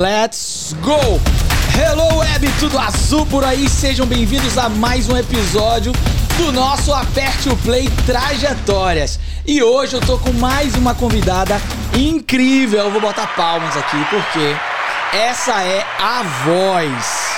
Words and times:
Let's 0.00 0.76
go! 0.80 1.18
Hello 1.76 2.18
Web, 2.18 2.46
tudo 2.60 2.78
azul 2.78 3.26
por 3.26 3.42
aí, 3.44 3.68
sejam 3.68 4.06
bem-vindos 4.06 4.56
a 4.56 4.68
mais 4.68 5.08
um 5.08 5.16
episódio 5.16 5.90
do 6.36 6.52
nosso 6.52 6.94
Aperte 6.94 7.48
o 7.48 7.56
Play 7.56 7.90
Trajetórias. 8.06 9.18
E 9.44 9.60
hoje 9.60 9.96
eu 9.96 10.00
tô 10.00 10.16
com 10.16 10.32
mais 10.34 10.76
uma 10.76 10.94
convidada 10.94 11.60
incrível, 11.98 12.78
eu 12.84 12.92
vou 12.92 13.00
botar 13.00 13.26
palmas 13.34 13.76
aqui 13.76 13.96
porque 14.08 14.56
essa 15.16 15.64
é 15.64 15.84
a 15.98 16.22
voz 16.44 17.37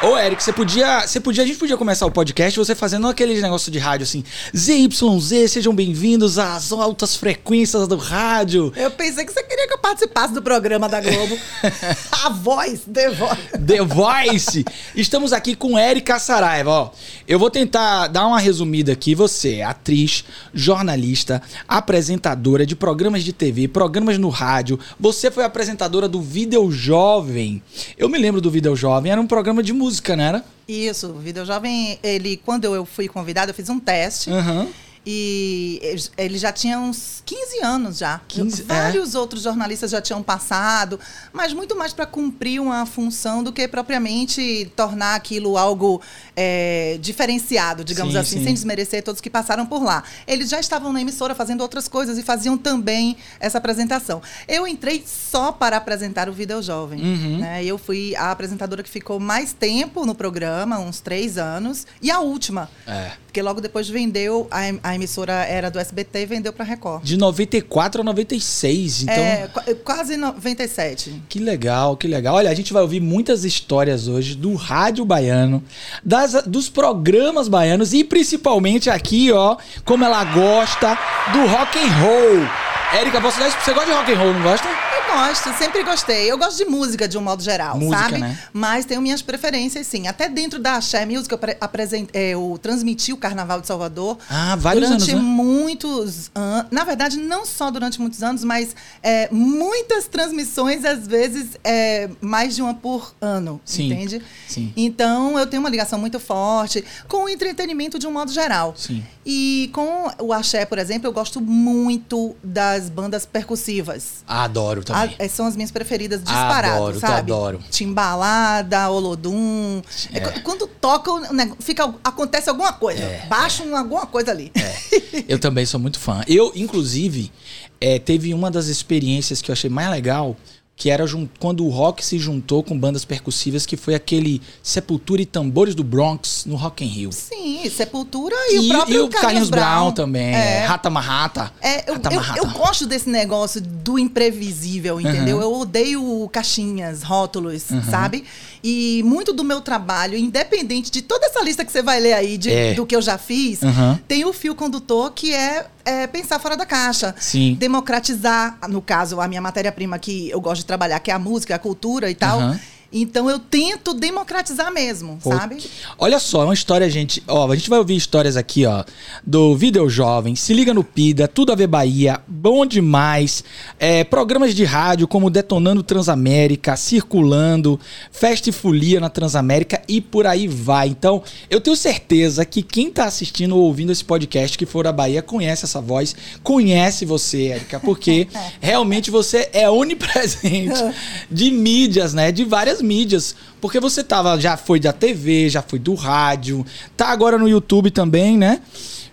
Ô, 0.00 0.16
Eric, 0.16 0.40
você 0.40 0.52
podia, 0.52 1.00
você 1.00 1.18
podia. 1.18 1.42
A 1.42 1.46
gente 1.46 1.58
podia 1.58 1.76
começar 1.76 2.06
o 2.06 2.10
podcast 2.10 2.56
você 2.56 2.72
fazendo 2.72 3.08
aquele 3.08 3.40
negócio 3.40 3.68
de 3.68 3.80
rádio 3.80 4.04
assim. 4.04 4.22
ZYZ, 4.56 5.50
sejam 5.50 5.74
bem-vindos 5.74 6.38
às 6.38 6.70
altas 6.70 7.16
frequências 7.16 7.88
do 7.88 7.96
rádio. 7.96 8.72
Eu 8.76 8.92
pensei 8.92 9.24
que 9.24 9.32
você 9.32 9.42
queria 9.42 9.66
que 9.66 9.74
eu 9.74 9.78
participasse 9.78 10.32
do 10.32 10.40
programa 10.40 10.88
da 10.88 11.00
Globo. 11.00 11.36
a 12.24 12.28
voz, 12.28 12.82
The 12.82 13.10
Voice. 13.10 13.42
The 13.66 13.82
Voice. 13.82 14.64
Estamos 14.94 15.32
aqui 15.32 15.56
com 15.56 15.76
Erika 15.76 16.20
Saraiva, 16.20 16.70
ó. 16.70 16.90
Eu 17.26 17.40
vou 17.40 17.50
tentar 17.50 18.06
dar 18.06 18.24
uma 18.24 18.38
resumida 18.38 18.92
aqui. 18.92 19.16
Você 19.16 19.56
é 19.56 19.64
atriz, 19.64 20.24
jornalista, 20.54 21.42
apresentadora 21.66 22.64
de 22.64 22.76
programas 22.76 23.24
de 23.24 23.32
TV, 23.32 23.66
programas 23.66 24.16
no 24.16 24.28
rádio. 24.28 24.78
Você 25.00 25.28
foi 25.28 25.42
apresentadora 25.42 26.08
do 26.08 26.22
Vídeo 26.22 26.70
Jovem. 26.70 27.60
Eu 27.98 28.08
me 28.08 28.16
lembro 28.16 28.40
do 28.40 28.48
Vídeo 28.48 28.76
Jovem, 28.76 29.10
era 29.10 29.20
um 29.20 29.26
programa 29.26 29.60
de 29.60 29.72
música 29.72 29.87
música, 29.88 30.14
não 30.14 30.24
era? 30.24 30.44
Isso, 30.68 31.06
o 31.08 31.18
Vídeo 31.18 31.46
Jovem, 31.46 31.98
ele, 32.02 32.36
quando 32.44 32.66
eu 32.66 32.84
fui 32.84 33.08
convidada, 33.08 33.50
eu 33.50 33.54
fiz 33.54 33.70
um 33.70 33.80
teste. 33.80 34.28
Uhum. 34.28 34.68
E 35.10 35.80
ele 36.18 36.36
já 36.36 36.52
tinha 36.52 36.78
uns 36.78 37.22
15 37.24 37.64
anos 37.64 37.96
já. 37.96 38.20
15, 38.28 38.64
Vários 38.64 39.14
é. 39.14 39.18
outros 39.18 39.42
jornalistas 39.42 39.90
já 39.90 40.02
tinham 40.02 40.22
passado, 40.22 41.00
mas 41.32 41.54
muito 41.54 41.74
mais 41.74 41.94
para 41.94 42.04
cumprir 42.04 42.60
uma 42.60 42.84
função 42.84 43.42
do 43.42 43.50
que 43.50 43.66
propriamente 43.66 44.70
tornar 44.76 45.14
aquilo 45.14 45.56
algo 45.56 46.02
é, 46.36 46.98
diferenciado, 47.00 47.82
digamos 47.84 48.12
sim, 48.12 48.18
assim, 48.18 48.38
sim. 48.40 48.44
sem 48.44 48.52
desmerecer 48.52 49.02
todos 49.02 49.22
que 49.22 49.30
passaram 49.30 49.64
por 49.64 49.82
lá. 49.82 50.04
Eles 50.26 50.50
já 50.50 50.60
estavam 50.60 50.92
na 50.92 51.00
emissora 51.00 51.34
fazendo 51.34 51.62
outras 51.62 51.88
coisas 51.88 52.18
e 52.18 52.22
faziam 52.22 52.58
também 52.58 53.16
essa 53.40 53.56
apresentação. 53.56 54.20
Eu 54.46 54.66
entrei 54.66 55.02
só 55.06 55.52
para 55.52 55.78
apresentar 55.78 56.28
o 56.28 56.34
Vídeo 56.34 56.62
Jovem. 56.62 57.00
Uhum. 57.00 57.38
Né? 57.38 57.64
Eu 57.64 57.78
fui 57.78 58.14
a 58.14 58.30
apresentadora 58.30 58.82
que 58.82 58.90
ficou 58.90 59.18
mais 59.18 59.54
tempo 59.54 60.04
no 60.04 60.14
programa, 60.14 60.78
uns 60.78 61.00
três 61.00 61.38
anos, 61.38 61.86
e 62.02 62.10
a 62.10 62.20
última. 62.20 62.68
É. 62.86 63.12
Porque 63.28 63.42
logo 63.42 63.60
depois 63.60 63.90
vendeu 63.90 64.48
a, 64.50 64.60
a 64.82 64.94
emissora 64.94 65.34
era 65.44 65.70
do 65.70 65.78
SBT 65.78 66.22
e 66.22 66.26
vendeu 66.26 66.50
para 66.50 66.64
Record. 66.64 67.04
De 67.04 67.18
94 67.18 68.00
a 68.00 68.04
96, 68.04 69.02
então. 69.02 69.14
É, 69.14 69.50
quase 69.84 70.16
97. 70.16 71.22
Que 71.28 71.38
legal, 71.38 71.94
que 71.94 72.08
legal. 72.08 72.36
Olha, 72.36 72.50
a 72.50 72.54
gente 72.54 72.72
vai 72.72 72.80
ouvir 72.80 73.00
muitas 73.00 73.44
histórias 73.44 74.08
hoje 74.08 74.34
do 74.34 74.54
rádio 74.54 75.04
baiano, 75.04 75.62
das, 76.02 76.42
dos 76.46 76.70
programas 76.70 77.48
baianos 77.48 77.92
e 77.92 78.02
principalmente 78.02 78.88
aqui, 78.88 79.30
ó, 79.30 79.58
como 79.84 80.06
ela 80.06 80.24
gosta 80.24 80.98
do 81.30 81.46
rock 81.46 81.78
and 81.78 81.92
roll. 82.00 82.77
Érica, 82.92 83.20
você, 83.20 83.50
você 83.50 83.72
gosta 83.74 83.86
de 83.86 83.92
rock 83.92 84.12
and 84.12 84.18
roll, 84.18 84.32
não 84.32 84.42
gosta? 84.42 84.68
gosto, 85.08 85.52
sempre 85.56 85.82
gostei. 85.82 86.30
Eu 86.30 86.38
gosto 86.38 86.58
de 86.58 86.64
música 86.64 87.08
de 87.08 87.16
um 87.16 87.20
modo 87.20 87.42
geral, 87.42 87.78
música, 87.78 87.98
sabe? 87.98 88.18
Né? 88.18 88.38
Mas 88.52 88.84
tenho 88.84 89.00
minhas 89.00 89.22
preferências, 89.22 89.86
sim. 89.86 90.06
Até 90.06 90.28
dentro 90.28 90.58
da 90.58 90.74
Axé 90.74 91.04
Music, 91.06 91.32
eu, 91.32 91.40
apresentei, 91.60 92.34
eu 92.34 92.58
transmiti 92.62 93.12
o 93.12 93.16
Carnaval 93.16 93.60
de 93.60 93.66
Salvador. 93.66 94.18
Ah, 94.28 94.54
vários 94.56 94.88
durante 94.88 95.10
anos. 95.10 95.24
Né? 95.24 95.28
muitos 95.28 96.30
anos. 96.34 96.66
Na 96.70 96.84
verdade, 96.84 97.16
não 97.16 97.44
só 97.46 97.70
durante 97.70 98.00
muitos 98.00 98.22
anos, 98.22 98.44
mas 98.44 98.76
é, 99.02 99.28
muitas 99.30 100.06
transmissões, 100.06 100.84
às 100.84 101.06
vezes, 101.06 101.58
é, 101.64 102.08
mais 102.20 102.54
de 102.54 102.62
uma 102.62 102.74
por 102.74 103.14
ano. 103.20 103.60
Sim, 103.64 103.92
entende? 103.92 104.22
Sim. 104.46 104.72
Então, 104.76 105.38
eu 105.38 105.46
tenho 105.46 105.60
uma 105.60 105.70
ligação 105.70 105.98
muito 105.98 106.20
forte 106.20 106.84
com 107.06 107.24
o 107.24 107.28
entretenimento 107.28 107.98
de 107.98 108.06
um 108.06 108.12
modo 108.12 108.32
geral. 108.32 108.74
Sim. 108.76 109.04
E 109.24 109.70
com 109.72 110.10
o 110.20 110.32
axé, 110.32 110.64
por 110.64 110.78
exemplo, 110.78 111.06
eu 111.06 111.12
gosto 111.12 111.40
muito 111.40 112.34
das 112.42 112.77
bandas 112.90 113.24
percussivas. 113.24 114.22
Adoro 114.26 114.84
também. 114.84 115.16
A, 115.18 115.28
são 115.28 115.46
as 115.46 115.56
minhas 115.56 115.70
preferidas 115.70 116.22
disparadas, 116.22 116.76
adoro, 116.76 117.00
sabe? 117.00 117.14
Adoro. 117.14 117.60
Timbalada, 117.70 118.90
Olodum. 118.90 119.80
É. 120.12 120.18
É, 120.18 120.40
quando 120.40 120.66
toca, 120.66 121.32
né, 121.32 121.50
fica, 121.60 121.94
acontece 122.04 122.50
alguma 122.50 122.72
coisa. 122.72 123.02
É, 123.02 123.26
Baixa 123.26 123.64
é. 123.64 123.72
alguma 123.72 124.06
coisa 124.06 124.30
ali. 124.30 124.52
É. 124.54 125.24
Eu 125.26 125.38
também 125.38 125.64
sou 125.64 125.80
muito 125.80 125.98
fã. 125.98 126.22
Eu, 126.28 126.52
inclusive, 126.54 127.32
é, 127.80 127.98
teve 127.98 128.34
uma 128.34 128.50
das 128.50 128.66
experiências 128.66 129.40
que 129.40 129.50
eu 129.50 129.52
achei 129.52 129.70
mais 129.70 129.90
legal 129.90 130.36
que 130.78 130.90
era 130.90 131.04
quando 131.40 131.66
o 131.66 131.68
rock 131.68 132.06
se 132.06 132.20
juntou 132.20 132.62
com 132.62 132.78
bandas 132.78 133.04
percussivas, 133.04 133.66
que 133.66 133.76
foi 133.76 133.96
aquele 133.96 134.40
Sepultura 134.62 135.20
e 135.20 135.26
Tambores 135.26 135.74
do 135.74 135.82
Bronx 135.82 136.44
no 136.46 136.54
Rock 136.54 136.84
in 136.84 136.86
Rio. 136.86 137.10
Sim, 137.12 137.68
Sepultura 137.68 138.36
e, 138.50 138.54
e 138.54 138.58
o 138.60 138.68
próprio 138.68 138.94
e 138.94 139.00
o 139.00 139.08
Carlinhos, 139.08 139.20
Carlinhos 139.20 139.50
Brown, 139.50 139.80
Brown 139.80 139.92
também, 139.92 140.32
é. 140.32 140.64
Rata 140.64 140.88
Marrata. 140.88 141.52
É, 141.60 141.90
eu, 141.90 141.94
Rata 141.94 142.14
eu, 142.14 142.44
eu, 142.44 142.50
gosto 142.50 142.86
desse 142.86 143.08
negócio 143.10 143.60
do 143.60 143.98
imprevisível, 143.98 145.00
entendeu? 145.00 145.38
Uhum. 145.38 145.42
Eu 145.42 145.54
odeio 145.54 146.28
caixinhas, 146.32 147.02
rótulos, 147.02 147.70
uhum. 147.70 147.82
sabe? 147.82 148.24
E 148.62 149.02
muito 149.04 149.32
do 149.32 149.42
meu 149.42 149.60
trabalho, 149.60 150.16
independente 150.16 150.92
de 150.92 151.02
toda 151.02 151.26
essa 151.26 151.42
lista 151.42 151.64
que 151.64 151.72
você 151.72 151.82
vai 151.82 151.98
ler 151.98 152.12
aí, 152.12 152.38
de, 152.38 152.52
é. 152.52 152.74
do 152.74 152.86
que 152.86 152.94
eu 152.94 153.02
já 153.02 153.18
fiz, 153.18 153.62
uhum. 153.62 153.98
tem 154.06 154.24
o 154.24 154.32
fio 154.32 154.54
condutor 154.54 155.10
que 155.10 155.34
é, 155.34 155.66
é, 155.88 156.06
pensar 156.06 156.38
fora 156.38 156.56
da 156.56 156.66
caixa. 156.66 157.14
Sim. 157.18 157.54
Democratizar, 157.54 158.58
no 158.68 158.82
caso, 158.82 159.20
a 159.20 159.26
minha 159.26 159.40
matéria-prima 159.40 159.98
que 159.98 160.28
eu 160.30 160.40
gosto 160.40 160.60
de 160.60 160.66
trabalhar, 160.66 161.00
que 161.00 161.10
é 161.10 161.14
a 161.14 161.18
música, 161.18 161.54
a 161.54 161.58
cultura 161.58 162.10
e 162.10 162.14
tal. 162.14 162.40
Uhum. 162.40 162.58
Então 162.90 163.28
eu 163.28 163.38
tento 163.38 163.92
democratizar 163.92 164.72
mesmo, 164.72 165.18
Pô, 165.22 165.30
sabe? 165.30 165.62
Olha 165.98 166.18
só, 166.18 166.42
é 166.42 166.44
uma 166.46 166.54
história, 166.54 166.88
gente. 166.88 167.22
Ó, 167.28 167.50
a 167.50 167.54
gente 167.54 167.68
vai 167.68 167.78
ouvir 167.78 167.94
histórias 167.96 168.34
aqui, 168.34 168.64
ó, 168.64 168.82
do 169.26 169.54
Vídeo 169.54 169.88
Jovem, 169.90 170.34
Se 170.34 170.54
Liga 170.54 170.72
no 170.72 170.82
Pida, 170.82 171.28
Tudo 171.28 171.52
a 171.52 171.54
Ver 171.54 171.66
Bahia, 171.66 172.20
Bom 172.26 172.64
Demais, 172.64 173.44
é, 173.78 174.04
programas 174.04 174.54
de 174.54 174.64
rádio 174.64 175.06
como 175.06 175.28
Detonando 175.28 175.82
Transamérica, 175.82 176.76
Circulando, 176.76 177.78
Festa 178.10 178.48
e 178.48 178.52
Folia 178.52 179.00
na 179.00 179.10
Transamérica 179.10 179.82
e 179.86 180.00
por 180.00 180.26
aí 180.26 180.48
vai. 180.48 180.88
Então, 180.88 181.22
eu 181.50 181.60
tenho 181.60 181.76
certeza 181.76 182.42
que 182.46 182.62
quem 182.62 182.90
tá 182.90 183.04
assistindo 183.04 183.54
ou 183.54 183.64
ouvindo 183.64 183.92
esse 183.92 184.04
podcast 184.04 184.56
que 184.56 184.64
for 184.64 184.84
da 184.84 184.92
Bahia 184.92 185.20
conhece 185.20 185.66
essa 185.66 185.80
voz, 185.80 186.16
conhece 186.42 187.04
você, 187.04 187.48
Érica, 187.48 187.78
porque 187.80 188.28
realmente 188.62 189.10
você 189.10 189.50
é 189.52 189.68
onipresente 189.68 190.80
de 191.30 191.50
mídias, 191.50 192.14
né? 192.14 192.32
De 192.32 192.44
várias 192.44 192.77
várias 192.78 192.82
mídias. 192.82 193.34
Porque 193.60 193.80
você 193.80 194.02
tava, 194.02 194.38
já 194.40 194.56
foi 194.56 194.80
da 194.80 194.92
TV, 194.92 195.48
já 195.48 195.62
foi 195.62 195.78
do 195.78 195.94
rádio, 195.94 196.64
tá 196.96 197.08
agora 197.08 197.38
no 197.38 197.48
YouTube 197.48 197.90
também, 197.90 198.36
né? 198.36 198.60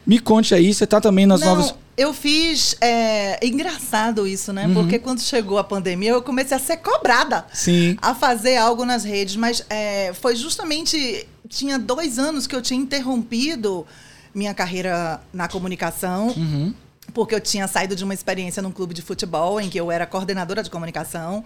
Me 0.05 0.19
conte 0.19 0.53
aí, 0.53 0.73
você 0.73 0.85
tá 0.85 1.01
também 1.01 1.25
nas 1.25 1.41
Não, 1.41 1.47
novas. 1.47 1.73
Eu 1.97 2.13
fiz. 2.13 2.75
É, 2.79 3.39
engraçado 3.45 4.27
isso, 4.27 4.53
né? 4.53 4.67
Uhum. 4.67 4.73
Porque 4.75 4.99
quando 4.99 5.21
chegou 5.21 5.57
a 5.57 5.63
pandemia, 5.63 6.11
eu 6.11 6.21
comecei 6.21 6.55
a 6.55 6.59
ser 6.59 6.77
cobrada 6.77 7.45
Sim. 7.53 7.97
a 8.01 8.13
fazer 8.13 8.57
algo 8.57 8.85
nas 8.85 9.03
redes. 9.03 9.35
Mas 9.35 9.65
é, 9.69 10.13
foi 10.13 10.35
justamente. 10.35 11.27
Tinha 11.47 11.77
dois 11.79 12.17
anos 12.19 12.47
que 12.47 12.55
eu 12.55 12.61
tinha 12.61 12.79
interrompido 12.79 13.85
minha 14.33 14.53
carreira 14.53 15.21
na 15.33 15.47
comunicação. 15.47 16.27
Uhum. 16.35 16.73
Porque 17.13 17.33
eu 17.33 17.39
tinha 17.39 17.67
saído 17.67 17.95
de 17.95 18.03
uma 18.03 18.13
experiência 18.13 18.61
num 18.61 18.71
clube 18.71 18.93
de 18.93 19.01
futebol 19.01 19.61
em 19.61 19.69
que 19.69 19.79
eu 19.79 19.91
era 19.91 20.05
coordenadora 20.05 20.61
de 20.61 20.69
comunicação. 20.69 21.43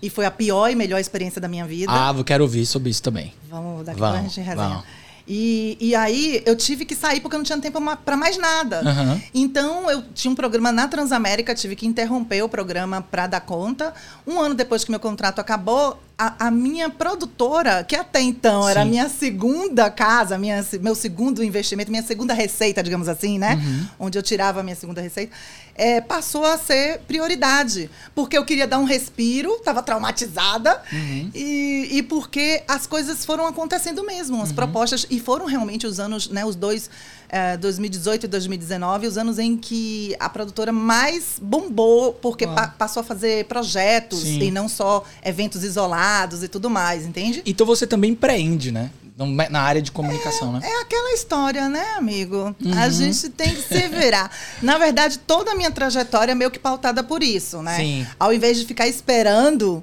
E 0.00 0.10
foi 0.10 0.26
a 0.26 0.30
pior 0.30 0.70
e 0.70 0.74
melhor 0.74 0.98
experiência 1.00 1.40
da 1.40 1.48
minha 1.48 1.66
vida. 1.66 1.90
Ah, 1.92 2.14
eu 2.16 2.24
quero 2.24 2.44
ouvir 2.44 2.66
sobre 2.66 2.90
isso 2.90 3.02
também. 3.02 3.32
Vamos, 3.48 3.84
daqui 3.84 3.98
vamos, 3.98 4.18
a 4.18 4.22
gente 4.22 4.40
resenha. 4.40 4.68
Vamos. 4.68 4.84
E, 5.28 5.76
e 5.80 5.94
aí 5.94 6.40
eu 6.46 6.54
tive 6.54 6.84
que 6.84 6.94
sair 6.94 7.20
porque 7.20 7.34
eu 7.34 7.38
não 7.38 7.44
tinha 7.44 7.58
tempo 7.58 7.80
para 8.04 8.16
mais 8.16 8.38
nada. 8.38 8.82
Uhum. 8.82 9.20
Então 9.34 9.90
eu 9.90 10.02
tinha 10.14 10.30
um 10.30 10.36
programa 10.36 10.70
na 10.70 10.86
Transamérica, 10.86 11.54
tive 11.54 11.74
que 11.74 11.86
interromper 11.86 12.42
o 12.42 12.48
programa 12.48 13.02
para 13.02 13.26
dar 13.26 13.40
conta. 13.40 13.92
Um 14.24 14.40
ano 14.40 14.54
depois 14.54 14.84
que 14.84 14.90
meu 14.90 15.00
contrato 15.00 15.40
acabou, 15.40 15.98
a, 16.16 16.46
a, 16.46 16.50
minha 16.50 16.88
produtora, 16.88 17.82
que 17.82 17.96
até 17.96 18.20
então 18.22 18.62
Sim. 18.62 18.70
era 18.70 18.82
a 18.82 18.84
minha 18.84 19.08
segunda 19.08 19.90
casa, 19.90 20.38
minha, 20.38 20.64
meu 20.80 20.94
segundo 20.94 21.42
investimento, 21.42 21.90
minha 21.90 22.04
segunda 22.04 22.32
receita, 22.32 22.82
digamos 22.82 23.08
assim, 23.08 23.36
né? 23.38 23.56
Uhum. 23.56 24.06
Onde 24.06 24.18
eu 24.18 24.22
tirava 24.22 24.60
a 24.60 24.62
minha 24.62 24.76
segunda 24.76 25.00
receita, 25.00 25.32
é, 25.76 26.00
passou 26.00 26.44
a 26.44 26.56
ser 26.58 27.00
prioridade. 27.00 27.90
Porque 28.14 28.36
eu 28.36 28.44
queria 28.44 28.66
dar 28.66 28.78
um 28.78 28.84
respiro, 28.84 29.52
estava 29.56 29.82
traumatizada, 29.82 30.82
uhum. 30.92 31.30
e, 31.34 31.88
e 31.92 32.02
porque 32.02 32.62
as 32.66 32.86
coisas 32.86 33.24
foram 33.24 33.46
acontecendo 33.46 34.02
mesmo, 34.04 34.42
as 34.42 34.48
uhum. 34.48 34.54
propostas, 34.54 35.06
e 35.10 35.20
foram 35.20 35.46
realmente 35.46 35.86
os 35.86 36.00
anos, 36.00 36.28
né, 36.28 36.44
os 36.44 36.56
dois, 36.56 36.88
é, 37.28 37.56
2018 37.56 38.24
e 38.24 38.28
2019, 38.28 39.06
os 39.06 39.18
anos 39.18 39.38
em 39.38 39.56
que 39.56 40.16
a 40.18 40.28
produtora 40.28 40.72
mais 40.72 41.38
bombou, 41.40 42.12
porque 42.14 42.46
pa 42.46 42.68
passou 42.68 43.00
a 43.00 43.04
fazer 43.04 43.44
projetos 43.46 44.20
Sim. 44.20 44.42
e 44.42 44.50
não 44.50 44.68
só 44.68 45.04
eventos 45.24 45.62
isolados 45.62 46.42
e 46.42 46.48
tudo 46.48 46.68
mais, 46.68 47.04
entende? 47.04 47.42
Então 47.46 47.66
você 47.66 47.86
também 47.86 48.12
empreende, 48.12 48.70
né? 48.70 48.90
Na 49.50 49.62
área 49.62 49.80
de 49.80 49.90
comunicação, 49.90 50.50
é, 50.56 50.60
né? 50.60 50.68
É 50.68 50.82
aquela 50.82 51.14
história, 51.14 51.70
né, 51.70 51.94
amigo? 51.96 52.54
Uhum. 52.62 52.78
A 52.78 52.90
gente 52.90 53.30
tem 53.30 53.54
que 53.54 53.62
se 53.62 53.88
virar. 53.88 54.30
Na 54.60 54.76
verdade, 54.76 55.18
toda 55.18 55.52
a 55.52 55.54
minha 55.54 55.70
trajetória 55.70 56.32
é 56.32 56.34
meio 56.34 56.50
que 56.50 56.58
pautada 56.58 57.02
por 57.02 57.22
isso, 57.22 57.62
né? 57.62 57.76
Sim. 57.76 58.06
Ao 58.20 58.30
invés 58.32 58.58
de 58.58 58.66
ficar 58.66 58.86
esperando 58.86 59.82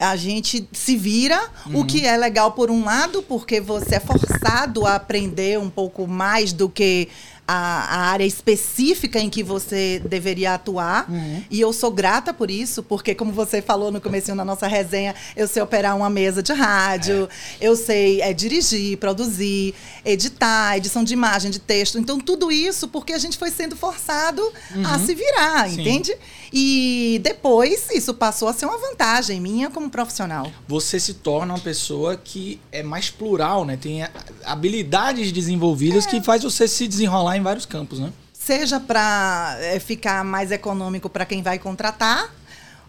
a 0.00 0.14
gente 0.14 0.68
se 0.72 0.96
vira, 0.96 1.40
uhum. 1.66 1.80
o 1.80 1.84
que 1.84 2.06
é 2.06 2.16
legal 2.16 2.52
por 2.52 2.70
um 2.70 2.84
lado, 2.84 3.22
porque 3.22 3.60
você 3.60 3.96
é 3.96 4.00
forçado 4.00 4.86
a 4.86 4.94
aprender 4.94 5.58
um 5.58 5.68
pouco 5.68 6.06
mais 6.06 6.52
do 6.52 6.68
que 6.68 7.08
a, 7.48 7.54
a, 7.54 7.98
área 8.10 8.26
específica 8.26 9.18
em 9.18 9.30
que 9.30 9.42
você 9.42 10.02
deveria 10.04 10.52
atuar. 10.52 11.10
Uhum. 11.10 11.42
E 11.50 11.58
eu 11.58 11.72
sou 11.72 11.90
grata 11.90 12.34
por 12.34 12.50
isso, 12.50 12.82
porque, 12.82 13.14
como 13.14 13.32
você 13.32 13.62
falou 13.62 13.90
no 13.90 14.02
começo 14.02 14.36
da 14.36 14.44
nossa 14.44 14.66
resenha, 14.66 15.14
eu 15.34 15.48
sei 15.48 15.62
operar 15.62 15.96
uma 15.96 16.10
mesa 16.10 16.42
de 16.42 16.52
rádio, 16.52 17.26
é. 17.58 17.66
eu 17.66 17.74
sei 17.74 18.20
é, 18.20 18.34
dirigir, 18.34 18.98
produzir, 18.98 19.74
editar, 20.04 20.76
edição 20.76 21.02
de 21.02 21.14
imagem, 21.14 21.50
de 21.50 21.58
texto. 21.58 21.98
Então, 21.98 22.20
tudo 22.20 22.52
isso 22.52 22.86
porque 22.86 23.14
a 23.14 23.18
gente 23.18 23.38
foi 23.38 23.50
sendo 23.50 23.74
forçado 23.74 24.42
uhum. 24.74 24.86
a 24.86 24.98
se 24.98 25.14
virar, 25.14 25.70
Sim. 25.70 25.80
entende? 25.80 26.14
E 26.52 27.20
depois 27.22 27.88
isso 27.90 28.12
passou 28.12 28.48
a 28.48 28.52
ser 28.52 28.66
uma 28.66 28.78
vantagem 28.78 29.40
minha 29.40 29.70
como 29.70 29.88
profissional. 29.88 30.50
Você 30.66 31.00
se 31.00 31.14
torna 31.14 31.54
uma 31.54 31.60
pessoa 31.60 32.16
que 32.16 32.60
é 32.70 32.82
mais 32.82 33.10
plural, 33.10 33.64
né? 33.64 33.76
Tem 33.76 34.06
habilidades 34.44 35.32
desenvolvidas 35.32 36.06
é. 36.06 36.10
que 36.10 36.22
faz 36.22 36.42
você 36.42 36.68
se 36.68 36.86
desenrolar 36.86 37.37
em 37.38 37.42
vários 37.42 37.66
campos, 37.66 37.98
né? 37.98 38.12
Seja 38.32 38.78
para 38.80 39.56
é, 39.60 39.78
ficar 39.78 40.24
mais 40.24 40.50
econômico 40.50 41.08
para 41.08 41.24
quem 41.24 41.42
vai 41.42 41.58
contratar 41.58 42.32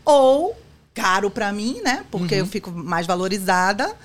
ou 0.06 0.56
caro 0.94 1.30
para 1.30 1.52
mim, 1.52 1.82
né? 1.84 2.06
Porque 2.12 2.36
uhum. 2.36 2.42
eu 2.42 2.46
fico 2.46 2.72
mais 2.72 3.08
valorizada. 3.08 3.96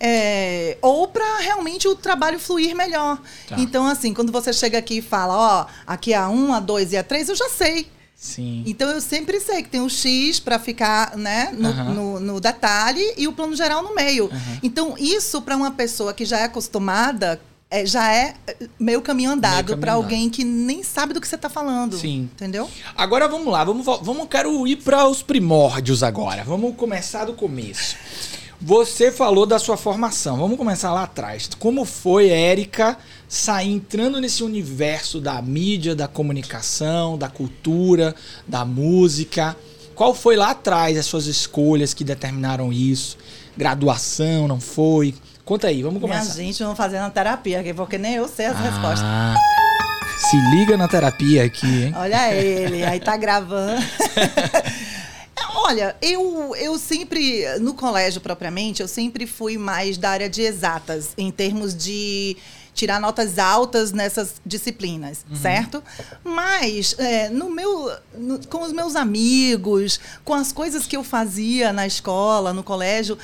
É, 0.00 0.78
ou 0.80 1.08
para 1.08 1.38
realmente 1.40 1.88
o 1.88 1.94
trabalho 1.94 2.38
fluir 2.38 2.74
melhor. 2.74 3.20
Tá. 3.48 3.56
Então, 3.58 3.86
assim, 3.86 4.14
quando 4.14 4.30
você 4.30 4.52
chega 4.52 4.78
aqui 4.78 4.98
e 4.98 5.02
fala, 5.02 5.36
ó, 5.36 5.66
aqui 5.86 6.12
é 6.12 6.16
a 6.16 6.28
1, 6.28 6.54
a 6.54 6.60
2 6.60 6.92
e 6.92 6.96
a 6.96 7.02
3, 7.02 7.30
eu 7.30 7.34
já 7.34 7.48
sei. 7.48 7.90
Sim. 8.14 8.64
Então 8.66 8.90
eu 8.90 9.00
sempre 9.00 9.38
sei 9.38 9.62
que 9.62 9.68
tem 9.68 9.80
o 9.80 9.88
X 9.88 10.40
para 10.40 10.58
ficar 10.58 11.16
né, 11.16 11.54
no, 11.56 11.68
uhum. 11.68 11.94
no, 11.94 12.20
no, 12.20 12.40
detalhe 12.40 13.14
e 13.16 13.28
o 13.28 13.32
plano 13.32 13.54
geral 13.54 13.80
no 13.80 13.94
meio. 13.94 14.24
Uhum. 14.24 14.58
Então, 14.60 14.94
isso 14.98 15.40
para 15.40 15.56
uma 15.56 15.70
pessoa 15.70 16.12
que 16.12 16.24
já 16.24 16.40
é 16.40 16.44
acostumada, 16.44 17.40
é, 17.70 17.84
já 17.84 18.12
é 18.14 18.34
meio 18.78 19.02
caminho 19.02 19.30
andado 19.30 19.76
para 19.76 19.92
alguém 19.92 20.30
que 20.30 20.42
nem 20.42 20.82
sabe 20.82 21.12
do 21.12 21.20
que 21.20 21.28
você 21.28 21.34
está 21.34 21.50
falando. 21.50 21.98
Sim. 21.98 22.30
Entendeu? 22.32 22.68
Agora 22.96 23.28
vamos 23.28 23.52
lá, 23.52 23.62
vamos, 23.62 23.84
vamos 23.84 24.26
quero 24.28 24.66
ir 24.66 24.76
para 24.76 25.06
os 25.06 25.22
primórdios 25.22 26.02
agora. 26.02 26.42
Vamos 26.44 26.74
começar 26.76 27.26
do 27.26 27.34
começo. 27.34 27.96
Você 28.60 29.12
falou 29.12 29.46
da 29.46 29.58
sua 29.58 29.76
formação. 29.76 30.38
Vamos 30.38 30.56
começar 30.56 30.92
lá 30.92 31.04
atrás. 31.04 31.48
Como 31.58 31.84
foi, 31.84 32.28
Érica, 32.30 32.96
sair 33.28 33.70
entrando 33.70 34.20
nesse 34.20 34.42
universo 34.42 35.20
da 35.20 35.40
mídia, 35.40 35.94
da 35.94 36.08
comunicação, 36.08 37.16
da 37.16 37.28
cultura, 37.28 38.16
da 38.46 38.64
música? 38.64 39.56
Qual 39.94 40.14
foi 40.14 40.36
lá 40.36 40.50
atrás 40.50 40.96
as 40.96 41.06
suas 41.06 41.26
escolhas 41.26 41.92
que 41.92 42.02
determinaram 42.02 42.72
isso? 42.72 43.18
Graduação, 43.56 44.48
não 44.48 44.58
foi? 44.58 45.14
Conta 45.48 45.68
aí, 45.68 45.82
vamos 45.82 45.98
começar. 45.98 46.24
Minha 46.24 46.34
gente, 46.34 46.62
vamos 46.62 46.76
fazer 46.76 46.98
na 46.98 47.08
terapia 47.08 47.60
aqui, 47.60 47.72
porque 47.72 47.96
nem 47.96 48.16
eu 48.16 48.28
sei 48.28 48.44
as 48.44 48.56
ah, 48.58 48.60
respostas. 48.60 49.08
Se 50.30 50.36
liga 50.54 50.76
na 50.76 50.86
terapia 50.86 51.42
aqui, 51.42 51.84
hein? 51.84 51.94
Olha 51.96 52.34
ele, 52.34 52.84
aí 52.84 53.00
tá 53.00 53.16
gravando. 53.16 53.82
Olha, 55.56 55.96
eu, 56.02 56.54
eu 56.54 56.78
sempre, 56.78 57.46
no 57.60 57.72
colégio 57.72 58.20
propriamente, 58.20 58.82
eu 58.82 58.88
sempre 58.88 59.26
fui 59.26 59.56
mais 59.56 59.96
da 59.96 60.10
área 60.10 60.28
de 60.28 60.42
exatas, 60.42 61.14
em 61.16 61.30
termos 61.30 61.74
de 61.74 62.36
tirar 62.74 63.00
notas 63.00 63.38
altas 63.38 63.90
nessas 63.90 64.34
disciplinas, 64.44 65.24
uhum. 65.30 65.36
certo? 65.36 65.82
Mas 66.22 66.94
é, 66.98 67.30
no 67.30 67.48
meu, 67.48 67.90
no, 68.18 68.46
com 68.48 68.64
os 68.64 68.72
meus 68.72 68.94
amigos, 68.94 69.98
com 70.26 70.34
as 70.34 70.52
coisas 70.52 70.86
que 70.86 70.94
eu 70.94 71.02
fazia 71.02 71.72
na 71.72 71.86
escola, 71.86 72.52
no 72.52 72.62
colégio, 72.62 73.16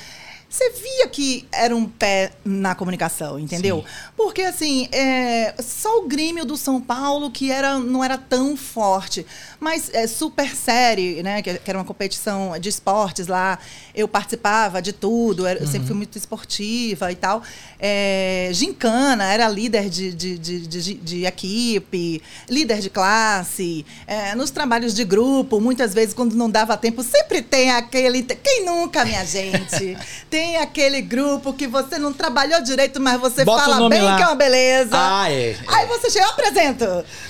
você 0.49 0.69
via 0.69 1.07
que 1.07 1.45
era 1.51 1.75
um 1.75 1.85
pé 1.85 2.31
na 2.45 2.73
comunicação, 2.75 3.37
entendeu? 3.37 3.83
Sim. 3.85 4.11
Porque, 4.15 4.41
assim, 4.41 4.87
é, 4.91 5.53
só 5.59 5.99
o 5.99 6.07
Grêmio 6.07 6.45
do 6.45 6.55
São 6.55 6.79
Paulo 6.79 7.29
que 7.29 7.51
era, 7.51 7.77
não 7.79 8.03
era 8.03 8.17
tão 8.17 8.55
forte. 8.55 9.25
Mas 9.59 9.89
é, 9.93 10.07
Super 10.07 10.55
Série, 10.55 11.21
né, 11.23 11.41
que, 11.41 11.55
que, 11.55 11.69
era 11.69 11.77
uma 11.77 11.83
competição 11.83 12.57
de 12.59 12.69
esportes 12.69 13.27
lá, 13.27 13.59
eu 13.93 14.07
participava 14.07 14.81
de 14.81 14.93
tudo, 14.93 15.47
eu 15.47 15.61
uhum. 15.61 15.67
sempre 15.67 15.87
fui 15.87 15.95
muito 15.95 16.17
esportiva 16.17 17.11
e 17.11 17.15
tal. 17.15 17.43
É, 17.79 18.49
Gincana, 18.53 19.31
era 19.31 19.49
líder 19.49 19.89
de, 19.89 20.13
de, 20.13 20.37
de, 20.37 20.67
de, 20.67 20.93
de 20.93 21.25
equipe, 21.25 22.21
líder 22.49 22.79
de 22.79 22.89
classe. 22.89 23.85
É, 24.07 24.35
nos 24.35 24.51
trabalhos 24.51 24.93
de 24.93 25.03
grupo, 25.03 25.59
muitas 25.59 25.93
vezes, 25.93 26.13
quando 26.13 26.35
não 26.35 26.49
dava 26.49 26.77
tempo, 26.77 27.03
sempre 27.03 27.41
tem 27.41 27.71
aquele. 27.71 28.23
Quem 28.23 28.65
nunca, 28.65 29.03
minha 29.03 29.23
gente? 29.25 29.97
Tem 30.35 30.57
aquele 30.57 31.01
grupo 31.01 31.53
que 31.53 31.65
você 31.65 31.97
não 31.97 32.11
trabalhou 32.11 32.61
direito, 32.61 32.99
mas 32.99 33.21
você 33.21 33.45
Bota 33.45 33.71
fala 33.71 33.87
bem 33.87 34.01
lá. 34.01 34.17
que 34.17 34.23
é 34.23 34.25
uma 34.25 34.35
beleza. 34.35 34.89
Ah, 34.91 35.31
é. 35.31 35.57
Aí 35.65 35.87
você 35.87 36.09
chega, 36.09 36.25
eu 36.25 36.31
apresento. 36.31 36.83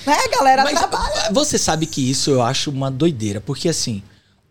Né, 0.04 0.16
galera? 0.36 0.64
Mas 0.64 0.76
trabalha. 0.76 1.30
Você 1.30 1.56
sabe 1.56 1.86
que 1.86 2.10
isso 2.10 2.32
eu 2.32 2.42
acho 2.42 2.68
uma 2.68 2.90
doideira, 2.90 3.40
porque 3.40 3.68
assim, 3.68 4.02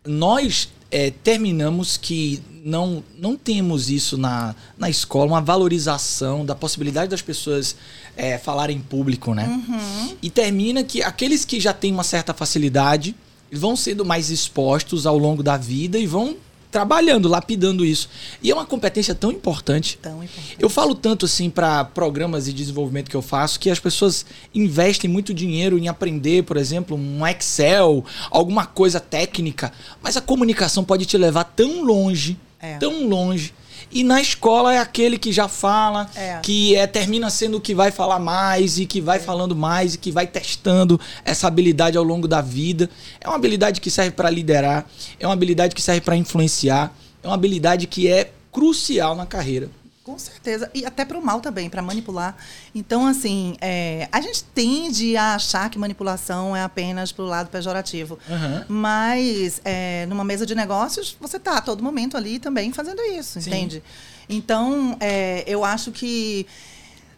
nós 0.06 0.70
é, 0.90 1.10
terminamos 1.22 1.98
que 1.98 2.42
não, 2.64 3.04
não 3.18 3.36
temos 3.36 3.90
isso 3.90 4.16
na, 4.16 4.54
na 4.78 4.88
escola, 4.88 5.26
uma 5.26 5.42
valorização 5.42 6.42
da 6.42 6.54
possibilidade 6.54 7.10
das 7.10 7.20
pessoas 7.20 7.76
é, 8.16 8.38
falarem 8.38 8.78
em 8.78 8.80
público, 8.80 9.34
né? 9.34 9.44
Uhum. 9.46 10.16
E 10.22 10.30
termina 10.30 10.82
que 10.82 11.02
aqueles 11.02 11.44
que 11.44 11.60
já 11.60 11.74
têm 11.74 11.92
uma 11.92 12.04
certa 12.04 12.32
facilidade 12.32 13.14
vão 13.52 13.76
sendo 13.76 14.02
mais 14.02 14.30
expostos 14.30 15.04
ao 15.04 15.18
longo 15.18 15.42
da 15.42 15.58
vida 15.58 15.98
e 15.98 16.06
vão 16.06 16.36
trabalhando, 16.76 17.26
lapidando 17.26 17.86
isso. 17.86 18.06
E 18.42 18.50
é 18.50 18.54
uma 18.54 18.66
competência 18.66 19.14
tão 19.14 19.32
importante. 19.32 19.98
Tão 20.02 20.22
importante. 20.22 20.56
Eu 20.58 20.68
falo 20.68 20.94
tanto 20.94 21.24
assim 21.24 21.48
para 21.48 21.82
programas 21.86 22.44
de 22.44 22.52
desenvolvimento 22.52 23.08
que 23.08 23.16
eu 23.16 23.22
faço 23.22 23.58
que 23.58 23.70
as 23.70 23.80
pessoas 23.80 24.26
investem 24.54 25.08
muito 25.08 25.32
dinheiro 25.32 25.78
em 25.78 25.88
aprender, 25.88 26.44
por 26.44 26.58
exemplo, 26.58 26.94
um 26.94 27.26
Excel, 27.26 28.04
alguma 28.30 28.66
coisa 28.66 29.00
técnica, 29.00 29.72
mas 30.02 30.18
a 30.18 30.20
comunicação 30.20 30.84
pode 30.84 31.06
te 31.06 31.16
levar 31.16 31.44
tão 31.44 31.82
longe, 31.82 32.38
é. 32.60 32.76
tão 32.76 33.08
longe 33.08 33.54
e 33.90 34.02
na 34.02 34.20
escola 34.20 34.74
é 34.74 34.78
aquele 34.78 35.16
que 35.18 35.32
já 35.32 35.48
fala, 35.48 36.10
é. 36.14 36.38
que 36.42 36.74
é, 36.74 36.86
termina 36.86 37.30
sendo 37.30 37.58
o 37.58 37.60
que 37.60 37.74
vai 37.74 37.90
falar 37.90 38.18
mais 38.18 38.78
e 38.78 38.86
que 38.86 39.00
vai 39.00 39.18
é. 39.18 39.20
falando 39.20 39.54
mais 39.54 39.94
e 39.94 39.98
que 39.98 40.10
vai 40.10 40.26
testando 40.26 41.00
essa 41.24 41.46
habilidade 41.46 41.96
ao 41.96 42.04
longo 42.04 42.26
da 42.26 42.40
vida. 42.40 42.90
É 43.20 43.28
uma 43.28 43.36
habilidade 43.36 43.80
que 43.80 43.90
serve 43.90 44.10
para 44.10 44.28
liderar, 44.28 44.86
é 45.20 45.26
uma 45.26 45.32
habilidade 45.32 45.74
que 45.74 45.82
serve 45.82 46.00
para 46.00 46.16
influenciar, 46.16 46.92
é 47.22 47.26
uma 47.26 47.34
habilidade 47.34 47.86
que 47.86 48.08
é 48.08 48.30
crucial 48.50 49.14
na 49.14 49.24
carreira. 49.24 49.70
Com 50.06 50.16
certeza. 50.20 50.70
E 50.72 50.86
até 50.86 51.04
para 51.04 51.18
o 51.18 51.24
mal 51.24 51.40
também, 51.40 51.68
para 51.68 51.82
manipular. 51.82 52.36
Então, 52.72 53.08
assim, 53.08 53.56
é, 53.60 54.08
a 54.12 54.20
gente 54.20 54.44
tende 54.44 55.16
a 55.16 55.34
achar 55.34 55.68
que 55.68 55.80
manipulação 55.80 56.54
é 56.54 56.62
apenas 56.62 57.10
para 57.10 57.24
o 57.24 57.26
lado 57.26 57.50
pejorativo. 57.50 58.16
Uhum. 58.28 58.64
Mas, 58.68 59.60
é, 59.64 60.06
numa 60.06 60.22
mesa 60.22 60.46
de 60.46 60.54
negócios, 60.54 61.16
você 61.20 61.38
está 61.38 61.56
a 61.56 61.60
todo 61.60 61.82
momento 61.82 62.16
ali 62.16 62.38
também 62.38 62.72
fazendo 62.72 63.02
isso, 63.02 63.40
Sim. 63.40 63.50
entende? 63.50 63.82
Então, 64.28 64.96
é, 65.00 65.42
eu 65.44 65.64
acho 65.64 65.90
que 65.90 66.46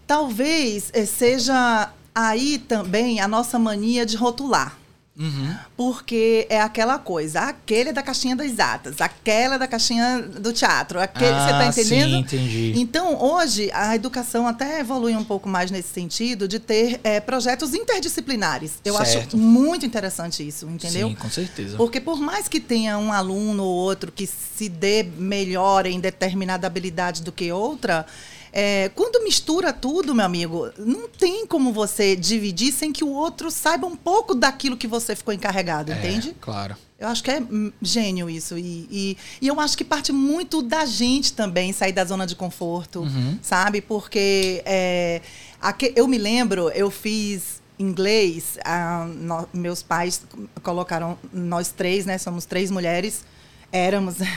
talvez 0.07 0.91
é, 0.95 1.05
seja 1.05 1.93
aí 2.15 2.57
também 2.57 3.21
a 3.21 3.29
nossa 3.29 3.59
mania 3.59 4.07
de 4.07 4.17
rotular. 4.17 4.79
Uhum. 5.19 5.57
Porque 5.77 6.47
é 6.49 6.61
aquela 6.61 6.97
coisa, 6.97 7.41
aquele 7.41 7.91
é 7.91 7.93
da 7.93 8.03
caixinha 8.03 8.37
das 8.37 8.61
atas, 8.61 9.01
aquela 9.01 9.57
é 9.57 9.59
da 9.59 9.67
caixinha 9.67 10.23
do 10.23 10.53
teatro, 10.53 11.01
aquele, 11.01 11.33
ah, 11.33 11.45
você 11.45 11.51
tá 11.51 11.67
entendendo? 11.67 12.11
Sim, 12.11 12.19
entendi. 12.19 12.73
Então, 12.77 13.21
hoje, 13.21 13.69
a 13.73 13.97
educação 13.97 14.47
até 14.47 14.79
evolui 14.79 15.17
um 15.17 15.25
pouco 15.25 15.49
mais 15.49 15.73
nesse 15.73 15.89
sentido 15.89 16.47
de 16.47 16.61
ter 16.61 17.01
é, 17.03 17.19
projetos 17.19 17.75
interdisciplinares. 17.75 18.75
Eu 18.85 18.95
certo. 18.95 19.29
acho 19.29 19.37
muito 19.37 19.85
interessante 19.85 20.47
isso, 20.47 20.69
entendeu? 20.69 21.09
Sim, 21.09 21.15
com 21.17 21.29
certeza. 21.29 21.77
Porque 21.77 22.01
por 22.01 22.21
mais 22.21 22.47
que 22.47 22.61
tenha 22.61 22.97
um 22.97 23.13
aluno 23.13 23.65
ou 23.65 23.75
outro 23.75 24.13
que 24.13 24.25
se 24.27 24.69
dê 24.69 25.03
melhor 25.03 25.85
em 25.85 25.99
determinada 25.99 26.65
habilidade 26.65 27.25
do 27.25 27.33
que 27.33 27.51
outra, 27.51 28.07
é, 28.53 28.91
quando 28.95 29.25
mistura 29.25 29.73
tudo, 29.73 30.15
meu 30.15 30.25
amigo, 30.25 30.71
não 30.79 31.09
tem 31.09 31.47
como 31.47 31.73
você 31.73 32.17
dividir 32.17 32.73
sem 32.73 32.93
que 32.93 33.05
o 33.05 33.09
outro 33.09 33.51
saiba 33.51 33.87
um 33.87 33.97
pouco 33.97 34.35
daquilo 34.35 34.77
que 34.77 34.87
você 34.87 35.15
ficou 35.15 35.33
encarregado, 35.35 35.93
é, 35.93 35.99
entende? 35.99 36.35
Claro. 36.41 36.77
Eu 36.99 37.07
acho 37.07 37.23
que 37.23 37.31
é 37.31 37.41
gênio 37.81 38.29
isso. 38.29 38.59
E, 38.59 38.89
e, 38.91 39.19
e, 39.41 39.47
eu 39.47 39.61
acho 39.61 39.79
que 39.79 39.85
parte 39.85 40.11
muito 40.11 40.61
da 40.63 40.85
gente 40.85 41.33
também 41.33 41.73
sair 41.73 41.93
da 41.93 42.05
zona 42.05 42.27
de 42.27 42.35
conforto, 42.35 43.01
uhum. 43.03 43.39
sabe? 43.41 43.81
Porque 43.81 44.63
é, 44.67 45.21
aqui, 45.61 45.93
eu 45.95 46.09
me 46.09 46.19
lembro, 46.19 46.71
eu 46.71 46.91
fiz 46.91 47.63
inglês, 47.79 48.59
ah, 48.65 49.07
no, 49.07 49.49
meus 49.53 49.81
pais 49.81 50.23
colocaram 50.63 51.17
nós 51.33 51.71
três, 51.71 52.05
né? 52.05 52.19
Somos 52.19 52.45
três 52.45 52.71
mulheres, 52.71 53.25
éramos. 53.71 54.17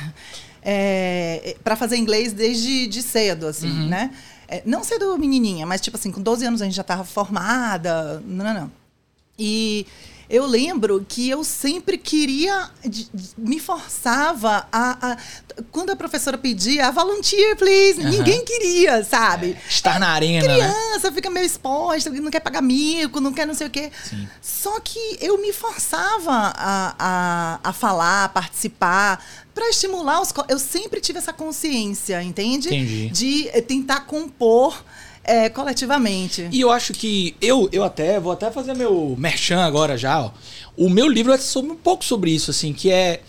é, 0.62 1.56
para 1.64 1.76
fazer 1.76 1.98
inglês 1.98 2.34
desde 2.34 2.88
de 2.88 3.02
cedo, 3.02 3.48
assim, 3.48 3.70
uhum. 3.70 3.88
né? 3.88 4.12
É, 4.48 4.62
não 4.66 4.84
cedo 4.84 5.18
menininha, 5.18 5.66
mas 5.66 5.82
tipo 5.82 5.98
assim, 5.98 6.12
com 6.12 6.22
12 6.22 6.46
anos 6.46 6.62
a 6.62 6.66
gente 6.66 6.76
já 6.76 6.82
estava 6.82 7.04
formada, 7.04 8.22
não, 8.26 8.46
não, 8.46 8.54
não. 8.54 8.72
E 9.40 9.88
eu 10.32 10.46
lembro 10.46 11.06
que 11.08 11.30
eu 11.30 11.44
sempre 11.44 11.98
queria, 11.98 12.70
me 13.38 13.60
forçava 13.60 14.66
a, 14.72 15.12
a 15.12 15.18
quando 15.72 15.90
a 15.90 15.96
professora 15.96 16.38
pedia, 16.38 16.88
a 16.88 16.92
volunteer, 16.92 17.58
please, 17.58 18.00
uhum. 18.00 18.10
ninguém 18.10 18.44
queria, 18.46 19.04
sabe? 19.04 19.52
É, 19.52 19.70
estar 19.70 20.00
na 20.00 20.08
arena, 20.08 20.48
né? 20.48 20.54
Criança 20.54 21.10
né? 21.10 21.16
fica 21.16 21.30
meio 21.30 21.46
exposta, 21.46 22.10
não 22.10 22.32
quer 22.32 22.40
pagar 22.40 22.62
mico, 22.62 23.20
não 23.20 23.34
quer 23.34 23.46
não 23.46 23.54
sei 23.54 23.68
o 23.68 23.70
quê. 23.70 23.92
Sim. 24.10 24.26
Só 24.42 24.80
que 24.80 25.18
eu 25.20 25.38
me 25.42 25.52
forçava 25.52 26.32
a, 26.32 26.96
a, 26.98 27.60
a 27.62 27.74
falar, 27.74 28.24
a 28.24 28.30
participar, 28.30 29.24
para 29.54 29.70
estimular 29.70 30.22
os... 30.22 30.34
Eu 30.48 30.58
sempre 30.58 31.02
tive 31.02 31.20
essa 31.20 31.34
consciência, 31.34 32.24
entende? 32.24 32.70
Entendi. 32.70 33.10
De 33.10 33.62
tentar 33.64 34.02
compor 34.02 34.82
é, 35.24 35.50
coletivamente. 35.50 36.48
E 36.52 36.62
eu 36.62 36.72
acho 36.72 36.94
que 36.94 37.36
eu, 37.42 37.70
eu 37.72 37.84
até 37.84 38.20
vou 38.20 38.32
até 38.32 38.50
fazer 38.50 38.76
meu 38.76 39.16
merchan 39.18 39.60
agora 39.60 39.98
já. 39.98 40.22
Ó. 40.22 40.32
O 40.76 40.90
meu 40.90 41.08
livro 41.08 41.32
é 41.32 41.38
sobre, 41.38 41.72
um 41.72 41.76
pouco 41.76 42.04
sobre 42.04 42.32
isso, 42.32 42.52
assim, 42.52 42.74
que 42.74 42.92
é 42.92 43.22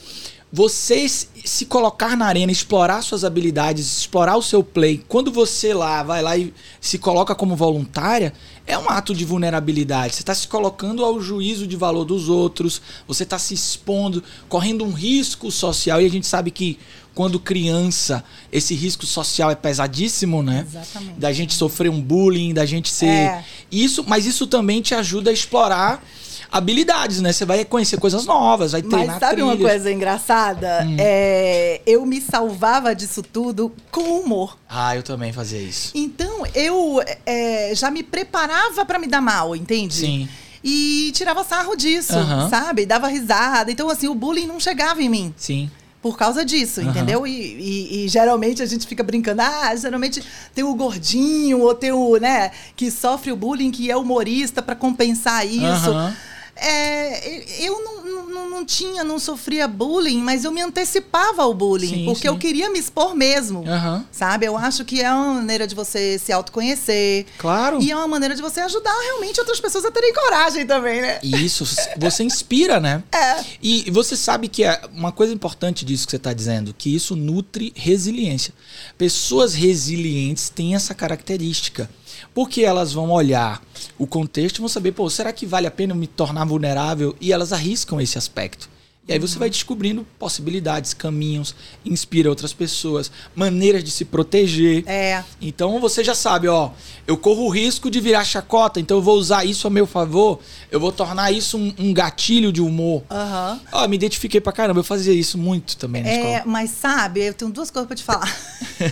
você 0.52 1.08
se 1.08 1.64
colocar 1.64 2.14
na 2.14 2.26
arena, 2.26 2.52
explorar 2.52 3.00
suas 3.00 3.24
habilidades, 3.24 4.00
explorar 4.00 4.36
o 4.36 4.42
seu 4.42 4.62
play. 4.62 5.02
Quando 5.08 5.32
você 5.32 5.72
lá 5.72 6.02
vai 6.02 6.20
lá 6.20 6.36
e 6.36 6.52
se 6.78 6.98
coloca 6.98 7.34
como 7.34 7.56
voluntária, 7.56 8.34
é 8.66 8.76
um 8.76 8.90
ato 8.90 9.14
de 9.14 9.24
vulnerabilidade. 9.24 10.14
Você 10.14 10.22
está 10.22 10.34
se 10.34 10.46
colocando 10.46 11.04
ao 11.04 11.18
juízo 11.22 11.66
de 11.66 11.74
valor 11.74 12.04
dos 12.04 12.28
outros, 12.28 12.82
você 13.08 13.22
está 13.22 13.38
se 13.38 13.54
expondo, 13.54 14.22
correndo 14.46 14.84
um 14.84 14.92
risco 14.92 15.50
social. 15.50 16.02
E 16.02 16.06
a 16.06 16.10
gente 16.10 16.26
sabe 16.26 16.50
que 16.50 16.78
quando 17.14 17.40
criança, 17.40 18.22
esse 18.50 18.74
risco 18.74 19.06
social 19.06 19.50
é 19.50 19.54
pesadíssimo, 19.54 20.42
né? 20.42 20.66
Exatamente. 20.68 21.18
Da 21.18 21.32
gente 21.32 21.54
sofrer 21.54 21.90
um 21.90 22.00
bullying, 22.00 22.52
da 22.52 22.66
gente 22.66 22.90
ser. 22.90 23.06
É. 23.06 23.44
Isso, 23.70 24.04
mas 24.06 24.26
isso 24.26 24.46
também 24.46 24.82
te 24.82 24.94
ajuda 24.94 25.30
a 25.30 25.32
explorar 25.32 26.04
habilidades, 26.52 27.22
né? 27.22 27.32
Você 27.32 27.46
vai 27.46 27.64
conhecer 27.64 27.98
coisas 27.98 28.26
novas, 28.26 28.72
vai 28.72 28.82
treinar 28.82 29.06
Mas 29.06 29.18
sabe 29.18 29.36
trilhas. 29.36 29.54
uma 29.54 29.68
coisa 29.68 29.90
engraçada? 29.90 30.84
Hum. 30.86 30.96
É, 30.98 31.80
eu 31.86 32.04
me 32.04 32.20
salvava 32.20 32.94
disso 32.94 33.22
tudo 33.22 33.72
com 33.90 34.20
humor. 34.20 34.58
Ah, 34.68 34.94
eu 34.94 35.02
também 35.02 35.32
fazia 35.32 35.58
isso. 35.58 35.92
Então, 35.94 36.46
eu 36.54 37.02
é, 37.24 37.72
já 37.74 37.90
me 37.90 38.02
preparava 38.02 38.84
para 38.84 38.98
me 38.98 39.06
dar 39.06 39.22
mal, 39.22 39.56
entende? 39.56 39.94
Sim 39.94 40.28
e 40.64 41.10
tirava 41.12 41.42
sarro 41.42 41.74
disso, 41.74 42.16
uhum. 42.16 42.48
sabe? 42.48 42.86
Dava 42.86 43.08
risada. 43.08 43.72
Então, 43.72 43.90
assim, 43.90 44.06
o 44.06 44.14
bullying 44.14 44.46
não 44.46 44.60
chegava 44.60 45.02
em 45.02 45.08
mim. 45.08 45.34
Sim. 45.36 45.68
Por 46.00 46.16
causa 46.16 46.44
disso, 46.44 46.80
uhum. 46.80 46.88
entendeu? 46.88 47.26
E, 47.26 47.32
e, 47.32 48.04
e, 48.04 48.08
geralmente 48.08 48.62
a 48.62 48.66
gente 48.66 48.86
fica 48.86 49.02
brincando, 49.02 49.42
ah, 49.42 49.74
geralmente 49.74 50.22
tem 50.54 50.62
o 50.62 50.74
gordinho 50.74 51.60
ou 51.60 51.74
tem 51.74 51.92
o, 51.92 52.16
né, 52.16 52.50
que 52.76 52.92
sofre 52.92 53.32
o 53.32 53.36
bullying, 53.36 53.70
que 53.70 53.90
é 53.90 53.96
humorista 53.96 54.62
para 54.62 54.76
compensar 54.76 55.44
isso. 55.44 55.90
Uhum. 55.90 56.12
É, 56.54 57.64
eu 57.64 57.82
não, 57.82 58.26
não, 58.26 58.50
não, 58.50 58.64
tinha, 58.64 59.02
não 59.02 59.18
sofria 59.18 59.66
bullying, 59.66 60.18
mas 60.18 60.44
eu 60.44 60.52
me 60.52 60.60
antecipava 60.60 61.42
ao 61.42 61.54
bullying, 61.54 61.88
sim, 61.88 62.04
porque 62.04 62.22
sim. 62.22 62.28
eu 62.28 62.36
queria 62.36 62.70
me 62.70 62.78
expor 62.78 63.14
mesmo. 63.14 63.60
Uhum. 63.60 64.04
Sabe? 64.12 64.46
Eu 64.46 64.56
acho 64.56 64.84
que 64.84 65.00
é 65.00 65.12
uma 65.12 65.34
maneira 65.34 65.66
de 65.66 65.74
você 65.74 66.18
se 66.18 66.30
autoconhecer. 66.30 67.26
Claro. 67.38 67.80
E 67.80 67.90
é 67.90 67.96
uma 67.96 68.06
maneira 68.06 68.34
de 68.34 68.42
você 68.42 68.60
ajudar 68.60 68.94
realmente 69.02 69.40
outras 69.40 69.60
pessoas 69.60 69.84
a 69.84 69.90
terem 69.90 70.12
coragem 70.12 70.66
também, 70.66 71.00
né? 71.00 71.18
Isso, 71.22 71.64
você 71.96 72.22
inspira, 72.22 72.78
né? 72.80 73.02
É. 73.22 73.44
E 73.62 73.88
você 73.90 74.16
sabe 74.16 74.48
que 74.48 74.64
é 74.64 74.80
uma 74.92 75.12
coisa 75.12 75.32
importante 75.32 75.84
disso 75.84 76.06
que 76.06 76.10
você 76.10 76.16
está 76.16 76.32
dizendo, 76.32 76.74
que 76.74 76.92
isso 76.92 77.14
nutre 77.14 77.72
resiliência. 77.76 78.52
Pessoas 78.98 79.54
resilientes 79.54 80.48
têm 80.48 80.74
essa 80.74 80.94
característica. 80.94 81.88
Porque 82.34 82.62
elas 82.62 82.92
vão 82.92 83.10
olhar 83.10 83.62
o 83.98 84.06
contexto 84.06 84.58
e 84.58 84.60
vão 84.60 84.68
saber, 84.68 84.92
pô, 84.92 85.08
será 85.08 85.32
que 85.32 85.46
vale 85.46 85.66
a 85.66 85.70
pena 85.70 85.94
me 85.94 86.06
tornar 86.06 86.44
vulnerável? 86.44 87.16
E 87.20 87.32
elas 87.32 87.52
arriscam 87.52 88.00
esse 88.00 88.18
aspecto. 88.18 88.68
E 89.06 89.12
aí 89.12 89.18
você 89.18 89.36
vai 89.36 89.50
descobrindo 89.50 90.06
possibilidades, 90.16 90.94
caminhos, 90.94 91.56
inspira 91.84 92.30
outras 92.30 92.52
pessoas, 92.52 93.10
maneiras 93.34 93.82
de 93.82 93.90
se 93.90 94.04
proteger. 94.04 94.84
É. 94.86 95.24
Então 95.40 95.80
você 95.80 96.04
já 96.04 96.14
sabe, 96.14 96.46
ó, 96.46 96.70
eu 97.04 97.16
corro 97.16 97.46
o 97.46 97.48
risco 97.48 97.90
de 97.90 97.98
virar 97.98 98.22
chacota, 98.22 98.78
então 98.78 98.98
eu 98.98 99.02
vou 99.02 99.16
usar 99.16 99.44
isso 99.44 99.66
a 99.66 99.70
meu 99.70 99.88
favor, 99.88 100.38
eu 100.70 100.78
vou 100.78 100.92
tornar 100.92 101.32
isso 101.32 101.58
um, 101.58 101.74
um 101.80 101.92
gatilho 101.92 102.52
de 102.52 102.60
humor. 102.60 103.02
Uhum. 103.10 103.60
Ó, 103.72 103.88
me 103.88 103.96
identifiquei 103.96 104.40
pra 104.40 104.52
caramba, 104.52 104.78
eu 104.78 104.84
fazia 104.84 105.12
isso 105.12 105.36
muito 105.36 105.76
também 105.76 106.04
na 106.04 106.08
é, 106.08 106.14
escola. 106.14 106.42
Mas 106.46 106.70
sabe, 106.70 107.22
eu 107.26 107.34
tenho 107.34 107.50
duas 107.50 107.72
coisas 107.72 107.88
pra 107.88 107.96
te 107.96 108.04
falar. 108.04 108.32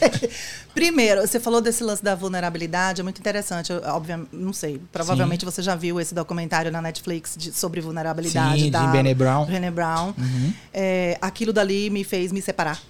Primeiro, 0.75 1.21
você 1.21 1.41
falou 1.41 1.61
desse 1.61 1.83
lance 1.83 2.03
da 2.03 2.15
vulnerabilidade, 2.15 3.01
é 3.01 3.05
muito 3.05 3.19
interessante. 3.19 3.73
Obviamente, 3.73 4.29
não 4.33 4.53
sei, 4.53 4.81
provavelmente 4.93 5.41
Sim. 5.41 5.47
você 5.47 5.63
já 5.63 5.75
viu 5.75 6.01
esse 6.01 6.15
documentário 6.15 6.71
na 6.71 6.81
Netflix 6.81 7.35
de, 7.37 7.53
sobre 7.53 7.81
vulnerabilidade 7.81 8.63
Sim, 8.63 8.71
da 8.71 8.85
de 8.85 8.89
Brené 8.89 9.15
Brown. 9.15 9.47
Brené 9.47 9.71
Brown. 9.71 10.15
Uhum. 10.17 10.53
É, 10.73 11.19
aquilo 11.21 11.53
dali 11.53 11.91
me 11.91 12.05
fez 12.05 12.33
me 12.33 12.41
separar. 12.41 12.81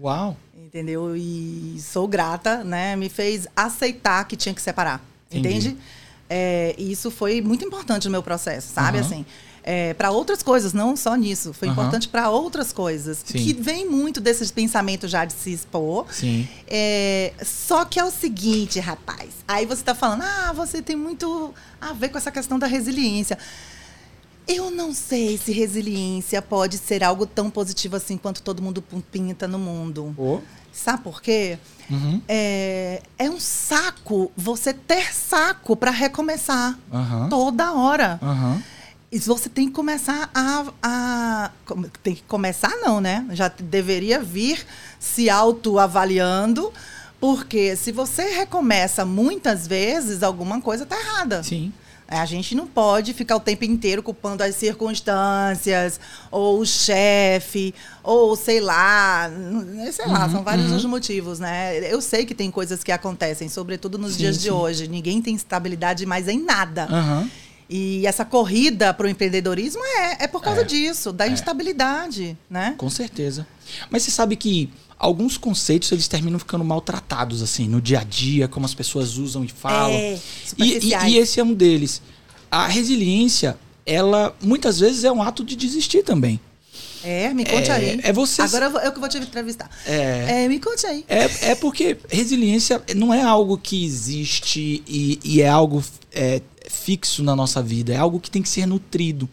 Uau! 0.00 0.36
Entendeu? 0.56 1.16
E 1.16 1.76
sou 1.80 2.08
grata, 2.08 2.64
né? 2.64 2.96
Me 2.96 3.08
fez 3.08 3.46
aceitar 3.56 4.24
que 4.24 4.36
tinha 4.36 4.54
que 4.54 4.62
separar. 4.62 5.00
Entendi. 5.30 5.68
Entende? 5.68 5.78
É, 6.28 6.74
e 6.78 6.90
isso 6.90 7.10
foi 7.10 7.40
muito 7.40 7.64
importante 7.64 8.06
no 8.06 8.10
meu 8.10 8.22
processo, 8.22 8.72
sabe? 8.72 8.98
Uhum. 8.98 9.04
Assim, 9.04 9.26
é, 9.66 9.94
para 9.94 10.10
outras 10.10 10.42
coisas, 10.42 10.74
não 10.74 10.94
só 10.94 11.14
nisso. 11.14 11.54
Foi 11.54 11.68
uhum. 11.68 11.72
importante 11.72 12.06
para 12.06 12.28
outras 12.28 12.70
coisas. 12.70 13.24
Sim. 13.24 13.38
Que 13.38 13.54
vem 13.54 13.88
muito 13.88 14.20
desses 14.20 14.50
pensamentos 14.50 15.10
já 15.10 15.24
de 15.24 15.32
se 15.32 15.54
expor. 15.54 16.06
Sim. 16.10 16.46
É, 16.68 17.32
só 17.42 17.86
que 17.86 17.98
é 17.98 18.04
o 18.04 18.10
seguinte, 18.10 18.78
rapaz. 18.78 19.30
Aí 19.48 19.64
você 19.64 19.80
está 19.80 19.94
falando, 19.94 20.22
ah, 20.22 20.52
você 20.54 20.82
tem 20.82 20.94
muito 20.94 21.54
a 21.80 21.94
ver 21.94 22.10
com 22.10 22.18
essa 22.18 22.30
questão 22.30 22.58
da 22.58 22.66
resiliência. 22.66 23.38
Eu 24.46 24.70
não 24.70 24.92
sei 24.92 25.38
se 25.38 25.50
resiliência 25.50 26.42
pode 26.42 26.76
ser 26.76 27.02
algo 27.02 27.24
tão 27.24 27.48
positivo 27.48 27.96
assim 27.96 28.18
quanto 28.18 28.42
todo 28.42 28.60
mundo 28.60 28.84
pinta 29.10 29.48
no 29.48 29.58
mundo. 29.58 30.14
Oh. 30.18 30.40
Sabe 30.70 31.02
por 31.02 31.22
quê? 31.22 31.58
Uhum. 31.88 32.20
É, 32.28 33.00
é 33.18 33.30
um 33.30 33.40
saco 33.40 34.30
você 34.36 34.74
ter 34.74 35.14
saco 35.14 35.74
para 35.74 35.90
recomeçar 35.90 36.78
uhum. 36.92 37.28
toda 37.30 37.72
hora. 37.72 38.18
Uhum. 38.20 38.62
E 39.14 39.18
você 39.20 39.48
tem 39.48 39.68
que 39.68 39.72
começar 39.72 40.28
a, 40.34 40.64
a. 40.82 41.50
Tem 42.02 42.16
que 42.16 42.24
começar, 42.24 42.76
não, 42.82 43.00
né? 43.00 43.24
Já 43.30 43.46
deveria 43.46 44.18
vir 44.18 44.66
se 44.98 45.30
autoavaliando, 45.30 46.72
porque 47.20 47.76
se 47.76 47.92
você 47.92 48.24
recomeça 48.30 49.04
muitas 49.04 49.68
vezes, 49.68 50.24
alguma 50.24 50.60
coisa 50.60 50.82
está 50.82 50.98
errada. 50.98 51.44
Sim. 51.44 51.72
É, 52.08 52.18
a 52.18 52.26
gente 52.26 52.56
não 52.56 52.66
pode 52.66 53.14
ficar 53.14 53.36
o 53.36 53.40
tempo 53.40 53.64
inteiro 53.64 54.02
culpando 54.02 54.42
as 54.42 54.56
circunstâncias, 54.56 56.00
ou 56.28 56.58
o 56.58 56.66
chefe, 56.66 57.72
ou 58.02 58.34
sei 58.34 58.58
lá, 58.60 59.30
sei 59.92 60.06
lá, 60.08 60.26
uhum, 60.26 60.32
são 60.32 60.42
vários 60.42 60.70
uhum. 60.70 60.76
os 60.76 60.84
motivos, 60.86 61.38
né? 61.38 61.78
Eu 61.90 62.00
sei 62.00 62.26
que 62.26 62.34
tem 62.34 62.50
coisas 62.50 62.82
que 62.82 62.90
acontecem, 62.90 63.48
sobretudo 63.48 63.96
nos 63.96 64.14
sim, 64.14 64.18
dias 64.18 64.36
sim. 64.36 64.42
de 64.42 64.50
hoje. 64.50 64.88
Ninguém 64.88 65.22
tem 65.22 65.36
estabilidade 65.36 66.04
mais 66.04 66.26
em 66.26 66.44
nada. 66.44 66.88
Uhum. 66.90 67.30
E 67.68 68.06
essa 68.06 68.24
corrida 68.24 68.92
para 68.92 69.06
o 69.06 69.08
empreendedorismo 69.08 69.82
é, 69.84 70.24
é 70.24 70.26
por 70.28 70.42
causa 70.42 70.60
é, 70.60 70.64
disso, 70.64 71.12
da 71.12 71.26
é. 71.26 71.30
instabilidade, 71.30 72.36
né? 72.48 72.74
Com 72.76 72.90
certeza. 72.90 73.46
Mas 73.90 74.02
você 74.02 74.10
sabe 74.10 74.36
que 74.36 74.70
alguns 74.98 75.36
conceitos 75.36 75.90
eles 75.90 76.06
terminam 76.06 76.38
ficando 76.38 76.64
maltratados 76.64 77.42
assim 77.42 77.66
no 77.66 77.80
dia 77.80 78.00
a 78.00 78.04
dia, 78.04 78.48
como 78.48 78.66
as 78.66 78.74
pessoas 78.74 79.16
usam 79.16 79.44
e 79.44 79.48
falam. 79.48 79.90
É, 79.90 80.18
e, 80.58 80.88
e, 80.88 80.94
e 80.94 81.18
esse 81.18 81.40
é 81.40 81.44
um 81.44 81.54
deles. 81.54 82.02
A 82.50 82.66
resiliência, 82.68 83.58
ela 83.86 84.34
muitas 84.42 84.78
vezes 84.78 85.04
é 85.04 85.10
um 85.10 85.22
ato 85.22 85.42
de 85.44 85.56
desistir 85.56 86.02
também. 86.02 86.40
É, 87.04 87.34
me 87.34 87.44
conte 87.44 87.70
é, 87.70 87.74
aí. 87.74 88.00
É 88.02 88.12
você. 88.14 88.40
Agora 88.40 88.66
eu 88.82 88.90
que 88.90 88.98
vou 88.98 89.08
te 89.08 89.18
entrevistar. 89.18 89.68
É, 89.86 90.44
é, 90.44 90.48
me 90.48 90.58
conte 90.58 90.86
aí. 90.86 91.04
É, 91.06 91.50
é 91.50 91.54
porque 91.54 91.98
resiliência 92.08 92.82
não 92.96 93.12
é 93.12 93.22
algo 93.22 93.58
que 93.58 93.84
existe 93.84 94.82
e, 94.86 95.20
e 95.22 95.42
é 95.42 95.48
algo 95.48 95.84
é, 96.10 96.40
fixo 96.68 97.22
na 97.22 97.36
nossa 97.36 97.62
vida, 97.62 97.92
é 97.92 97.96
algo 97.96 98.20
que 98.20 98.30
tem 98.30 98.42
que 98.42 98.48
ser 98.48 98.66
nutrido. 98.66 99.28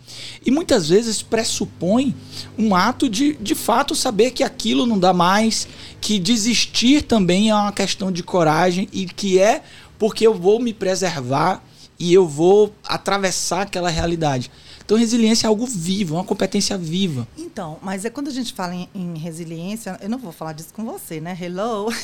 E 0.45 0.51
muitas 0.51 0.89
vezes 0.89 1.21
pressupõe 1.21 2.15
um 2.57 2.75
ato 2.75 3.09
de, 3.09 3.33
de 3.33 3.55
fato, 3.55 3.95
saber 3.95 4.31
que 4.31 4.43
aquilo 4.43 4.85
não 4.85 4.99
dá 4.99 5.13
mais, 5.13 5.67
que 5.99 6.19
desistir 6.19 7.03
também 7.03 7.49
é 7.49 7.55
uma 7.55 7.71
questão 7.71 8.11
de 8.11 8.23
coragem 8.23 8.87
e 8.91 9.05
que 9.05 9.39
é 9.39 9.63
porque 9.97 10.25
eu 10.25 10.33
vou 10.33 10.59
me 10.59 10.73
preservar 10.73 11.63
e 11.97 12.13
eu 12.13 12.27
vou 12.27 12.73
atravessar 12.83 13.61
aquela 13.61 13.89
realidade. 13.89 14.51
Então, 14.83 14.97
resiliência 14.97 15.45
é 15.45 15.49
algo 15.49 15.65
vivo, 15.65 16.15
é 16.15 16.17
uma 16.17 16.23
competência 16.25 16.77
viva. 16.77 17.27
Então, 17.37 17.77
mas 17.81 18.03
é 18.03 18.09
quando 18.09 18.27
a 18.27 18.31
gente 18.31 18.51
fala 18.51 18.73
em, 18.73 18.89
em 18.93 19.17
resiliência, 19.17 19.97
eu 20.01 20.09
não 20.09 20.17
vou 20.17 20.31
falar 20.31 20.53
disso 20.53 20.73
com 20.73 20.83
você, 20.83 21.21
né? 21.21 21.37
Hello. 21.39 21.87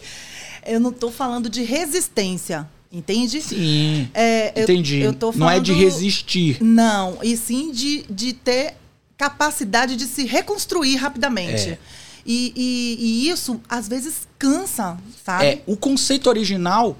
eu 0.64 0.80
não 0.80 0.90
estou 0.90 1.10
falando 1.10 1.48
de 1.48 1.62
resistência. 1.62 2.68
Entende? 2.90 3.40
Sim. 3.42 4.08
É, 4.14 4.62
entendi. 4.62 5.00
Eu, 5.00 5.14
eu 5.20 5.32
não 5.34 5.50
é 5.50 5.60
de 5.60 5.72
resistir. 5.72 6.62
Não, 6.62 7.18
e 7.22 7.36
sim 7.36 7.72
de, 7.72 8.04
de 8.08 8.32
ter 8.32 8.74
capacidade 9.16 9.96
de 9.96 10.04
se 10.04 10.24
reconstruir 10.24 10.96
rapidamente. 10.96 11.70
É. 11.70 11.78
E, 12.24 12.52
e, 12.56 12.96
e, 12.98 13.30
isso, 13.30 13.60
às 13.68 13.88
vezes, 13.88 14.26
cansa, 14.38 14.98
sabe? 15.24 15.44
É, 15.44 15.62
o 15.64 15.76
conceito 15.76 16.28
original 16.28 16.96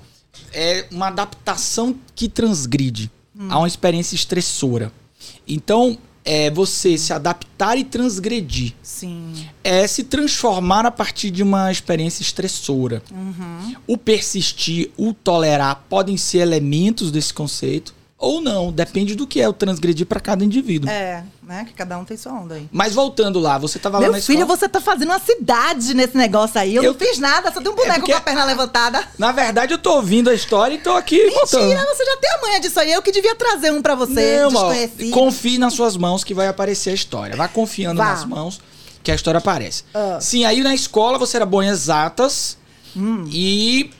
é 0.53 0.87
uma 0.91 1.09
adaptação 1.09 1.97
que 2.15 2.29
transgride 2.29 3.11
hum. 3.35 3.49
a 3.51 3.59
uma 3.59 3.67
experiência 3.67 4.15
estressora. 4.15 4.93
Então, 5.47 5.99
é 6.27 6.51
você 6.51 6.99
se 6.99 7.13
adaptar 7.13 7.79
e 7.79 7.85
transgredir. 7.85 8.75
Sim. 8.83 9.33
É 9.63 9.87
se 9.87 10.03
transformar 10.03 10.85
a 10.85 10.91
partir 10.91 11.31
de 11.31 11.43
uma 11.43 11.71
experiência 11.71 12.23
estressora. 12.23 13.01
Uhum. 13.11 13.77
O 13.87 13.97
persistir, 13.97 14.91
o 14.97 15.15
tolerar 15.15 15.85
podem 15.89 16.17
ser 16.17 16.39
elementos 16.39 17.13
desse 17.13 17.33
conceito 17.33 17.95
ou 18.19 18.41
não, 18.41 18.73
depende 18.73 19.15
do 19.15 19.27
que 19.27 19.41
é 19.41 19.49
o 19.49 19.53
transgredir 19.53 20.07
para 20.07 20.19
cada 20.19 20.43
indivíduo. 20.43 20.89
É, 20.89 21.23
né? 21.43 21.65
Que 21.67 21.75
cada 21.75 21.99
um 21.99 22.05
tem 22.05 22.17
sua 22.17 22.33
onda 22.33 22.55
aí. 22.55 22.67
Mas 22.73 22.95
voltando 22.95 23.39
lá, 23.39 23.59
você 23.59 23.79
tava 23.79 23.99
lá 23.99 24.05
Meu 24.05 24.13
na 24.13 24.21
filho, 24.21 24.41
escola. 24.41 24.57
você 24.57 24.69
tá 24.69 24.81
fazendo 24.81 25.11
uma 25.11 25.19
cidade 25.19 25.93
nesse 25.93 26.17
negócio 26.17 26.59
aí. 26.59 26.75
Eu, 26.75 26.83
Eu- 26.83 26.93
não 26.93 26.99
fiz 26.99 27.19
nada, 27.19 27.53
só 27.53 27.61
tem 27.61 27.71
um 27.71 27.75
boneco 27.75 27.99
porque- 28.01 28.13
com 28.13 28.19
a 28.19 28.21
perna 28.23 28.45
levantada. 28.45 29.07
Na 29.19 29.33
verdade, 29.33 29.75
eu 29.75 29.79
tô 29.79 29.97
ouvindo 29.97 30.31
a 30.31 30.35
história 30.35 30.75
e 30.75 30.79
tô 30.79 30.93
aqui. 30.93 31.17
Mentira, 31.23 31.85
você 31.95 32.05
já 32.07 32.17
tem 32.17 32.31
a 32.31 32.41
manha 32.41 32.61
disso 32.61 32.81
aí. 32.81 32.91
Eu 32.91 33.03
que 33.03 33.13
devia 33.13 33.35
trazer 33.35 33.71
um 33.73 33.83
pra 33.83 33.95
você, 33.95 34.41
Não, 34.51 34.55
ó, 34.55 34.73
confie 35.13 35.59
nas 35.59 35.75
suas 35.75 35.97
mãos 35.97 36.25
que 36.25 36.33
vai 36.33 36.49
aparecer 36.49 36.91
a 36.91 36.95
história. 36.95 37.37
Vá 37.37 37.49
confiando 37.49 37.99
Vá. 37.99 38.07
nas 38.07 38.25
mãos 38.25 38.61
que 39.03 39.13
a 39.13 39.15
história 39.15 39.39
aparece. 39.39 39.85
Ah. 39.95 40.19
Sim, 40.23 40.45
aí 40.47 40.63
na 40.63 40.75
escola 40.75 41.19
você 41.19 41.37
era 41.37 41.45
bom 41.47 41.63
em 41.63 41.69
exatas 41.69 42.57
Hum. 42.97 43.25
e 43.31 43.91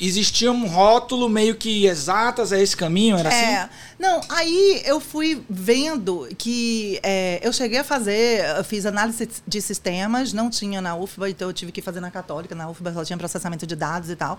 existia 0.00 0.50
um 0.52 0.66
rótulo 0.66 1.28
meio 1.28 1.54
que 1.54 1.86
exatas, 1.86 2.52
é 2.52 2.60
esse 2.62 2.76
caminho, 2.76 3.16
era 3.18 3.32
É. 3.32 3.56
assim? 3.56 3.70
Não, 3.98 4.20
aí 4.28 4.82
eu 4.84 5.00
fui 5.00 5.42
vendo 5.48 6.28
que 6.38 6.98
é, 7.02 7.38
eu 7.42 7.52
cheguei 7.52 7.78
a 7.78 7.84
fazer, 7.84 8.44
eu 8.56 8.64
fiz 8.64 8.86
análise 8.86 9.28
de 9.46 9.60
sistemas, 9.60 10.32
não 10.32 10.48
tinha 10.50 10.80
na 10.80 10.94
UFBA, 10.96 11.30
então 11.30 11.48
eu 11.48 11.52
tive 11.52 11.70
que 11.72 11.82
fazer 11.82 12.00
na 12.00 12.10
Católica, 12.10 12.54
na 12.54 12.68
UFBA 12.70 12.92
só 12.94 13.04
tinha 13.04 13.16
processamento 13.18 13.66
de 13.66 13.76
dados 13.76 14.08
e 14.10 14.16
tal. 14.16 14.38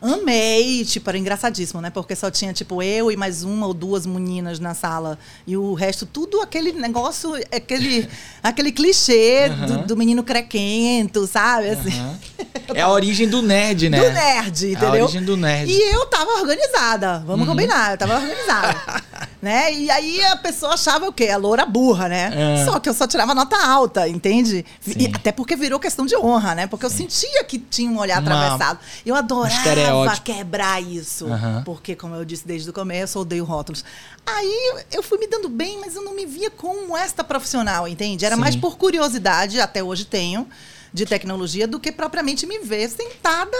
Amei, 0.00 0.84
tipo, 0.84 1.08
era 1.08 1.18
engraçadíssimo, 1.18 1.80
né? 1.80 1.90
Porque 1.90 2.14
só 2.14 2.30
tinha, 2.30 2.52
tipo, 2.52 2.82
eu 2.82 3.10
e 3.10 3.16
mais 3.16 3.42
uma 3.42 3.66
ou 3.66 3.74
duas 3.74 4.06
meninas 4.06 4.58
na 4.58 4.74
sala. 4.74 5.18
E 5.46 5.56
o 5.56 5.74
resto, 5.74 6.04
tudo 6.06 6.40
aquele 6.40 6.72
negócio, 6.72 7.34
aquele, 7.54 8.08
aquele 8.42 8.72
clichê 8.72 9.48
do, 9.48 9.72
Aham. 9.74 9.86
do 9.86 9.96
menino 9.96 10.22
crequento, 10.22 11.26
sabe? 11.26 11.70
Assim. 11.70 11.90
Aham. 11.98 12.18
É 12.74 12.80
a 12.82 12.90
origem 12.90 13.28
do 13.28 13.42
nerd, 13.42 13.88
né? 13.88 13.96
Do 13.98 14.10
nerd, 14.12 14.64
É 14.64 14.68
a 14.68 14.72
entendeu? 14.72 15.04
origem 15.04 15.22
do 15.22 15.36
nerd. 15.36 15.70
E 15.70 15.94
eu 15.94 16.04
tava 16.06 16.32
organizada, 16.40 17.22
vamos 17.24 17.46
combinar, 17.46 17.92
eu 17.92 17.96
tava 17.98 18.16
organizada. 18.16 19.02
né? 19.40 19.72
E 19.72 19.90
aí 19.90 20.22
a 20.24 20.36
pessoa 20.36 20.74
achava 20.74 21.06
o 21.06 21.12
quê? 21.12 21.28
A 21.28 21.36
loura 21.36 21.64
burra, 21.66 22.08
né? 22.08 22.30
É. 22.60 22.64
Só 22.64 22.78
que 22.80 22.88
eu 22.88 22.94
só 22.94 23.06
tirava 23.06 23.34
nota 23.34 23.56
alta, 23.56 24.08
entende? 24.08 24.64
Sim. 24.80 25.12
Até 25.14 25.32
porque 25.32 25.56
virou 25.56 25.78
questão 25.78 26.06
de 26.06 26.16
honra, 26.16 26.54
né? 26.54 26.66
Porque 26.66 26.84
eu 26.86 26.90
sentia 26.90 27.44
que 27.44 27.58
tinha 27.58 27.90
um 27.90 27.98
olhar 27.98 28.20
Uma- 28.22 28.32
atravessado. 28.32 28.78
Eu 29.04 29.14
adorava 29.14 30.16
quebrar 30.22 30.82
isso. 30.82 31.26
Aham. 31.26 31.62
Porque, 31.64 31.94
como 31.94 32.14
eu 32.14 32.24
disse 32.24 32.46
desde 32.46 32.68
o 32.70 32.72
começo, 32.72 33.18
eu 33.18 33.22
odeio 33.22 33.44
rótulos. 33.44 33.84
Aí 34.26 34.84
eu 34.92 35.02
fui 35.02 35.18
me 35.18 35.26
dando 35.26 35.48
bem, 35.48 35.78
mas 35.80 35.94
eu 35.94 36.02
não 36.02 36.14
me 36.14 36.26
via 36.26 36.50
como 36.50 36.96
esta 36.96 37.22
profissional, 37.22 37.86
entende? 37.86 38.24
Era 38.24 38.34
Sim. 38.34 38.40
mais 38.40 38.56
por 38.56 38.76
curiosidade, 38.76 39.60
até 39.60 39.82
hoje 39.82 40.04
tenho, 40.04 40.48
de 40.92 41.06
tecnologia, 41.06 41.66
do 41.68 41.78
que 41.78 41.92
propriamente 41.92 42.46
me 42.46 42.58
ver 42.58 42.88
sentada 42.88 43.56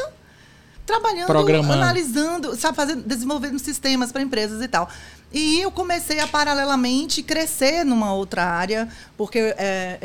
trabalhando, 0.86 1.72
analisando, 1.72 2.54
sabe, 2.56 2.76
fazendo, 2.76 3.02
desenvolvendo 3.02 3.58
sistemas 3.58 4.12
para 4.12 4.22
empresas 4.22 4.62
e 4.62 4.68
tal. 4.68 4.88
E 5.32 5.60
eu 5.60 5.70
comecei 5.70 6.20
a 6.20 6.26
paralelamente 6.26 7.22
crescer 7.22 7.84
numa 7.84 8.12
outra 8.14 8.44
área, 8.44 8.88
porque, 9.16 9.38
é, 9.58 9.98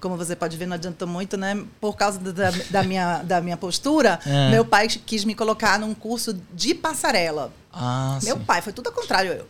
como 0.00 0.16
você 0.16 0.36
pode 0.36 0.56
ver, 0.56 0.66
não 0.66 0.74
adianta 0.74 1.06
muito, 1.06 1.36
né? 1.36 1.64
Por 1.80 1.96
causa 1.96 2.18
da, 2.18 2.50
da 2.70 2.82
minha, 2.82 3.22
da 3.22 3.40
minha 3.40 3.56
postura, 3.56 4.20
É. 4.26 4.50
meu 4.50 4.64
pai 4.64 4.86
quis 4.88 5.24
me 5.24 5.34
colocar 5.34 5.78
num 5.78 5.94
curso 5.94 6.38
de 6.52 6.74
passarela. 6.74 7.52
Ah, 7.72 8.18
Meu 8.22 8.36
sim. 8.36 8.44
pai, 8.44 8.62
foi 8.62 8.72
tudo 8.72 8.86
ao 8.88 8.92
contrário 8.92 9.32
eu. 9.32 9.46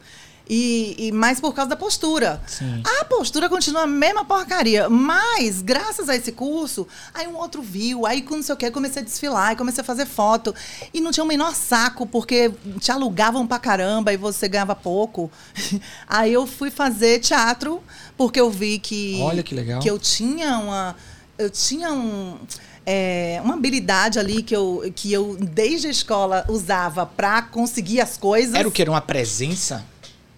E, 0.48 0.94
e 0.98 1.12
mais 1.12 1.40
por 1.40 1.52
causa 1.52 1.70
da 1.70 1.76
postura. 1.76 2.40
Sim. 2.46 2.82
A 3.00 3.04
postura 3.04 3.48
continua 3.48 3.82
a 3.82 3.86
mesma 3.86 4.24
porcaria. 4.24 4.88
Mas, 4.88 5.60
graças 5.60 6.08
a 6.08 6.14
esse 6.14 6.30
curso, 6.30 6.86
aí 7.12 7.26
um 7.26 7.36
outro 7.36 7.60
viu, 7.62 8.06
aí 8.06 8.22
com 8.22 8.36
não 8.36 8.42
sei 8.42 8.54
o 8.54 8.58
que, 8.58 8.70
comecei 8.70 9.02
a 9.02 9.04
desfilar, 9.04 9.52
e 9.52 9.56
comecei 9.56 9.80
a 9.80 9.84
fazer 9.84 10.06
foto. 10.06 10.54
E 10.94 11.00
não 11.00 11.10
tinha 11.10 11.24
o 11.24 11.26
menor 11.26 11.54
saco, 11.54 12.06
porque 12.06 12.52
te 12.78 12.92
alugavam 12.92 13.46
pra 13.46 13.58
caramba 13.58 14.12
e 14.12 14.16
você 14.16 14.46
ganhava 14.48 14.74
pouco. 14.74 15.30
Aí 16.06 16.32
eu 16.32 16.46
fui 16.46 16.70
fazer 16.70 17.18
teatro, 17.20 17.82
porque 18.16 18.40
eu 18.40 18.50
vi 18.50 18.78
que. 18.78 19.18
Olha 19.22 19.42
que 19.42 19.54
legal. 19.54 19.80
Que 19.80 19.90
eu 19.90 19.98
tinha 19.98 20.58
uma. 20.58 20.96
Eu 21.38 21.50
tinha 21.50 21.92
um. 21.92 22.38
é, 22.84 23.40
uma 23.44 23.54
habilidade 23.54 24.18
ali 24.18 24.42
que 24.42 24.54
eu, 24.54 24.90
que 24.94 25.12
eu, 25.12 25.36
desde 25.40 25.88
a 25.88 25.90
escola, 25.90 26.44
usava 26.48 27.04
pra 27.04 27.42
conseguir 27.42 28.00
as 28.00 28.16
coisas. 28.16 28.54
Era 28.54 28.68
o 28.68 28.70
que? 28.70 28.80
Era 28.80 28.90
uma 28.90 29.00
presença? 29.00 29.84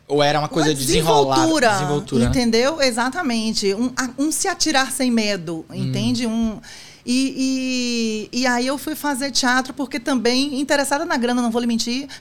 Ou 0.08 0.22
era 0.22 0.38
uma 0.38 0.48
coisa 0.48 0.70
Uma 0.70 0.74
desenrolada? 0.74 1.34
desenvoltura, 1.42 1.70
Desenvoltura. 1.72 2.24
né? 2.24 2.30
Entendeu? 2.30 2.80
Exatamente. 2.80 3.74
Um, 3.74 3.92
um 4.18 4.32
se 4.32 4.48
atirar 4.48 4.90
sem 4.90 5.10
medo, 5.10 5.64
Hum. 5.70 5.74
entende? 5.74 6.26
Um. 6.26 6.58
E, 7.06 8.28
e, 8.32 8.40
e 8.40 8.46
aí 8.46 8.66
eu 8.66 8.76
fui 8.76 8.94
fazer 8.94 9.30
teatro 9.30 9.72
porque 9.72 9.98
também, 10.00 10.60
interessada 10.60 11.04
na 11.04 11.16
grana, 11.16 11.40
não 11.40 11.50
vou 11.50 11.60
lhe 11.60 11.66
mentir, 11.66 12.06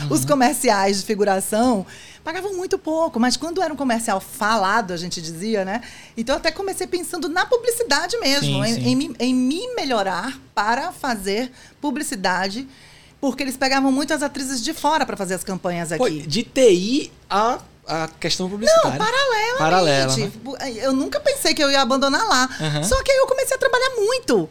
Uhum. 0.00 0.08
os 0.10 0.24
comerciais 0.24 0.98
de 1.00 1.04
figuração 1.06 1.86
pagavam 2.24 2.52
muito 2.56 2.76
pouco, 2.78 3.20
mas 3.20 3.36
quando 3.36 3.62
era 3.62 3.72
um 3.72 3.76
comercial 3.76 4.18
falado, 4.20 4.92
a 4.92 4.96
gente 4.96 5.20
dizia, 5.22 5.64
né? 5.64 5.82
Então 6.16 6.34
eu 6.34 6.38
até 6.38 6.50
comecei 6.50 6.86
pensando 6.86 7.28
na 7.28 7.46
publicidade 7.46 8.16
mesmo, 8.18 8.64
Sim, 8.64 8.70
em, 8.70 8.74
sim. 8.74 9.14
em 9.20 9.26
em 9.28 9.34
me 9.34 9.74
melhorar 9.76 10.36
para 10.54 10.90
fazer 10.90 11.52
publicidade. 11.80 12.66
Porque 13.24 13.42
eles 13.42 13.56
pegavam 13.56 13.90
muitas 13.90 14.22
atrizes 14.22 14.62
de 14.62 14.74
fora 14.74 15.06
para 15.06 15.16
fazer 15.16 15.32
as 15.32 15.42
campanhas 15.42 15.90
aqui. 15.90 15.98
Pô, 15.98 16.10
de 16.10 16.42
TI 16.42 17.10
a, 17.30 17.58
a 17.86 18.06
questão 18.20 18.50
publicitária. 18.50 18.90
Não, 18.90 18.98
paralelamente. 18.98 19.58
Paralela, 19.58 20.16
né? 20.18 20.72
Eu 20.84 20.92
nunca 20.92 21.18
pensei 21.20 21.54
que 21.54 21.64
eu 21.64 21.70
ia 21.70 21.80
abandonar 21.80 22.22
lá. 22.28 22.46
Aham. 22.60 22.82
Só 22.84 23.02
que 23.02 23.10
aí 23.10 23.16
eu 23.16 23.26
comecei 23.26 23.56
a 23.56 23.58
trabalhar 23.58 23.96
muito. 23.96 24.46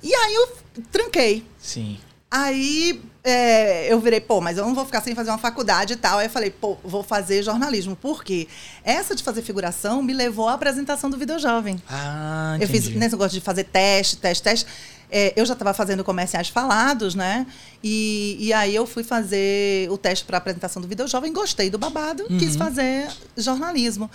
E 0.00 0.14
aí 0.14 0.34
eu 0.36 0.48
tranquei. 0.92 1.44
Sim. 1.58 1.98
Aí 2.30 3.02
é, 3.24 3.92
eu 3.92 3.98
virei, 3.98 4.20
pô, 4.20 4.40
mas 4.40 4.56
eu 4.56 4.64
não 4.64 4.72
vou 4.72 4.84
ficar 4.86 5.00
sem 5.00 5.16
fazer 5.16 5.30
uma 5.30 5.38
faculdade 5.38 5.94
e 5.94 5.96
tal. 5.96 6.18
Aí 6.20 6.26
eu 6.26 6.30
falei, 6.30 6.50
pô, 6.52 6.78
vou 6.84 7.02
fazer 7.02 7.42
jornalismo. 7.42 7.96
Por 7.96 8.22
quê? 8.22 8.46
Essa 8.84 9.16
de 9.16 9.24
fazer 9.24 9.42
figuração 9.42 10.00
me 10.00 10.12
levou 10.12 10.48
à 10.48 10.54
apresentação 10.54 11.10
do 11.10 11.18
Video 11.18 11.40
Jovem. 11.40 11.82
Ah, 11.90 12.56
Eu 12.60 12.68
fiz 12.68 12.84
entendi. 12.84 12.98
nesse 13.00 13.12
negócio 13.12 13.36
de 13.36 13.44
fazer 13.44 13.64
teste, 13.64 14.16
teste, 14.16 14.42
teste. 14.44 14.66
É, 15.14 15.34
eu 15.36 15.44
já 15.44 15.52
estava 15.52 15.74
fazendo 15.74 16.02
comerciais 16.02 16.48
falados, 16.48 17.14
né? 17.14 17.46
E, 17.84 18.38
e 18.40 18.50
aí 18.52 18.74
eu 18.74 18.86
fui 18.86 19.04
fazer 19.04 19.90
o 19.90 19.98
teste 19.98 20.24
para 20.24 20.38
apresentação 20.38 20.80
do 20.80 20.88
Video 20.88 21.06
Jovem, 21.06 21.30
gostei 21.32 21.68
do 21.68 21.76
babado, 21.76 22.24
Uhum. 22.30 22.38
quis 22.38 22.56
fazer 22.56 23.08
jornalismo. 23.36 24.10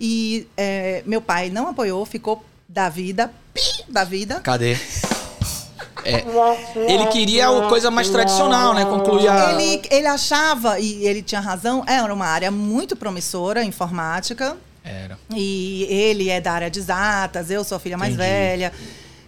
E 0.00 0.46
é, 0.56 1.02
meu 1.04 1.20
pai 1.20 1.50
não 1.50 1.68
apoiou, 1.68 2.06
ficou 2.06 2.44
da 2.68 2.88
vida, 2.88 3.32
pi, 3.52 3.62
da 3.88 4.04
vida. 4.04 4.40
Cadê? 4.40 4.76
É, 6.04 6.24
ele 6.88 7.06
queria 7.06 7.48
a 7.48 7.68
coisa 7.68 7.90
mais 7.90 8.08
tradicional, 8.08 8.72
né? 8.72 8.84
Concluir 8.84 9.26
a... 9.28 9.52
Ele, 9.60 9.82
ele 9.90 10.06
achava, 10.06 10.78
e 10.78 11.04
ele 11.06 11.22
tinha 11.22 11.40
razão, 11.40 11.82
era 11.88 12.12
uma 12.14 12.26
área 12.26 12.52
muito 12.52 12.94
promissora, 12.94 13.64
informática. 13.64 14.56
Era. 14.84 15.18
E 15.34 15.84
ele 15.90 16.28
é 16.30 16.40
da 16.40 16.52
área 16.52 16.70
de 16.70 16.78
exatas, 16.78 17.50
eu 17.50 17.64
sou 17.64 17.74
a 17.76 17.80
filha 17.80 17.98
mais 17.98 18.14
Entendi. 18.14 18.28
velha. 18.28 18.72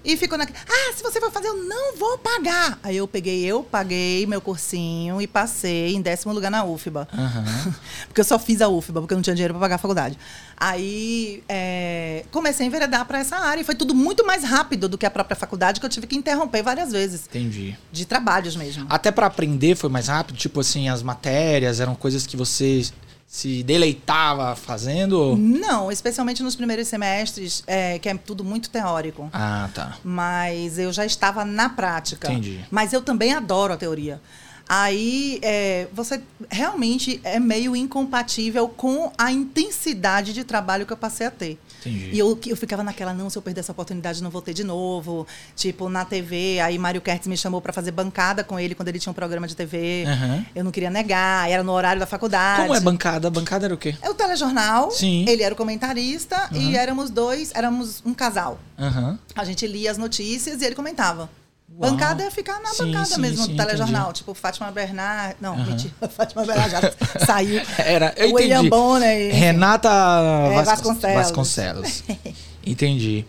E 0.04 0.16
ficou 0.16 0.38
na. 0.38 0.44
Ah, 0.44 0.92
se 0.94 1.02
você 1.02 1.20
for 1.20 1.30
fazer, 1.30 1.48
eu 1.48 1.56
não 1.64 1.96
vou 1.96 2.18
pagar. 2.18 2.78
Aí 2.82 2.96
eu 2.96 3.06
peguei, 3.06 3.44
eu 3.44 3.62
paguei 3.62 4.26
meu 4.26 4.40
cursinho 4.40 5.20
e 5.20 5.26
passei 5.26 5.94
em 5.94 6.00
décimo 6.00 6.32
lugar 6.32 6.50
na 6.50 6.64
UFBA. 6.64 7.08
Aham. 7.12 7.74
Porque 8.08 8.20
eu 8.20 8.24
só 8.24 8.38
fiz 8.38 8.60
a 8.60 8.68
UFBA, 8.68 9.00
porque 9.00 9.14
eu 9.14 9.16
não 9.16 9.22
tinha 9.22 9.34
dinheiro 9.34 9.54
para 9.54 9.60
pagar 9.60 9.74
a 9.74 9.78
faculdade. 9.78 10.18
Aí 10.56 11.42
é, 11.48 12.24
comecei 12.30 12.64
a 12.64 12.66
enveredar 12.66 13.04
para 13.06 13.18
essa 13.18 13.36
área. 13.36 13.60
E 13.60 13.64
foi 13.64 13.74
tudo 13.74 13.94
muito 13.94 14.26
mais 14.26 14.44
rápido 14.44 14.88
do 14.88 14.96
que 14.96 15.06
a 15.06 15.10
própria 15.10 15.36
faculdade, 15.36 15.80
que 15.80 15.86
eu 15.86 15.90
tive 15.90 16.06
que 16.06 16.16
interromper 16.16 16.62
várias 16.62 16.90
vezes. 16.90 17.26
Entendi. 17.26 17.76
De 17.92 18.04
trabalhos 18.04 18.56
mesmo. 18.56 18.86
Até 18.88 19.10
pra 19.10 19.26
aprender 19.26 19.76
foi 19.76 19.90
mais 19.90 20.08
rápido? 20.08 20.36
Tipo 20.36 20.60
assim, 20.60 20.88
as 20.88 21.02
matérias 21.02 21.80
eram 21.80 21.94
coisas 21.94 22.26
que 22.26 22.36
você 22.36 22.82
se 23.28 23.62
deleitava 23.62 24.56
fazendo? 24.56 25.36
Não, 25.36 25.92
especialmente 25.92 26.42
nos 26.42 26.56
primeiros 26.56 26.88
semestres, 26.88 27.62
é, 27.66 27.98
que 27.98 28.08
é 28.08 28.14
tudo 28.14 28.42
muito 28.42 28.70
teórico. 28.70 29.28
Ah, 29.34 29.68
tá. 29.74 29.98
Mas 30.02 30.78
eu 30.78 30.90
já 30.90 31.04
estava 31.04 31.44
na 31.44 31.68
prática. 31.68 32.32
Entendi. 32.32 32.64
Mas 32.70 32.94
eu 32.94 33.02
também 33.02 33.34
adoro 33.34 33.74
a 33.74 33.76
teoria. 33.76 34.18
Aí 34.66 35.38
é, 35.42 35.88
você 35.92 36.22
realmente 36.50 37.20
é 37.22 37.38
meio 37.38 37.76
incompatível 37.76 38.66
com 38.66 39.12
a 39.16 39.30
intensidade 39.30 40.32
de 40.32 40.42
trabalho 40.42 40.86
que 40.86 40.92
eu 40.92 40.96
passei 40.96 41.26
a 41.26 41.30
ter. 41.30 41.58
Entendi. 41.80 42.10
E 42.12 42.18
eu, 42.18 42.38
eu 42.46 42.56
ficava 42.56 42.82
naquela, 42.82 43.12
não, 43.12 43.30
se 43.30 43.38
eu 43.38 43.42
perder 43.42 43.60
essa 43.60 43.72
oportunidade, 43.72 44.22
não 44.22 44.30
vou 44.30 44.42
ter 44.42 44.52
de 44.52 44.64
novo. 44.64 45.26
Tipo, 45.54 45.88
na 45.88 46.04
TV, 46.04 46.60
aí 46.60 46.78
Mário 46.78 47.00
Kertz 47.00 47.26
me 47.26 47.36
chamou 47.36 47.60
para 47.60 47.72
fazer 47.72 47.90
bancada 47.90 48.42
com 48.42 48.58
ele 48.58 48.74
quando 48.74 48.88
ele 48.88 48.98
tinha 48.98 49.10
um 49.10 49.14
programa 49.14 49.46
de 49.46 49.54
TV. 49.54 50.04
Aham. 50.06 50.46
Eu 50.54 50.64
não 50.64 50.70
queria 50.70 50.90
negar, 50.90 51.50
era 51.50 51.62
no 51.62 51.72
horário 51.72 52.00
da 52.00 52.06
faculdade. 52.06 52.62
Como 52.62 52.74
é 52.74 52.80
bancada? 52.80 53.30
Bancada 53.30 53.66
era 53.66 53.74
o 53.74 53.78
quê? 53.78 53.96
É 54.02 54.10
o 54.10 54.14
telejornal. 54.14 54.90
Sim. 54.90 55.24
Ele 55.28 55.42
era 55.42 55.54
o 55.54 55.56
comentarista 55.56 56.48
e 56.52 56.76
éramos 56.76 57.10
dois, 57.10 57.52
éramos 57.54 58.02
um 58.04 58.14
casal. 58.14 58.58
Aham. 58.78 59.18
A 59.34 59.44
gente 59.44 59.66
lia 59.66 59.90
as 59.90 59.98
notícias 59.98 60.62
e 60.62 60.64
ele 60.64 60.74
comentava. 60.74 61.30
Uau. 61.78 61.92
Bancada 61.92 62.24
é 62.24 62.30
ficar 62.30 62.60
na 62.60 62.70
sim, 62.70 62.86
bancada 62.86 63.04
sim, 63.04 63.20
mesmo 63.20 63.44
sim, 63.44 63.50
do 63.52 63.56
telejornal. 63.56 64.02
Entendi. 64.02 64.18
Tipo, 64.18 64.34
Fátima 64.34 64.68
Bernard. 64.72 65.36
Não, 65.40 65.54
uhum. 65.54 65.64
mentira. 65.64 65.94
Fátima 66.10 66.44
Bernard 66.44 66.70
já 66.70 66.92
saiu. 67.24 67.62
Era, 67.78 68.12
eu 68.16 68.34
William 68.34 68.58
entendi. 68.58 68.70
Bonner. 68.70 69.32
Renata 69.32 69.88
é, 69.88 70.62
Vasconcelos. 70.64 71.16
Vasconcelos. 71.16 72.02
entendi. 72.66 73.24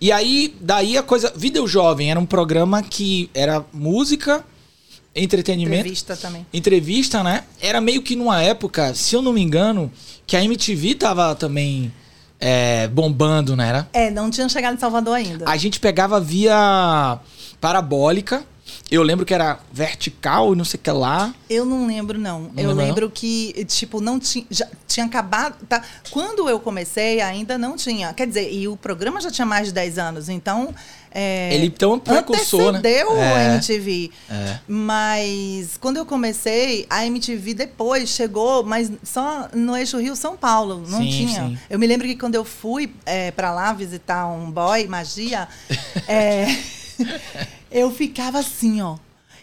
E 0.00 0.10
aí, 0.10 0.52
daí 0.60 0.98
a 0.98 1.02
coisa. 1.04 1.32
Video 1.36 1.64
Jovem 1.68 2.10
era 2.10 2.18
um 2.18 2.26
programa 2.26 2.82
que 2.82 3.30
era 3.32 3.64
música, 3.72 4.44
entretenimento. 5.14 5.82
Entrevista 5.82 6.16
também. 6.16 6.44
Entrevista, 6.52 7.22
né? 7.22 7.44
Era 7.60 7.80
meio 7.80 8.02
que 8.02 8.16
numa 8.16 8.42
época, 8.42 8.92
se 8.94 9.14
eu 9.14 9.22
não 9.22 9.32
me 9.32 9.40
engano, 9.40 9.92
que 10.26 10.36
a 10.36 10.44
MTV 10.44 10.96
tava 10.96 11.36
também 11.36 11.92
é, 12.40 12.88
bombando, 12.88 13.54
né? 13.54 13.68
Era? 13.68 13.88
É, 13.92 14.10
não 14.10 14.28
tinha 14.28 14.48
chegado 14.48 14.74
em 14.74 14.80
Salvador 14.80 15.14
ainda. 15.14 15.48
A 15.48 15.56
gente 15.56 15.78
pegava 15.78 16.18
via 16.18 17.20
parabólica. 17.62 18.44
Eu 18.90 19.02
lembro 19.02 19.24
que 19.24 19.32
era 19.32 19.58
vertical, 19.72 20.54
não 20.54 20.64
sei 20.64 20.78
o 20.78 20.82
que 20.82 20.90
lá. 20.90 21.34
Eu 21.48 21.64
não 21.64 21.86
lembro, 21.86 22.18
não. 22.18 22.50
não 22.54 22.62
eu 22.62 22.72
lembro 22.74 23.06
não? 23.06 23.10
que, 23.10 23.64
tipo, 23.66 24.00
não 24.00 24.18
tinha. 24.18 24.44
Tinha 24.86 25.06
acabado. 25.06 25.54
Tá? 25.66 25.82
Quando 26.10 26.48
eu 26.48 26.60
comecei, 26.60 27.20
ainda 27.20 27.56
não 27.56 27.76
tinha. 27.76 28.12
Quer 28.12 28.26
dizer, 28.26 28.52
e 28.52 28.68
o 28.68 28.76
programa 28.76 29.20
já 29.20 29.30
tinha 29.30 29.46
mais 29.46 29.68
de 29.68 29.74
10 29.74 29.98
anos, 29.98 30.28
então. 30.28 30.74
É, 31.14 31.54
Ele 31.54 31.66
então 31.66 31.98
precursor, 31.98 32.72
né? 32.72 32.80
Né? 32.80 33.34
a 33.34 33.54
MTV. 33.54 34.10
É. 34.30 34.58
Mas 34.66 35.76
quando 35.78 35.98
eu 35.98 36.06
comecei, 36.06 36.86
a 36.88 37.06
MTV 37.06 37.54
depois 37.54 38.08
chegou, 38.08 38.64
mas 38.64 38.90
só 39.02 39.48
no 39.52 39.76
eixo 39.76 39.98
Rio-São 39.98 40.36
Paulo. 40.36 40.82
Não 40.88 41.02
sim, 41.02 41.10
tinha. 41.10 41.48
Sim. 41.48 41.58
Eu 41.68 41.78
me 41.78 41.86
lembro 41.86 42.06
que 42.06 42.16
quando 42.16 42.34
eu 42.34 42.44
fui 42.44 42.94
é, 43.04 43.30
para 43.30 43.52
lá 43.52 43.72
visitar 43.72 44.26
um 44.26 44.50
boy, 44.50 44.86
magia, 44.86 45.46
é, 46.08 46.46
eu 47.70 47.90
ficava 47.90 48.38
assim, 48.38 48.80
ó. 48.80 48.96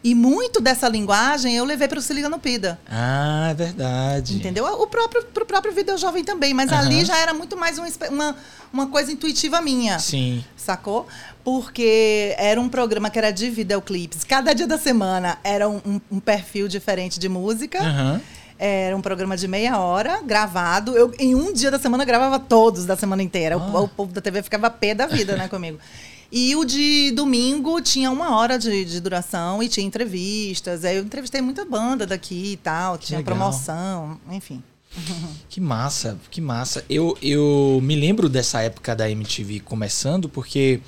E 0.04 0.16
muito 0.16 0.62
dessa 0.62 0.88
linguagem 0.88 1.56
eu 1.56 1.66
levei 1.66 1.88
para 1.88 2.00
o 2.00 2.02
Se 2.02 2.14
Liga 2.14 2.30
no 2.30 2.40
Pida. 2.40 2.80
Ah, 2.90 3.50
é 3.52 3.54
verdade. 3.54 4.36
Entendeu? 4.36 4.66
O 4.66 4.88
próprio, 4.88 5.24
pro 5.26 5.46
próprio 5.46 5.74
Video 5.74 5.98
Jovem 5.98 6.24
também. 6.24 6.54
Mas 6.54 6.72
uhum. 6.72 6.78
ali 6.78 7.04
já 7.06 7.18
era 7.18 7.34
muito 7.34 7.58
mais 7.58 7.78
um, 7.78 7.84
uma, 8.10 8.36
uma 8.72 8.88
coisa 8.88 9.12
intuitiva 9.12 9.60
minha. 9.62 10.00
Sim. 10.00 10.44
Sacou? 10.56 11.06
Porque 11.44 12.34
era 12.38 12.62
um 12.62 12.70
programa 12.70 13.10
que 13.10 13.18
era 13.18 13.32
de 13.32 13.50
videoclipes. 13.50 14.24
Cada 14.24 14.54
dia 14.54 14.68
da 14.68 14.78
semana 14.78 15.38
era 15.44 15.68
um, 15.68 15.82
um, 15.86 16.02
um 16.12 16.20
perfil 16.20 16.70
diferente 16.70 17.20
de 17.20 17.28
música. 17.28 17.80
Uhum. 17.82 18.22
Era 18.58 18.96
um 18.96 19.02
programa 19.02 19.36
de 19.36 19.48
meia 19.48 19.80
hora, 19.80 20.22
gravado. 20.22 20.96
Eu, 20.96 21.14
em 21.18 21.34
um 21.36 21.52
dia 21.52 21.72
da 21.72 21.80
semana, 21.80 22.06
gravava 22.06 22.40
todos 22.40 22.86
da 22.86 22.96
semana 22.96 23.24
inteira. 23.24 23.56
Ah. 23.56 23.80
O, 23.80 23.84
o 23.84 23.88
povo 23.88 24.14
da 24.14 24.22
TV 24.22 24.44
ficava 24.44 24.70
pé 24.70 24.94
da 24.94 25.08
vida, 25.08 25.36
né, 25.36 25.48
comigo. 25.50 25.80
E 26.32 26.56
o 26.56 26.64
de 26.64 27.12
domingo 27.12 27.82
tinha 27.82 28.12
uma 28.12 28.38
hora 28.38 28.60
de, 28.60 28.86
de 28.86 29.02
duração 29.02 29.64
e 29.64 29.68
tinha 29.68 29.86
entrevistas. 29.86 30.86
Aí 30.86 30.98
eu 30.98 31.04
entrevistei 31.04 31.42
muita 31.42 31.66
banda 31.66 32.06
daqui 32.06 32.54
e 32.54 32.58
tal, 32.58 32.98
que 32.98 33.08
tinha 33.08 33.20
legal. 33.20 33.36
promoção, 33.36 34.20
enfim. 34.32 34.62
Que 35.50 35.60
massa, 35.60 36.18
que 36.30 36.40
massa. 36.40 36.86
Eu, 36.90 37.18
eu 37.22 37.80
me 37.82 37.96
lembro 37.96 38.30
dessa 38.30 38.62
época 38.62 38.96
da 38.96 39.10
MTV 39.10 39.62
começando, 39.62 40.30
porque 40.30 40.80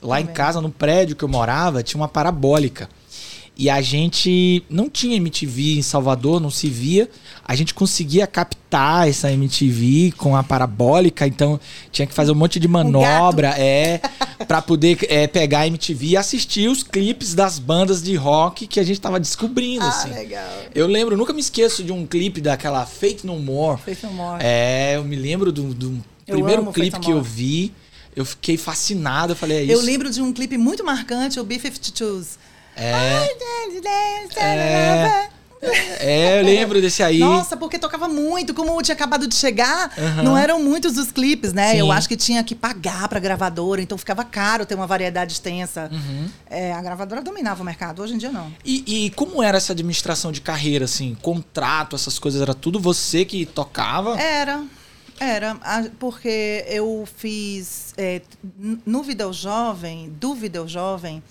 lá 0.00 0.20
em 0.20 0.26
casa, 0.26 0.60
no 0.60 0.70
prédio 0.70 1.16
que 1.16 1.24
eu 1.24 1.28
morava, 1.28 1.82
tinha 1.82 2.00
uma 2.00 2.08
parabólica. 2.08 2.88
E 3.56 3.70
a 3.70 3.80
gente 3.80 4.64
não 4.68 4.90
tinha 4.90 5.16
MTV 5.16 5.78
em 5.78 5.82
Salvador, 5.82 6.40
não 6.40 6.50
se 6.50 6.68
via. 6.68 7.08
A 7.44 7.54
gente 7.54 7.72
conseguia 7.72 8.26
captar 8.26 9.08
essa 9.08 9.30
MTV 9.30 10.12
com 10.16 10.36
a 10.36 10.42
parabólica, 10.42 11.24
então 11.26 11.60
tinha 11.92 12.06
que 12.06 12.12
fazer 12.12 12.32
um 12.32 12.34
monte 12.34 12.58
de 12.58 12.66
manobra, 12.66 13.50
um 13.50 13.60
é, 13.60 14.00
para 14.46 14.62
poder 14.62 14.98
é, 15.08 15.26
pegar 15.26 15.60
a 15.60 15.66
MTV 15.66 16.06
e 16.06 16.16
assistir 16.16 16.68
os 16.68 16.82
clipes 16.82 17.34
das 17.34 17.58
bandas 17.58 18.02
de 18.02 18.14
rock 18.16 18.66
que 18.66 18.78
a 18.78 18.82
gente 18.82 19.00
tava 19.00 19.18
descobrindo, 19.20 19.84
ah, 19.84 19.88
assim. 19.88 20.10
legal. 20.10 20.48
Eu 20.74 20.86
lembro, 20.86 21.16
nunca 21.16 21.32
me 21.32 21.40
esqueço 21.40 21.82
de 21.82 21.92
um 21.92 22.06
clipe 22.06 22.40
daquela 22.40 22.84
Fake 22.86 23.26
No 23.26 23.38
More. 23.38 23.80
Fake 23.80 24.04
No 24.04 24.12
More. 24.12 24.42
É, 24.44 24.96
eu 24.96 25.04
me 25.04 25.16
lembro 25.16 25.50
do, 25.52 25.74
do 25.74 26.04
primeiro 26.26 26.64
clipe 26.72 26.98
que 27.00 27.10
eu 27.10 27.22
vi. 27.22 27.72
Eu 28.16 28.24
fiquei 28.24 28.56
fascinado, 28.56 29.32
eu 29.32 29.36
falei, 29.36 29.58
é 29.58 29.62
isso. 29.64 29.72
Eu 29.72 29.80
lembro 29.80 30.08
de 30.08 30.22
um 30.22 30.32
clipe 30.32 30.56
muito 30.56 30.84
marcante, 30.84 31.40
o 31.40 31.44
B-52s. 31.44 32.38
É. 32.76 32.92
é. 34.36 35.28
É, 35.98 36.40
eu 36.40 36.44
lembro 36.44 36.80
desse 36.80 37.02
aí. 37.02 37.18
Nossa, 37.18 37.56
porque 37.56 37.78
tocava 37.78 38.08
muito. 38.08 38.52
Como 38.54 38.80
tinha 38.82 38.94
acabado 38.94 39.26
de 39.26 39.34
chegar, 39.34 39.92
uhum. 39.96 40.22
não 40.22 40.38
eram 40.38 40.62
muitos 40.62 40.96
os 40.98 41.10
clipes, 41.10 41.52
né? 41.52 41.72
Sim. 41.72 41.78
Eu 41.78 41.92
acho 41.92 42.08
que 42.08 42.16
tinha 42.16 42.42
que 42.44 42.54
pagar 42.54 43.08
pra 43.08 43.18
gravadora, 43.18 43.80
então 43.80 43.96
ficava 43.96 44.24
caro 44.24 44.66
ter 44.66 44.74
uma 44.74 44.86
variedade 44.86 45.32
extensa. 45.32 45.88
Uhum. 45.90 46.28
É, 46.48 46.72
a 46.72 46.82
gravadora 46.82 47.22
dominava 47.22 47.62
o 47.62 47.64
mercado, 47.64 48.02
hoje 48.02 48.14
em 48.14 48.18
dia 48.18 48.30
não. 48.30 48.52
E, 48.64 49.06
e, 49.06 49.10
como 49.10 49.42
era 49.42 49.56
essa 49.56 49.72
administração 49.72 50.30
de 50.30 50.40
carreira, 50.40 50.84
assim? 50.84 51.16
Contrato, 51.22 51.96
essas 51.96 52.18
coisas, 52.18 52.40
era 52.40 52.54
tudo 52.54 52.78
você 52.78 53.24
que 53.24 53.46
tocava? 53.46 54.20
Era. 54.20 54.64
Era, 55.20 55.56
porque 55.98 56.64
eu 56.66 57.06
fiz 57.16 57.94
é, 57.96 58.20
no 58.84 59.02
Video 59.02 59.32
Jovem, 59.32 60.10
do 60.18 60.34
Video 60.34 60.66
Jovem, 60.66 61.22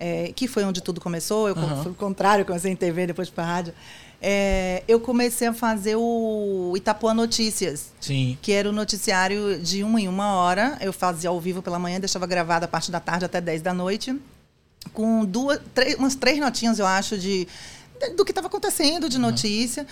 é, 0.00 0.32
que 0.34 0.48
foi 0.48 0.64
onde 0.64 0.80
tudo 0.80 1.00
começou. 1.00 1.46
Eu 1.46 1.54
uhum. 1.54 1.82
fui 1.82 1.92
o 1.92 1.94
contrário, 1.94 2.44
comecei 2.46 2.72
em 2.72 2.76
TV, 2.76 3.06
depois 3.06 3.28
para 3.28 3.44
rádio. 3.44 3.74
É, 4.22 4.82
eu 4.88 4.98
comecei 4.98 5.46
a 5.46 5.52
fazer 5.52 5.96
o 5.96 6.72
Itapuã 6.74 7.12
Notícias. 7.12 7.92
Sim. 8.00 8.36
Que 8.40 8.52
era 8.52 8.68
o 8.68 8.72
noticiário 8.72 9.58
de 9.58 9.84
uma 9.84 10.00
em 10.00 10.08
uma 10.08 10.34
hora. 10.34 10.78
Eu 10.80 10.92
fazia 10.92 11.28
ao 11.28 11.38
vivo 11.38 11.62
pela 11.62 11.78
manhã, 11.78 12.00
deixava 12.00 12.26
gravado 12.26 12.64
a 12.64 12.68
parte 12.68 12.90
da 12.90 12.98
tarde 12.98 13.26
até 13.26 13.40
10 13.40 13.60
da 13.60 13.74
noite. 13.74 14.18
Com 14.94 15.24
duas, 15.24 15.60
três, 15.74 15.94
umas 15.96 16.14
três 16.14 16.38
notinhas, 16.38 16.78
eu 16.78 16.86
acho, 16.86 17.18
de, 17.18 17.46
de 18.00 18.10
do 18.16 18.24
que 18.24 18.30
estava 18.30 18.46
acontecendo 18.46 19.08
de 19.08 19.18
notícia. 19.18 19.82
Uhum. 19.82 19.88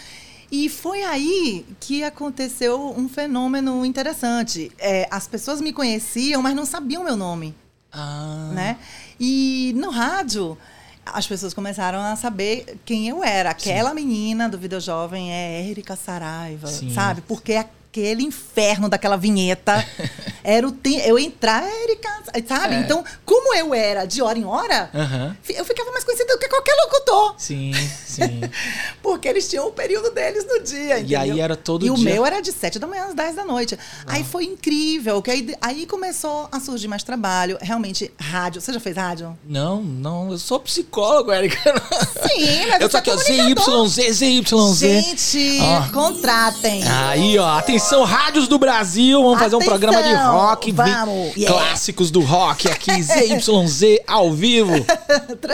E 0.51 0.71
foi 0.71 1.03
aí 1.03 1.67
que 1.79 2.03
aconteceu 2.03 2.95
um 2.97 3.07
fenômeno 3.07 3.85
interessante. 3.85 4.73
É, 4.79 5.07
as 5.11 5.29
pessoas 5.29 5.61
me 5.61 5.75
conheciam, 5.75 6.41
mas 6.41 6.57
não 6.57 6.65
sabiam 6.65 7.05
meu 7.05 7.17
nome. 7.17 7.55
Ah. 7.93 8.51
Né? 8.53 8.79
E 9.19 9.73
no 9.77 9.91
rádio, 9.91 10.57
as 11.05 11.27
pessoas 11.27 11.55
começaram 11.55 12.01
a 12.01 12.17
saber 12.17 12.79
quem 12.85 13.09
eu 13.09 13.25
era. 13.25 13.51
Aquela 13.51 13.91
Sim. 13.91 13.95
menina 13.97 14.49
do 14.49 14.59
Video 14.59 14.81
Jovem 14.81 15.33
é 15.33 15.69
Érica 15.71 15.97
Saraiva, 15.97 16.67
Sim. 16.67 16.93
sabe? 16.93 17.23
Porque 17.23 17.55
aquele 17.55 18.23
inferno 18.23 18.89
daquela 18.89 19.17
vinheta 19.17 19.85
era 20.45 20.67
o 20.67 20.73
te... 20.73 20.97
eu 21.07 21.19
entrar, 21.19 21.65
Erika, 21.65 22.18
sabe? 22.47 22.75
É. 22.75 22.79
Então, 22.81 23.05
como 23.25 23.55
eu 23.55 23.75
era 23.75 24.05
de 24.05 24.23
hora 24.23 24.39
em 24.39 24.45
hora, 24.45 24.91
uhum. 24.93 25.35
eu 25.49 25.65
ficava 25.65 25.91
mais 25.91 26.05
conhecida 26.05 26.33
do 26.35 26.39
que 26.39 26.49
qualquer 26.49 26.75
locutor. 26.85 27.35
Sim, 27.39 27.73
sim. 28.07 28.41
Porque 29.03 29.29
eles 29.29 29.49
tinham 29.49 29.67
o 29.67 29.73
período 29.73 30.11
deles 30.11 30.45
no 30.47 30.63
dia, 30.63 30.99
E 31.01 31.15
aí 31.15 31.41
era 31.41 31.57
todo 31.57 31.85
e 31.85 31.89
dia. 31.89 31.97
E 31.97 32.01
o 32.01 32.05
meu 32.05 32.27
era 32.27 32.41
de 32.41 32.53
7 32.53 32.79
da 32.79 32.87
manhã 32.87 33.07
às 33.07 33.15
10 33.15 33.37
da 33.37 33.45
noite. 33.45 33.79
Ah. 34.07 34.15
Aí 34.15 34.25
foi 34.25 34.45
incrível, 34.45 35.21
que 35.23 35.31
aí, 35.31 35.55
aí 35.61 35.87
começou 35.87 36.49
a 36.51 36.61
surgir 36.61 36.89
mais 36.89 37.03
trabalho. 37.03 37.59
Realmente, 37.61 38.13
rádio. 38.19 38.61
Você 38.61 38.73
já 38.73 38.81
fez 38.81 38.97
rádio? 38.97 39.37
Não, 39.45 39.83
não. 39.83 40.31
Eu 40.31 40.39
sou 40.39 40.61
psicólogo, 40.61 41.33
Erika. 41.33 41.59
Sim, 42.27 42.67
mas 42.69 42.81
eu 42.83 42.89
tô 42.89 42.97
aqui, 42.97 43.11
ó, 43.11 43.17
ZYZ, 43.17 44.17
ZYZ. 44.17 44.79
Gente, 44.79 45.59
ah. 45.63 45.89
contratem. 45.93 46.83
Aí, 46.87 47.39
ó, 47.39 47.59
atenção 47.59 48.05
rádios 48.05 48.49
do 48.49 48.59
Brasil. 48.59 49.23
Vamos 49.23 49.39
fazer 49.39 49.57
um 49.57 49.61
programa 49.61 50.03
de 50.03 50.15
rock. 50.15 50.73
Vamos. 50.73 51.37
Yeah. 51.37 51.49
Clássicos 51.49 52.11
do 52.11 52.21
rock 52.29 52.69
aqui, 52.69 53.03
ZYZ 53.03 54.01
ao 54.07 54.33
vivo. 54.33 54.75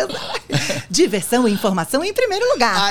Diversão 0.91 1.49
e 1.49 1.53
informação 1.53 2.05
em 2.05 2.13
primeiro 2.13 2.45
lugar. 2.53 2.91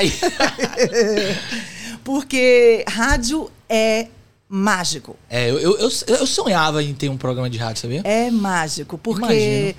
Porque 2.03 2.85
rádio 2.87 3.51
é 3.69 4.07
mágico. 4.47 5.17
É, 5.29 5.49
eu, 5.49 5.59
eu, 5.59 5.89
eu, 6.07 6.27
sonhava 6.27 6.81
em 6.81 6.93
ter 6.93 7.09
um 7.09 7.17
programa 7.17 7.49
de 7.49 7.57
rádio, 7.57 7.81
sabia? 7.81 8.01
É 8.03 8.29
mágico, 8.31 8.97
porque. 8.97 9.23
Imagino. 9.23 9.75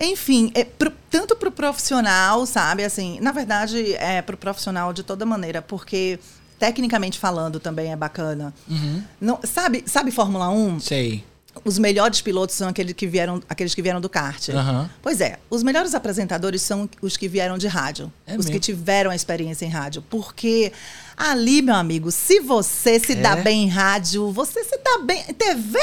Enfim, 0.00 0.52
é 0.54 0.64
pro, 0.64 0.92
tanto 1.10 1.34
para 1.34 1.48
o 1.48 1.52
profissional, 1.52 2.46
sabe? 2.46 2.84
Assim, 2.84 3.18
na 3.20 3.32
verdade, 3.32 3.94
é 3.94 4.22
para 4.22 4.34
o 4.34 4.38
profissional 4.38 4.92
de 4.92 5.02
toda 5.02 5.26
maneira, 5.26 5.60
porque 5.60 6.18
tecnicamente 6.58 7.18
falando 7.18 7.58
também 7.60 7.92
é 7.92 7.96
bacana. 7.96 8.54
Uhum. 8.68 9.02
Não, 9.20 9.40
sabe, 9.42 9.82
sabe 9.86 10.10
Fórmula 10.10 10.48
1? 10.50 10.80
Sei. 10.80 11.24
Os 11.64 11.78
melhores 11.78 12.20
pilotos 12.20 12.54
são 12.54 12.68
aqueles 12.68 12.92
que 12.92 13.06
vieram, 13.06 13.42
aqueles 13.48 13.74
que 13.74 13.82
vieram 13.82 14.00
do 14.00 14.08
kart. 14.08 14.48
Uhum. 14.48 14.88
Pois 15.02 15.20
é, 15.20 15.38
os 15.50 15.62
melhores 15.62 15.94
apresentadores 15.94 16.62
são 16.62 16.88
os 17.02 17.16
que 17.16 17.26
vieram 17.26 17.58
de 17.58 17.66
rádio. 17.66 18.12
É 18.26 18.32
os 18.32 18.38
mesmo? 18.38 18.52
que 18.52 18.60
tiveram 18.60 19.10
a 19.10 19.16
experiência 19.16 19.64
em 19.64 19.68
rádio. 19.68 20.02
Porque 20.08 20.72
ali, 21.16 21.62
meu 21.62 21.74
amigo, 21.74 22.10
se 22.10 22.40
você 22.40 23.00
se 23.00 23.12
é. 23.12 23.16
dá 23.16 23.36
bem 23.36 23.64
em 23.64 23.68
rádio, 23.68 24.30
você 24.30 24.62
se 24.62 24.78
dá 24.78 24.98
bem. 24.98 25.24
TV? 25.34 25.78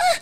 É, 0.00 0.20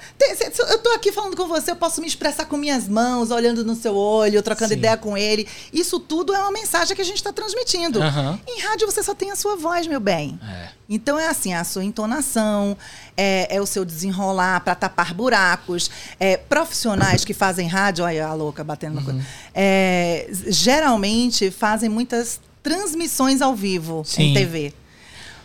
eu 0.73 0.79
tô 0.79 0.91
aqui 0.91 1.13
falando 1.13 1.37
com 1.37 1.47
você, 1.47 1.71
eu 1.71 1.77
posso 1.77 2.01
me 2.01 2.07
expressar 2.07 2.45
com 2.47 2.57
minhas 2.57 2.89
mãos, 2.89 3.31
olhando 3.31 3.65
no 3.65 3.75
seu 3.75 3.95
olho, 3.95 4.43
trocando 4.43 4.73
Sim. 4.73 4.79
ideia 4.79 4.97
com 4.97 5.17
ele. 5.17 5.47
Isso 5.73 6.01
tudo 6.01 6.35
é 6.35 6.39
uma 6.39 6.51
mensagem 6.51 6.95
que 6.95 7.03
a 7.03 7.05
gente 7.05 7.17
está 7.17 7.33
transmitindo. 7.33 8.01
Uhum. 8.01 8.39
Em 8.47 8.61
rádio 8.61 8.91
você 8.91 9.03
só 9.03 9.15
tem 9.15 9.31
a 9.31 9.37
sua 9.37 9.57
voz, 9.57 9.87
meu 9.87 10.01
bem. 10.01 10.39
É. 10.43 10.69
Então 10.89 11.19
é 11.19 11.29
assim, 11.29 11.55
a 11.55 11.63
sua 11.65 11.85
entonação, 11.85 12.77
é, 13.17 13.57
é 13.57 13.61
o 13.61 13.67
seu 13.67 13.85
desenrolar 13.85 14.61
para 14.61 14.75
tapar 14.75 15.15
buracos. 15.15 15.91
É, 16.19 16.37
profissionais 16.37 17.25
que 17.25 17.35
fazem 17.35 17.69
rádio, 17.69 18.05
olha 18.05 18.27
a 18.27 18.35
louca 18.35 18.65
batendo 18.65 18.99
uhum. 18.99 19.05
coisa, 19.05 19.27
é, 19.55 20.29
geralmente 20.49 21.51
fazem 21.51 21.89
muitas 21.89 22.41
transmissões 22.63 23.41
ao 23.41 23.55
vivo 23.55 24.03
Sim. 24.05 24.23
em 24.23 24.35
TV. 24.35 24.75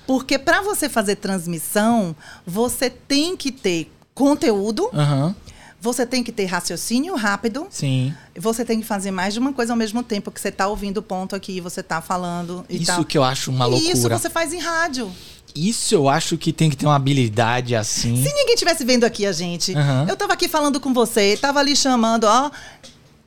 Porque 0.06 0.38
para 0.38 0.62
você 0.62 0.90
fazer 0.90 1.16
transmissão, 1.16 2.16
você 2.46 2.90
tem 2.90 3.38
que 3.38 3.52
ter 3.52 3.90
conteúdo. 4.14 4.90
Uhum. 4.94 5.34
Você 5.80 6.06
tem 6.06 6.24
que 6.24 6.32
ter 6.32 6.46
raciocínio 6.46 7.14
rápido. 7.16 7.68
Sim. 7.70 8.14
Você 8.38 8.64
tem 8.64 8.80
que 8.80 8.86
fazer 8.86 9.12
mais 9.12 9.34
de 9.34 9.40
uma 9.40 9.52
coisa 9.52 9.74
ao 9.74 9.78
mesmo 9.78 10.02
tempo 10.02 10.32
que 10.32 10.40
você 10.40 10.48
está 10.48 10.68
ouvindo 10.68 11.00
o 11.00 11.02
ponto 11.02 11.36
aqui, 11.36 11.60
você 11.60 11.82
está 11.82 12.02
falando. 12.02 12.66
Isso 12.70 12.86
tal. 12.86 13.04
que 13.04 13.18
eu 13.18 13.24
acho 13.24 13.52
uma 13.52 13.66
loucura. 13.66 13.92
Isso 13.92 14.08
você 14.08 14.30
faz 14.30 14.54
em 14.54 14.60
rádio. 14.60 15.12
Isso 15.54 15.94
eu 15.94 16.08
acho 16.08 16.38
que 16.38 16.54
tem 16.54 16.70
que 16.70 16.78
ter 16.78 16.86
uma 16.86 16.96
habilidade 16.96 17.76
assim. 17.76 18.16
Se 18.24 18.34
ninguém 18.34 18.56
tivesse 18.56 18.84
vendo 18.84 19.04
aqui 19.04 19.26
a 19.26 19.32
gente, 19.32 19.74
uhum. 19.74 20.08
eu 20.08 20.16
tava 20.16 20.34
aqui 20.34 20.48
falando 20.48 20.80
com 20.80 20.94
você, 20.94 21.38
tava 21.40 21.60
ali 21.60 21.76
chamando, 21.76 22.24
ó, 22.24 22.50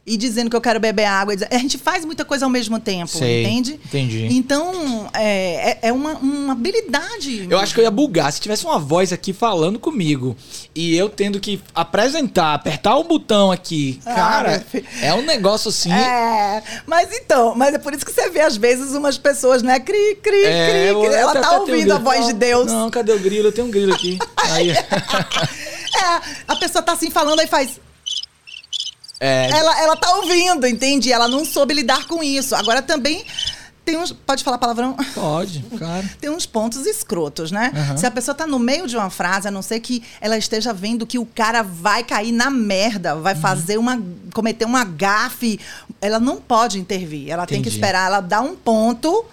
e 0.06 0.16
dizendo 0.16 0.48
que 0.48 0.54
eu 0.54 0.60
quero 0.60 0.78
beber 0.78 1.04
água. 1.04 1.34
A 1.50 1.58
gente 1.58 1.76
faz 1.76 2.04
muita 2.04 2.24
coisa 2.24 2.46
ao 2.46 2.50
mesmo 2.50 2.78
tempo, 2.78 3.08
Sei, 3.08 3.42
entende? 3.42 3.80
Entendi. 3.84 4.28
Então, 4.30 5.10
é, 5.12 5.70
é, 5.70 5.78
é 5.88 5.92
uma, 5.92 6.12
uma, 6.12 6.52
habilidade. 6.52 7.48
Eu 7.50 7.58
acho 7.58 7.74
que 7.74 7.80
eu 7.80 7.84
ia 7.84 7.90
bugar 7.90 8.32
se 8.32 8.40
tivesse 8.40 8.64
uma 8.64 8.78
voz 8.78 9.12
aqui 9.12 9.32
falando 9.32 9.80
comigo 9.80 10.36
e 10.74 10.96
eu 10.96 11.08
tendo 11.08 11.40
que 11.40 11.60
apresentar, 11.74 12.54
apertar 12.54 12.96
o 12.96 13.02
botão 13.02 13.50
aqui. 13.50 14.00
Ah, 14.06 14.14
cara, 14.14 14.66
é 15.02 15.12
um 15.12 15.22
negócio 15.22 15.70
assim. 15.70 15.92
É, 15.92 16.62
mas 16.86 17.08
então, 17.12 17.56
mas 17.56 17.74
é 17.74 17.78
por 17.78 17.92
isso 17.92 18.06
que 18.06 18.12
você 18.12 18.30
vê 18.30 18.42
às 18.42 18.56
vezes 18.56 18.94
umas 18.94 19.18
pessoas, 19.18 19.60
né? 19.62 19.80
Cri, 19.80 20.18
cri, 20.22 20.44
é, 20.44 20.92
cri, 20.92 21.00
cri. 21.00 21.14
Ela 21.14 21.34
tá 21.34 21.58
ouvindo 21.58 21.92
a 21.92 21.98
voz 21.98 22.26
de 22.26 22.32
Deus. 22.32 22.70
Não, 22.70 22.88
cadê 22.90 23.12
o 23.12 23.18
grilo? 23.18 23.48
Eu 23.48 23.52
tenho 23.52 23.66
um 23.66 23.70
grilo 23.70 23.92
aqui. 23.92 24.18
Aí. 24.52 24.70
é, 24.70 24.84
a 26.46 26.54
pessoa 26.56 26.80
tá 26.80 26.92
assim 26.92 27.10
falando, 27.10 27.40
aí 27.40 27.48
faz. 27.48 27.80
É... 29.18 29.50
Ela, 29.50 29.80
ela 29.80 29.96
tá 29.96 30.14
ouvindo, 30.16 30.66
entende? 30.66 31.12
Ela 31.12 31.28
não 31.28 31.44
soube 31.44 31.74
lidar 31.74 32.06
com 32.06 32.22
isso. 32.22 32.54
Agora 32.54 32.82
também 32.82 33.24
tem 33.86 33.96
uns. 33.96 34.12
Pode 34.12 34.42
falar 34.42 34.58
palavrão? 34.58 34.94
Pode, 35.14 35.64
claro. 35.78 36.06
tem 36.20 36.28
uns 36.28 36.44
pontos 36.44 36.84
escrotos, 36.84 37.52
né? 37.52 37.72
Uhum. 37.74 37.96
Se 37.96 38.04
a 38.04 38.10
pessoa 38.10 38.34
tá 38.34 38.46
no 38.46 38.58
meio 38.58 38.86
de 38.88 38.96
uma 38.96 39.08
frase, 39.08 39.46
a 39.46 39.50
não 39.50 39.62
ser 39.62 39.78
que 39.78 40.02
ela 40.20 40.36
esteja 40.36 40.72
vendo 40.72 41.06
que 41.06 41.18
o 41.18 41.24
cara 41.24 41.62
vai 41.62 42.02
cair 42.02 42.32
na 42.32 42.50
merda, 42.50 43.14
vai 43.14 43.34
uhum. 43.34 43.40
fazer 43.40 43.78
uma. 43.78 44.02
cometer 44.34 44.64
uma 44.64 44.84
gafe, 44.84 45.60
ela 46.00 46.18
não 46.18 46.36
pode 46.36 46.80
intervir. 46.80 47.30
Ela 47.30 47.44
Entendi. 47.44 47.54
tem 47.54 47.62
que 47.62 47.68
esperar 47.68 48.08
ela 48.08 48.20
dar 48.20 48.40
um 48.40 48.56
ponto 48.56 49.24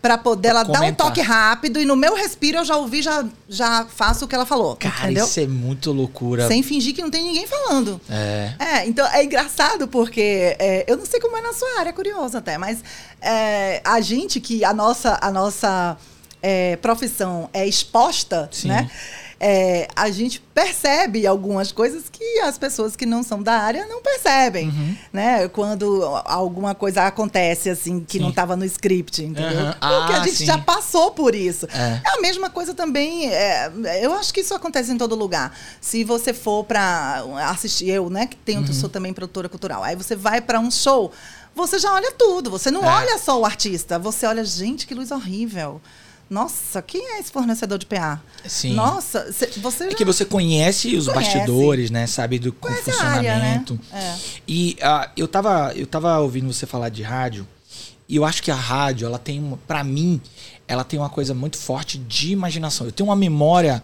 para 0.00 0.16
poder 0.16 0.48
ela 0.48 0.64
comentar. 0.64 0.82
dar 0.82 0.92
um 0.92 0.94
toque 0.94 1.20
rápido 1.20 1.80
e 1.80 1.84
no 1.84 1.96
meu 1.96 2.14
respiro 2.14 2.58
eu 2.58 2.64
já 2.64 2.76
ouvi, 2.76 3.02
já, 3.02 3.24
já 3.48 3.84
faço 3.86 4.24
o 4.24 4.28
que 4.28 4.34
ela 4.34 4.46
falou. 4.46 4.76
Cara, 4.76 5.06
entendeu? 5.06 5.26
isso 5.26 5.40
é 5.40 5.46
muito 5.46 5.90
loucura. 5.90 6.46
Sem 6.46 6.62
fingir 6.62 6.94
que 6.94 7.02
não 7.02 7.10
tem 7.10 7.24
ninguém 7.24 7.46
falando. 7.46 8.00
É. 8.08 8.52
É, 8.58 8.86
então 8.86 9.06
é 9.08 9.24
engraçado 9.24 9.88
porque 9.88 10.56
é, 10.58 10.84
eu 10.86 10.96
não 10.96 11.04
sei 11.04 11.20
como 11.20 11.36
é 11.36 11.40
na 11.40 11.52
sua 11.52 11.80
área, 11.80 11.90
é 11.90 11.92
curioso 11.92 12.36
até, 12.38 12.56
mas 12.56 12.82
é, 13.20 13.80
a 13.84 14.00
gente 14.00 14.40
que 14.40 14.64
a 14.64 14.72
nossa, 14.72 15.18
a 15.20 15.32
nossa 15.32 15.96
é, 16.40 16.76
profissão 16.76 17.50
é 17.52 17.66
exposta, 17.66 18.48
Sim. 18.52 18.68
né? 18.68 18.90
É, 19.40 19.86
a 19.94 20.10
gente 20.10 20.40
percebe 20.52 21.24
algumas 21.24 21.70
coisas 21.70 22.08
que 22.10 22.40
as 22.40 22.58
pessoas 22.58 22.96
que 22.96 23.06
não 23.06 23.22
são 23.22 23.40
da 23.40 23.58
área 23.58 23.86
não 23.86 24.02
percebem, 24.02 24.68
uhum. 24.68 24.96
né? 25.12 25.48
Quando 25.48 26.04
alguma 26.24 26.74
coisa 26.74 27.04
acontece 27.04 27.70
assim 27.70 28.00
que 28.00 28.18
sim. 28.18 28.18
não 28.18 28.30
estava 28.30 28.56
no 28.56 28.64
script, 28.64 29.22
entendeu? 29.22 29.66
Uhum. 29.66 29.72
Porque 29.72 30.12
ah, 30.12 30.20
a 30.20 30.24
gente 30.24 30.38
sim. 30.38 30.44
já 30.44 30.58
passou 30.58 31.12
por 31.12 31.36
isso. 31.36 31.66
É. 31.72 32.00
é 32.04 32.18
a 32.18 32.20
mesma 32.20 32.50
coisa 32.50 32.74
também. 32.74 33.30
É, 33.30 33.70
eu 34.02 34.12
acho 34.14 34.34
que 34.34 34.40
isso 34.40 34.54
acontece 34.54 34.90
em 34.90 34.98
todo 34.98 35.14
lugar. 35.14 35.56
Se 35.80 36.02
você 36.02 36.32
for 36.32 36.64
para 36.64 37.22
assistir, 37.48 37.90
eu, 37.90 38.10
né, 38.10 38.26
que 38.26 38.36
tenho, 38.36 38.60
uhum. 38.60 38.72
sou 38.72 38.88
também 38.88 39.12
produtora 39.12 39.48
cultural, 39.48 39.84
aí 39.84 39.94
você 39.94 40.16
vai 40.16 40.40
para 40.40 40.58
um 40.58 40.70
show, 40.70 41.12
você 41.54 41.78
já 41.78 41.94
olha 41.94 42.10
tudo. 42.10 42.50
Você 42.50 42.72
não 42.72 42.84
é. 42.84 42.88
olha 42.88 43.18
só 43.18 43.38
o 43.38 43.44
artista, 43.44 44.00
você 44.00 44.26
olha, 44.26 44.44
gente, 44.44 44.84
que 44.84 44.94
luz 44.94 45.12
horrível. 45.12 45.80
Nossa, 46.30 46.82
quem 46.82 47.14
é 47.14 47.20
esse 47.20 47.32
fornecedor 47.32 47.78
de 47.78 47.86
PA? 47.86 48.20
Sim. 48.46 48.74
Nossa, 48.74 49.32
você 49.32 49.84
já... 49.84 49.90
É 49.90 49.94
que 49.94 50.04
você 50.04 50.24
conhece 50.24 50.94
os 50.94 51.06
conhece. 51.08 51.34
bastidores, 51.34 51.90
né? 51.90 52.06
Sabe 52.06 52.38
do 52.38 52.52
funcionamento. 52.52 53.00
Área, 53.02 53.38
né? 53.38 53.64
é. 53.92 54.16
E 54.46 54.76
uh, 54.82 55.10
eu, 55.16 55.26
tava, 55.26 55.72
eu 55.74 55.86
tava 55.86 56.18
ouvindo 56.18 56.52
você 56.52 56.66
falar 56.66 56.90
de 56.90 57.02
rádio, 57.02 57.46
e 58.08 58.16
eu 58.16 58.24
acho 58.24 58.42
que 58.42 58.50
a 58.50 58.54
rádio, 58.54 59.06
ela 59.06 59.18
tem, 59.18 59.58
para 59.66 59.84
mim, 59.84 60.20
ela 60.66 60.82
tem 60.82 60.98
uma 60.98 61.10
coisa 61.10 61.34
muito 61.34 61.58
forte 61.58 61.98
de 61.98 62.32
imaginação. 62.32 62.86
Eu 62.86 62.92
tenho 62.92 63.08
uma 63.08 63.16
memória, 63.16 63.82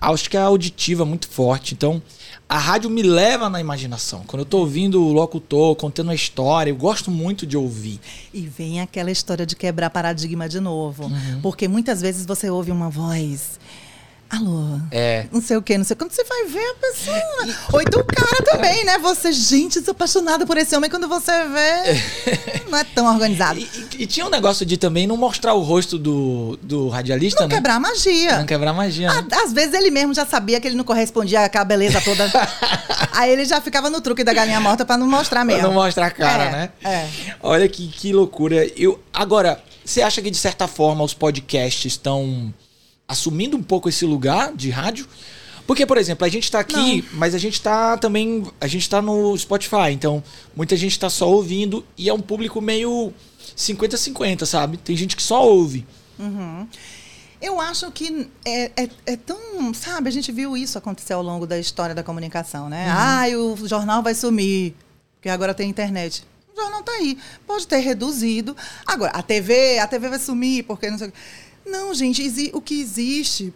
acho 0.00 0.28
que 0.28 0.36
é 0.36 0.40
auditiva 0.40 1.04
muito 1.04 1.28
forte. 1.28 1.74
Então, 1.74 2.02
a 2.48 2.58
rádio 2.58 2.90
me 2.90 3.02
leva 3.02 3.48
na 3.48 3.60
imaginação. 3.60 4.24
Quando 4.26 4.40
eu 4.40 4.46
tô 4.46 4.58
ouvindo 4.58 5.02
o 5.02 5.12
locutor 5.12 5.76
contando 5.76 6.08
uma 6.08 6.14
história, 6.14 6.70
eu 6.70 6.76
gosto 6.76 7.10
muito 7.10 7.46
de 7.46 7.56
ouvir. 7.56 8.00
E 8.34 8.40
vem 8.42 8.80
aquela 8.80 9.10
história 9.10 9.46
de 9.46 9.54
quebrar 9.54 9.90
paradigma 9.90 10.48
de 10.48 10.58
novo. 10.58 11.04
Uhum. 11.04 11.40
Porque 11.42 11.68
muitas 11.68 12.00
vezes 12.00 12.26
você 12.26 12.50
ouve 12.50 12.70
uma 12.70 12.90
voz 12.90 13.58
alô, 14.30 14.78
é. 14.92 15.26
não 15.32 15.42
sei 15.42 15.56
o 15.56 15.62
que, 15.62 15.76
não 15.76 15.84
sei 15.84 15.96
quando 15.96 16.12
você 16.12 16.22
vai 16.24 16.44
ver 16.46 16.64
a 16.64 16.74
pessoa. 16.74 17.56
Ou 17.72 17.82
então 17.82 18.00
o 18.00 18.04
cara 18.04 18.42
também, 18.44 18.84
né? 18.84 18.96
Você, 18.98 19.32
gente, 19.32 19.80
sou 19.80 19.90
apaixonada 19.90 20.46
por 20.46 20.56
esse 20.56 20.74
homem, 20.76 20.88
quando 20.88 21.08
você 21.08 21.32
vê, 21.48 22.64
não 22.70 22.78
é 22.78 22.84
tão 22.84 23.06
organizado. 23.12 23.58
E, 23.58 23.62
e, 23.62 24.02
e, 24.04 24.06
tinha 24.06 24.24
um 24.24 24.30
negócio 24.30 24.64
de 24.64 24.76
também 24.76 25.06
não 25.06 25.16
mostrar 25.16 25.54
o 25.54 25.60
rosto 25.60 25.98
do, 25.98 26.56
do 26.62 26.88
radialista, 26.88 27.40
não 27.40 27.48
né? 27.48 27.56
quebrar 27.56 27.74
a 27.74 27.80
magia. 27.80 28.38
Não 28.38 28.46
quebrar 28.46 28.70
a 28.70 28.74
magia. 28.74 29.12
Né? 29.12 29.26
Às 29.44 29.52
vezes 29.52 29.74
ele 29.74 29.90
mesmo 29.90 30.14
já 30.14 30.24
sabia 30.24 30.60
que 30.60 30.68
ele 30.68 30.76
não 30.76 30.84
correspondia 30.84 31.44
àquela 31.44 31.64
beleza 31.64 32.00
toda. 32.00 32.30
Aí 33.12 33.32
ele 33.32 33.44
já 33.44 33.60
ficava 33.60 33.90
no 33.90 34.00
truque 34.00 34.22
da 34.22 34.32
galinha 34.32 34.60
morta 34.60 34.84
para 34.84 34.96
não 34.96 35.08
mostrar 35.08 35.44
mesmo. 35.44 35.62
Pra 35.62 35.68
não 35.68 35.74
mostrar 35.74 36.06
a 36.06 36.10
cara, 36.10 36.44
é, 36.44 36.50
né? 36.50 36.70
É. 36.84 37.08
Olha 37.42 37.68
que, 37.68 37.88
que 37.88 38.12
loucura. 38.12 38.64
Eu, 38.76 39.00
agora, 39.12 39.60
você 39.84 40.02
acha 40.02 40.22
que 40.22 40.30
de 40.30 40.36
certa 40.36 40.68
forma 40.68 41.02
os 41.02 41.14
podcasts 41.14 41.92
estão 41.92 42.54
assumindo 43.10 43.56
um 43.56 43.62
pouco 43.62 43.88
esse 43.88 44.06
lugar 44.06 44.54
de 44.54 44.70
rádio. 44.70 45.08
Porque, 45.66 45.84
por 45.84 45.98
exemplo, 45.98 46.24
a 46.24 46.28
gente 46.28 46.44
está 46.44 46.60
aqui, 46.60 47.02
Não. 47.02 47.18
mas 47.18 47.34
a 47.34 47.38
gente 47.38 47.54
está 47.54 47.96
também. 47.96 48.44
A 48.60 48.66
gente 48.66 48.82
está 48.82 49.02
no 49.02 49.36
Spotify, 49.36 49.90
então 49.92 50.22
muita 50.54 50.76
gente 50.76 50.92
está 50.92 51.10
só 51.10 51.28
ouvindo 51.28 51.84
e 51.98 52.08
é 52.08 52.14
um 52.14 52.20
público 52.20 52.60
meio 52.60 53.12
50-50, 53.56 54.46
sabe? 54.46 54.76
Tem 54.76 54.96
gente 54.96 55.16
que 55.16 55.22
só 55.22 55.44
ouve. 55.44 55.86
Uhum. 56.18 56.66
Eu 57.40 57.60
acho 57.60 57.90
que 57.90 58.28
é, 58.44 58.70
é, 58.76 58.88
é, 59.06 59.16
tão. 59.16 59.72
Sabe, 59.74 60.08
a 60.08 60.12
gente 60.12 60.30
viu 60.30 60.56
isso 60.56 60.76
acontecer 60.76 61.14
ao 61.14 61.22
longo 61.22 61.46
da 61.46 61.58
história 61.58 61.94
da 61.94 62.02
comunicação, 62.02 62.68
né? 62.68 62.86
Uhum. 62.86 62.92
Ah, 62.96 63.62
o 63.62 63.68
jornal 63.68 64.02
vai 64.02 64.14
sumir, 64.14 64.74
porque 65.16 65.28
agora 65.28 65.54
tem 65.54 65.68
internet. 65.68 66.24
O 66.52 66.60
jornal 66.60 66.80
está 66.80 66.92
aí. 66.92 67.18
Pode 67.46 67.66
ter 67.66 67.78
reduzido. 67.78 68.56
Agora, 68.86 69.12
a 69.12 69.22
TV, 69.22 69.78
a 69.78 69.86
TV 69.86 70.08
vai 70.08 70.18
sumir, 70.18 70.64
porque 70.64 70.90
não 70.90 70.98
sei 70.98 71.08
o 71.08 71.12
não, 71.70 71.94
gente, 71.94 72.50
o 72.52 72.60
que 72.60 72.80
existe 72.80 73.52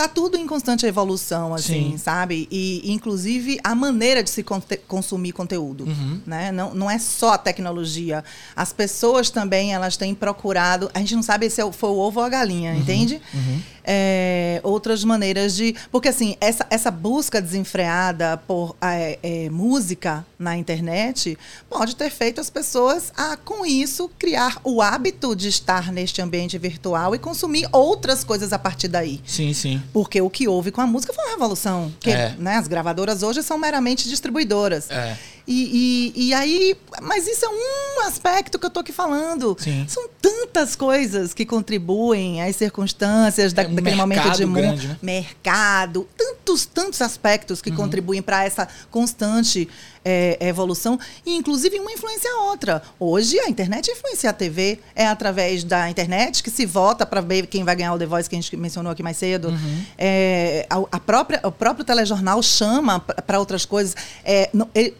tá 0.00 0.08
tudo 0.08 0.38
em 0.38 0.46
constante 0.46 0.86
evolução, 0.86 1.52
assim, 1.52 1.90
Sim. 1.90 1.98
sabe? 1.98 2.48
E, 2.50 2.90
inclusive, 2.90 3.60
a 3.62 3.74
maneira 3.74 4.22
de 4.22 4.30
se 4.30 4.42
consumir 4.88 5.32
conteúdo, 5.32 5.84
uhum. 5.84 6.20
né? 6.26 6.50
Não, 6.50 6.72
não 6.72 6.90
é 6.90 6.98
só 6.98 7.34
a 7.34 7.38
tecnologia. 7.38 8.24
As 8.56 8.72
pessoas 8.72 9.28
também, 9.28 9.74
elas 9.74 9.98
têm 9.98 10.14
procurado... 10.14 10.90
A 10.94 11.00
gente 11.00 11.14
não 11.14 11.22
sabe 11.22 11.50
se 11.50 11.60
é 11.60 11.72
foi 11.72 11.90
o 11.90 11.98
ovo 11.98 12.20
ou 12.20 12.24
a 12.24 12.30
galinha, 12.30 12.72
uhum. 12.72 12.78
entende? 12.78 13.20
Uhum 13.34 13.60
é, 13.84 14.60
outras 14.62 15.04
maneiras 15.04 15.54
de. 15.54 15.74
Porque, 15.90 16.08
assim, 16.08 16.36
essa, 16.40 16.66
essa 16.70 16.90
busca 16.90 17.40
desenfreada 17.40 18.36
por 18.46 18.76
é, 18.80 19.18
é, 19.22 19.50
música 19.50 20.24
na 20.38 20.56
internet 20.56 21.38
pode 21.68 21.96
ter 21.96 22.10
feito 22.10 22.40
as 22.40 22.50
pessoas, 22.50 23.12
a, 23.16 23.36
com 23.36 23.64
isso, 23.64 24.10
criar 24.18 24.58
o 24.64 24.80
hábito 24.80 25.36
de 25.36 25.48
estar 25.48 25.92
neste 25.92 26.22
ambiente 26.22 26.56
virtual 26.58 27.14
e 27.14 27.18
consumir 27.18 27.68
outras 27.72 28.24
coisas 28.24 28.52
a 28.52 28.58
partir 28.58 28.88
daí. 28.88 29.20
Sim, 29.26 29.52
sim. 29.52 29.82
Porque 29.92 30.20
o 30.20 30.30
que 30.30 30.48
houve 30.48 30.70
com 30.70 30.80
a 30.80 30.86
música 30.86 31.12
foi 31.12 31.24
uma 31.24 31.32
revolução. 31.32 31.92
Que, 32.00 32.10
é. 32.10 32.34
né, 32.38 32.56
as 32.56 32.66
gravadoras 32.66 33.22
hoje 33.22 33.42
são 33.42 33.58
meramente 33.58 34.08
distribuidoras. 34.08 34.88
E, 35.46 36.12
e, 36.16 36.28
e, 36.28 36.34
aí, 36.34 36.76
mas 37.02 37.26
isso 37.26 37.44
é 37.44 37.48
um 37.48 38.06
aspecto 38.06 38.58
que 38.58 38.64
eu 38.64 38.68
estou 38.68 38.80
aqui 38.80 38.92
falando. 38.92 39.56
Sim. 39.58 39.84
São 39.88 40.08
tantas 40.20 40.76
coisas 40.76 41.34
que 41.34 41.44
contribuem 41.44 42.42
às 42.42 42.56
circunstâncias 42.56 43.52
da, 43.52 43.62
é 43.62 43.68
um 43.68 43.74
daquele 43.74 43.96
momento 43.96 44.30
de 44.30 44.46
mundo. 44.46 44.82
Né? 44.82 44.98
Mercado, 45.02 46.08
tantos, 46.16 46.66
tantos 46.66 47.02
aspectos 47.02 47.60
que 47.60 47.70
uhum. 47.70 47.76
contribuem 47.76 48.22
para 48.22 48.44
essa 48.44 48.68
constante 48.90 49.68
é, 50.04 50.38
evolução, 50.40 50.98
e 51.24 51.36
inclusive 51.36 51.78
uma 51.78 51.92
influencia 51.92 52.30
a 52.30 52.44
outra. 52.44 52.82
Hoje 52.98 53.38
a 53.40 53.48
internet 53.48 53.90
influencia 53.90 54.30
a 54.30 54.32
TV, 54.32 54.78
é 54.94 55.06
através 55.06 55.64
da 55.64 55.90
internet 55.90 56.42
que 56.42 56.50
se 56.50 56.64
vota 56.66 57.04
para 57.04 57.20
ver 57.20 57.46
quem 57.46 57.64
vai 57.64 57.76
ganhar 57.76 57.94
o 57.94 57.98
The 57.98 58.06
Voice 58.06 58.28
que 58.28 58.36
a 58.36 58.40
gente 58.40 58.56
mencionou 58.56 58.92
aqui 58.92 59.02
mais 59.02 59.16
cedo. 59.16 59.48
Uhum. 59.48 59.84
É, 59.98 60.66
a, 60.70 60.76
a, 60.92 61.00
própria, 61.00 61.40
o 61.44 61.52
próprio 61.52 61.84
telejornal 61.84 62.42
chama 62.42 63.00
para 63.00 63.38
outras 63.38 63.64
coisas. 63.64 63.94
É, 64.24 64.50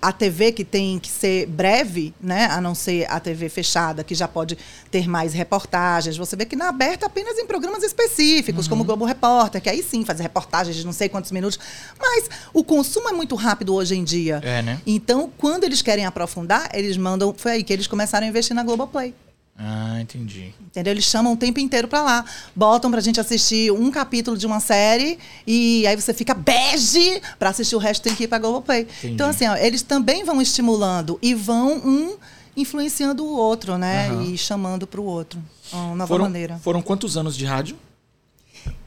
a 0.00 0.12
TV 0.12 0.52
que 0.52 0.64
tem 0.64 0.98
que 0.98 1.08
ser 1.08 1.46
breve, 1.46 2.14
né, 2.20 2.46
a 2.46 2.60
não 2.60 2.74
ser 2.74 3.10
a 3.10 3.18
TV 3.20 3.48
fechada, 3.48 4.04
que 4.04 4.14
já 4.14 4.28
pode 4.28 4.56
ter 4.90 5.08
mais 5.08 5.32
reportagens. 5.32 6.16
Você 6.16 6.36
vê 6.36 6.44
que 6.44 6.56
na 6.56 6.68
aberta 6.68 7.06
apenas 7.06 7.38
em 7.38 7.46
programas 7.46 7.82
específicos, 7.82 8.66
uhum. 8.66 8.70
como 8.70 8.82
o 8.82 8.84
Globo 8.84 9.04
Repórter, 9.04 9.60
que 9.60 9.68
aí 9.68 9.82
sim 9.82 10.04
faz 10.04 10.20
reportagens 10.20 10.76
de 10.76 10.84
não 10.84 10.92
sei 10.92 11.08
quantos 11.08 11.30
minutos. 11.30 11.58
Mas 11.98 12.28
o 12.52 12.62
consumo 12.62 13.08
é 13.08 13.12
muito 13.12 13.34
rápido 13.34 13.74
hoje 13.74 13.96
em 13.96 14.04
dia. 14.04 14.40
É, 14.42 14.62
né? 14.62 14.80
Então, 14.94 15.30
quando 15.38 15.64
eles 15.64 15.82
querem 15.82 16.06
aprofundar, 16.06 16.70
eles 16.74 16.96
mandam. 16.96 17.34
Foi 17.36 17.52
aí 17.52 17.64
que 17.64 17.72
eles 17.72 17.86
começaram 17.86 18.26
a 18.26 18.28
investir 18.28 18.54
na 18.54 18.62
Globoplay. 18.62 19.14
Ah, 19.62 20.00
entendi. 20.00 20.54
Entendeu? 20.58 20.92
Eles 20.92 21.04
chamam 21.04 21.34
o 21.34 21.36
tempo 21.36 21.60
inteiro 21.60 21.86
pra 21.86 22.02
lá. 22.02 22.24
Botam 22.56 22.90
pra 22.90 23.00
gente 23.00 23.20
assistir 23.20 23.70
um 23.70 23.90
capítulo 23.90 24.36
de 24.38 24.46
uma 24.46 24.58
série 24.58 25.18
e 25.46 25.86
aí 25.86 25.94
você 25.94 26.14
fica 26.14 26.32
bege 26.32 27.20
pra 27.38 27.50
assistir 27.50 27.76
o 27.76 27.78
resto 27.78 28.02
tem 28.02 28.14
que 28.14 28.24
ir 28.24 28.28
pra 28.28 28.38
Globoplay. 28.38 28.82
Entendi. 28.82 29.14
Então, 29.14 29.28
assim, 29.28 29.46
ó, 29.46 29.56
eles 29.56 29.82
também 29.82 30.24
vão 30.24 30.40
estimulando 30.40 31.18
e 31.20 31.34
vão 31.34 31.76
um 31.76 32.16
influenciando 32.56 33.22
o 33.22 33.36
outro, 33.36 33.76
né? 33.76 34.10
Uhum. 34.10 34.22
E 34.22 34.38
chamando 34.38 34.86
pro 34.86 35.04
outro. 35.04 35.38
Uma 35.72 35.94
nova 35.94 36.08
foram, 36.08 36.24
maneira. 36.24 36.58
Foram 36.58 36.80
quantos 36.80 37.18
anos 37.18 37.36
de 37.36 37.44
rádio? 37.44 37.76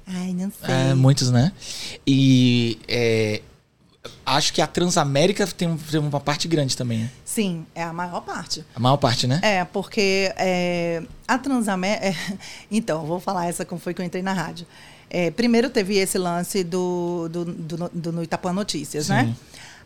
Ai, 0.08 0.34
não 0.34 0.52
sei. 0.52 0.74
É, 0.74 0.94
muitos, 0.96 1.30
né? 1.30 1.52
E 2.06 2.80
é, 2.88 3.42
acho 4.26 4.54
que 4.54 4.62
a 4.62 4.68
Transamérica 4.68 5.46
tem, 5.48 5.76
tem, 5.78 6.00
uma 6.00 6.20
parte 6.20 6.48
grande 6.48 6.76
também, 6.76 7.00
né? 7.00 7.12
Sim, 7.24 7.66
é 7.74 7.84
a 7.84 7.94
maior 7.94 8.22
parte. 8.22 8.66
A 8.76 8.80
maior 8.80 8.98
parte, 8.98 9.28
né? 9.28 9.40
É, 9.42 9.64
porque 9.66 10.32
é, 10.38 11.04
a 11.28 11.38
Transamérica. 11.38 12.08
É, 12.08 12.16
então, 12.72 13.06
vou 13.06 13.20
falar 13.20 13.48
essa 13.48 13.66
como 13.66 13.80
foi 13.80 13.94
que 13.94 14.02
eu 14.02 14.06
entrei 14.06 14.24
na 14.24 14.34
rádio. 14.34 14.66
É, 15.10 15.30
primeiro 15.32 15.70
teve 15.70 15.96
esse 15.98 16.18
lance 16.18 16.64
do, 16.64 17.30
do, 17.30 17.46
do, 17.46 17.92
do 17.94 18.12
no 18.12 18.24
Itapuã 18.24 18.52
Notícias, 18.52 19.10
né? 19.10 19.22
Sim. 19.22 19.28
né? 19.28 19.36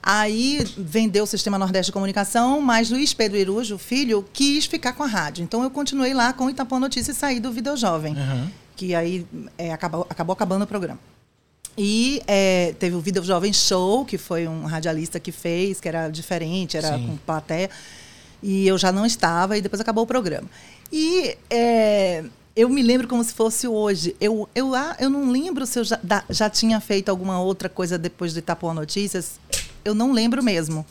Aí 0.02 0.66
vendeu 0.78 1.24
o 1.26 1.28
Sistema 1.28 1.58
Nordeste 1.58 1.88
de 1.88 1.92
Comunicação, 1.92 2.62
mas 2.62 2.90
Luiz 2.90 3.14
Pedro 3.14 3.38
Irujo, 3.38 3.78
filho, 3.78 4.24
quis 4.32 4.66
ficar 4.66 4.94
com 4.94 5.04
a 5.04 5.08
rádio. 5.08 5.44
Então 5.44 5.64
eu 5.64 5.70
continuei 5.70 6.14
lá 6.14 6.32
com 6.32 6.46
o 6.46 6.50
Itapuã 6.50 6.80
Notícias 6.80 7.18
e 7.18 7.20
saí 7.20 7.40
do 7.40 7.52
Video 7.52 7.76
Jovem. 7.76 8.14
Uhum. 8.14 8.48
Que 8.76 8.96
aí 8.96 9.26
é, 9.58 9.74
acabou, 9.74 10.08
acabou 10.10 10.34
acabando 10.34 10.64
o 10.64 10.68
programa. 10.68 11.00
E 11.78 12.22
é, 12.26 12.74
teve 12.80 12.96
o 12.96 13.00
Vida 13.00 13.22
Jovem 13.22 13.54
Show, 13.54 14.04
que 14.04 14.18
foi 14.18 14.48
um 14.48 14.66
radialista 14.66 15.20
que 15.20 15.32
fez, 15.32 15.80
que 15.80 15.88
era 15.88 16.10
diferente, 16.10 16.76
era 16.76 16.98
Sim. 16.98 17.08
com 17.08 17.18
plateia. 17.18 17.70
E 18.42 18.68
eu 18.68 18.78
já 18.78 18.92
não 18.92 19.06
estava, 19.06 19.58
e 19.58 19.62
depois 19.62 19.80
acabou 19.80 20.04
o 20.04 20.08
programa. 20.08 20.50
E 20.92 21.38
é, 21.50 22.24
eu 22.56 22.68
me 22.70 22.82
lembro 22.82 23.08
como 23.08 23.24
se 23.24 23.34
fosse 23.34 23.68
hoje. 23.68 24.16
Eu, 24.20 24.50
eu, 24.56 24.74
ah, 24.74 24.96
eu 25.00 25.10
não 25.10 25.30
lembro 25.30 25.66
se 25.68 25.78
eu 25.78 25.84
já, 25.84 26.00
já 26.30 26.50
tinha 26.50 26.80
feito 26.80 27.10
alguma 27.10 27.40
outra 27.40 27.70
coisa 27.70 27.98
depois 27.98 28.34
do 28.34 28.40
Itapuã 28.40 28.74
Notícias. 28.74 29.40
Eu 29.86 29.94
não 29.94 30.12
lembro 30.12 30.44
mesmo. 30.44 30.84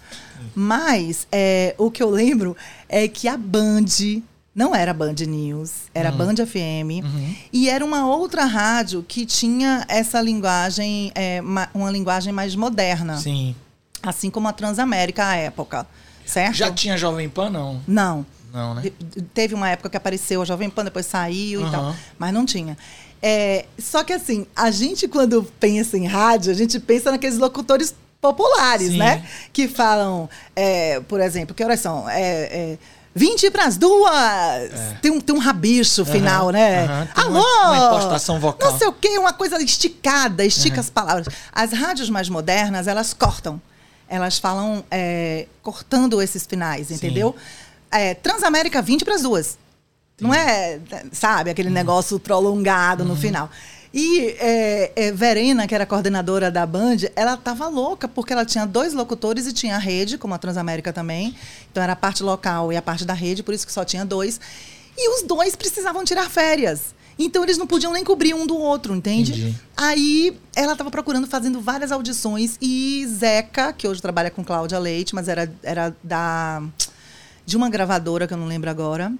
Mas 0.55 1.27
é, 1.33 1.75
o 1.77 1.91
que 1.91 2.03
eu 2.03 2.11
lembro 2.11 2.57
é 2.89 3.09
que 3.09 3.27
a 3.27 3.37
Band 3.37 4.23
não 4.57 4.75
era 4.75 4.95
Band 4.95 5.17
News, 5.29 5.71
era 5.95 6.11
uhum. 6.11 6.17
Band 6.17 6.47
FM. 6.47 7.05
Uhum. 7.05 7.37
E 7.53 7.69
era 7.69 7.85
uma 7.85 8.07
outra 8.07 8.47
rádio 8.47 9.05
que 9.07 9.27
tinha 9.27 9.85
essa 9.87 10.19
linguagem, 10.19 11.13
é, 11.15 11.43
uma 11.75 11.91
linguagem 11.91 12.33
mais 12.33 12.57
moderna. 12.57 13.19
Sim. 13.19 13.55
Assim 14.03 14.31
como 14.31 14.49
a 14.49 14.53
Transamérica 14.55 15.27
à 15.27 15.37
época. 15.37 15.87
Certo? 16.25 16.55
Já 16.55 16.73
tinha 16.73 16.97
Jovem 16.97 17.29
Pan, 17.29 17.51
não? 17.51 17.83
Não. 17.87 18.27
Não, 18.51 18.75
né? 18.75 18.91
Teve 19.35 19.55
uma 19.55 19.69
época 19.69 19.91
que 19.91 19.97
apareceu 19.99 20.41
a 20.41 20.45
Jovem 20.47 20.71
Pan, 20.71 20.85
depois 20.85 21.05
saiu 21.05 21.61
uhum. 21.61 21.69
e 21.69 21.71
tal. 21.71 21.95
Mas 22.19 22.33
não 22.33 22.47
tinha. 22.47 22.79
É, 23.21 23.67
só 23.79 24.03
que 24.03 24.15
assim, 24.15 24.47
a 24.57 24.71
gente 24.71 25.07
quando 25.07 25.43
pensa 25.61 25.99
em 25.99 26.07
rádio, 26.07 26.51
a 26.51 26.55
gente 26.55 26.81
pensa 26.81 27.11
naqueles 27.11 27.37
locutores 27.37 27.95
populares, 28.23 28.93
Sim. 28.93 28.99
né? 28.99 29.23
Que 29.53 29.69
falam, 29.69 30.31
é, 30.55 30.99
por 31.01 31.21
exemplo, 31.21 31.55
que 31.55 31.63
horas 31.63 31.81
são? 31.81 32.09
É, 32.09 32.23
é 32.23 32.79
20 33.17 33.51
para 33.51 33.65
as 33.65 33.79
duas. 33.79 34.13
É. 34.15 34.99
Tem, 35.01 35.11
um, 35.11 35.21
tem 35.21 35.35
um 35.35 35.39
rabicho 35.39 36.05
final, 36.05 36.47
uhum, 36.47 36.53
né? 36.53 36.85
Uhum, 36.85 37.09
Alô! 37.15 37.41
Uma, 37.41 37.69
uma 37.69 37.87
impostação 37.87 38.39
vocal. 38.39 38.71
Não 38.71 38.79
sei 38.79 38.87
o 38.87 38.93
quê, 38.93 39.17
uma 39.19 39.33
coisa 39.33 39.61
esticada, 39.63 40.45
estica 40.45 40.77
uhum. 40.77 40.81
as 40.81 40.91
palavras. 40.91 41.27
As 41.51 41.73
rádios 41.73 42.11
mais 42.11 42.29
modernas, 42.29 42.87
elas 42.87 43.15
cortam. 43.15 43.61
Elas 44.07 44.39
falam 44.39 44.85
é, 44.91 45.47
cortando 45.63 46.21
esses 46.21 46.45
finais, 46.47 46.91
entendeu? 46.91 47.35
É, 47.91 48.15
Transamérica 48.15 48.83
20 48.83 49.05
para 49.05 49.15
as 49.15 49.23
duas. 49.23 49.59
Não 50.21 50.33
é, 50.33 50.79
sabe, 51.11 51.51
aquele 51.51 51.69
uhum. 51.69 51.75
negócio 51.75 52.21
prolongado 52.21 53.03
no 53.03 53.15
uhum. 53.15 53.17
final. 53.17 53.51
E 53.99 54.37
é, 54.39 54.93
é, 54.95 55.11
Verena, 55.11 55.67
que 55.67 55.75
era 55.75 55.87
coordenadora 55.87 56.51
da 56.51 56.67
Band, 56.67 56.99
ela 57.17 57.33
estava 57.33 57.67
louca, 57.67 58.07
porque 58.07 58.31
ela 58.31 58.45
tinha 58.45 58.67
dois 58.67 58.93
locutores 58.93 59.47
e 59.47 59.55
tinha 59.55 59.77
a 59.77 59.79
rede, 59.79 60.19
como 60.19 60.35
a 60.35 60.39
Transamérica 60.39 60.93
também. 60.93 61.35
Então 61.73 61.83
era 61.83 61.95
a 61.95 61.97
parte 61.97 62.23
local 62.23 62.71
e 62.71 62.77
a 62.77 62.83
parte 62.83 63.07
da 63.07 63.15
rede, 63.15 63.43
por 63.43 63.55
isso 63.55 63.67
que 63.67 63.73
só 63.73 63.87
tinha 63.87 64.05
dois. 64.05 64.39
E 64.99 65.09
os 65.17 65.23
dois 65.23 65.57
precisavam 65.57 66.05
tirar 66.05 66.29
férias. 66.29 66.95
Então 67.19 67.43
eles 67.43 67.57
não 67.57 67.67
podiam 67.67 67.91
nem 67.91 68.05
cobrir 68.05 68.35
um 68.35 68.47
do 68.47 68.59
outro, 68.59 68.95
entende? 68.95 69.33
Entendi. 69.33 69.57
Aí 69.75 70.39
ela 70.55 70.73
estava 70.73 70.91
procurando, 70.91 71.27
fazendo 71.27 71.59
várias 71.63 71.91
audições, 71.91 72.59
e 72.61 73.07
Zeca, 73.09 73.73
que 73.73 73.89
hoje 73.89 74.03
trabalha 74.03 74.31
com 74.31 74.45
Cláudia 74.45 74.79
Leite, 74.79 75.15
mas 75.15 75.27
era, 75.27 75.51
era 75.63 75.97
da. 76.05 76.63
de 77.47 77.57
uma 77.57 77.71
gravadora 77.71 78.27
que 78.27 78.35
eu 78.35 78.39
não 78.39 78.47
lembro 78.47 78.69
agora 78.69 79.11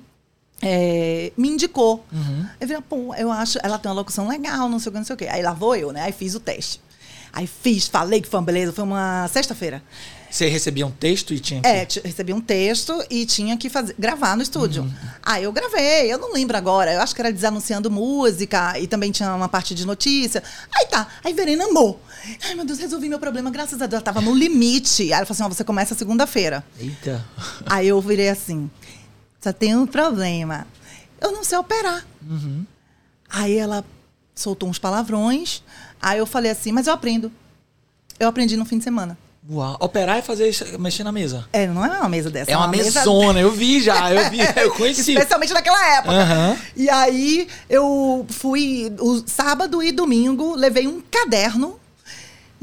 é, 0.63 1.33
me 1.37 1.49
indicou. 1.49 2.05
Uhum. 2.13 2.47
Eu 2.61 2.69
falei, 2.69 2.83
pô, 2.89 3.15
eu 3.15 3.31
acho, 3.31 3.59
ela 3.63 3.79
tem 3.79 3.91
uma 3.91 3.97
locução 3.97 4.29
legal, 4.29 4.69
não 4.69 4.79
sei 4.79 4.91
o 4.91 4.93
que, 4.93 4.99
não 4.99 5.05
sei 5.05 5.15
o 5.15 5.17
que. 5.17 5.27
Aí 5.27 5.43
lá 5.43 5.53
vou 5.53 5.75
eu, 5.77 5.93
né? 5.93 6.03
Aí 6.03 6.13
fiz 6.13 6.35
o 6.35 6.41
teste. 6.41 6.81
Aí 7.33 7.47
fiz, 7.47 7.87
falei 7.87 8.23
que 8.23 8.29
foi 8.29 8.41
uma 8.41 8.47
beleza, 8.47 8.73
foi 8.73 8.85
uma 8.85 9.29
sexta-feira. 9.29 9.83
Você 10.31 10.49
recebia 10.49 10.87
um 10.87 10.91
texto 10.91 11.33
e 11.33 11.39
tinha 11.39 11.61
que... 11.61 11.69
É, 11.69 11.87
recebia 12.05 12.35
um 12.35 12.41
texto 12.41 13.05
e 13.09 13.25
tinha 13.25 13.57
que 13.57 13.69
fazer, 13.69 13.95
gravar 13.99 14.37
no 14.37 14.43
estúdio. 14.43 14.83
Uhum. 14.83 14.93
Aí 15.23 15.45
eu 15.45 15.53
gravei, 15.53 16.13
eu 16.13 16.19
não 16.19 16.33
lembro 16.33 16.57
agora, 16.57 16.93
eu 16.93 17.01
acho 17.01 17.15
que 17.15 17.21
era 17.21 17.33
desanunciando 17.33 17.91
música 17.91 18.79
e 18.79 18.87
também 18.87 19.13
tinha 19.13 19.35
uma 19.35 19.49
parte 19.49 19.75
de 19.75 19.87
notícia. 19.87 20.43
Aí 20.75 20.87
tá, 20.87 21.07
aí 21.23 21.33
Verena 21.33 21.65
amou. 21.67 22.01
Ai, 22.45 22.55
meu 22.55 22.65
Deus, 22.65 22.79
resolvi 22.79 23.09
meu 23.09 23.19
problema, 23.19 23.51
graças 23.51 23.81
a 23.81 23.87
Deus. 23.87 23.99
Ela 23.99 24.03
tava 24.03 24.21
no 24.21 24.35
limite. 24.35 25.05
Aí 25.05 25.13
ela 25.13 25.27
falou 25.27 25.35
assim: 25.35 25.43
ó, 25.43 25.49
você 25.49 25.65
começa 25.65 25.95
segunda-feira. 25.95 26.65
Eita. 26.79 27.25
Aí 27.65 27.89
eu 27.89 28.01
virei 28.01 28.29
assim. 28.29 28.71
Só 29.47 29.53
tem 29.53 29.77
um 29.77 29.87
problema. 29.87 30.67
Eu 31.21 31.31
não 31.31 31.45
sei 31.45 31.57
operar. 31.57 32.05
Uhum. 32.29 32.67
Aí 33.31 33.57
ela 33.57 33.85
soltou 34.35 34.69
uns 34.69 34.77
palavrões. 34.77 35.63
Aí 36.03 36.19
eu 36.19 36.27
falei 36.27 36.51
assim, 36.51 36.73
mas 36.73 36.89
eu 36.89 36.93
aprendo. 36.93 37.31
Eu 38.19 38.27
aprendi 38.27 38.57
no 38.57 38.65
fim 38.65 38.79
de 38.79 38.83
semana. 38.83 39.17
Uau. 39.49 39.77
Operar 39.79 40.17
é 40.17 40.23
fazer 40.23 40.53
mexer 40.81 41.05
na 41.05 41.13
mesa. 41.13 41.47
É, 41.53 41.69
não 41.69 41.85
é 41.85 42.01
uma 42.01 42.09
mesa 42.09 42.29
dessa. 42.29 42.51
É, 42.51 42.55
é 42.55 42.57
uma, 42.57 42.67
uma 42.67 42.73
mesona, 42.73 43.35
mesa... 43.35 43.39
eu 43.47 43.53
vi 43.53 43.81
já, 43.81 44.13
eu 44.13 44.31
vi, 44.31 44.39
eu 44.61 44.73
conheci. 44.73 45.13
Especialmente 45.13 45.53
naquela 45.53 45.97
época. 45.97 46.13
Uhum. 46.13 46.59
E 46.75 46.91
aí 46.91 47.47
eu 47.71 48.27
fui 48.29 48.93
o 48.99 49.23
sábado 49.29 49.81
e 49.81 49.93
domingo, 49.93 50.57
levei 50.57 50.89
um 50.89 51.01
caderno 51.09 51.79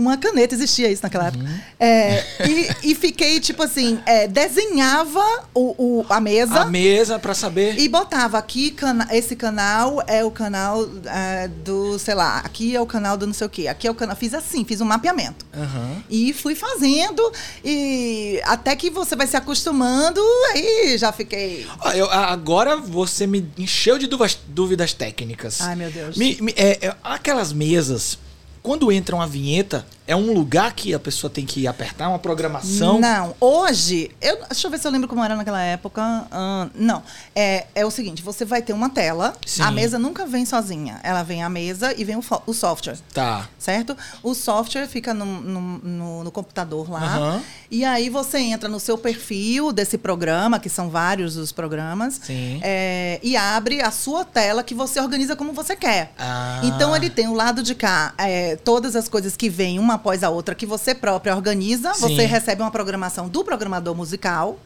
uma 0.04 0.18
caneta, 0.18 0.54
existia 0.54 0.90
isso 0.90 1.04
naquela 1.04 1.28
época. 1.28 1.44
Uhum. 1.44 1.60
É, 1.80 2.24
e, 2.48 2.92
e, 2.92 2.96
fiquei, 2.96 3.40
tipo 3.40 3.64
assim, 3.64 4.00
é, 4.06 4.28
desenhava 4.28 5.24
o, 5.54 5.76
o, 5.78 6.06
a 6.10 6.20
mesa. 6.20 6.62
A 6.62 6.66
mesa 6.66 7.18
para 7.20 7.34
saber. 7.34 7.80
E 7.80 7.88
botava 7.88 8.38
aqui, 8.38 8.72
cana 8.72 9.08
esse 9.12 9.36
canal 9.36 10.04
é 10.08 10.24
o 10.24 10.32
canal 10.32 10.88
é, 11.06 11.48
do, 11.48 11.98
sei 12.00 12.16
lá, 12.16 12.40
aqui 12.40 12.76
é 12.76 12.82
o 12.82 12.86
canal 12.86 13.18
do 13.18 13.26
não 13.26 13.34
sei 13.34 13.48
o 13.48 13.50
quê. 13.50 13.68
Aqui 13.68 13.88
é 13.88 13.92
o 13.92 13.96
canal. 13.96 14.16
Fiz 14.16 14.34
assim, 14.34 14.64
fiz 14.66 14.82
um 14.82 14.86
mapeamento. 14.86 15.46
Uhum. 15.56 16.04
E 16.10 16.34
fui 16.34 16.56
fazendo. 16.56 17.32
E 17.64 18.42
até 18.46 18.76
que 18.76 18.90
você 18.90 19.16
vai 19.16 19.28
se 19.28 19.38
acostumando, 19.38 20.22
aí 20.54 20.98
já 20.98 21.12
fiquei. 21.12 21.66
Eu, 21.96 22.10
agora 22.12 22.78
você 22.78 23.26
me 23.26 23.48
encheu 23.58 23.98
de 23.98 24.08
dúvidas, 24.08 24.38
dúvidas 24.48 24.94
técnicas. 24.94 25.62
Ai, 25.62 25.76
meu 25.76 25.92
Deus. 25.92 26.18
Me, 26.18 26.38
me, 26.42 26.54
é, 26.56 26.88
é 26.88 26.96
aquelas 27.04 27.54
mesas 27.54 28.18
quando 28.64 28.90
entra 28.92 29.14
uma 29.16 29.28
vinheta, 29.28 29.86
é 30.06 30.16
um 30.16 30.34
lugar 30.34 30.74
que 30.74 30.94
a 30.94 31.00
pessoa 31.00 31.30
tem 31.30 31.46
que 31.46 31.66
apertar, 31.66 32.10
uma 32.10 32.20
programação? 32.20 33.00
Não. 33.00 33.34
Hoje, 33.40 34.12
eu, 34.22 34.40
deixa 34.50 34.68
eu 34.68 34.72
ver 34.72 34.80
se 34.80 34.88
eu 34.88 34.92
lembro 34.92 35.08
como 35.08 35.24
era 35.24 35.36
naquela 35.36 35.62
época. 35.62 36.02
Uh, 36.32 36.70
não. 36.76 37.02
É, 37.36 37.68
é 37.74 37.86
o 37.86 37.92
seguinte: 37.92 38.22
você 38.22 38.44
vai 38.44 38.62
ter 38.62 38.74
uma 38.74 38.90
tela, 38.90 39.34
Sim. 39.46 39.62
a 39.62 39.72
mesa 39.72 39.98
nunca 39.98 40.26
vem 40.26 40.46
sozinha. 40.46 41.00
Ela 41.04 41.24
vem 41.24 41.44
a 41.44 41.50
mesa 41.50 41.94
e 41.98 42.04
vem 42.04 42.18
o, 42.18 42.24
o 42.46 42.54
software. 42.54 42.98
Tá. 43.14 43.48
Certo? 43.58 43.96
O 44.22 44.34
software 44.34 44.88
fica 44.88 45.14
no, 45.14 45.26
no, 45.26 45.62
no, 45.62 46.24
no 46.26 46.32
computador 46.32 46.90
lá. 46.90 47.20
Uhum. 47.20 47.42
E 47.72 47.86
aí 47.86 48.10
você 48.10 48.40
entra 48.40 48.70
no 48.70 48.80
seu 48.80 48.98
perfil 48.98 49.72
desse 49.72 49.98
programa, 49.98 50.60
que 50.60 50.70
são 50.70 50.90
vários 50.90 51.38
os 51.38 51.52
programas, 51.52 52.22
é, 52.30 53.20
e 53.24 53.36
abre 53.36 53.82
a 53.82 53.90
sua 53.90 54.24
tela 54.24 54.64
que 54.64 54.76
você 54.76 55.00
organiza 55.00 55.36
como 55.36 55.54
você 55.54 55.76
quer. 55.76 56.12
Ah. 56.20 56.62
Então 56.64 56.96
ele 56.96 57.10
tem 57.10 57.28
o 57.28 57.34
lado 57.34 57.64
de 57.64 57.74
cá. 57.74 58.14
É, 58.18 58.56
todas 58.58 58.96
as 58.96 59.08
coisas 59.08 59.36
que 59.36 59.50
vêm, 59.50 59.80
uma 59.80 59.93
uma 59.94 59.96
após 59.96 60.24
a 60.24 60.30
outra 60.30 60.54
que 60.56 60.66
você 60.66 60.94
própria 60.96 61.36
organiza, 61.36 61.94
Sim. 61.94 62.02
você 62.16 62.26
recebe 62.26 62.62
uma 62.62 62.72
programação 62.72 63.28
do 63.30 63.44
programador 63.44 63.96
musical. 63.96 64.60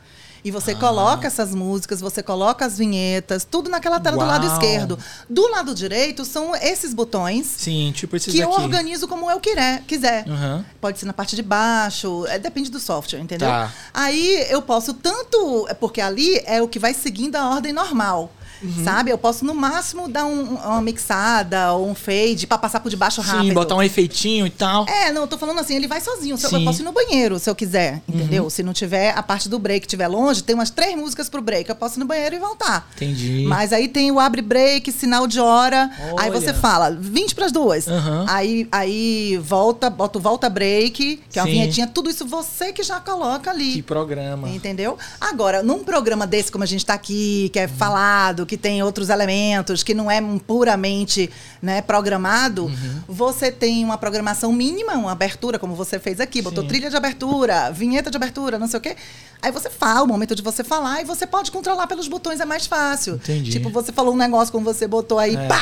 E 0.46 0.52
você 0.52 0.72
Ah. 0.72 0.76
coloca 0.76 1.28
essas 1.28 1.54
músicas, 1.54 2.00
você 2.00 2.22
coloca 2.24 2.64
as 2.64 2.78
vinhetas, 2.78 3.44
tudo 3.44 3.70
naquela 3.70 4.00
tela 4.00 4.16
do 4.18 4.26
lado 4.26 4.46
Uau. 4.46 4.54
esquerdo. 4.54 4.98
Do 5.30 5.48
lado 5.50 5.74
direito 5.76 6.24
são 6.24 6.56
esses 6.56 6.94
botões 6.94 7.48
Sim, 7.48 7.92
tipo 7.94 8.16
esses 8.16 8.32
que 8.32 8.42
aqui. 8.42 8.50
eu 8.50 8.56
organizo 8.64 9.08
como 9.08 9.30
eu 9.30 9.40
quiser. 9.42 9.82
quiser. 9.88 10.26
Aham. 10.30 10.64
Pode 10.80 11.00
ser 11.00 11.06
na 11.06 11.12
parte 11.12 11.36
de 11.36 11.42
baixo, 11.42 12.26
é, 12.28 12.38
depende 12.40 12.70
do 12.70 12.80
software, 12.80 13.20
entendeu? 13.20 13.48
Tá. 13.50 13.74
Aí 13.94 14.46
eu 14.50 14.62
posso 14.62 14.94
tanto, 14.94 15.66
é 15.70 15.74
porque 15.74 16.00
ali 16.00 16.40
é 16.46 16.62
o 16.62 16.68
que 16.68 16.80
vai 16.80 16.94
seguindo 16.94 17.36
a 17.36 17.50
ordem 17.50 17.74
normal. 17.74 18.32
Uhum. 18.62 18.84
Sabe? 18.84 19.12
Eu 19.12 19.18
posso 19.18 19.46
no 19.46 19.54
máximo 19.54 20.08
dar 20.08 20.26
um- 20.26 20.56
uma 20.56 20.82
mixada 20.82 21.74
ou 21.74 21.90
um 21.90 21.96
fade 21.96 22.46
pra 22.48 22.58
passar 22.58 22.80
por 22.80 22.90
debaixo 22.90 23.22
rápido. 23.22 23.48
Sim, 23.50 23.54
botar 23.54 23.76
um 23.76 23.84
efeitinho 23.84 24.46
e 24.48 24.50
tal. 24.50 24.86
É, 24.88 25.12
não, 25.12 25.22
eu 25.24 25.28
tô 25.28 25.38
falando 25.38 25.60
assim, 25.60 25.76
ele 25.76 25.88
vai 25.88 26.02
sozinho. 26.02 26.38
Sim. 26.38 26.48
Uhum. 26.48 26.60
Eu 26.60 26.66
posso 26.66 26.82
ir 26.82 26.86
no 26.86 26.92
banheiro 26.92 27.40
se 27.40 27.50
eu 27.50 27.56
quiser, 27.56 28.02
entendeu? 28.08 28.50
Se 28.50 28.64
não 28.64 28.74
tiver 28.74 29.12
a 29.16 29.22
parte 29.24 29.48
do 29.50 29.60
break 29.60 29.86
estiver 29.86 30.08
longe, 30.08 30.44
tem 30.44 30.56
umas 30.56 30.70
três 30.70 30.96
músicas 30.98 31.30
pro 31.30 31.42
break. 31.42 31.70
Eu 31.70 31.76
posso 31.76 31.98
ir 31.98 32.02
no 32.02 32.06
banheiro 32.06 32.36
e 32.36 32.40
voltar. 32.40 32.90
Entendi. 32.96 33.46
Mas 33.48 33.72
aí 33.74 33.88
tem 33.88 34.12
o 34.12 34.20
abre 34.20 34.42
break, 34.42 34.92
sinal 34.92 35.28
de 35.28 35.40
hora. 35.40 35.90
Aí 36.18 36.30
Olha. 36.30 36.32
você 36.32 36.54
fala 36.54 36.92
20 36.92 37.36
para 37.36 37.46
as 37.46 37.52
duas. 37.52 37.88
Aham. 37.88 38.26
Aí, 38.28 38.68
aí 38.72 39.38
volta, 39.42 39.90
bota 39.90 40.18
o 40.18 40.22
volta 40.22 40.50
break, 40.50 41.22
que 41.30 41.38
é 41.40 41.42
uma 41.42 41.48
Sim. 41.48 41.54
vinhetinha, 41.54 41.88
tudo 41.88 42.10
isso 42.10 42.26
você 42.26 42.74
que 42.74 42.84
já 42.84 43.00
coloca 43.00 43.52
ali. 43.52 43.74
Que 43.74 43.82
programa. 43.84 44.50
Entendeu? 44.50 44.98
Agora, 45.22 45.62
num 45.64 45.84
programa 45.84 46.26
desse 46.26 46.52
como 46.52 46.64
a 46.64 46.68
gente 46.68 46.80
está 46.82 46.94
aqui, 46.94 47.50
que 47.54 47.60
é 47.60 47.64
Uhum. 47.64 47.70
falado, 47.70 48.46
que 48.48 48.58
tem 48.58 48.82
outros 48.82 49.10
elementos, 49.10 49.84
que 49.84 49.94
não 49.94 50.10
é 50.10 50.20
puramente 50.48 51.30
né, 51.62 51.82
programado, 51.82 52.66
Uhum. 52.66 53.02
você 53.08 53.52
tem 53.52 53.84
uma 53.86 53.98
programação 53.98 54.52
mínima, 54.52 54.94
uma 54.94 55.12
abertura, 55.12 55.60
como 55.60 55.76
você 55.76 56.00
fez 56.00 56.20
aqui, 56.20 56.42
botou 56.42 56.64
Sim. 56.64 56.70
trilha 56.70 56.90
de 56.90 56.96
abertura, 56.96 57.70
vinheta 57.72 58.10
de 58.10 58.18
abertura, 58.18 58.58
não 58.58 58.68
sei 58.68 58.80
o 58.80 58.82
quê. 58.82 58.96
Aí 59.42 59.52
você 59.52 59.70
fala, 59.70 60.02
o 60.04 60.08
momento 60.08 60.34
de 60.34 60.42
você 60.42 60.64
falar, 60.64 61.02
e 61.02 61.06
você 61.06 61.28
pode 61.28 61.52
controlar 61.52 61.86
pelos 61.86 62.08
botões, 62.08 62.40
é 62.40 62.46
mais 62.46 62.66
fácil. 62.66 63.16
Entendi. 63.16 63.52
Tipo, 63.52 63.70
você 63.70 63.92
falou 63.92 64.14
um 64.14 64.18
negócio 64.18 64.52
como 64.52 64.66
você 64.66 64.88
botou 64.88 65.20
aí, 65.20 65.36
É. 65.36 65.48
pá! 65.48 65.62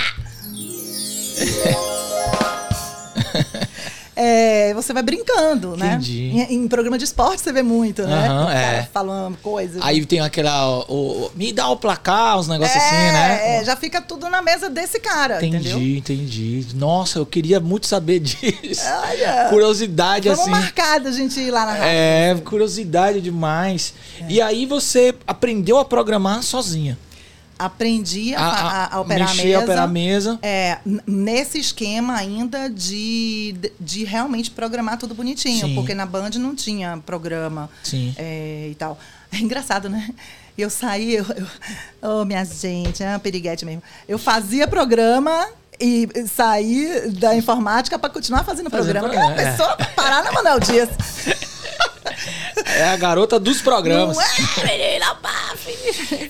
É, 4.16 4.74
você 4.74 4.94
vai 4.94 5.04
brincando, 5.04 5.76
né? 5.76 5.94
Entendi. 5.96 6.30
Em, 6.30 6.54
em 6.56 6.68
programa 6.68 6.98
de 6.98 7.04
esporte 7.04 7.42
você 7.42 7.52
vê 7.52 7.62
muito, 7.62 8.04
né? 8.04 8.28
Cara 8.28 8.54
é. 8.54 8.90
falando 8.94 9.38
coisas. 9.40 9.82
Aí 9.84 10.06
tem 10.06 10.22
aquela. 10.22 10.80
O, 10.90 11.26
o- 11.26 11.32
me 11.36 11.52
dá 11.52 11.68
o 11.70 11.76
placar, 11.76 12.40
uns 12.40 12.48
negócios 12.48 12.76
é, 12.76 12.86
assim, 12.86 12.96
né? 12.96 13.58
É, 13.58 13.66
já 13.66 13.76
fica 13.76 14.02
tudo 14.02 14.30
na 14.30 14.42
mesa 14.42 14.70
desse 14.70 15.00
cara, 15.00 15.38
entendi, 15.46 15.70
entendeu? 15.70 15.98
entendi. 15.98 16.68
Nossa, 16.76 17.20
eu 17.20 17.26
queria 17.26 17.60
muito 17.60 17.88
saber 17.88 18.20
disso. 18.22 18.84
Olha. 19.10 19.48
Curiosidade, 19.50 20.30
Vamos 20.30 20.42
assim. 20.44 20.52
marcar 20.52 21.00
da 21.00 21.12
gente 21.12 21.40
ir 21.40 21.52
lá 21.52 21.66
na 21.66 21.72
rádio. 21.74 21.86
É, 21.88 22.36
curiosidade 22.46 23.20
demais. 23.20 23.94
É. 24.22 24.26
E 24.30 24.42
aí 24.42 24.66
você 24.66 25.14
aprendeu 25.28 25.78
a 25.78 25.84
programar 25.86 26.42
sozinha. 26.42 26.98
Aprendi 27.58 28.36
a, 28.36 28.42
a- 28.42 28.96
a 28.96 29.02
operar 29.02 29.30
a 29.30 29.32
mexer, 29.34 29.48
mesa. 29.48 29.58
a 29.60 29.64
operar 29.64 29.84
a 29.84 29.88
mesa. 29.88 30.40
É, 30.42 30.78
nesse 31.08 31.58
esquema 31.60 32.16
ainda 32.16 32.70
de, 32.70 33.56
de 33.80 34.04
realmente 34.04 34.52
programar 34.52 34.98
tudo 34.98 35.16
bonitinho, 35.16 35.68
Sim. 35.68 35.76
porque 35.76 35.94
na 35.94 36.06
Band 36.06 36.32
não 36.32 36.54
tinha 36.56 36.98
programa 37.06 37.70
Sim. 37.84 38.14
é, 38.18 38.68
e 38.72 38.76
tal. 38.76 38.98
É 39.32 39.38
engraçado, 39.38 39.90
né? 39.90 40.10
Eu 40.58 40.70
saí, 40.70 41.16
eu, 41.16 41.26
eu, 42.02 42.22
oh, 42.22 42.26
minha 42.26 42.44
gente, 42.46 43.04
é 43.04 43.10
uma 43.10 43.20
periguete 43.20 43.66
mesmo. 43.66 43.84
Eu 44.08 44.18
fazia 44.18 44.66
programa 44.68 45.48
e 45.80 46.08
saí 46.34 47.10
da 47.20 47.36
informática 47.36 48.00
para 48.00 48.10
continuar 48.10 48.46
fazendo 48.46 48.70
Fazendo 48.70 48.94
programa. 49.00 49.10
Que 49.10 49.16
é 49.16 49.20
uma 49.20 49.26
programa, 49.34 49.50
é. 49.50 49.58
pessoa 49.58 49.76
parar 49.96 50.24
na 50.24 50.32
Manuel 50.32 50.60
Dias. 50.62 50.90
É 52.76 52.84
a 52.90 52.98
garota 52.98 53.40
dos 53.40 53.62
programas. 53.62 54.18
Não 54.18 54.24
é, 54.24 54.78
menina, 54.78 55.14
baf. 55.16 55.70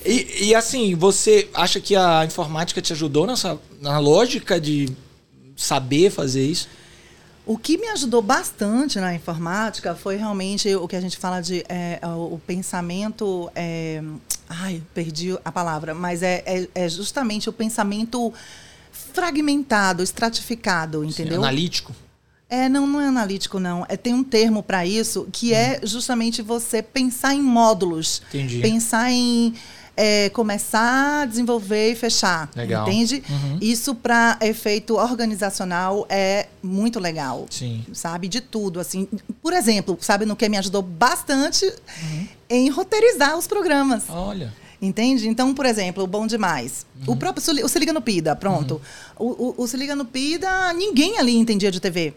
E, 0.06 0.48
e 0.48 0.56
assim, 0.56 0.96
você 0.96 1.50
acha 1.54 1.80
que 1.80 1.96
a 1.96 2.24
informática 2.24 2.82
te 2.82 2.94
ajudou 2.94 3.26
nessa, 3.26 3.58
na 3.82 3.98
lógica 3.98 4.60
de 4.60 4.90
saber 5.56 6.12
fazer 6.12 6.46
isso? 6.46 6.68
O 7.46 7.58
que 7.58 7.78
me 7.78 7.88
ajudou 7.90 8.22
bastante 8.22 9.00
na 9.00 9.14
informática 9.14 9.96
foi 9.96 10.16
realmente 10.16 10.74
o 10.76 10.88
que 10.88 10.96
a 10.96 11.02
gente 11.02 11.18
fala 11.18 11.42
de 11.42 11.64
é, 11.70 12.00
o 12.04 12.36
o 12.36 12.42
pensamento. 12.46 13.52
é, 13.56 14.02
ai, 14.50 14.82
perdi 14.94 15.38
a 15.44 15.52
palavra, 15.52 15.94
mas 15.94 16.24
é, 16.24 16.44
é, 16.46 16.68
é 16.74 16.90
justamente 16.90 17.50
o 17.50 17.54
pensamento 17.54 18.34
fragmentado, 18.92 20.04
estratificado, 20.04 21.04
entendeu? 21.04 21.38
Analítico? 21.38 21.96
É, 22.50 22.70
não, 22.70 22.86
não 22.86 23.02
é 23.02 23.08
analítico, 23.08 23.60
não. 23.60 23.86
É, 23.90 23.98
tem 23.98 24.14
um 24.14 24.24
termo 24.24 24.62
para 24.62 24.86
isso 24.86 25.28
que 25.32 25.54
é 25.54 25.80
justamente 25.84 26.42
você 26.42 26.82
pensar 26.82 27.34
em 27.34 27.42
módulos. 27.42 28.22
Entendi. 28.30 28.60
Pensar 28.60 29.12
em 29.12 29.54
é, 29.98 30.30
começar, 30.30 31.26
desenvolver 31.26 31.92
e 31.94 31.96
fechar. 31.96 32.50
Legal. 32.56 32.88
Entende? 32.88 33.24
Uhum. 33.30 33.58
Isso 33.62 33.96
para 33.96 34.38
efeito 34.42 34.96
organizacional 34.96 36.06
é 36.10 36.48
muito 36.62 37.00
legal. 37.00 37.46
Sim. 37.50 37.84
Sabe? 37.94 38.28
De 38.28 38.42
tudo, 38.42 38.80
assim. 38.80 39.08
Por 39.42 39.54
exemplo, 39.54 39.98
sabe 40.02 40.26
no 40.26 40.36
que 40.36 40.48
me 40.48 40.58
ajudou 40.58 40.82
bastante 40.82 41.66
Uhum. 41.66 42.28
em 42.50 42.70
roteirizar 42.70 43.38
os 43.38 43.48
programas. 43.48 44.04
Olha. 44.10 44.54
Entende? 44.82 45.28
Então, 45.28 45.54
por 45.54 45.66
exemplo, 45.66 46.04
o 46.04 46.08
Bom 46.08 46.28
Demais. 46.28 46.86
O 47.08 47.16
próprio 47.16 47.42
o 47.64 47.70
Se 47.70 47.80
Liga 47.80 47.94
no 47.94 48.02
Pida, 48.02 48.36
pronto. 48.36 48.82
O, 49.18 49.26
o, 49.60 49.64
o 49.64 49.68
Se 49.68 49.78
Liga 49.78 49.96
no 49.96 50.06
Pida, 50.06 50.74
ninguém 50.74 51.18
ali 51.18 51.36
entendia 51.36 51.72
de 51.72 51.80
TV. 51.80 52.14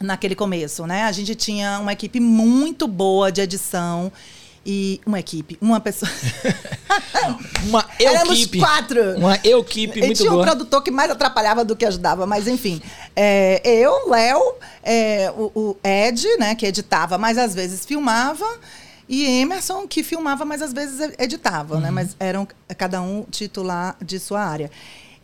Naquele 0.00 0.34
começo, 0.34 0.86
né? 0.86 1.04
A 1.04 1.12
gente 1.12 1.34
tinha 1.34 1.78
uma 1.80 1.92
equipe 1.92 2.20
muito 2.20 2.86
boa 2.86 3.32
de 3.32 3.40
edição. 3.40 4.12
E 4.70 5.00
uma 5.06 5.18
equipe, 5.18 5.56
uma 5.62 5.80
pessoa. 5.80 6.10
Uma 7.64 7.84
Éramos 7.98 8.38
equipe. 8.38 8.58
quatro. 8.58 9.16
Uma 9.16 9.36
equipe 9.36 9.98
E 9.98 10.02
muito 10.02 10.18
tinha 10.18 10.30
um 10.30 10.34
boa. 10.34 10.44
produtor 10.44 10.82
que 10.82 10.90
mais 10.90 11.10
atrapalhava 11.10 11.64
do 11.64 11.74
que 11.74 11.86
ajudava, 11.86 12.26
mas 12.26 12.46
enfim. 12.46 12.80
É, 13.16 13.62
eu, 13.64 14.08
Léo, 14.10 14.40
é, 14.82 15.32
o, 15.36 15.50
o 15.54 15.76
Ed, 15.82 16.26
né, 16.38 16.54
que 16.54 16.66
editava, 16.66 17.16
mas 17.16 17.38
às 17.38 17.54
vezes 17.54 17.86
filmava, 17.86 18.46
e 19.08 19.24
Emerson, 19.40 19.86
que 19.88 20.02
filmava, 20.02 20.44
mas 20.44 20.60
às 20.62 20.72
vezes 20.72 21.12
editava, 21.18 21.76
Uhum. 21.76 21.80
né? 21.80 21.90
Mas 21.90 22.14
eram 22.20 22.46
cada 22.76 23.00
um 23.00 23.24
titular 23.30 23.96
de 24.04 24.18
sua 24.18 24.42
área. 24.42 24.70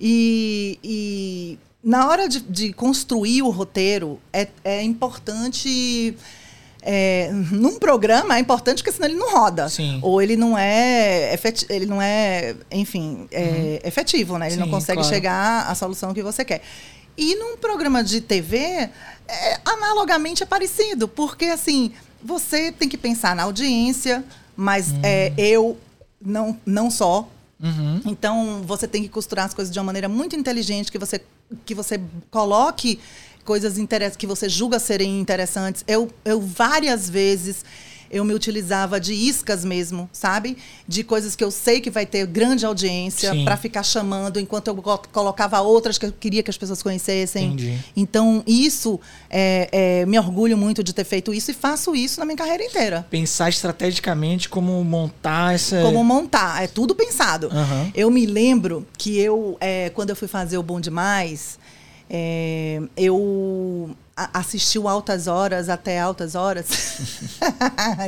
E, 0.01 0.79
e 0.83 1.59
na 1.83 2.09
hora 2.09 2.29
de, 2.29 2.41
de 2.41 2.73
construir 2.73 3.43
o 3.43 3.51
roteiro, 3.51 4.19
é, 4.33 4.49
é 4.65 4.83
importante. 4.83 6.17
é, 6.87 7.31
num 7.51 7.79
programa 7.79 8.37
é 8.37 8.41
importante 8.41 8.83
porque 8.83 8.93
senão 8.93 9.09
ele 9.09 9.19
não 9.19 9.31
roda. 9.33 9.69
Sim. 9.71 9.99
Ou 10.03 10.21
ele 10.21 10.37
não 10.37 10.57
é 10.59 11.39
ele 11.71 11.87
não 11.87 12.01
é, 12.03 12.55
enfim, 12.71 13.27
é 13.31 13.81
efetivo, 13.85 14.37
né? 14.39 14.49
Ele 14.49 14.57
não 14.57 14.65
Uhum. 14.67 14.73
Sim, 14.73 14.75
consegue 14.77 14.99
claro. 15.01 15.15
chegar 15.15 15.67
à 15.71 15.75
solução 15.75 16.13
que 16.13 16.23
você 16.23 16.45
quer. 16.45 16.61
E 17.17 17.37
num 17.37 17.57
programa 17.57 18.03
de 18.03 18.21
TV, 18.21 18.59
é, 18.59 18.91
analogamente 19.65 20.43
é 20.43 20.47
parecido, 20.47 21.07
porque 21.09 21.45
assim, 21.47 21.93
você 22.25 22.73
tem 22.73 22.89
que 22.89 22.97
pensar 22.97 23.37
na 23.37 23.43
audiência, 23.43 24.25
mas 24.57 24.93
é, 25.03 25.33
eu 25.37 25.79
não, 26.21 26.59
não 26.65 26.91
só. 26.91 27.29
Uhum. 27.63 28.01
Então, 28.07 28.63
você 28.67 28.89
tem 28.89 29.03
que 29.03 29.09
costurar 29.09 29.45
as 29.45 29.53
coisas 29.53 29.73
de 29.73 29.79
uma 29.79 29.85
maneira 29.85 30.09
muito 30.09 30.35
inteligente, 30.35 30.91
que 30.91 30.99
você, 30.99 31.21
que 31.67 31.75
você 31.75 32.01
coloque 32.31 32.99
coisas 33.45 33.77
que 34.17 34.27
você 34.27 34.49
julga 34.49 34.79
serem 34.79 35.21
interessantes. 35.21 35.85
Eu, 35.87 36.11
eu 36.25 36.41
várias 36.41 37.11
vezes 37.11 37.65
eu 38.11 38.25
me 38.25 38.33
utilizava 38.35 39.01
de 39.01 39.13
iscas 39.15 39.65
mesmo, 39.65 40.09
sabe? 40.13 40.57
De 40.87 41.03
coisas 41.03 41.35
que 41.35 41.43
eu 41.43 41.51
sei 41.51 41.81
que 41.81 41.91
vai 41.91 42.07
ter 42.07 42.27
grande 42.27 42.65
audiência 42.65 43.33
para 43.45 43.57
ficar 43.57 43.83
chamando, 43.83 44.39
enquanto 44.39 44.69
eu 44.69 44.77
co- 44.77 45.03
colocava 45.13 45.61
outras 45.61 45.99
que 45.99 46.07
eu 46.07 46.13
queria 46.13 46.43
que 46.43 46.51
as 46.51 46.57
pessoas 46.59 46.83
conhecessem. 46.83 47.47
Entendi. 47.47 47.79
Então, 47.97 48.43
isso, 48.47 49.01
é, 49.31 49.69
é, 50.03 50.07
me 50.07 50.19
orgulho 50.19 50.57
muito 50.57 50.83
de 50.85 50.93
ter 50.93 51.05
feito 51.05 51.33
isso 51.35 51.51
e 51.51 51.55
faço 51.55 51.95
isso 51.97 52.21
na 52.21 52.27
minha 52.27 52.37
carreira 52.37 52.63
inteira. 52.65 53.07
Pensar 53.11 53.49
estrategicamente 53.49 54.49
como 54.49 54.83
montar 54.85 55.55
essa. 55.55 55.81
Como 55.83 56.03
montar, 56.05 56.63
é 56.63 56.67
tudo 56.67 56.95
pensado. 56.95 57.49
Aham. 57.53 57.91
Eu 57.95 58.11
me 58.11 58.27
lembro 58.27 58.87
que 58.97 59.19
eu, 59.19 59.57
é, 59.61 59.91
quando 59.91 60.11
eu 60.11 60.17
fui 60.17 60.29
fazer 60.29 60.59
o 60.59 60.63
Bom 60.63 60.81
Demais, 60.81 61.59
é, 62.09 62.81
eu 62.97 63.91
a- 64.17 64.31
assisti 64.41 64.79
o 64.79 64.89
Altas 64.89 65.27
Horas 65.27 65.69
até 65.69 65.99
Altas 66.01 66.35
Horas. 66.35 66.67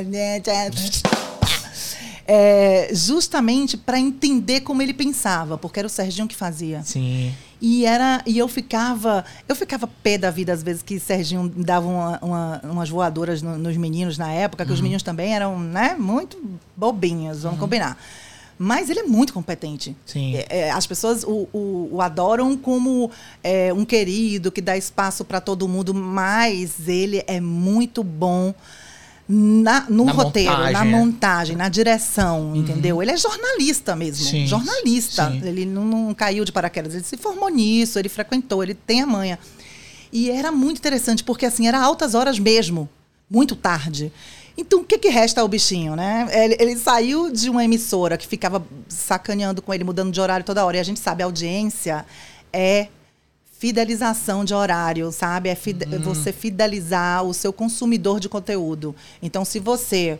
É, 2.29 2.89
justamente 2.93 3.77
para 3.77 3.97
entender 3.97 4.59
como 4.59 4.81
ele 4.81 4.93
pensava, 4.93 5.57
porque 5.57 5.79
era 5.79 5.85
o 5.85 5.89
Serginho 5.89 6.27
que 6.27 6.35
fazia. 6.35 6.83
Sim. 6.83 7.33
E 7.61 7.85
era 7.85 8.21
e 8.25 8.37
eu 8.37 8.47
ficava 8.49 9.23
eu 9.47 9.55
ficava 9.55 9.87
pé 9.87 10.17
da 10.17 10.29
vida 10.29 10.51
às 10.51 10.61
vezes 10.61 10.83
que 10.83 10.99
Serginho 10.99 11.47
dava 11.55 11.87
uma, 11.87 12.19
uma- 12.21 12.61
umas 12.65 12.89
voadoras 12.89 13.41
no- 13.41 13.57
nos 13.57 13.77
meninos 13.77 14.17
na 14.17 14.29
época, 14.31 14.65
que 14.65 14.73
os 14.73 14.81
meninos 14.81 15.03
também 15.03 15.33
eram 15.33 15.57
né, 15.57 15.95
muito 15.97 16.37
bobinhos, 16.75 17.43
vamos 17.43 17.59
combinar. 17.59 17.97
Mas 18.59 18.89
ele 18.89 19.01
é 19.01 19.03
muito 19.03 19.33
competente. 19.33 19.95
Sim. 20.05 20.35
É, 20.35 20.45
é, 20.49 20.71
as 20.71 20.87
pessoas 20.87 21.23
o, 21.23 21.47
o, 21.53 21.89
o 21.93 22.01
adoram 22.01 22.57
como 22.57 23.11
é, 23.43 23.71
um 23.71 23.85
querido 23.85 24.51
que 24.51 24.61
dá 24.61 24.75
espaço 24.75 25.23
para 25.23 25.39
todo 25.39 25.67
mundo, 25.67 25.93
mas 25.93 26.87
ele 26.87 27.23
é 27.27 27.39
muito 27.39 28.03
bom 28.03 28.53
na, 29.29 29.85
no 29.89 30.05
Na 30.05 30.11
roteiro, 30.13 30.51
montagem, 30.51 30.73
na 30.73 30.85
é. 30.85 30.89
montagem, 30.89 31.55
na 31.55 31.69
direção, 31.69 32.55
entendeu? 32.55 33.01
Ele 33.01 33.11
é 33.11 33.17
jornalista 33.17 33.95
mesmo. 33.95 34.25
Sim, 34.25 34.47
jornalista. 34.47 35.29
sim. 35.29 35.45
Ele 35.45 35.65
não, 35.65 35.83
não 35.85 36.13
caiu 36.13 36.45
de 36.45 36.51
paraquedas, 36.51 36.95
ele 36.95 37.03
se 37.03 37.17
formou 37.17 37.49
nisso, 37.49 37.99
ele 37.99 38.09
frequentou, 38.09 38.63
ele 38.63 38.73
tem 38.73 39.01
a 39.01 39.05
manha. 39.05 39.37
E 40.13 40.31
era 40.31 40.51
muito 40.51 40.77
interessante, 40.77 41.23
porque 41.23 41.45
assim, 41.45 41.67
era 41.67 41.79
altas 41.79 42.15
horas 42.15 42.39
mesmo, 42.39 42.87
muito 43.29 43.55
tarde. 43.55 44.11
Então, 44.57 44.79
o 44.81 44.83
que, 44.83 44.97
que 44.97 45.09
resta 45.09 45.41
ao 45.41 45.47
bichinho, 45.47 45.95
né? 45.95 46.27
Ele, 46.31 46.57
ele 46.59 46.75
saiu 46.77 47.31
de 47.31 47.49
uma 47.49 47.63
emissora 47.63 48.17
que 48.17 48.25
ficava 48.27 48.65
sacaneando 48.89 49.61
com 49.61 49.71
ele, 49.73 49.83
mudando 49.83 50.11
de 50.11 50.19
horário 50.19 50.43
toda 50.45 50.65
hora. 50.65 50.77
E 50.77 50.79
a 50.79 50.83
gente 50.83 50.99
sabe, 50.99 51.21
a 51.21 51.27
audiência 51.27 52.05
é 52.51 52.87
fidelização 53.59 54.43
de 54.45 54.53
horário, 54.53 55.11
sabe? 55.11 55.49
É 55.49 55.55
fide- 55.55 55.85
você 55.97 56.31
fidelizar 56.31 57.23
o 57.23 57.33
seu 57.33 57.51
consumidor 57.51 58.19
de 58.19 58.29
conteúdo. 58.29 58.95
Então, 59.21 59.43
se 59.45 59.59
você 59.59 60.19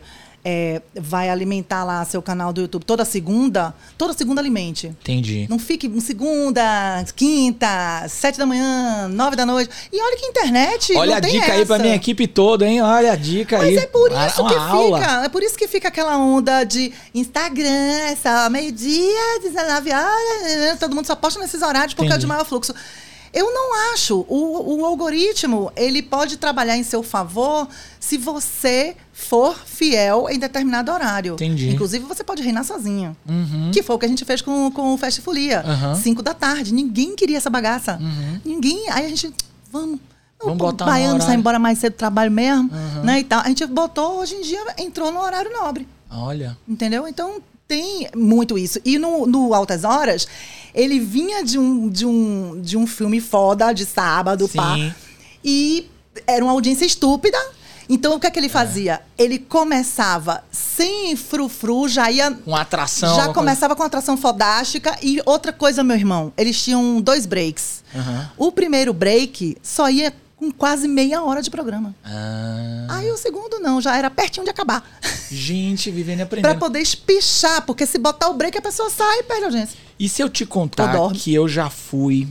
é, 0.50 0.80
vai 0.94 1.28
alimentar 1.28 1.84
lá 1.84 2.02
seu 2.06 2.22
canal 2.22 2.54
do 2.54 2.62
YouTube 2.62 2.82
toda 2.82 3.04
segunda, 3.04 3.74
toda 3.98 4.14
segunda 4.14 4.40
alimente. 4.40 4.86
Entendi. 4.86 5.46
Não 5.46 5.58
fique 5.58 5.90
segunda, 6.00 7.04
quinta, 7.14 7.68
sete 8.08 8.38
da 8.38 8.46
manhã, 8.46 9.08
nove 9.08 9.36
da 9.36 9.44
noite. 9.44 9.70
E 9.92 10.00
olha 10.00 10.16
que 10.16 10.24
internet. 10.24 10.96
Olha 10.96 11.16
a 11.16 11.20
dica 11.20 11.52
aí 11.52 11.66
pra 11.66 11.74
essa. 11.76 11.84
minha 11.84 11.94
equipe 11.94 12.26
toda, 12.26 12.66
hein? 12.66 12.80
Olha 12.80 13.12
a 13.12 13.16
dica 13.16 13.60
aí. 13.60 13.74
Mas 13.74 13.84
é 13.84 13.86
por 13.88 14.10
isso 14.10 14.40
uma 14.40 14.50
que 14.50 14.56
aula. 14.56 14.98
fica. 14.98 15.24
É 15.24 15.28
por 15.28 15.42
isso 15.42 15.58
que 15.58 15.68
fica 15.68 15.88
aquela 15.88 16.16
onda 16.16 16.64
de 16.64 16.94
Instagram, 17.14 17.98
essa 18.08 18.48
meio-dia, 18.48 19.40
19 19.42 19.92
horas, 19.92 20.78
todo 20.80 20.94
mundo 20.94 21.04
só 21.04 21.14
posta 21.14 21.38
nesses 21.40 21.60
horários 21.60 21.92
por 21.92 22.04
causa 22.04 22.14
Entendi. 22.14 22.20
de 22.22 22.26
maior 22.26 22.46
fluxo. 22.46 22.74
Eu 23.32 23.52
não 23.52 23.92
acho. 23.92 24.24
O, 24.28 24.80
o 24.80 24.84
algoritmo, 24.84 25.72
ele 25.76 26.02
pode 26.02 26.36
trabalhar 26.36 26.76
em 26.76 26.82
seu 26.82 27.02
favor 27.02 27.68
se 27.98 28.16
você 28.16 28.96
for 29.12 29.56
fiel 29.66 30.28
em 30.30 30.38
determinado 30.38 30.92
horário. 30.92 31.34
Entendi. 31.34 31.70
Inclusive, 31.70 32.04
você 32.04 32.22
pode 32.22 32.42
reinar 32.42 32.64
sozinho. 32.64 33.16
Uhum. 33.28 33.70
Que 33.72 33.82
foi 33.82 33.96
o 33.96 33.98
que 33.98 34.06
a 34.06 34.08
gente 34.08 34.24
fez 34.24 34.40
com, 34.40 34.70
com 34.70 34.94
o 34.94 34.98
Fast 34.98 35.20
Folia. 35.20 35.60
Aham. 35.60 35.94
Cinco 35.94 36.22
da 36.22 36.34
tarde. 36.34 36.72
Ninguém 36.72 37.14
queria 37.14 37.36
essa 37.36 37.50
bagaça. 37.50 37.98
Uhum. 38.00 38.40
Ninguém. 38.44 38.88
Aí 38.90 39.06
a 39.06 39.08
gente. 39.08 39.32
Vamos. 39.70 40.00
Vamos 40.40 40.54
o 40.54 40.56
botar 40.56 40.84
no 40.84 40.92
baiano 40.92 41.20
sai 41.20 41.34
embora 41.34 41.58
mais 41.58 41.78
cedo 41.78 41.94
do 41.94 41.96
trabalho 41.96 42.30
mesmo. 42.30 42.70
Uhum. 42.72 43.02
Né, 43.02 43.20
e 43.20 43.24
tal. 43.24 43.40
A 43.40 43.48
gente 43.48 43.66
botou, 43.66 44.20
hoje 44.20 44.36
em 44.36 44.42
dia, 44.42 44.60
entrou 44.78 45.10
no 45.10 45.20
horário 45.20 45.50
nobre. 45.52 45.86
Olha. 46.10 46.56
Entendeu? 46.66 47.08
Então 47.08 47.42
tem 47.68 48.08
muito 48.16 48.56
isso. 48.58 48.80
E 48.84 48.98
no, 48.98 49.26
no 49.26 49.52
Altas 49.52 49.84
Horas, 49.84 50.26
ele 50.74 50.98
vinha 50.98 51.44
de 51.44 51.58
um, 51.58 51.88
de 51.88 52.06
um, 52.06 52.58
de 52.60 52.76
um 52.78 52.86
filme 52.86 53.20
foda, 53.20 53.72
de 53.74 53.84
sábado, 53.84 54.48
pá. 54.48 54.74
Sim. 54.74 54.94
E 55.44 55.86
era 56.26 56.42
uma 56.42 56.52
audiência 56.52 56.86
estúpida. 56.86 57.38
Então, 57.90 58.14
o 58.16 58.20
que 58.20 58.26
é 58.26 58.30
que 58.30 58.38
ele 58.38 58.50
fazia? 58.50 59.00
Ele 59.16 59.38
começava 59.38 60.44
sem 60.50 61.16
frufru, 61.16 61.88
já 61.88 62.10
ia 62.10 62.36
Uma 62.46 62.60
atração. 62.60 63.14
já 63.16 63.32
começava 63.32 63.74
com 63.74 63.82
atração 63.82 64.16
fodástica. 64.16 64.98
E 65.02 65.22
outra 65.24 65.52
coisa, 65.52 65.82
meu 65.82 65.96
irmão, 65.96 66.32
eles 66.36 66.62
tinham 66.62 67.00
dois 67.00 67.24
breaks. 67.24 67.82
coisa. 67.92 68.08
Aham. 68.10 68.30
O 68.36 68.52
primeiro 68.52 68.92
break 68.92 69.56
só 69.62 69.88
ia 69.88 70.12
com 70.38 70.52
quase 70.52 70.86
meia 70.86 71.22
hora 71.22 71.42
de 71.42 71.50
programa. 71.50 71.94
Ah. 72.04 72.86
Aí 72.90 73.10
o 73.10 73.16
segundo 73.16 73.58
não, 73.58 73.80
já 73.80 73.96
era 73.96 74.08
pertinho 74.08 74.44
de 74.44 74.50
acabar. 74.50 74.84
Gente, 75.30 75.90
vivendo 75.90 76.20
e 76.20 76.24
Pra 76.26 76.38
aprendendo. 76.38 76.58
poder 76.58 76.80
espichar, 76.80 77.62
porque 77.66 77.84
se 77.86 77.98
botar 77.98 78.28
o 78.28 78.34
break, 78.34 78.56
a 78.56 78.62
pessoa 78.62 78.88
sai 78.90 79.18
e 79.18 79.22
perde 79.24 79.42
a 79.42 79.46
audiência. 79.46 79.78
E 79.98 80.08
se 80.08 80.22
eu 80.22 80.28
te 80.28 80.46
contar 80.46 80.92
dorme. 80.92 81.18
que 81.18 81.34
eu 81.34 81.48
já 81.48 81.68
fui 81.68 82.28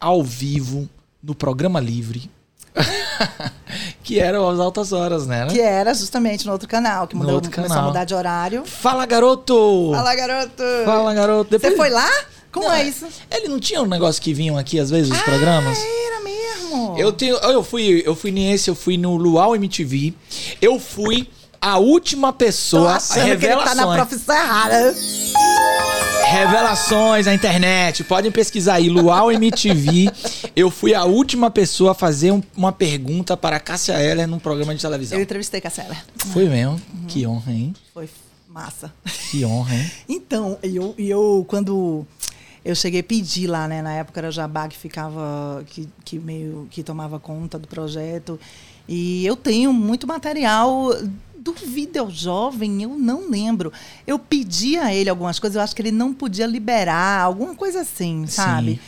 ao 0.00 0.22
vivo 0.22 0.88
no 1.22 1.34
programa 1.34 1.78
livre? 1.78 2.30
que 4.02 4.18
era 4.18 4.38
as 4.50 4.58
altas 4.58 4.92
horas, 4.92 5.26
né? 5.26 5.46
Que 5.46 5.60
era 5.60 5.92
justamente 5.94 6.46
no 6.46 6.52
outro 6.52 6.66
canal, 6.68 7.06
que 7.06 7.14
mudou, 7.14 7.40
começou 7.40 7.64
a 7.64 7.68
canal. 7.68 7.84
mudar 7.88 8.04
de 8.04 8.14
horário. 8.14 8.64
Fala, 8.64 9.04
garoto! 9.06 9.90
Fala, 9.94 10.14
garoto! 10.14 10.62
Fala, 10.84 11.14
garoto. 11.14 11.50
Você 11.50 11.58
Depois- 11.58 11.76
foi 11.76 11.90
lá? 11.90 12.08
Como 12.50 12.66
Não, 12.66 12.72
é 12.74 12.84
isso? 12.84 13.06
Ele 13.30 13.48
não 13.48 13.58
tinha 13.58 13.80
um 13.82 13.86
negócio 13.86 14.20
que 14.20 14.34
vinham 14.34 14.58
aqui 14.58 14.78
às 14.78 14.90
vezes 14.90 15.10
os 15.10 15.22
programas? 15.22 15.78
Era 15.78 16.21
mesmo. 16.76 16.98
Eu 16.98 17.12
tenho, 17.12 17.36
eu 17.36 17.62
fui, 17.62 18.02
eu 18.04 18.14
fui 18.14 18.30
nesse, 18.30 18.68
eu 18.70 18.74
fui 18.74 18.96
no 18.96 19.16
Luau 19.16 19.54
MTV. 19.56 20.14
Eu 20.60 20.78
fui 20.80 21.28
a 21.60 21.78
última 21.78 22.32
Tô 22.32 22.38
pessoa 22.38 22.98
que 22.98 23.18
ele 23.18 23.36
tá 23.36 23.74
na 23.74 23.84
revelações. 23.84 23.96
profissão 23.96 24.34
errada. 24.36 24.94
Revelações 26.24 27.26
na 27.26 27.34
internet. 27.34 28.04
Podem 28.04 28.30
pesquisar 28.30 28.74
aí, 28.74 28.88
Luau 28.88 29.30
MTV. 29.30 30.10
Eu 30.56 30.70
fui 30.70 30.94
a 30.94 31.04
última 31.04 31.50
pessoa 31.50 31.92
a 31.92 31.94
fazer 31.94 32.30
um- 32.32 32.42
uma 32.56 32.72
pergunta 32.72 33.36
para 33.36 33.56
a 33.56 33.60
Cássia 33.60 33.92
Eller 34.00 34.26
num 34.26 34.38
programa 34.38 34.74
de 34.74 34.80
televisão. 34.80 35.18
Eu 35.18 35.22
entrevistei 35.22 35.60
Cassela. 35.60 35.96
Foi 36.32 36.48
mesmo? 36.48 36.80
Que 37.08 37.26
honra, 37.26 37.52
hein? 37.52 37.74
Foi 37.92 38.08
massa. 38.48 38.92
Que 39.30 39.44
honra, 39.44 39.74
hein? 39.74 39.90
Então, 40.08 40.58
eu, 40.62 40.94
e 40.96 41.10
eu 41.10 41.44
quando 41.48 42.06
eu 42.64 42.74
cheguei 42.74 43.00
a 43.00 43.04
pedir 43.04 43.46
lá, 43.46 43.66
né? 43.66 43.82
Na 43.82 43.92
época 43.92 44.20
era 44.20 44.30
Jabá 44.30 44.68
que 44.68 44.76
ficava, 44.76 45.64
que, 45.66 45.88
que 46.04 46.18
meio 46.18 46.68
que 46.70 46.82
tomava 46.82 47.18
conta 47.18 47.58
do 47.58 47.66
projeto. 47.66 48.38
E 48.88 49.24
eu 49.26 49.36
tenho 49.36 49.72
muito 49.72 50.06
material 50.06 50.90
do 51.36 51.52
vídeo 51.52 52.08
jovem, 52.08 52.82
eu 52.82 52.90
não 52.90 53.28
lembro. 53.28 53.72
Eu 54.06 54.18
pedi 54.18 54.78
a 54.78 54.94
ele 54.94 55.10
algumas 55.10 55.38
coisas, 55.38 55.56
eu 55.56 55.62
acho 55.62 55.74
que 55.74 55.82
ele 55.82 55.90
não 55.90 56.14
podia 56.14 56.46
liberar, 56.46 57.20
alguma 57.22 57.54
coisa 57.54 57.80
assim, 57.80 58.26
sabe? 58.28 58.80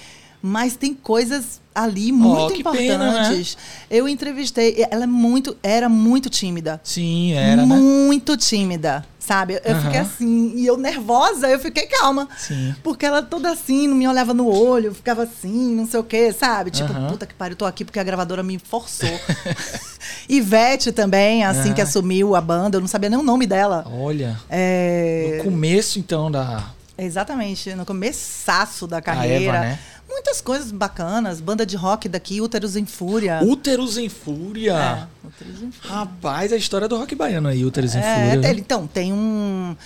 Mas 0.46 0.76
tem 0.76 0.92
coisas 0.92 1.58
ali 1.74 2.12
muito 2.12 2.52
que 2.52 2.62
pena, 2.62 2.98
né? 2.98 3.18
importantes. 3.22 3.56
Eu 3.90 4.06
entrevistei, 4.06 4.86
ela 4.90 5.04
é 5.04 5.06
muito, 5.06 5.56
era 5.62 5.88
muito 5.88 6.28
tímida 6.28 6.78
Sim, 6.84 7.32
era, 7.32 7.64
né? 7.64 7.74
muito 7.74 8.36
tímida, 8.36 9.06
sabe? 9.18 9.58
Eu 9.64 9.80
fiquei 9.80 10.00
assim, 10.00 10.52
e 10.54 10.66
eu 10.66 10.76
nervosa, 10.76 11.48
eu 11.48 11.58
fiquei 11.58 11.86
calma. 11.86 12.28
Sim. 12.36 12.74
Porque 12.82 13.06
ela 13.06 13.22
toda 13.22 13.50
assim, 13.52 13.88
não 13.88 13.96
me 13.96 14.06
olhava 14.06 14.34
no 14.34 14.46
olho, 14.46 14.92
ficava 14.94 15.22
assim, 15.22 15.74
não 15.74 15.86
sei 15.86 15.98
o 15.98 16.04
quê, 16.04 16.30
sabe? 16.30 16.70
Tipo, 16.70 16.92
puta 17.08 17.24
que 17.24 17.32
pariu, 17.32 17.56
tô 17.56 17.64
aqui 17.64 17.82
porque 17.82 17.98
a 17.98 18.04
gravadora 18.04 18.42
me 18.42 18.58
forçou. 18.58 19.08
Ivete 20.28 20.92
também, 20.92 21.42
assim 21.42 21.70
Ah. 21.70 21.74
que 21.74 21.80
assumiu 21.80 22.36
a 22.36 22.40
banda, 22.42 22.76
eu 22.76 22.82
não 22.82 22.88
sabia 22.88 23.08
nem 23.08 23.18
o 23.18 23.22
nome 23.22 23.46
dela. 23.46 23.86
Olha. 23.90 24.38
É, 24.50 25.36
No 25.38 25.44
começo, 25.44 25.98
então, 25.98 26.30
da, 26.30 26.64
Exatamente, 26.96 27.74
no 27.74 27.84
começaço 27.84 28.86
da 28.86 29.02
carreira. 29.02 29.56
Eva, 29.56 29.60
né? 29.60 29.78
Muitas 30.14 30.40
coisas 30.40 30.70
bacanas, 30.70 31.40
banda 31.40 31.66
de 31.66 31.74
rock 31.76 32.08
daqui, 32.08 32.40
Úteros 32.40 32.76
em 32.76 32.86
Fúria. 32.86 33.40
Úteros 33.42 33.98
em 33.98 34.08
Fúria. 34.08 34.72
É, 34.72 35.26
Úteros 35.26 35.60
em 35.60 35.72
Fúria. 35.72 35.90
Rapaz, 35.96 36.52
a 36.52 36.56
história 36.56 36.86
do 36.86 36.96
rock 36.96 37.16
baiano 37.16 37.48
aí, 37.48 37.64
Úteros 37.64 37.96
em 37.96 37.98
É, 37.98 38.30
Fúria. 38.30 38.40
tem- 38.40 38.58
então, 38.60 38.86
tem 38.86 39.12
um. 39.12 39.76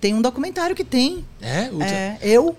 Tem 0.00 0.14
um 0.14 0.22
documentário 0.22 0.76
que 0.76 0.84
tem. 0.84 1.24
É? 1.42 1.70
É, 1.82 2.18
eu. 2.22 2.56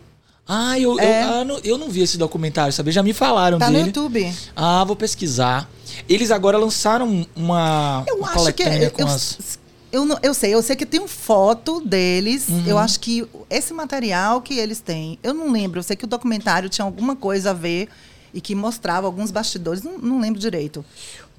Ah, 0.47 0.77
eu, 0.77 0.99
É. 0.99 1.23
eu, 1.23 1.33
ah, 1.33 1.45
não, 1.45 1.59
eu 1.63 1.77
não 1.77 1.89
vi 1.89 2.01
esse 2.01 2.17
documentário, 2.17 2.73
sabe? 2.73 2.91
Já 2.91 3.01
me 3.01 3.13
falaram 3.13 3.57
Tá 3.57 3.67
no 3.67 3.73
dele. 3.73 3.85
YouTube. 3.87 4.33
Ah, 4.55 4.83
vou 4.83 4.95
pesquisar. 4.95 5.69
Eles 6.09 6.31
agora 6.31 6.57
lançaram 6.57 7.25
uma, 7.35 8.03
Eu 8.07 8.17
uma 8.17 8.29
acho 8.31 8.53
que 8.53 8.61
é. 8.61 8.91
eu, 8.97 9.07
as... 9.07 9.57
eu, 9.95 10.05
não- 10.05 10.17
eu 10.21 10.33
sei, 10.33 10.53
eu 10.53 10.61
sei 10.61 10.75
que 10.75 10.85
tem 10.85 11.07
foto 11.07 11.79
deles. 11.81 12.47
Uhum. 12.49 12.63
Eu 12.67 12.77
acho 12.77 12.99
que 12.99 13.25
esse 13.49 13.73
material 13.73 14.41
que 14.41 14.55
eles 14.59 14.79
têm, 14.79 15.17
eu 15.23 15.33
não 15.33 15.51
lembro. 15.51 15.79
Eu 15.79 15.83
sei 15.83 15.95
que 15.95 16.05
o 16.05 16.07
documentário 16.07 16.69
tinha 16.69 16.85
alguma 16.85 17.15
coisa 17.15 17.51
a 17.51 17.53
ver 17.53 17.87
e 18.33 18.41
que 18.41 18.53
mostrava 18.53 19.07
alguns 19.07 19.31
bastidores. 19.31 19.81
Não, 19.83 19.97
não 19.97 20.19
lembro 20.19 20.39
direito. 20.39 20.83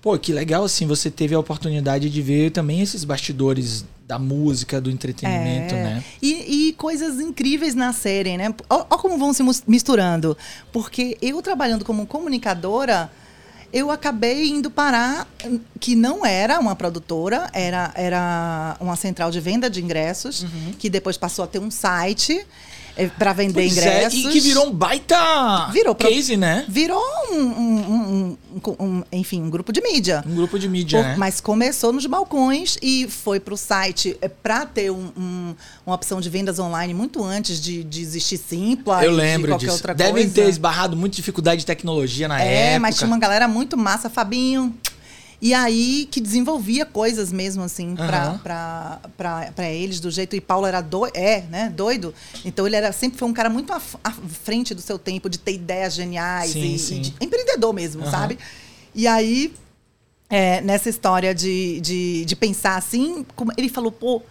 Pô, 0.02 0.16
que 0.18 0.32
legal, 0.32 0.62
assim, 0.64 0.86
você 0.86 1.10
teve 1.10 1.34
a 1.34 1.38
oportunidade 1.38 2.08
de 2.08 2.22
ver 2.22 2.50
também 2.52 2.80
esses 2.80 3.02
bastidores 3.02 3.84
da 4.06 4.20
música, 4.20 4.80
do 4.80 4.88
entretenimento, 4.88 5.74
É. 5.74 5.82
né? 5.82 6.04
E, 6.22 6.68
e 6.68 6.72
coisas 6.74 7.18
incríveis 7.20 7.74
nascerem, 7.74 8.38
né? 8.38 8.54
Olha 8.70 8.84
como 8.84 9.18
vão 9.18 9.32
se 9.32 9.42
misturando. 9.66 10.36
Porque 10.72 11.18
eu 11.20 11.42
trabalhando 11.42 11.84
como 11.84 12.06
comunicadora, 12.06 13.10
eu 13.76 13.90
acabei 13.90 14.48
indo 14.48 14.70
parar, 14.70 15.28
que 15.78 15.94
não 15.94 16.24
era 16.24 16.58
uma 16.58 16.74
produtora, 16.74 17.50
era, 17.52 17.92
era 17.94 18.74
uma 18.80 18.96
central 18.96 19.30
de 19.30 19.38
venda 19.38 19.68
de 19.68 19.84
ingressos, 19.84 20.46
que 20.78 20.88
depois 20.88 21.18
passou 21.18 21.44
a 21.44 21.46
ter 21.46 21.58
um 21.58 21.70
site 21.70 22.42
para 23.18 23.32
vender. 23.32 23.52
Pois 23.54 23.76
é, 23.78 23.98
ingressos. 23.98 24.18
e 24.24 24.28
que 24.28 24.40
virou 24.40 24.66
um 24.68 24.72
baita 24.72 25.16
Virou 25.72 25.94
pro- 25.94 26.08
case, 26.08 26.36
né? 26.36 26.64
Virou 26.68 27.02
um, 27.30 27.36
um- 27.38 28.36
um- 28.54 28.76
um- 28.80 29.02
enfim, 29.12 29.42
um 29.42 29.50
grupo 29.50 29.72
de 29.72 29.80
mídia. 29.82 30.24
Um 30.26 30.34
grupo 30.34 30.58
de 30.58 30.68
mídia, 30.68 30.98
Por- 31.02 31.08
né? 31.08 31.14
Mas 31.18 31.40
começou 31.40 31.92
nos 31.92 32.06
balcões 32.06 32.78
e 32.80 33.06
foi 33.08 33.38
para 33.38 33.52
o 33.54 33.56
site 33.56 34.16
para 34.42 34.64
ter 34.66 34.90
um- 34.90 35.12
um- 35.16 35.54
uma 35.86 35.94
opção 35.94 36.20
de 36.20 36.28
vendas 36.30 36.58
online 36.58 36.94
muito 36.94 37.22
antes 37.22 37.60
de, 37.60 37.84
de 37.84 38.00
existir 38.00 38.38
Simpla 38.38 39.04
Eu 39.04 39.10
de 39.10 39.16
lembro 39.16 39.48
qualquer 39.52 39.66
disso. 39.70 39.82
Devem 39.94 40.12
coisa. 40.24 40.34
ter 40.34 40.48
esbarrado 40.48 40.96
muita 40.96 41.16
dificuldade 41.16 41.60
de 41.60 41.66
tecnologia 41.66 42.28
na 42.28 42.40
É, 42.42 42.66
época. 42.68 42.80
mas 42.80 42.96
tinha 42.96 43.06
uma 43.06 43.18
galera 43.18 43.46
muito 43.48 43.76
massa, 43.76 44.08
Fabinho. 44.08 44.74
E 45.40 45.52
aí 45.52 46.08
que 46.10 46.20
desenvolvia 46.20 46.86
coisas 46.86 47.30
mesmo, 47.32 47.62
assim, 47.62 47.90
Uhum. 47.90 48.38
para 48.38 49.70
eles, 49.70 50.00
do 50.00 50.10
jeito. 50.10 50.34
E 50.34 50.40
Paulo 50.40 50.66
era 50.66 50.80
doido, 50.80 51.12
é, 51.14 51.42
né? 51.42 51.72
Doido. 51.74 52.14
Então 52.44 52.66
ele 52.66 52.76
era 52.76 52.92
sempre 52.92 53.18
foi 53.18 53.28
um 53.28 53.32
cara 53.32 53.48
muito 53.50 53.72
à, 53.72 53.80
à 54.02 54.10
frente 54.12 54.74
do 54.74 54.80
seu 54.80 54.98
tempo, 54.98 55.28
de 55.28 55.38
ter 55.38 55.52
ideias 55.54 55.94
geniais 55.94 56.50
Sim, 56.52 56.74
e, 56.74 56.78
sim. 56.78 56.96
e 56.96 57.00
de- 57.00 57.14
empreendedor 57.20 57.72
mesmo, 57.72 58.04
Uhum. 58.04 58.10
sabe? 58.10 58.38
E 58.94 59.06
aí, 59.06 59.52
é, 60.30 60.60
nessa 60.62 60.88
história 60.88 61.34
de, 61.34 61.80
de, 61.80 62.24
de 62.24 62.36
pensar 62.36 62.76
assim, 62.76 63.24
como- 63.34 63.52
ele 63.56 63.68
falou, 63.68 63.92
pô. 63.92 64.22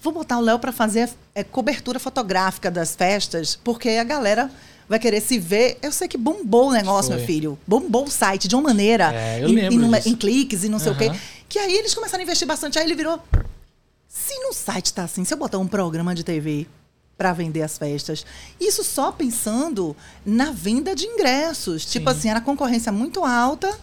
Vou 0.00 0.12
botar 0.12 0.38
o 0.38 0.40
Léo 0.40 0.60
para 0.60 0.70
fazer 0.70 1.10
é, 1.34 1.42
cobertura 1.42 1.98
fotográfica 1.98 2.70
das 2.70 2.94
festas, 2.94 3.56
porque 3.56 3.88
a 3.90 4.04
galera 4.04 4.48
vai 4.88 4.98
querer 4.98 5.20
se 5.20 5.38
ver. 5.38 5.78
Eu 5.82 5.92
sei 5.92 6.08
que 6.08 6.16
bombou 6.16 6.68
o 6.68 6.72
negócio, 6.72 7.10
Foi. 7.10 7.16
meu 7.18 7.26
filho. 7.26 7.58
Bombou 7.66 8.04
o 8.04 8.10
site 8.10 8.48
de 8.48 8.54
uma 8.54 8.62
maneira. 8.62 9.12
É, 9.14 9.42
eu 9.42 9.48
em, 9.48 9.54
lembro 9.54 9.74
em 9.74 9.78
numa- 9.78 9.98
em 10.00 10.14
cliques 10.14 10.64
e 10.64 10.68
não 10.68 10.78
sei 10.78 10.92
o 10.92 10.96
quê. 10.96 11.10
Que 11.48 11.58
aí 11.58 11.74
eles 11.76 11.94
começaram 11.94 12.20
a 12.20 12.24
investir 12.24 12.46
bastante. 12.46 12.78
Aí 12.78 12.84
ele 12.84 12.94
virou. 12.94 13.20
Se 14.08 14.34
no 14.40 14.52
site 14.52 14.92
tá 14.94 15.04
assim, 15.04 15.24
se 15.24 15.32
eu 15.34 15.38
botar 15.38 15.58
um 15.58 15.66
programa 15.66 16.14
de 16.14 16.24
TV 16.24 16.66
para 17.16 17.32
vender 17.32 17.62
as 17.62 17.76
festas, 17.76 18.24
isso 18.60 18.82
só 18.84 19.10
pensando 19.12 19.96
na 20.24 20.50
venda 20.52 20.94
de 20.94 21.04
ingressos. 21.06 21.84
Tipo 21.84 22.10
assim, 22.10 22.28
era 22.30 22.40
concorrência 22.40 22.90
muito 22.92 23.24
alta. 23.24 23.76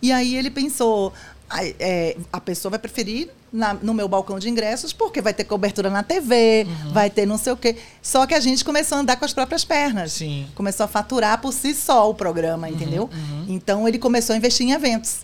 E 0.00 0.12
aí 0.12 0.34
ele 0.36 0.50
pensou. 0.50 1.12
"Ai, 1.48 1.74
é, 1.78 2.16
a 2.32 2.40
pessoa 2.40 2.70
vai 2.70 2.78
preferir 2.78 3.28
na- 3.52 3.74
no 3.74 3.92
meu 3.92 4.08
balcão 4.08 4.38
de 4.38 4.48
ingressos 4.48 4.92
porque 4.92 5.20
vai 5.20 5.34
ter 5.34 5.44
cobertura 5.44 5.90
na 5.90 6.02
TV, 6.02 6.66
Uhum. 6.66 6.92
vai 6.92 7.10
ter 7.10 7.26
não 7.26 7.36
sei 7.36 7.52
o 7.52 7.56
quê. 7.56 7.76
Só 8.00 8.26
que 8.26 8.34
a 8.34 8.40
gente 8.40 8.64
começou 8.64 8.96
a 8.96 9.00
andar 9.02 9.16
com 9.16 9.24
as 9.24 9.32
próprias 9.34 9.64
pernas 9.64 10.12
Sim. 10.12 10.46
começou 10.54 10.84
a 10.84 10.88
faturar 10.88 11.38
por 11.40 11.52
si 11.52 11.74
só 11.74 12.08
o 12.08 12.14
programa, 12.14 12.68
entendeu? 12.70 13.10
Então 13.48 13.86
ele 13.86 13.98
começou 13.98 14.32
a 14.34 14.36
investir 14.36 14.66
em 14.66 14.72
eventos. 14.72 15.20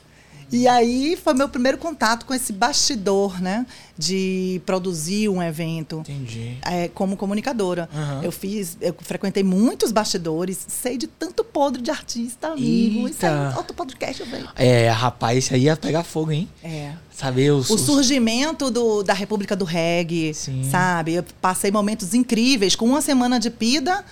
E 0.51 0.67
aí 0.67 1.17
foi 1.23 1.35
meu 1.35 1.49
primeiro 1.49 1.77
contato 1.77 2.25
com 2.25 2.33
esse 2.33 2.53
bastidor, 2.53 3.41
né? 3.41 3.67
De 3.97 4.63
produzir 4.65 5.29
um 5.29 5.43
evento. 5.43 5.99
Entendi. 6.01 6.57
é, 6.63 6.89
como 6.89 7.17
comunicadora. 7.17 7.89
Aham. 7.95 8.21
Eu 8.23 8.33
fiz, 8.33 8.77
eu 8.81 8.95
frequentei 9.01 9.43
muitos 9.43 9.93
bastidores, 9.93 10.65
sei 10.69 10.97
de 10.97 11.07
tanto 11.07 11.45
podre 11.45 11.83
de 11.83 11.91
artista, 11.91 12.49
amigo. 12.49 13.09
Isso 13.09 13.27
aí, 13.27 13.33
Eita. 13.33 13.59
outro 13.59 13.75
podcast 13.75 14.21
eu 14.23 14.27
venho. 14.27 14.49
É, 14.57 14.89
rapaz, 14.89 15.39
isso 15.45 15.55
aí 15.55 15.63
ia 15.65 15.77
pegar 15.77 16.03
fogo, 16.03 16.33
hein? 16.33 16.49
É. 16.63 16.93
Saber 17.13 17.51
os. 17.51 17.69
O 17.69 17.77
surgimento 17.77 18.71
do, 18.71 19.03
da 19.03 19.13
República 19.13 19.55
do 19.57 19.65
Reggae, 19.65 20.33
Sim. 20.33 20.67
sabe? 20.71 21.15
Eu 21.15 21.25
passei 21.41 21.71
momentos 21.71 22.15
incríveis. 22.15 22.75
Com 22.77 22.87
uma 22.87 23.03
semana 23.03 23.39
de 23.41 23.51
PIDA, 23.51 24.05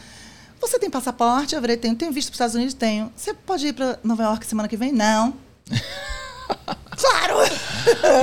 você 0.60 0.78
tem 0.78 0.90
passaporte? 0.90 1.54
Eu 1.54 1.60
falei, 1.60 1.76
tenho. 1.76 1.94
Tenho 1.94 2.12
visto 2.12 2.28
para 2.28 2.32
os 2.32 2.36
Estados 2.36 2.54
Unidos? 2.56 2.74
Tenho. 2.74 3.10
Você 3.16 3.32
pode 3.32 3.68
ir 3.68 3.72
para 3.72 3.98
Nova 4.02 4.24
York 4.24 4.44
semana 4.44 4.68
que 4.68 4.76
vem? 4.76 4.92
Não. 4.92 5.34
claro! 6.96 7.38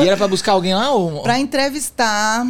E 0.04 0.08
era 0.08 0.18
pra 0.18 0.28
buscar 0.28 0.54
alguém 0.54 0.74
lá? 0.76 0.92
Ou... 0.92 1.22
para 1.24 1.40
entrevistar 1.40 2.46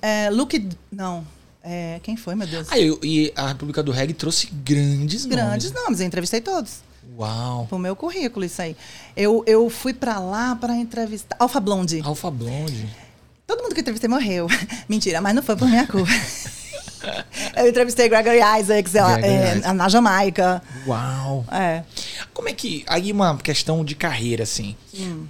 é, 0.00 0.28
Luke... 0.30 0.68
Não. 0.90 1.24
É, 1.62 2.00
quem 2.02 2.16
foi, 2.16 2.34
meu 2.34 2.46
Deus? 2.46 2.66
Ah, 2.70 2.78
eu- 2.78 2.98
e 3.02 3.32
a 3.36 3.48
República 3.48 3.82
do 3.82 3.92
Reggae 3.92 4.12
trouxe 4.14 4.48
grandes 4.64 5.24
Grandes 5.26 5.70
nomes. 5.70 5.84
nomes. 5.84 6.00
Eu 6.00 6.06
entrevistei 6.06 6.40
todos. 6.40 6.78
Uau. 7.16 7.66
Pro 7.68 7.78
meu 7.78 7.94
currículo, 7.94 8.44
isso 8.44 8.60
aí. 8.60 8.76
Eu, 9.16 9.44
eu 9.46 9.68
fui 9.70 9.94
para 9.94 10.18
lá 10.18 10.56
para 10.56 10.74
entrevistar... 10.76 11.36
Alfa 11.38 11.60
Blonde. 11.60 12.00
Alfa 12.04 12.30
Blonde. 12.30 12.88
Todo 13.46 13.62
mundo 13.62 13.74
que 13.74 13.78
eu 13.80 13.82
entrevistei 13.82 14.08
morreu. 14.08 14.48
Mentira, 14.88 15.20
mas 15.20 15.34
não 15.34 15.42
foi 15.42 15.54
por 15.56 15.68
minha 15.68 15.86
culpa. 15.86 16.10
eu 17.56 17.68
entrevistei 17.68 18.08
Gregory 18.08 18.38
Isaacs 18.60 18.94
ela- 18.94 19.20
é, 19.20 19.56
Isaacs. 19.58 19.74
na 19.76 19.88
Jamaica. 19.88 20.62
Uau. 20.86 21.44
É. 21.50 21.82
Como 22.32 22.48
é 22.48 22.52
que. 22.52 22.84
Aí 22.86 23.10
uma 23.12 23.36
questão 23.36 23.84
de 23.84 23.94
carreira, 23.94 24.42
assim. 24.44 24.76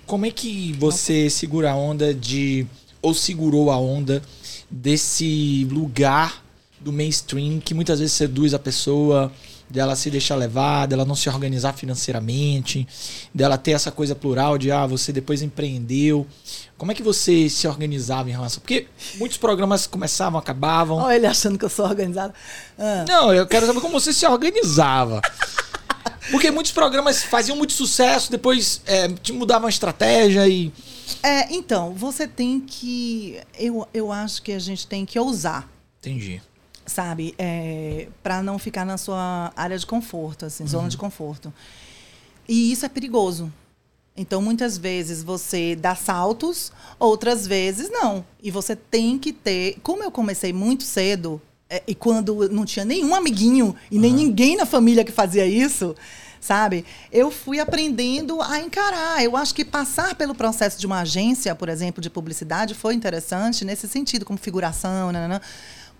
Como 0.06 0.26
é 0.26 0.30
que 0.30 0.72
você 0.74 1.28
segura 1.30 1.72
a 1.72 1.74
onda 1.76 2.12
de. 2.14 2.66
Ou 3.00 3.12
segurou 3.14 3.70
a 3.70 3.76
onda 3.76 4.22
desse 4.70 5.66
lugar 5.70 6.42
do 6.80 6.92
mainstream 6.92 7.60
que 7.60 7.74
muitas 7.74 8.00
vezes 8.00 8.14
seduz 8.14 8.54
a 8.54 8.58
pessoa, 8.58 9.32
dela 9.72 9.96
se 9.96 10.10
deixar 10.10 10.36
levar, 10.36 10.86
dela 10.86 11.04
não 11.04 11.14
se 11.14 11.28
organizar 11.30 11.72
financeiramente, 11.72 12.86
dela 13.34 13.56
ter 13.56 13.72
essa 13.72 13.90
coisa 13.90 14.14
plural 14.14 14.58
de, 14.58 14.70
ah, 14.70 14.86
você 14.86 15.12
depois 15.12 15.40
empreendeu. 15.40 16.26
Como 16.76 16.92
é 16.92 16.94
que 16.94 17.02
você 17.02 17.48
se 17.48 17.66
organizava 17.66 18.28
em 18.28 18.32
relação? 18.32 18.60
Porque 18.60 18.86
muitos 19.16 19.38
programas 19.38 19.86
começavam, 19.86 20.38
acabavam. 20.38 20.98
Olha 20.98 21.16
ele 21.16 21.26
achando 21.26 21.58
que 21.58 21.64
eu 21.64 21.70
sou 21.70 21.86
organizada. 21.86 22.34
Ah. 22.78 23.04
Não, 23.08 23.32
eu 23.32 23.46
quero 23.46 23.66
saber 23.66 23.80
como 23.80 23.98
você 23.98 24.12
se 24.12 24.26
organizava. 24.26 25.22
Porque 26.30 26.50
muitos 26.50 26.72
programas 26.72 27.22
faziam 27.22 27.56
muito 27.56 27.72
sucesso, 27.72 28.30
depois 28.30 28.82
é, 28.86 29.08
te 29.08 29.32
mudavam 29.32 29.66
a 29.66 29.70
estratégia 29.70 30.46
e. 30.46 30.72
É, 31.22 31.52
então, 31.52 31.94
você 31.94 32.28
tem 32.28 32.60
que. 32.60 33.40
Eu, 33.58 33.88
eu 33.92 34.12
acho 34.12 34.42
que 34.42 34.52
a 34.52 34.58
gente 34.58 34.86
tem 34.86 35.04
que 35.06 35.18
ousar. 35.18 35.68
Entendi. 36.00 36.42
Sabe? 36.86 37.34
É, 37.38 38.08
para 38.22 38.42
não 38.42 38.58
ficar 38.58 38.84
na 38.84 38.96
sua 38.96 39.52
área 39.56 39.78
de 39.78 39.86
conforto, 39.86 40.46
assim, 40.46 40.66
zona 40.66 40.88
de 40.88 40.96
conforto. 40.96 41.52
E 42.48 42.72
isso 42.72 42.84
é 42.84 42.88
perigoso. 42.88 43.52
Então, 44.16 44.42
muitas 44.42 44.76
vezes 44.76 45.22
você 45.22 45.74
dá 45.74 45.94
saltos, 45.94 46.70
outras 46.98 47.46
vezes 47.46 47.88
não. 47.90 48.24
E 48.42 48.50
você 48.50 48.76
tem 48.76 49.18
que 49.18 49.32
ter. 49.32 49.78
Como 49.82 50.02
eu 50.02 50.10
comecei 50.10 50.52
muito 50.52 50.82
cedo, 50.82 51.40
é, 51.70 51.82
e 51.86 51.94
quando 51.94 52.48
não 52.50 52.66
tinha 52.66 52.84
nenhum 52.84 53.14
amiguinho 53.14 53.74
e 53.90 53.98
nem 53.98 54.12
ninguém 54.12 54.56
na 54.56 54.66
família 54.66 55.02
que 55.02 55.12
fazia 55.12 55.46
isso, 55.46 55.96
sabe? 56.38 56.84
Eu 57.10 57.30
fui 57.30 57.58
aprendendo 57.60 58.42
a 58.42 58.60
encarar. 58.60 59.24
Eu 59.24 59.34
acho 59.34 59.54
que 59.54 59.64
passar 59.64 60.14
pelo 60.14 60.34
processo 60.34 60.78
de 60.78 60.86
uma 60.86 61.00
agência, 61.00 61.54
por 61.54 61.70
exemplo, 61.70 62.02
de 62.02 62.10
publicidade, 62.10 62.74
foi 62.74 62.92
interessante 62.92 63.64
nesse 63.64 63.88
sentido, 63.88 64.26
como 64.26 64.38
figuração, 64.38 65.10
nananã, 65.10 65.40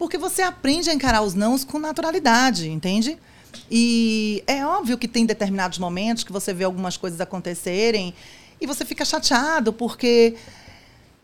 porque 0.03 0.19
você 0.19 0.43
aprende 0.43 0.91
a 0.91 0.93
encarar 0.93 1.23
os 1.23 1.33
nãos 1.33 1.63
com 1.63 1.79
naturalidade, 1.79 2.69
entende? 2.69 3.17
E 3.71 4.43
é 4.49 4.67
óbvio 4.67 4.99
que 4.99 5.07
tem 5.07 5.25
determinados 5.25 5.79
momentos 5.79 6.25
que 6.25 6.33
você 6.33 6.53
vê 6.53 6.65
algumas 6.65 6.97
coisas 6.97 7.21
acontecerem 7.21 8.13
e 8.61 8.67
você 8.67 8.85
fica 8.85 9.05
chateado, 9.05 9.73
porque 9.73 10.35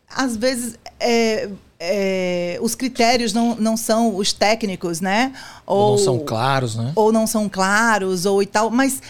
às 0.08 0.36
vezes 0.36 0.78
é, 1.00 1.48
é, 1.80 2.58
os 2.62 2.76
critérios 2.76 3.32
não, 3.32 3.56
não 3.56 3.76
são 3.76 4.14
os 4.14 4.32
técnicos, 4.32 5.00
né? 5.00 5.32
Ou 5.66 5.96
não 5.96 5.98
são 5.98 6.18
claros, 6.20 6.76
né? 6.76 6.92
ou 6.94 7.10
não 7.10 7.26
são 7.26 7.48
claros, 7.48 8.26
ou 8.26 8.40
e 8.40 8.46
tal, 8.46 8.70
mas 8.70 9.02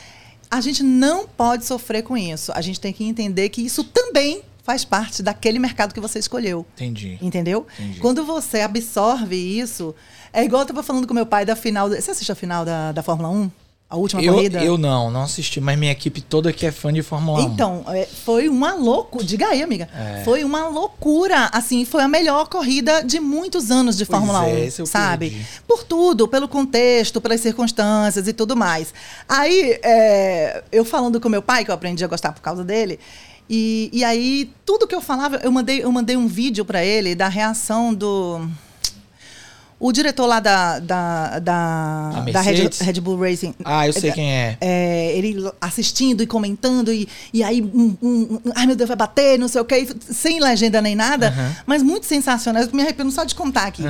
a 0.51 0.63
gente 0.63 0.83
não 0.83 1.29
pode 1.29 1.67
sofrer 1.67 2.03
com 2.03 2.17
isso. 2.17 2.51
A 2.55 2.63
gente 2.63 2.81
tem 2.81 2.91
que 2.91 3.05
entender 3.05 3.51
que 3.51 3.61
isso 3.61 3.85
também 3.85 4.41
faz 4.69 4.85
parte 4.85 5.23
daquele 5.23 5.59
mercado 5.59 5.95
que 5.95 6.01
você 6.01 6.19
escolheu. 6.19 6.67
Entendi. 6.75 7.19
Entendeu? 7.23 7.67
Entendi. 7.79 8.01
Quando 8.01 8.23
você 8.23 8.61
absorve 8.61 9.35
isso. 9.35 9.95
É 10.31 10.45
igual 10.45 10.61
eu 10.61 10.67
tava 10.67 10.83
falando 10.83 11.07
com 11.07 11.15
meu 11.15 11.25
pai 11.25 11.47
da 11.47 11.57
final. 11.57 11.89
Você 11.89 12.11
assistiu 12.11 12.35
a 12.35 12.37
final 12.37 12.67
da, 12.67 12.93
da 12.93 13.03
Fórmula 13.03 13.31
1? 13.31 13.51
A 13.89 13.97
última 13.97 14.21
Eu, 14.21 14.35
corrida? 14.35 14.63
eu 14.63 14.77
não, 14.77 15.11
não 15.11 15.23
assisti, 15.23 15.59
mas 15.63 15.79
minha 15.79 15.91
equipe 15.91 16.21
toda 16.21 16.51
aqui 16.51 16.67
é 16.67 16.71
fã 16.71 16.93
de 16.93 17.03
Fórmula 17.03 17.41
1. 17.41 17.43
Então, 17.55 17.83
é, 17.89 18.05
foi 18.05 18.47
uma 18.47 18.75
loucura. 18.75 19.25
Diga 19.25 19.47
aí, 19.47 19.63
amiga. 19.63 19.89
É. 19.97 20.23
Foi 20.23 20.45
uma 20.45 20.69
loucura. 20.69 21.49
Assim, 21.51 21.87
foi 21.87 22.03
a 22.03 22.09
melhor 22.09 22.49
corrida 22.49 23.03
de 23.03 23.19
muitos 23.19 23.71
anos 23.71 23.97
de 23.97 24.05
Pois 24.05 24.19
Fórmula 24.19 24.47
é, 24.47 24.53
1. 24.53 24.59
esse 24.65 24.83
eu 24.83 24.87
sabe? 24.87 25.31
perdi. 25.31 25.47
Por 25.67 25.83
tudo, 25.85 26.29
pelo 26.29 26.47
contexto, 26.47 27.19
pelas 27.23 27.41
circunstâncias 27.41 28.29
e 28.29 28.35
tudo 28.35 28.55
mais. 28.55 28.93
Aí, 29.27 29.79
é, 29.83 30.63
eu 30.71 30.85
falando 30.85 31.19
com 31.19 31.31
meu 31.31 31.41
pai, 31.41 31.65
que 31.65 31.71
eu 31.71 31.75
aprendi 31.75 32.05
a 32.05 32.09
gostar 32.09 32.33
por 32.33 32.43
causa 32.43 32.63
dele. 32.63 33.01
E, 33.49 33.89
e 33.93 34.05
aí, 34.05 34.51
tudo 34.67 34.87
que 34.87 34.95
eu 34.95 35.01
falava, 35.01 35.37
eu 35.37 35.51
mandei, 35.51 35.83
eu 35.83 35.91
mandei 35.91 36.17
um 36.17 36.27
vídeo 36.27 36.65
para 36.65 36.85
ele 36.85 37.15
da 37.15 37.29
reação 37.29 37.95
do. 37.95 38.47
O 39.81 39.93
diretor 39.93 40.27
lá 40.27 40.41
da, 40.41 40.81
da, 40.81 41.39
da, 41.39 42.11
da 42.33 42.41
Red? 42.41 42.71
Red 42.81 43.01
Bull 43.01 43.17
Racing. 43.17 43.55
Ah, 43.65 43.87
eu 43.87 43.93
sei 43.93 44.11
quem 44.11 44.33
é. 44.33 44.59
É, 44.61 45.17
ele 45.17 45.49
assistindo 45.61 46.21
e 46.21 46.27
comentando, 46.27 46.93
e, 46.93 47.09
e 47.33 47.45
aí, 47.45 47.63
um, 47.63 47.97
um, 48.03 48.41
um, 48.45 48.53
ai 48.57 48.67
meu 48.67 48.75
Deus, 48.75 48.89
vai 48.89 48.97
bater, 48.97 49.39
não 49.39 49.47
sei 49.47 49.61
o 49.61 49.65
quê, 49.65 49.87
sem 50.01 50.41
legenda 50.41 50.83
nem 50.83 50.97
nada, 50.97 51.33
mas 51.65 51.83
muito 51.83 52.07
sensacional. 52.07 52.63
Eu 52.63 52.69
me 52.73 52.83
arrependo 52.83 53.11
só 53.13 53.23
de 53.23 53.35
contar 53.35 53.69
aqui. 53.69 53.85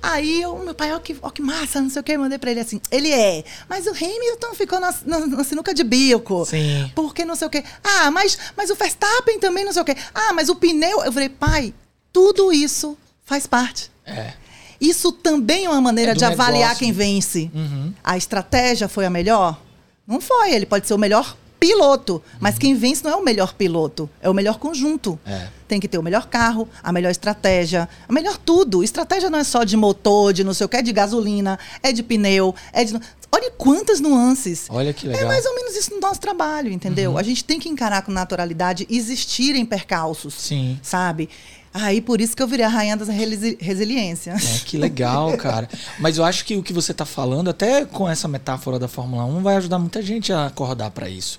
Aí, 0.00 0.42
eu, 0.42 0.56
meu 0.58 0.74
pai, 0.74 0.92
ó 0.92 0.98
que, 1.00 1.16
ó 1.20 1.30
que 1.30 1.42
massa, 1.42 1.80
não 1.80 1.90
sei 1.90 2.00
o 2.00 2.04
quê, 2.04 2.12
eu 2.12 2.20
mandei 2.20 2.38
pra 2.38 2.50
ele 2.50 2.60
assim: 2.60 2.80
ele 2.90 3.10
é, 3.10 3.44
mas 3.68 3.86
o 3.86 3.90
Hamilton 3.90 4.54
ficou 4.54 4.78
na, 4.78 4.94
na, 5.04 5.26
na 5.26 5.44
sinuca 5.44 5.74
de 5.74 5.82
bico. 5.82 6.44
Sim. 6.46 6.90
Porque 6.94 7.24
não 7.24 7.34
sei 7.34 7.48
o 7.48 7.50
quê. 7.50 7.64
Ah, 7.82 8.10
mas, 8.10 8.38
mas 8.56 8.70
o 8.70 8.76
Verstappen 8.76 9.40
também 9.40 9.64
não 9.64 9.72
sei 9.72 9.82
o 9.82 9.84
quê. 9.84 9.96
Ah, 10.14 10.32
mas 10.32 10.48
o 10.48 10.54
pneu. 10.54 11.02
Eu 11.04 11.12
falei, 11.12 11.28
pai, 11.28 11.74
tudo 12.12 12.52
isso 12.52 12.96
faz 13.24 13.46
parte. 13.46 13.90
É. 14.04 14.34
Isso 14.82 15.12
também 15.12 15.64
é 15.66 15.70
uma 15.70 15.80
maneira 15.80 16.12
É 16.12 16.14
de 16.14 16.24
avaliar 16.24 16.60
negócio. 16.70 16.78
quem 16.80 16.92
vence. 16.92 17.50
Uhum. 17.54 17.92
A 18.02 18.16
estratégia 18.16 18.88
foi 18.88 19.06
a 19.06 19.10
melhor? 19.10 19.58
Não 20.06 20.20
foi. 20.20 20.52
Ele 20.52 20.66
pode 20.66 20.86
ser 20.88 20.94
o 20.94 20.98
melhor 20.98 21.36
piloto. 21.60 22.20
Mas 22.40 22.58
quem 22.58 22.74
vence 22.74 23.04
não 23.04 23.12
é 23.12 23.16
o 23.16 23.22
melhor 23.24 23.54
piloto, 23.54 24.10
é 24.20 24.28
o 24.28 24.34
melhor 24.34 24.58
conjunto. 24.58 25.16
É. 25.24 25.46
Tem 25.68 25.78
que 25.78 25.86
ter 25.86 25.96
o 25.96 26.02
melhor 26.02 26.26
carro, 26.26 26.68
a 26.82 26.92
melhor 26.92 27.10
estratégia, 27.10 27.88
a 28.08 28.12
melhor 28.12 28.36
tudo. 28.36 28.82
Estratégia 28.82 29.30
não 29.30 29.38
é 29.38 29.44
só 29.44 29.62
de 29.62 29.76
motor, 29.76 30.32
de 30.32 30.42
não 30.42 30.52
sei 30.52 30.66
o 30.66 30.68
que, 30.68 30.76
é 30.78 30.82
de 30.82 30.92
gasolina, 30.92 31.56
é 31.80 31.92
de 31.92 32.02
pneu, 32.02 32.52
é 32.72 32.82
de. 32.84 32.98
Olha 33.34 33.50
quantas 33.56 34.00
nuances. 34.00 34.66
Olha 34.68 34.92
que 34.92 35.06
É 35.06 35.12
legal. 35.12 35.28
mais 35.28 35.46
ou 35.46 35.54
menos 35.54 35.74
isso 35.76 35.94
no 35.94 36.00
nosso 36.00 36.20
trabalho, 36.20 36.70
entendeu? 36.70 37.16
A 37.16 37.22
gente 37.22 37.44
tem 37.44 37.58
que 37.60 37.68
encarar 37.68 38.02
com 38.02 38.10
naturalidade 38.12 38.84
existirem 38.90 39.64
percalços, 39.64 40.34
Sim. 40.34 40.78
sabe? 40.82 41.30
Aí 41.74 42.00
por 42.00 42.20
isso 42.20 42.36
que 42.36 42.42
eu 42.42 42.46
virei 42.48 42.64
a 42.66 42.68
rainha 42.68 42.96
da 42.96 43.04
resili- 43.10 43.56
resiliência. 43.60 44.32
É, 44.32 44.58
que 44.64 44.76
legal, 44.76 45.36
cara. 45.38 45.68
Mas 45.98 46.18
eu 46.18 46.24
acho 46.24 46.44
que 46.44 46.56
o 46.56 46.62
que 46.62 46.72
você 46.72 46.92
tá 46.92 47.04
falando, 47.06 47.48
até 47.50 47.84
com 47.84 48.08
essa 48.08 48.28
metáfora 48.28 48.78
da 48.78 48.88
Fórmula 48.88 49.24
1, 49.24 49.42
vai 49.42 49.56
ajudar 49.56 49.78
muita 49.78 50.02
gente 50.02 50.32
a 50.32 50.46
acordar 50.46 50.90
pra 50.90 51.08
isso. 51.08 51.38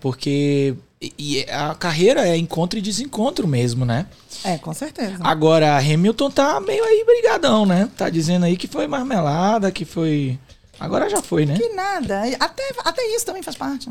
Porque 0.00 0.74
e 1.18 1.44
a 1.50 1.74
carreira 1.74 2.28
é 2.28 2.36
encontro 2.36 2.78
e 2.78 2.82
desencontro 2.82 3.48
mesmo, 3.48 3.86
né? 3.86 4.04
É, 4.44 4.58
com 4.58 4.72
certeza. 4.74 5.16
Agora, 5.20 5.78
Hamilton 5.78 6.30
tá 6.30 6.60
meio 6.60 6.84
aí 6.84 7.02
brigadão, 7.06 7.64
né? 7.64 7.88
Tá 7.96 8.10
dizendo 8.10 8.44
aí 8.44 8.56
que 8.56 8.66
foi 8.68 8.86
marmelada, 8.86 9.70
que 9.72 9.84
foi. 9.86 10.38
Agora 10.80 11.10
já 11.10 11.20
foi, 11.20 11.44
né? 11.44 11.54
Que 11.56 11.68
nada. 11.74 12.22
Até, 12.40 12.62
até 12.82 13.14
isso 13.14 13.26
também 13.26 13.42
faz 13.42 13.54
parte. 13.54 13.90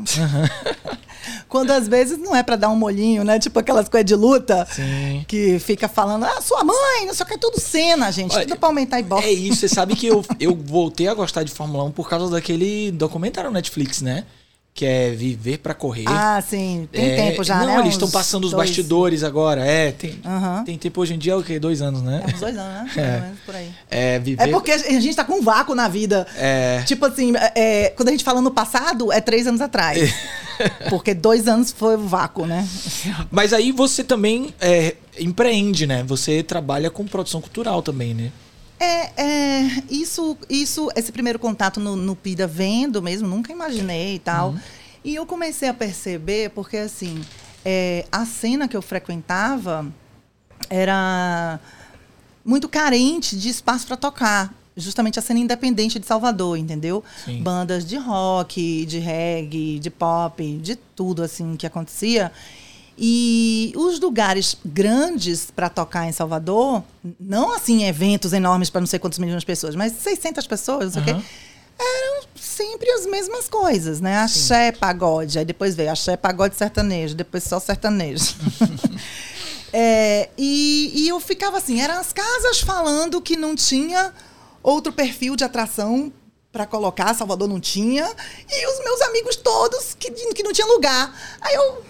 Quando 1.48 1.70
às 1.70 1.86
vezes 1.86 2.18
não 2.18 2.34
é 2.34 2.42
pra 2.42 2.56
dar 2.56 2.68
um 2.68 2.74
molhinho, 2.74 3.22
né? 3.22 3.38
Tipo 3.38 3.60
aquelas 3.60 3.88
coisas 3.88 4.04
de 4.04 4.16
luta. 4.16 4.66
Sim. 4.72 5.24
Que 5.28 5.60
fica 5.60 5.88
falando, 5.88 6.24
ah, 6.24 6.40
sua 6.40 6.64
mãe, 6.64 7.06
não 7.06 7.14
sei 7.14 7.24
o 7.24 7.28
que, 7.28 7.34
é 7.34 7.38
tudo 7.38 7.60
cena, 7.60 8.10
gente. 8.10 8.34
Olha, 8.34 8.46
tudo 8.46 8.58
pra 8.58 8.68
aumentar 8.68 8.98
ibope. 8.98 9.24
É 9.24 9.32
isso, 9.32 9.60
você 9.60 9.68
sabe 9.68 9.94
que 9.94 10.06
eu, 10.06 10.24
eu 10.40 10.56
voltei 10.56 11.06
a 11.06 11.14
gostar 11.14 11.44
de 11.44 11.52
Fórmula 11.52 11.84
1 11.84 11.92
por 11.92 12.08
causa 12.08 12.28
daquele 12.28 12.90
documentário 12.90 13.50
Netflix, 13.50 14.02
né? 14.02 14.24
Que 14.72 14.86
é 14.86 15.10
Viver 15.10 15.58
pra 15.58 15.74
Correr. 15.74 16.04
Ah, 16.06 16.40
sim. 16.40 16.88
Tem 16.92 17.04
É, 17.04 17.16
tempo 17.16 17.42
já, 17.44 17.58
não, 17.58 17.66
né? 17.66 17.74
eles 17.74 17.88
Uns 17.88 17.92
estão 17.94 18.10
passando 18.10 18.44
os 18.44 18.52
dois- 18.52 18.68
bastidores 18.68 19.22
agora. 19.24 19.64
É, 19.66 19.90
tem, 19.92 20.18
Aham. 20.24 20.62
tem 20.64 20.78
tempo 20.78 21.00
hoje 21.00 21.12
em 21.14 21.18
dia, 21.18 21.32
é 21.32 21.36
o 21.36 21.42
quê? 21.42 21.58
Dois 21.58 21.82
anos, 21.82 22.00
né? 22.02 22.22
É 22.26 22.32
uns 22.34 22.40
dois 22.40 22.56
anos, 22.56 22.74
né? 22.84 22.90
É. 22.96 23.20
Menos 23.20 23.38
por 23.44 23.54
aí. 23.56 23.70
É, 23.90 24.18
viver. 24.20 24.42
É 24.42 24.46
porque 24.46 24.70
a 24.70 24.78
gente 24.78 25.14
tá 25.14 25.24
com 25.24 25.34
um 25.34 25.42
vácuo 25.42 25.74
na 25.74 25.88
vida. 25.88 26.26
É. 26.36 26.82
Tipo 26.86 27.04
assim, 27.06 27.32
é, 27.54 27.90
quando 27.96 28.08
a 28.08 28.12
gente 28.12 28.24
fala 28.24 28.40
no 28.40 28.50
passado, 28.52 29.12
é 29.12 29.20
três 29.20 29.46
anos 29.46 29.60
atrás. 29.60 29.98
Porque 30.90 31.14
dois 31.14 31.48
anos 31.48 31.72
foi 31.72 31.96
o 31.96 32.06
vácuo, 32.06 32.44
né? 32.44 32.68
Mas 33.30 33.54
aí 33.54 33.72
você 33.72 34.04
também 34.04 34.54
é, 34.60 34.94
empreende, 35.18 35.86
né? 35.86 36.04
Você 36.06 36.42
trabalha 36.42 36.90
com 36.90 37.06
produção 37.06 37.40
cultural 37.40 37.80
também, 37.82 38.12
né? 38.12 38.30
É, 38.80 39.12
é, 39.22 39.82
isso, 39.90 40.38
isso, 40.48 40.88
esse 40.96 41.12
primeiro 41.12 41.38
contato 41.38 41.78
no, 41.78 41.94
no 41.94 42.16
PIDA 42.16 42.46
vendo 42.46 43.02
mesmo, 43.02 43.28
nunca 43.28 43.52
imaginei 43.52 44.14
e 44.14 44.18
tal. 44.18 44.54
E 45.04 45.14
eu 45.14 45.26
comecei 45.26 45.68
a 45.68 45.74
perceber, 45.74 46.50
porque 46.50 46.78
assim, 46.78 47.22
é, 47.62 48.06
a 48.10 48.24
cena 48.24 48.66
que 48.66 48.74
eu 48.74 48.80
frequentava 48.80 49.86
era 50.70 51.60
muito 52.42 52.68
carente 52.68 53.36
de 53.36 53.50
espaço 53.50 53.86
para 53.86 53.96
tocar. 53.96 54.54
Justamente 54.76 55.18
a 55.18 55.22
cena 55.22 55.40
independente 55.40 55.98
de 55.98 56.06
Salvador, 56.06 56.56
entendeu? 56.56 57.04
Sim. 57.24 57.42
Bandas 57.42 57.84
de 57.84 57.98
rock, 57.98 58.86
de 58.86 58.98
reggae, 58.98 59.78
de 59.78 59.90
pop, 59.90 60.56
de 60.58 60.74
tudo 60.74 61.22
assim 61.22 61.54
que 61.54 61.66
acontecia. 61.66 62.32
E 63.02 63.72
os 63.76 63.98
lugares 63.98 64.56
grandes 64.62 65.50
para 65.50 65.70
tocar 65.70 66.06
em 66.06 66.12
Salvador, 66.12 66.82
não 67.18 67.54
assim 67.54 67.84
eventos 67.84 68.34
enormes 68.34 68.68
para 68.68 68.82
não 68.82 68.86
sei 68.86 68.98
quantos 68.98 69.18
milhões 69.18 69.40
de 69.40 69.46
pessoas, 69.46 69.74
mas 69.74 69.92
600 69.92 70.46
pessoas, 70.46 70.94
não 70.94 71.02
sei 71.02 71.14
o 71.14 71.16
quê, 71.16 71.24
eram 71.78 72.28
sempre 72.36 72.90
as 72.90 73.06
mesmas 73.06 73.48
coisas, 73.48 74.02
né? 74.02 74.18
Axé, 74.18 74.70
pagode, 74.70 75.38
aí 75.38 75.46
depois 75.46 75.74
veio 75.74 75.90
axé, 75.90 76.14
pagode 76.14 76.56
sertanejo, 76.56 77.14
depois 77.14 77.42
só 77.42 77.58
sertanejo. 77.58 78.34
É, 79.72 80.28
e, 80.36 80.90
e 80.96 81.08
eu 81.08 81.20
ficava 81.20 81.58
assim, 81.58 81.80
eram 81.80 81.94
as 81.94 82.12
casas 82.12 82.60
falando 82.60 83.20
que 83.20 83.36
não 83.36 83.54
tinha 83.54 84.12
outro 84.64 84.92
perfil 84.92 85.36
de 85.36 85.44
atração 85.44 86.12
para 86.52 86.66
colocar, 86.66 87.14
Salvador 87.14 87.48
não 87.48 87.60
tinha, 87.60 88.10
e 88.50 88.66
os 88.66 88.84
meus 88.84 89.00
amigos 89.02 89.36
todos 89.36 89.94
que, 89.94 90.10
que 90.10 90.42
não 90.42 90.52
tinha 90.52 90.66
lugar. 90.66 91.16
Aí 91.40 91.54
eu. 91.54 91.84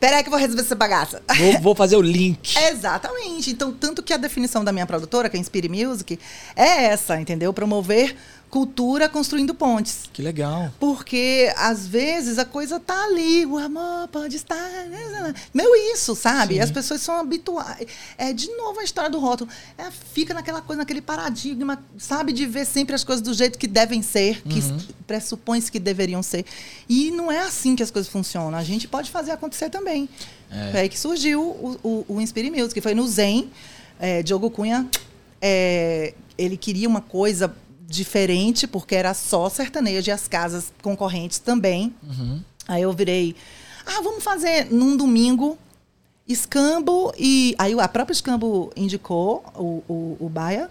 Peraí 0.00 0.22
que 0.22 0.28
eu 0.28 0.30
vou 0.30 0.40
resolver 0.40 0.62
essa 0.62 0.74
bagaça. 0.74 1.22
Vou, 1.36 1.60
vou 1.60 1.74
fazer 1.74 1.96
o 1.96 2.00
link. 2.00 2.56
Exatamente. 2.70 3.50
Então, 3.50 3.72
tanto 3.72 4.02
que 4.02 4.12
a 4.12 4.16
definição 4.16 4.62
da 4.62 4.72
minha 4.72 4.86
produtora, 4.86 5.28
que 5.28 5.36
é 5.36 5.40
Inspire 5.40 5.68
Music, 5.68 6.18
é 6.54 6.84
essa, 6.84 7.20
entendeu? 7.20 7.52
Promover 7.52 8.16
cultura 8.50 9.08
construindo 9.08 9.54
pontes. 9.54 10.04
Que 10.12 10.22
legal. 10.22 10.72
Porque, 10.80 11.52
às 11.56 11.86
vezes, 11.86 12.38
a 12.38 12.44
coisa 12.44 12.80
tá 12.80 13.04
ali, 13.04 13.44
o 13.44 13.58
amor 13.58 14.08
pode 14.08 14.36
estar. 14.36 14.56
Meu, 15.52 15.74
isso, 15.92 16.14
sabe? 16.14 16.54
Sim. 16.54 16.60
As 16.60 16.70
pessoas 16.70 17.00
são 17.02 17.16
habituadas. 17.18 17.86
É, 18.16 18.32
de 18.32 18.48
novo, 18.56 18.80
a 18.80 18.84
história 18.84 19.10
do 19.10 19.18
rótulo. 19.18 19.50
É, 19.76 19.90
fica 19.90 20.32
naquela 20.32 20.62
coisa, 20.62 20.78
naquele 20.80 21.02
paradigma, 21.02 21.82
sabe? 21.98 22.32
De 22.32 22.46
ver 22.46 22.64
sempre 22.64 22.94
as 22.94 23.04
coisas 23.04 23.22
do 23.22 23.34
jeito 23.34 23.58
que 23.58 23.66
devem 23.66 24.00
ser, 24.02 24.42
que 24.42 24.58
Uhum. 24.60 24.78
pressupõe-se 25.06 25.70
que 25.70 25.78
deveriam 25.78 26.22
ser. 26.22 26.44
E 26.88 27.10
não 27.10 27.30
é 27.30 27.40
assim 27.40 27.76
que 27.76 27.82
as 27.82 27.90
coisas 27.90 28.10
funcionam. 28.10 28.58
A 28.58 28.64
gente 28.64 28.88
pode 28.88 29.10
fazer 29.10 29.30
acontecer 29.32 29.68
também. 29.70 30.08
É. 30.50 30.70
Foi 30.70 30.80
aí 30.80 30.88
que 30.88 30.98
surgiu 30.98 31.42
o, 31.42 31.78
o, 31.82 32.04
o 32.16 32.20
Inspire 32.20 32.50
Music, 32.50 32.74
que 32.74 32.80
foi 32.80 32.94
no 32.94 33.06
Zen. 33.06 33.50
É, 34.00 34.22
Diogo 34.22 34.50
Cunha, 34.50 34.88
é, 35.40 36.14
ele 36.36 36.56
queria 36.56 36.88
uma 36.88 37.00
coisa 37.00 37.54
diferente, 37.88 38.66
porque 38.66 38.94
era 38.94 39.14
só 39.14 39.48
sertanejo 39.48 40.10
e 40.10 40.12
as 40.12 40.28
casas 40.28 40.70
concorrentes 40.82 41.38
também. 41.38 41.94
Uhum. 42.02 42.40
Aí 42.68 42.82
eu 42.82 42.92
virei, 42.92 43.34
ah, 43.86 44.02
vamos 44.02 44.22
fazer 44.22 44.70
num 44.70 44.94
domingo 44.94 45.56
escambo 46.28 47.10
e 47.18 47.54
aí 47.58 47.72
a 47.80 47.88
própria 47.88 48.12
escambo 48.12 48.70
indicou 48.76 49.42
o, 49.56 49.82
o, 49.88 50.16
o 50.20 50.28
Baia 50.28 50.68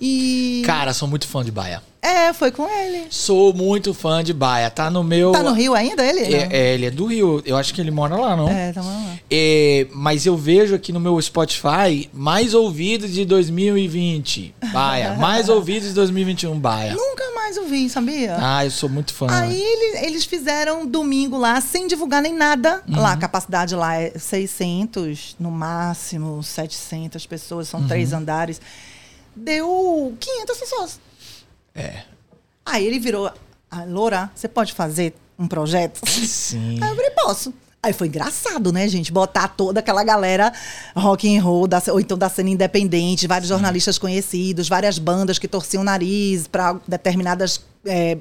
e 0.00 0.62
Cara, 0.64 0.92
sou 0.94 1.06
muito 1.08 1.26
fã 1.28 1.44
de 1.44 1.50
Baia. 1.50 1.82
é 2.02 2.32
foi 2.32 2.50
com 2.50 2.66
ele 2.68 3.06
Sou 3.10 3.52
muito 3.52 3.92
fã 3.92 4.22
de 4.24 4.32
Baia. 4.32 4.70
Tá 4.70 4.90
no 4.90 5.02
meu. 5.04 5.32
tá 5.32 5.42
no 5.42 5.52
Rio 5.52 5.74
ainda 5.74 6.04
ele 6.04 6.20
É, 6.34 6.48
é, 6.50 6.74
ele 6.74 6.86
é 6.86 6.90
do 6.90 7.06
Rio. 7.06 7.42
Eu 7.44 7.56
acho 7.56 7.74
que 7.74 7.80
ele 7.80 7.90
mora 7.90 8.16
lá, 8.16 8.34
não? 8.36 8.48
é 8.48 8.72
tá 8.72 8.80
bom. 8.82 9.16
É, 9.30 9.86
mas 9.92 10.24
eu 10.26 10.36
vejo 10.36 10.74
aqui 10.74 10.92
no 10.92 11.00
meu 11.00 11.20
Spotify 11.20 12.08
mais 12.12 12.54
ouvidos 12.54 13.10
de 13.12 13.24
2020. 13.24 14.54
Baia. 14.72 15.14
Mais 15.20 15.48
ouvidos 15.48 15.88
de 15.88 15.94
2021. 15.94 16.58
Baia. 16.58 16.94
nunca 16.94 17.24
mais 17.34 17.56
ouvi 17.56 17.88
sabia 17.90 18.36
Ah, 18.38 18.64
eu 18.64 18.70
sou 18.70 18.88
muito 18.88 19.12
fã. 19.12 19.26
Aí 19.28 19.60
ele- 19.60 20.06
eles 20.06 20.24
fizeram 20.24 20.86
domingo 20.86 21.36
lá, 21.36 21.60
sem 21.60 21.86
divulgar 21.88 22.22
nem 22.22 22.32
nada. 22.34 22.80
Uhum. 22.88 23.00
Lá, 23.00 23.12
a 23.12 23.16
capacidade 23.16 23.74
lá 23.74 23.96
é 24.00 24.12
600, 24.16 25.34
no 25.38 25.50
máximo 25.50 26.42
700 26.42 27.26
pessoas, 27.26 27.68
são 27.68 27.80
Uhum. 27.80 27.88
três 27.88 28.12
andares. 28.12 28.60
Deu 29.40 30.16
500 30.20 30.58
pessoas. 30.58 31.00
É. 31.74 32.02
Aí 32.64 32.86
ele 32.86 32.98
virou, 32.98 33.30
ah, 33.70 33.84
Loura, 33.84 34.30
você 34.34 34.46
pode 34.46 34.72
fazer 34.72 35.14
um 35.38 35.48
projeto? 35.48 36.00
Sim. 36.06 36.78
Aí 36.82 36.90
eu 36.90 36.94
falei, 36.94 37.10
posso. 37.10 37.54
Aí 37.82 37.94
foi 37.94 38.08
engraçado, 38.08 38.70
né, 38.72 38.86
gente? 38.86 39.10
Botar 39.10 39.48
toda 39.48 39.80
aquela 39.80 40.04
galera 40.04 40.52
rock 40.94 41.34
and 41.34 41.42
roll, 41.42 41.66
da, 41.66 41.82
ou 41.88 41.98
então 41.98 42.18
da 42.18 42.28
cena 42.28 42.50
independente, 42.50 43.26
vários 43.26 43.48
jornalistas 43.48 43.98
conhecidos, 43.98 44.68
várias 44.68 44.98
bandas 44.98 45.38
que 45.38 45.48
torciam 45.48 45.80
o 45.80 45.84
nariz 45.84 46.46
para 46.46 46.78
determinadas 46.86 47.62
é, 47.86 48.18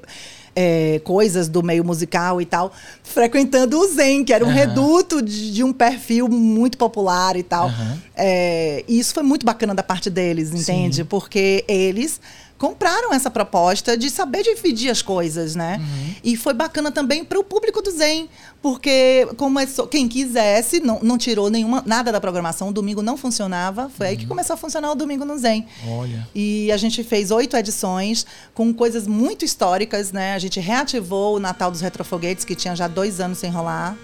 é, 0.55 0.99
coisas 1.03 1.47
do 1.47 1.63
meio 1.63 1.83
musical 1.83 2.41
e 2.41 2.45
tal, 2.45 2.71
frequentando 3.03 3.79
o 3.79 3.87
Zen, 3.87 4.23
que 4.23 4.33
era 4.33 4.43
um 4.43 4.49
Aham. 4.49 4.55
reduto 4.55 5.21
de, 5.21 5.51
de 5.53 5.63
um 5.63 5.73
perfil 5.73 6.27
muito 6.27 6.77
popular 6.77 7.35
e 7.35 7.43
tal. 7.43 7.67
Aham. 7.67 7.97
É, 8.15 8.83
e 8.87 8.99
isso 8.99 9.13
foi 9.13 9.23
muito 9.23 9.45
bacana 9.45 9.73
da 9.73 9.83
parte 9.83 10.09
deles, 10.09 10.53
entende? 10.53 11.03
Porque 11.03 11.63
eles 11.67 12.19
compraram 12.59 13.11
essa 13.13 13.31
proposta 13.31 13.97
de 13.97 14.09
saber 14.09 14.43
dividir 14.43 14.91
as 14.91 15.01
coisas, 15.01 15.55
né? 15.55 15.77
Uhum. 15.79 16.15
E 16.23 16.35
foi 16.37 16.53
bacana 16.53 16.91
também 16.91 17.23
para 17.23 17.39
o 17.39 17.43
público 17.43 17.81
do 17.81 17.89
Zen, 17.89 18.29
porque 18.61 19.27
começou, 19.37 19.87
quem 19.87 20.07
quisesse, 20.07 20.81
não, 20.81 20.99
não 21.01 21.17
tirou 21.17 21.49
nenhuma, 21.49 21.81
nada 21.85 22.11
da 22.11 22.19
programação, 22.19 22.67
o 22.67 22.73
domingo 22.73 23.01
não 23.01 23.15
funcionava, 23.17 23.89
foi 23.89 24.07
aí 24.07 24.13
Uhum. 24.13 24.19
que 24.19 24.27
começou 24.27 24.53
a 24.53 24.57
funcionar 24.57 24.91
o 24.91 24.95
domingo 24.95 25.23
no 25.23 25.37
Zen. 25.37 25.65
Olha. 25.87 26.27
E 26.35 26.69
a 26.71 26.77
gente 26.77 27.01
fez 27.01 27.31
oito 27.31 27.55
edições 27.55 28.25
com 28.53 28.73
coisas 28.73 29.07
muito 29.07 29.45
históricas, 29.45 30.11
né? 30.11 30.33
A 30.33 30.39
gente 30.39 30.59
reativou 30.59 31.37
o 31.37 31.39
Natal 31.39 31.71
dos 31.71 31.79
Retrofoguetes, 31.79 32.43
que 32.43 32.53
tinha 32.55 32.75
já 32.75 32.87
dois 32.89 33.21
anos 33.21 33.37
sem 33.37 33.49
rolar. 33.49 33.95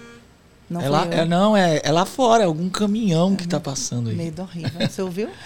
Não 0.68 0.80
é 0.80 0.88
lá, 0.88 1.06
é, 1.06 1.24
não, 1.24 1.56
é, 1.56 1.80
é 1.84 1.92
lá 1.92 2.04
fora, 2.04 2.42
é 2.42 2.46
algum 2.46 2.68
caminhão 2.68 3.36
que 3.36 3.46
tá 3.46 3.60
passando 3.60 4.10
aí. 4.10 4.16
Medo 4.16 4.42
horrível, 4.42 4.88
você 4.88 5.02
ouviu? 5.02 5.28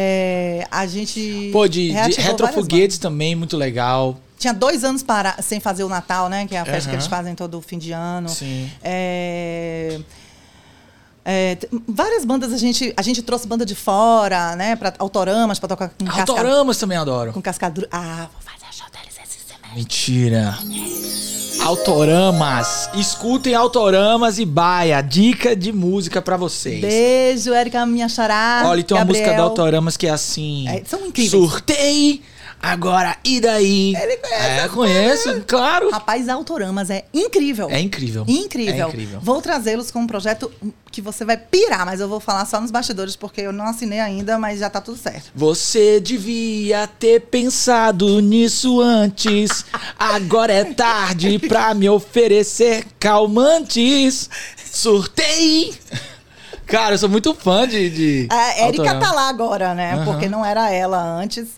É, 0.00 0.64
a 0.70 0.86
gente. 0.86 1.50
Pô, 1.52 1.66
de, 1.66 1.88
de 1.92 2.20
retrofoguetes 2.20 2.98
também, 2.98 3.34
muito 3.34 3.56
legal. 3.56 4.16
Tinha 4.38 4.54
dois 4.54 4.84
anos 4.84 5.02
para, 5.02 5.34
sem 5.42 5.58
fazer 5.58 5.82
o 5.82 5.88
Natal, 5.88 6.28
né? 6.28 6.46
Que 6.46 6.54
é 6.54 6.60
a 6.60 6.64
festa 6.64 6.82
que 6.82 6.88
Aham. 6.90 6.94
eles 6.94 7.06
fazem 7.08 7.34
todo 7.34 7.60
fim 7.60 7.78
de 7.78 7.90
ano. 7.90 8.28
Sim. 8.28 8.70
É, 8.80 9.98
é, 11.24 11.58
várias 11.88 12.24
bandas 12.24 12.52
a 12.52 12.56
gente, 12.56 12.94
a 12.96 13.02
gente 13.02 13.22
trouxe 13.22 13.48
banda 13.48 13.66
de 13.66 13.74
fora, 13.74 14.54
né? 14.54 14.76
Pra, 14.76 14.94
autoramas 14.98 15.58
para 15.58 15.68
tocar 15.68 15.88
com 15.90 16.04
casca, 16.06 16.20
Autoramas 16.20 16.78
também 16.78 16.96
adoro. 16.96 17.32
com 17.32 17.42
cascadura. 17.42 17.88
Ah, 17.90 18.28
vou 18.32 18.40
fazer 18.42 18.72
show 18.72 18.86
deles. 18.92 19.17
Mentira. 19.74 20.58
Autoramas. 21.60 22.88
Escutem 22.94 23.54
Autoramas 23.54 24.38
e 24.38 24.44
Baia. 24.44 25.00
Dica 25.02 25.54
de 25.54 25.72
música 25.72 26.22
para 26.22 26.36
vocês. 26.36 26.80
Beijo, 26.80 27.52
Érica, 27.52 27.84
minha 27.84 28.08
xará. 28.08 28.62
Olha, 28.66 28.82
tem 28.82 28.96
uma 28.96 29.04
Gabriel. 29.04 29.24
música 29.24 29.36
do 29.36 29.42
Autoramas 29.48 29.96
que 29.96 30.06
é 30.06 30.10
assim. 30.10 30.68
É, 30.68 30.82
são 30.84 31.06
incríveis. 31.06 31.30
Surtei 31.30 32.22
Agora, 32.60 33.16
e 33.24 33.40
daí? 33.40 33.94
Ele 33.94 34.16
conhece. 34.16 34.44
É, 34.44 34.68
conheço, 34.68 35.44
claro. 35.46 35.90
Rapaz, 35.90 36.28
Autoramas 36.28 36.90
é 36.90 37.04
incrível. 37.14 37.68
É 37.70 37.80
incrível. 37.80 38.24
Incrível. 38.26 38.86
É 38.86 38.88
incrível. 38.88 39.20
Vou 39.20 39.40
trazê-los 39.40 39.90
com 39.90 40.00
um 40.00 40.06
projeto 40.06 40.50
que 40.90 41.00
você 41.00 41.24
vai 41.24 41.36
pirar, 41.36 41.86
mas 41.86 42.00
eu 42.00 42.08
vou 42.08 42.18
falar 42.18 42.44
só 42.46 42.60
nos 42.60 42.70
bastidores 42.70 43.14
porque 43.14 43.42
eu 43.42 43.52
não 43.52 43.66
assinei 43.66 44.00
ainda, 44.00 44.38
mas 44.38 44.58
já 44.58 44.68
tá 44.68 44.80
tudo 44.80 44.98
certo. 44.98 45.30
Você 45.34 46.00
devia 46.00 46.86
ter 46.86 47.20
pensado 47.22 48.20
nisso 48.20 48.80
antes. 48.80 49.64
Agora 49.98 50.52
é 50.52 50.64
tarde 50.64 51.38
pra 51.48 51.72
me 51.74 51.88
oferecer 51.88 52.84
calmantes. 52.98 54.28
Surtei! 54.70 55.74
Cara, 56.66 56.94
eu 56.94 56.98
sou 56.98 57.08
muito 57.08 57.32
fã 57.34 57.66
de. 57.66 57.88
de 57.88 58.28
a 58.30 58.66
Erika 58.66 58.98
tá 58.98 59.10
lá 59.10 59.28
agora, 59.28 59.74
né? 59.74 59.96
Uhum. 59.96 60.04
Porque 60.04 60.28
não 60.28 60.44
era 60.44 60.70
ela 60.70 61.02
antes. 61.02 61.48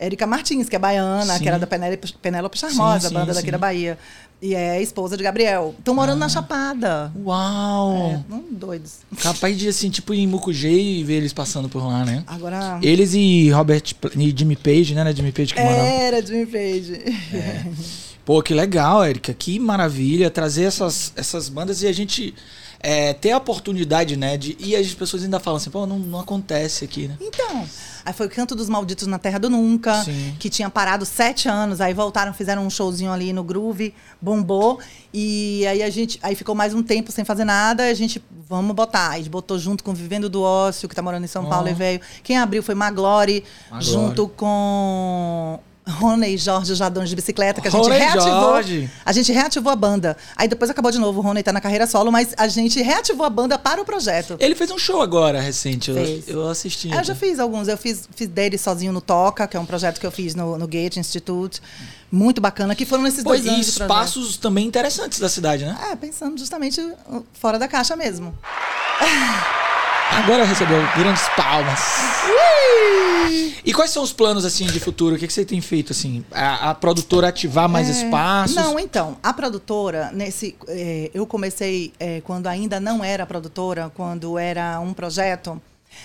Érica 0.00 0.26
Martins, 0.26 0.66
que 0.66 0.74
é 0.74 0.78
baiana, 0.78 1.34
sim. 1.34 1.42
que 1.42 1.48
era 1.48 1.58
da 1.58 1.66
Penélope, 1.66 2.58
Charmosa, 2.58 3.00
sim, 3.00 3.08
sim, 3.08 3.14
banda 3.14 3.34
daqui 3.34 3.50
da 3.50 3.58
Bahia. 3.58 3.98
E 4.40 4.54
é 4.54 4.80
esposa 4.80 5.14
de 5.18 5.22
Gabriel. 5.22 5.74
Estão 5.78 5.94
morando 5.94 6.16
ah. 6.16 6.20
na 6.20 6.28
Chapada. 6.30 7.12
Uau! 7.22 8.24
É, 8.30 8.40
doidos. 8.50 9.00
Capaz 9.22 9.58
de, 9.58 9.68
assim, 9.68 9.90
tipo, 9.90 10.14
ir 10.14 10.20
em 10.20 10.26
Mucugê 10.26 10.72
e 10.72 11.04
ver 11.04 11.16
eles 11.16 11.34
passando 11.34 11.68
por 11.68 11.86
lá, 11.86 12.06
né? 12.06 12.24
Agora... 12.26 12.78
Eles 12.82 13.12
e 13.12 13.50
Robert... 13.50 13.82
E 14.16 14.34
Jimmy 14.34 14.56
Page, 14.56 14.94
né? 14.94 15.12
Jimmy 15.14 15.32
Page 15.32 15.52
que 15.52 15.60
moram. 15.60 15.76
Era, 15.76 16.24
Jimmy 16.24 16.46
Page. 16.46 16.94
É. 17.34 17.66
Pô, 18.24 18.42
que 18.42 18.54
legal, 18.54 19.04
Érica. 19.04 19.34
Que 19.34 19.58
maravilha 19.58 20.30
trazer 20.30 20.64
essas, 20.64 21.12
essas 21.14 21.50
bandas 21.50 21.82
e 21.82 21.86
a 21.86 21.92
gente 21.92 22.34
é, 22.80 23.12
ter 23.12 23.32
a 23.32 23.36
oportunidade, 23.36 24.16
né? 24.16 24.38
De, 24.38 24.56
e 24.58 24.74
as 24.74 24.94
pessoas 24.94 25.22
ainda 25.22 25.38
falam 25.38 25.58
assim, 25.58 25.68
pô, 25.68 25.86
não, 25.86 25.98
não 25.98 26.18
acontece 26.18 26.86
aqui, 26.86 27.06
né? 27.06 27.16
Então... 27.20 27.66
Aí 28.04 28.12
foi 28.12 28.26
o 28.26 28.30
Canto 28.30 28.54
dos 28.54 28.68
Malditos 28.68 29.06
na 29.06 29.18
Terra 29.18 29.38
do 29.38 29.50
Nunca, 29.50 30.02
Sim. 30.04 30.34
que 30.38 30.48
tinha 30.48 30.70
parado 30.70 31.04
sete 31.04 31.48
anos. 31.48 31.80
Aí 31.80 31.92
voltaram, 31.92 32.32
fizeram 32.32 32.66
um 32.66 32.70
showzinho 32.70 33.12
ali 33.12 33.32
no 33.32 33.44
Groove, 33.44 33.94
bombou. 34.20 34.80
E 35.12 35.66
aí 35.66 35.82
a 35.82 35.90
gente. 35.90 36.18
Aí 36.22 36.34
ficou 36.34 36.54
mais 36.54 36.74
um 36.74 36.82
tempo 36.82 37.10
sem 37.12 37.24
fazer 37.24 37.44
nada. 37.44 37.84
A 37.84 37.94
gente, 37.94 38.22
vamos 38.48 38.74
botar. 38.74 39.10
A 39.10 39.16
gente 39.16 39.30
botou 39.30 39.58
junto 39.58 39.84
com 39.84 39.92
Vivendo 39.92 40.28
do 40.28 40.42
Ócio, 40.42 40.88
que 40.88 40.94
tá 40.94 41.02
morando 41.02 41.24
em 41.24 41.28
São 41.28 41.44
oh. 41.44 41.48
Paulo 41.48 41.68
e 41.68 41.74
veio. 41.74 42.00
Quem 42.22 42.38
abriu 42.38 42.62
foi 42.62 42.74
Maglore, 42.74 43.44
Maglore. 43.70 43.84
junto 43.84 44.28
com 44.28 45.58
Rony 45.90 46.34
e 46.34 46.36
Jorge 46.38 46.74
Jadão 46.74 47.04
de 47.04 47.14
bicicleta, 47.14 47.60
que 47.60 47.68
a 47.68 47.70
gente 47.70 47.82
Rony 47.82 47.98
reativou. 47.98 48.40
Jorge. 48.40 48.90
A 49.04 49.12
gente 49.12 49.32
reativou 49.32 49.72
a 49.72 49.76
banda. 49.76 50.16
Aí 50.36 50.48
depois 50.48 50.70
acabou 50.70 50.90
de 50.90 50.98
novo, 50.98 51.20
o 51.20 51.22
Rony 51.22 51.42
tá 51.42 51.52
na 51.52 51.60
carreira 51.60 51.86
solo, 51.86 52.10
mas 52.10 52.34
a 52.36 52.48
gente 52.48 52.80
reativou 52.80 53.26
a 53.26 53.30
banda 53.30 53.58
para 53.58 53.80
o 53.80 53.84
projeto. 53.84 54.36
Ele 54.40 54.54
fez 54.54 54.70
um 54.70 54.78
show 54.78 55.00
agora, 55.02 55.40
recente. 55.40 55.90
Eu, 55.90 56.22
eu, 56.26 56.48
assisti. 56.48 56.90
eu 56.90 57.04
já 57.04 57.14
fiz 57.14 57.38
alguns. 57.38 57.68
Eu 57.68 57.76
fiz, 57.76 58.08
fiz 58.14 58.28
dele 58.28 58.56
sozinho 58.56 58.92
no 58.92 59.00
Toca, 59.00 59.46
que 59.46 59.56
é 59.56 59.60
um 59.60 59.66
projeto 59.66 60.00
que 60.00 60.06
eu 60.06 60.10
fiz 60.10 60.34
no, 60.34 60.56
no 60.56 60.66
Gate 60.66 60.96
Institute. 60.96 61.60
Muito 62.10 62.40
bacana, 62.40 62.74
que 62.74 62.84
foram 62.84 63.04
nesses 63.04 63.22
Pô, 63.22 63.30
dois 63.30 63.44
e 63.44 63.48
anos. 63.48 63.66
E 63.66 63.70
espaços 63.70 64.36
também 64.36 64.66
interessantes 64.66 65.20
da 65.20 65.28
cidade, 65.28 65.64
né? 65.64 65.78
É, 65.92 65.96
pensando 65.96 66.36
justamente 66.38 66.80
fora 67.32 67.58
da 67.58 67.68
caixa 67.68 67.94
mesmo. 67.94 68.34
Agora 70.10 70.44
recebeu 70.44 70.78
grandes 70.96 71.28
palmas. 71.36 71.80
E 73.64 73.72
quais 73.72 73.90
são 73.90 74.02
os 74.02 74.12
planos 74.12 74.44
assim 74.44 74.66
de 74.66 74.80
futuro? 74.80 75.14
O 75.14 75.18
que, 75.18 75.26
que 75.26 75.32
você 75.32 75.44
tem 75.44 75.60
feito 75.60 75.92
assim? 75.92 76.24
A, 76.32 76.70
a 76.70 76.74
produtora 76.74 77.28
ativar 77.28 77.68
mais 77.68 77.88
é... 77.88 77.92
espaços? 77.92 78.56
Não, 78.56 78.78
então 78.78 79.16
a 79.22 79.32
produtora 79.32 80.10
nesse 80.12 80.56
é, 80.66 81.10
eu 81.14 81.26
comecei 81.26 81.92
é, 81.98 82.20
quando 82.22 82.46
ainda 82.46 82.80
não 82.80 83.04
era 83.04 83.24
produtora, 83.26 83.90
quando 83.94 84.38
era 84.38 84.80
um 84.80 84.92
projeto. 84.92 85.60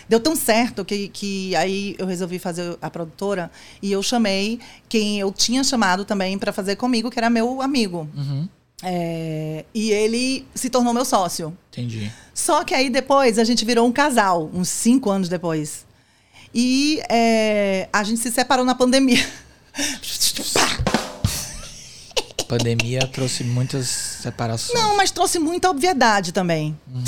Deu 0.10 0.20
tão 0.20 0.36
certo 0.36 0.84
que, 0.84 1.08
que 1.10 1.56
aí 1.56 1.96
eu 1.98 2.06
resolvi 2.06 2.40
fazer 2.40 2.78
a 2.82 2.90
produtora 2.90 3.52
e 3.82 3.92
eu 3.92 4.02
chamei 4.04 4.60
quem 4.90 5.20
eu 5.20 5.32
tinha 5.32 5.64
chamado 5.64 6.04
também 6.06 6.38
para 6.38 6.52
fazer 6.52 6.76
comigo, 6.76 7.10
que 7.10 7.20
era 7.20 7.30
meu 7.30 7.62
amigo. 7.62 8.08
Uhum. 8.16 8.48
É, 8.88 9.66
e 9.74 9.92
ele 9.92 10.46
se 10.54 10.70
tornou 10.70 10.94
meu 10.94 11.04
sócio. 11.04 11.58
Entendi. 11.72 12.12
Só 12.36 12.64
que 12.64 12.76
aí 12.76 12.88
depois 12.88 13.40
a 13.40 13.44
gente 13.44 13.66
virou 13.66 13.88
um 13.88 13.92
casal, 13.92 14.50
uns 14.54 14.70
cinco 14.70 15.10
anos 15.10 15.28
depois. 15.28 15.86
E 16.54 17.02
é, 17.10 17.90
a 17.92 18.04
gente 18.04 18.22
se 18.22 18.32
separou 18.32 18.64
na 18.64 18.76
pandemia. 18.76 19.26
pandemia 22.48 23.00
trouxe 23.08 23.44
muitas 23.44 23.88
separações. 23.88 24.80
Não, 24.80 24.96
mas 24.96 25.12
trouxe 25.12 25.40
muita 25.40 25.70
obviedade 25.70 26.32
também. 26.32 26.78
Uhum. 26.88 27.04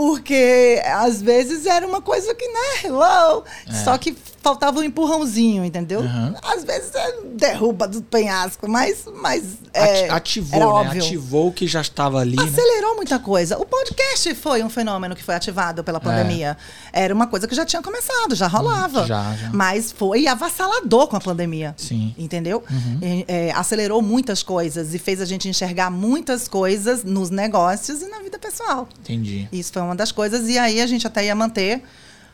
Porque 0.00 0.80
às 0.86 1.20
vezes 1.20 1.66
era 1.66 1.86
uma 1.86 2.00
coisa 2.00 2.34
que, 2.34 2.48
né? 2.48 2.90
Uou, 2.90 3.44
é. 3.68 3.84
Só 3.84 3.98
que 3.98 4.16
faltava 4.42 4.80
um 4.80 4.82
empurrãozinho, 4.82 5.62
entendeu? 5.62 6.00
Uhum. 6.00 6.34
Às 6.42 6.64
vezes 6.64 6.94
é 6.94 7.20
derruba 7.34 7.86
do 7.86 8.00
penhasco, 8.02 8.66
mas. 8.66 9.04
mas 9.14 9.44
é, 9.74 10.08
Ativou, 10.08 10.56
era 10.56 10.64
né? 10.64 10.72
Óbvio. 10.72 11.02
Ativou 11.02 11.48
o 11.48 11.52
que 11.52 11.66
já 11.66 11.82
estava 11.82 12.18
ali. 12.18 12.34
Né? 12.34 12.42
Acelerou 12.42 12.92
né? 12.92 12.96
muita 12.96 13.18
coisa. 13.18 13.58
O 13.58 13.66
podcast 13.66 14.34
foi 14.34 14.62
um 14.62 14.70
fenômeno 14.70 15.14
que 15.14 15.22
foi 15.22 15.34
ativado 15.34 15.84
pela 15.84 16.00
pandemia. 16.00 16.56
É. 16.92 17.04
Era 17.04 17.14
uma 17.14 17.26
coisa 17.26 17.46
que 17.46 17.54
já 17.54 17.66
tinha 17.66 17.82
começado, 17.82 18.34
já 18.34 18.46
rolava. 18.46 19.06
já, 19.06 19.34
já. 19.34 19.50
Mas 19.52 19.92
foi 19.92 20.26
avassalador 20.26 21.08
com 21.08 21.16
a 21.16 21.20
pandemia. 21.20 21.74
Sim. 21.76 22.14
Entendeu? 22.16 22.64
Uhum. 22.70 23.24
É, 23.28 23.52
acelerou 23.52 24.00
muitas 24.00 24.42
coisas 24.42 24.94
e 24.94 24.98
fez 24.98 25.20
a 25.20 25.26
gente 25.26 25.46
enxergar 25.46 25.90
muitas 25.90 26.48
coisas 26.48 27.04
nos 27.04 27.28
negócios 27.28 28.00
e 28.00 28.06
na 28.08 28.20
vida 28.20 28.38
pessoal. 28.50 28.88
Entendi. 28.98 29.48
Isso 29.52 29.72
foi 29.72 29.82
uma 29.82 29.94
das 29.94 30.12
coisas. 30.12 30.48
E 30.48 30.58
aí 30.58 30.80
a 30.80 30.86
gente 30.86 31.06
até 31.06 31.24
ia 31.24 31.34
manter 31.34 31.82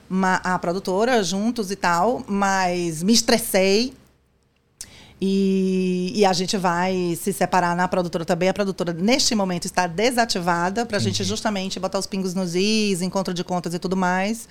uma, 0.08 0.36
a 0.36 0.58
produtora 0.58 1.22
juntos 1.22 1.70
e 1.70 1.76
tal, 1.76 2.24
mas 2.26 3.02
me 3.02 3.12
estressei. 3.12 3.92
E, 5.18 6.12
e, 6.14 6.26
a 6.26 6.32
gente 6.34 6.58
vai 6.58 7.16
se 7.18 7.32
separar 7.32 7.74
na 7.74 7.88
produtora 7.88 8.22
também. 8.22 8.50
A 8.50 8.54
produtora, 8.54 8.92
neste 8.92 9.34
momento, 9.34 9.64
está 9.64 9.86
desativada 9.86 10.84
para 10.84 10.98
a 10.98 11.00
gente 11.00 11.24
justamente 11.24 11.80
botar 11.80 11.98
os 11.98 12.06
pingos 12.06 12.34
nos 12.34 12.54
is, 12.54 13.00
encontro 13.00 13.32
de 13.32 13.42
contas 13.42 13.72
e 13.72 13.78
tudo 13.78 13.96
mais. 13.96 14.46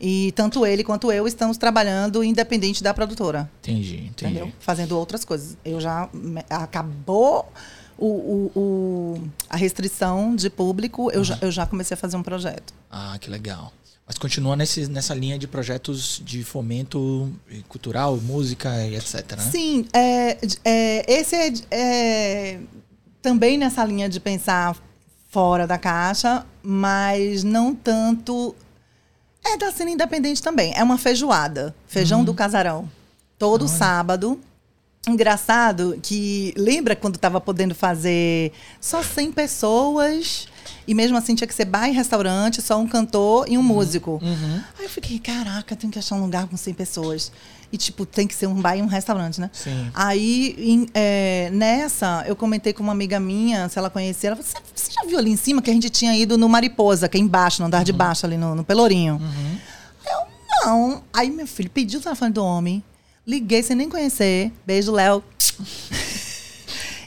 E 0.00 0.32
tanto 0.32 0.64
ele 0.64 0.82
quanto 0.82 1.12
eu 1.12 1.26
estamos 1.26 1.58
trabalhando 1.58 2.24
independente 2.24 2.82
da 2.82 2.94
produtora. 2.94 3.50
Entendi, 3.60 3.96
entendi. 3.96 4.36
Entendeu? 4.36 4.52
Fazendo 4.60 4.96
outras 4.96 5.26
coisas. 5.26 5.58
Eu 5.62 5.78
já. 5.78 6.08
Acabou 6.48 7.52
o, 7.98 8.06
o, 8.06 8.52
o 8.54 9.28
a 9.50 9.56
restrição 9.56 10.34
de 10.36 10.48
público, 10.48 11.10
eu, 11.10 11.24
já, 11.24 11.38
eu 11.42 11.50
já 11.50 11.66
comecei 11.66 11.94
a 11.94 11.98
fazer 11.98 12.16
um 12.16 12.22
projeto. 12.22 12.72
Ah, 12.90 13.16
que 13.20 13.28
legal. 13.28 13.72
Mas 14.06 14.16
continua 14.16 14.56
nesse, 14.56 14.86
nessa 14.86 15.14
linha 15.14 15.38
de 15.38 15.46
projetos 15.46 16.22
de 16.24 16.42
fomento 16.42 17.30
cultural, 17.68 18.16
música 18.16 18.82
e 18.86 18.96
etc. 18.96 19.36
Né? 19.36 19.50
Sim, 19.50 19.86
é, 19.92 20.38
é, 20.64 21.12
esse 21.12 21.36
é, 21.36 21.52
é 21.70 22.60
também 23.20 23.58
nessa 23.58 23.84
linha 23.84 24.08
de 24.08 24.18
pensar 24.18 24.74
fora 25.28 25.66
da 25.66 25.76
caixa, 25.76 26.46
mas 26.62 27.44
não 27.44 27.74
tanto. 27.74 28.54
É 29.44 29.58
da 29.58 29.70
cena 29.70 29.90
independente 29.90 30.42
também. 30.42 30.72
É 30.74 30.82
uma 30.82 30.96
feijoada. 30.96 31.74
Feijão 31.86 32.20
uhum. 32.20 32.24
do 32.24 32.34
casarão. 32.34 32.90
Todo 33.38 33.66
Olha. 33.66 33.70
sábado. 33.70 34.40
Engraçado 35.08 35.98
que. 36.02 36.52
Lembra 36.56 36.94
quando 36.94 37.16
estava 37.16 37.40
podendo 37.40 37.74
fazer 37.74 38.52
só 38.80 39.02
100 39.02 39.32
pessoas? 39.32 40.48
E 40.86 40.94
mesmo 40.94 41.16
assim 41.16 41.34
tinha 41.34 41.46
que 41.46 41.54
ser 41.54 41.66
bar 41.66 41.88
e 41.88 41.92
restaurante, 41.92 42.62
só 42.62 42.78
um 42.78 42.86
cantor 42.86 43.46
e 43.48 43.56
um 43.56 43.60
uhum. 43.60 43.66
músico. 43.66 44.20
Uhum. 44.22 44.62
Aí 44.78 44.84
eu 44.84 44.88
fiquei, 44.88 45.18
caraca, 45.18 45.76
tem 45.76 45.90
que 45.90 45.98
achar 45.98 46.14
um 46.14 46.22
lugar 46.22 46.46
com 46.46 46.56
100 46.56 46.74
pessoas. 46.74 47.32
E, 47.70 47.76
tipo, 47.76 48.06
tem 48.06 48.26
que 48.26 48.34
ser 48.34 48.46
um 48.46 48.54
bar 48.54 48.76
e 48.76 48.82
um 48.82 48.86
restaurante, 48.86 49.38
né? 49.38 49.50
Sim. 49.52 49.90
Aí, 49.92 50.56
em, 50.58 50.86
é, 50.94 51.50
nessa, 51.52 52.24
eu 52.26 52.34
comentei 52.34 52.72
com 52.72 52.82
uma 52.82 52.92
amiga 52.92 53.20
minha, 53.20 53.68
se 53.68 53.78
ela 53.78 53.90
conhecia, 53.90 54.30
ela 54.30 54.36
falou, 54.36 54.62
você 54.74 54.90
já 54.90 55.06
viu 55.06 55.18
ali 55.18 55.30
em 55.30 55.36
cima 55.36 55.60
que 55.60 55.70
a 55.70 55.74
gente 55.74 55.90
tinha 55.90 56.16
ido 56.16 56.38
no 56.38 56.48
Mariposa, 56.48 57.06
que 57.08 57.18
é 57.18 57.20
embaixo, 57.20 57.60
no 57.60 57.66
andar 57.66 57.78
uhum. 57.78 57.84
de 57.84 57.92
baixo, 57.92 58.24
ali 58.24 58.38
no, 58.38 58.54
no 58.54 58.64
Pelourinho? 58.64 59.20
Uhum. 59.20 59.58
Eu, 60.06 60.66
não. 60.66 61.02
Aí, 61.12 61.30
meu 61.30 61.46
filho 61.46 61.68
pediu 61.68 62.00
o 62.00 62.02
telefone 62.02 62.32
do 62.32 62.42
homem, 62.42 62.82
liguei 63.28 63.62
sem 63.62 63.76
nem 63.76 63.90
conhecer. 63.90 64.50
Beijo, 64.66 64.90
Léo. 64.90 65.22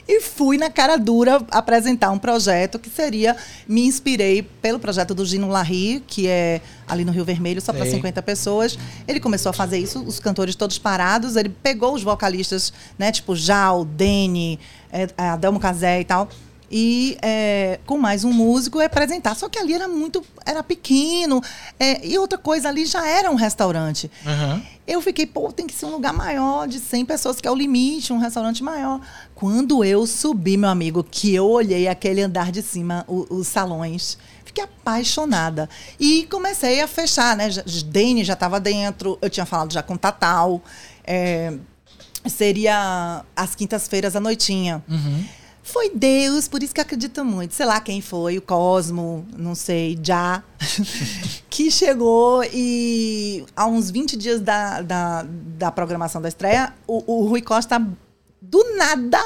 e 0.06 0.20
fui 0.20 0.56
na 0.56 0.70
cara 0.70 0.96
dura 0.96 1.44
apresentar 1.50 2.12
um 2.12 2.18
projeto 2.18 2.78
que 2.78 2.88
seria. 2.88 3.36
Me 3.66 3.84
inspirei 3.84 4.40
pelo 4.42 4.78
projeto 4.78 5.14
do 5.14 5.26
Gino 5.26 5.48
Larry, 5.48 6.00
que 6.06 6.28
é 6.28 6.60
ali 6.86 7.04
no 7.04 7.10
Rio 7.10 7.24
Vermelho, 7.24 7.60
só 7.60 7.72
para 7.72 7.84
50 7.84 8.22
pessoas. 8.22 8.78
Ele 9.08 9.18
começou 9.18 9.50
a 9.50 9.52
fazer 9.52 9.78
isso, 9.78 10.00
os 10.04 10.20
cantores 10.20 10.54
todos 10.54 10.78
parados. 10.78 11.34
Ele 11.34 11.48
pegou 11.48 11.92
os 11.92 12.04
vocalistas, 12.04 12.72
né, 12.96 13.10
tipo 13.10 13.34
Jal, 13.34 13.84
Dene, 13.84 14.60
é, 14.92 15.08
Adelmo 15.16 15.58
Casé 15.58 16.00
e 16.00 16.04
tal 16.04 16.28
e 16.72 17.18
é, 17.20 17.78
com 17.84 17.98
mais 17.98 18.24
um 18.24 18.32
músico 18.32 18.80
apresentar. 18.80 19.36
Só 19.36 19.46
que 19.48 19.58
ali 19.58 19.74
era 19.74 19.86
muito, 19.86 20.24
era 20.46 20.62
pequeno. 20.62 21.42
É, 21.78 22.04
e 22.06 22.16
outra 22.16 22.38
coisa, 22.38 22.70
ali 22.70 22.86
já 22.86 23.06
era 23.06 23.30
um 23.30 23.34
restaurante. 23.34 24.10
Aham. 24.26 24.62
Eu 24.86 25.00
fiquei, 25.00 25.26
pô, 25.26 25.52
tem 25.52 25.66
que 25.66 25.74
ser 25.74 25.86
um 25.86 25.90
lugar 25.92 26.12
maior, 26.12 26.66
de 26.66 26.80
100 26.80 27.04
pessoas, 27.04 27.40
que 27.40 27.46
é 27.46 27.50
o 27.50 27.54
limite, 27.54 28.12
um 28.12 28.18
restaurante 28.18 28.64
maior. 28.64 29.00
Quando 29.34 29.84
eu 29.84 30.06
subi, 30.06 30.56
meu 30.56 30.70
amigo, 30.70 31.04
que 31.08 31.32
eu 31.34 31.46
olhei 31.48 31.86
aquele 31.86 32.20
andar 32.22 32.50
de 32.50 32.62
cima, 32.62 33.04
o- 33.06 33.26
os 33.30 33.46
salões, 33.46 34.18
fiquei 34.44 34.64
apaixonada. 34.64 35.68
E 36.00 36.24
comecei 36.30 36.80
a 36.80 36.88
fechar, 36.88 37.36
né? 37.36 37.48
Dane 37.86 38.24
já 38.24 38.32
estava 38.32 38.58
dentro, 38.58 39.18
eu 39.22 39.30
tinha 39.30 39.46
falado 39.46 39.72
já 39.72 39.82
com 39.82 39.96
Tatal. 39.96 40.60
é, 41.04 41.52
seria 42.26 43.24
às 43.34 43.54
quintas-feiras 43.54 44.14
à 44.16 44.20
noitinha. 44.20 44.82
Uhum. 44.88 45.24
Foi 45.72 45.90
Deus, 45.94 46.48
por 46.48 46.62
isso 46.62 46.74
que 46.74 46.80
eu 46.80 46.82
acredito 46.82 47.24
muito. 47.24 47.54
Sei 47.54 47.64
lá 47.64 47.80
quem 47.80 48.02
foi, 48.02 48.36
o 48.36 48.42
Cosmo, 48.42 49.26
não 49.38 49.54
sei, 49.54 49.98
já. 50.02 50.42
que 51.48 51.70
chegou 51.70 52.44
e 52.52 53.44
há 53.56 53.66
uns 53.66 53.90
20 53.90 54.14
dias 54.16 54.40
da, 54.42 54.82
da, 54.82 55.24
da 55.26 55.72
programação 55.72 56.20
da 56.20 56.28
estreia, 56.28 56.74
o, 56.86 57.20
o 57.22 57.26
Rui 57.26 57.40
Costa, 57.40 57.78
do 58.40 58.76
nada, 58.76 59.18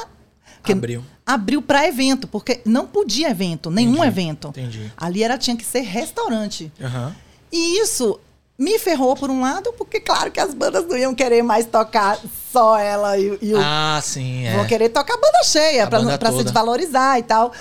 Abriu. 0.63 1.03
abriu 1.25 1.61
para 1.61 1.85
evento, 1.87 2.27
porque 2.27 2.61
não 2.65 2.87
podia 2.87 3.29
evento, 3.29 3.69
nenhum 3.69 3.95
Entendi, 3.95 4.07
evento. 4.07 4.47
entendi. 4.49 4.91
Ali 4.95 5.23
era, 5.23 5.37
tinha 5.37 5.55
que 5.57 5.65
ser 5.65 5.81
restaurante. 5.81 6.71
Aham. 6.81 7.13
E 7.51 7.81
isso 7.81 8.19
me 8.57 8.79
ferrou 8.79 9.15
por 9.15 9.29
um 9.29 9.41
lado, 9.41 9.71
porque 9.77 9.99
claro 9.99 10.31
que 10.31 10.39
as 10.39 10.53
bandas 10.53 10.85
não 10.87 10.97
iam 10.97 11.13
querer 11.13 11.43
mais 11.43 11.65
tocar 11.65 12.17
só 12.51 12.75
ela 12.77 13.15
e, 13.17 13.37
e 13.39 13.53
o 13.53 13.57
Ah, 13.61 13.99
sim, 14.03 14.45
é. 14.47 14.55
Vão 14.55 14.65
querer 14.65 14.89
tocar 14.89 15.13
a 15.13 15.17
banda 15.17 15.43
cheia 15.43 15.83
A 15.83 15.87
pra, 15.87 15.99
banda 15.99 16.17
pra 16.17 16.31
se 16.31 16.43
desvalorizar 16.43 17.19
e 17.19 17.23
tal. 17.23 17.51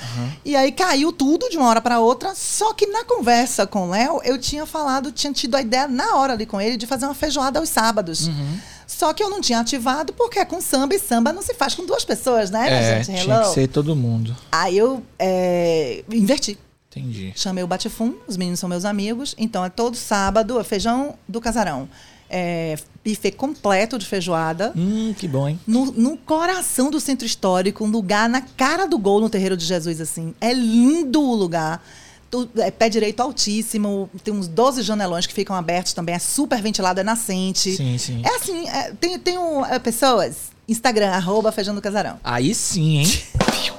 E 0.43 0.57
aí 0.57 0.73
caiu 0.73 1.13
tudo 1.13 1.51
de 1.51 1.59
uma 1.59 1.69
hora 1.69 1.81
pra 1.83 2.01
outra. 2.01 2.35
Só 2.35 2.73
que 2.73 2.87
na 2.87 3.05
conversa 3.05 3.67
com 3.67 3.89
o 3.89 3.91
Léo, 3.91 4.21
eu 4.25 4.39
tinha 4.39 4.65
falado, 4.65 5.13
tinha 5.13 5.33
tido 5.33 5.55
a 5.57 5.61
ideia 5.61 5.87
na 5.87 6.17
hora 6.17 6.33
ali 6.33 6.47
com 6.47 6.59
ele 6.61 6.79
de 6.79 6.87
fazer 6.87 7.05
uma 7.05 7.15
feijoada 7.15 7.59
aos 7.59 7.69
sábados. 7.69 8.29
Uhum. 8.29 8.59
Só 8.87 9.13
que 9.13 9.23
eu 9.23 9.29
não 9.29 9.41
tinha 9.41 9.59
ativado 9.61 10.13
porque 10.15 10.39
é 10.39 10.45
com 10.45 10.61
samba 10.63 10.95
e 10.95 10.99
samba 10.99 11.33
não 11.33 11.43
se 11.43 11.53
faz 11.53 11.75
com 11.75 11.85
duas 11.85 12.05
pessoas, 12.05 12.51
né, 12.51 12.69
É, 12.71 13.05
gente? 13.05 13.21
tinha 13.21 13.35
Hello. 13.35 13.49
que 13.49 13.55
ser 13.55 13.67
todo 13.67 13.95
mundo. 13.97 14.35
Aí 14.51 14.79
eu 14.79 15.03
é, 15.19 16.05
inverti. 16.11 16.57
Entendi. 16.97 17.33
Chamei 17.37 17.63
o 17.63 17.67
Batifum, 17.67 18.15
os 18.27 18.37
meninos 18.37 18.59
são 18.61 18.69
meus 18.69 18.85
amigos. 18.85 19.35
Então 19.37 19.65
é 19.65 19.69
todo 19.69 19.97
sábado, 19.97 20.59
é 20.59 20.65
feijão 20.65 21.15
do 21.29 21.41
casarão. 21.41 21.89
É, 22.29 22.77
buffet 23.05 23.33
completo 23.33 23.99
de 23.99 24.07
feijoada. 24.07 24.73
Hum, 24.75 25.15
que 25.17 25.29
bom, 25.29 25.47
hein? 25.49 25.61
No, 25.67 25.87
no 25.93 26.17
coração 26.17 26.91
do 26.91 26.99
centro 26.99 27.25
histórico, 27.27 27.85
um 27.85 27.89
lugar 27.91 28.29
na 28.29 28.41
cara 28.41 28.87
do 28.87 28.99
gol 28.99 29.21
no 29.21 29.31
Terreiro 29.31 29.57
de 29.57 29.65
Jesus, 29.65 30.01
assim. 30.01 30.35
É 30.41 30.53
lindo 30.53 31.21
o 31.21 31.35
lugar. 31.35 31.85
Tu- 32.29 32.49
é 32.57 32.71
pé 32.73 32.89
direito 32.89 33.21
altíssimo, 33.21 34.11
tem 34.25 34.35
uns 34.35 34.49
12 34.49 34.83
janelões 34.83 35.25
que 35.27 35.33
ficam 35.33 35.55
abertos 35.55 35.93
também, 35.93 36.17
é 36.17 36.19
super 36.19 36.61
ventilado, 36.61 36.99
é 36.99 37.05
nascente. 37.05 37.77
Sim, 37.77 37.97
sim. 37.99 38.21
É 38.25 38.35
assim, 38.35 38.69
é, 38.69 38.93
tem, 39.01 39.17
tem 39.21 39.39
um, 39.39 39.65
é, 39.65 39.79
pessoas, 39.79 40.51
Instagram, 40.69 41.11
arroba 41.11 41.53
feijão 41.53 41.73
do 41.77 41.81
casarão. 41.81 42.19
Aí 42.25 42.53
sim, 42.53 42.99
hein? 42.99 43.07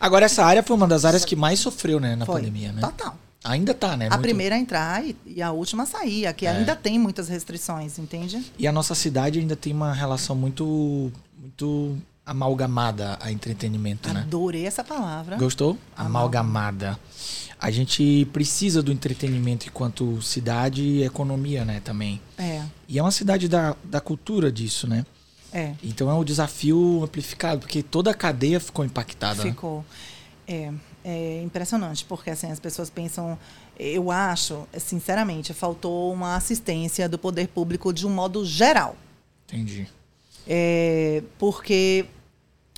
Agora, 0.00 0.26
essa 0.26 0.44
área 0.44 0.62
foi 0.62 0.76
uma 0.76 0.86
das 0.88 1.04
áreas 1.04 1.24
que 1.24 1.34
mais 1.36 1.58
sofreu, 1.60 1.98
né, 2.00 2.14
na 2.16 2.24
Foi. 2.26 2.36
pandemia, 2.40 2.72
né? 2.72 2.80
Total. 2.80 3.16
Ainda 3.44 3.72
tá, 3.72 3.96
né? 3.96 4.06
A 4.06 4.10
Muito- 4.10 4.22
primeira 4.22 4.56
a 4.56 4.58
entrar 4.58 5.04
e, 5.04 5.16
e 5.24 5.40
a 5.42 5.52
última 5.52 5.84
a 5.84 5.86
sair. 5.86 6.26
Aqui 6.26 6.44
É. 6.46 6.50
ainda 6.50 6.74
tem 6.74 6.98
muitas 6.98 7.28
restrições, 7.28 7.98
entende? 7.98 8.44
E 8.58 8.66
a 8.66 8.72
nossa 8.72 8.94
cidade 8.94 9.38
ainda 9.38 9.54
tem 9.56 9.72
uma 9.72 9.92
relação 9.92 10.34
muito, 10.36 11.12
muito 11.40 11.96
amalgamada 12.26 13.16
a 13.20 13.32
entretenimento, 13.32 14.12
né? 14.12 14.20
Adorei 14.20 14.66
essa 14.66 14.84
palavra. 14.84 15.36
Gostou? 15.36 15.78
Amalgamada. 15.96 16.98
A 17.60 17.70
gente 17.70 18.26
precisa 18.32 18.82
do 18.82 18.92
entretenimento 18.92 19.66
enquanto 19.66 20.20
cidade 20.22 20.82
e 20.82 21.02
economia, 21.04 21.64
né, 21.64 21.80
também. 21.84 22.20
É, 22.36 22.62
E 22.88 22.98
é 22.98 23.02
uma 23.02 23.10
cidade 23.10 23.48
da, 23.48 23.74
da 23.84 24.00
cultura 24.00 24.50
disso, 24.52 24.86
né? 24.86 25.04
É. 25.52 25.74
Então 25.82 26.10
é 26.10 26.14
um 26.14 26.24
desafio 26.24 27.02
amplificado, 27.02 27.60
porque 27.60 27.82
toda 27.82 28.10
a 28.10 28.14
cadeia 28.14 28.60
ficou 28.60 28.84
impactada. 28.84 29.44
né? 29.44 29.50
Ficou. 29.50 29.84
É, 30.46 30.72
é 31.04 31.42
impressionante, 31.42 32.04
porque 32.04 32.30
assim, 32.30 32.50
as 32.50 32.60
pessoas 32.60 32.90
pensam. 32.90 33.38
Eu 33.78 34.10
acho, 34.10 34.66
sinceramente, 34.76 35.54
faltou 35.54 36.12
uma 36.12 36.34
assistência 36.34 37.08
do 37.08 37.16
poder 37.16 37.48
público 37.48 37.92
de 37.92 38.06
um 38.06 38.10
modo 38.10 38.44
geral. 38.44 38.96
Entendi. 39.46 39.86
É, 40.46 41.22
porque 41.38 42.06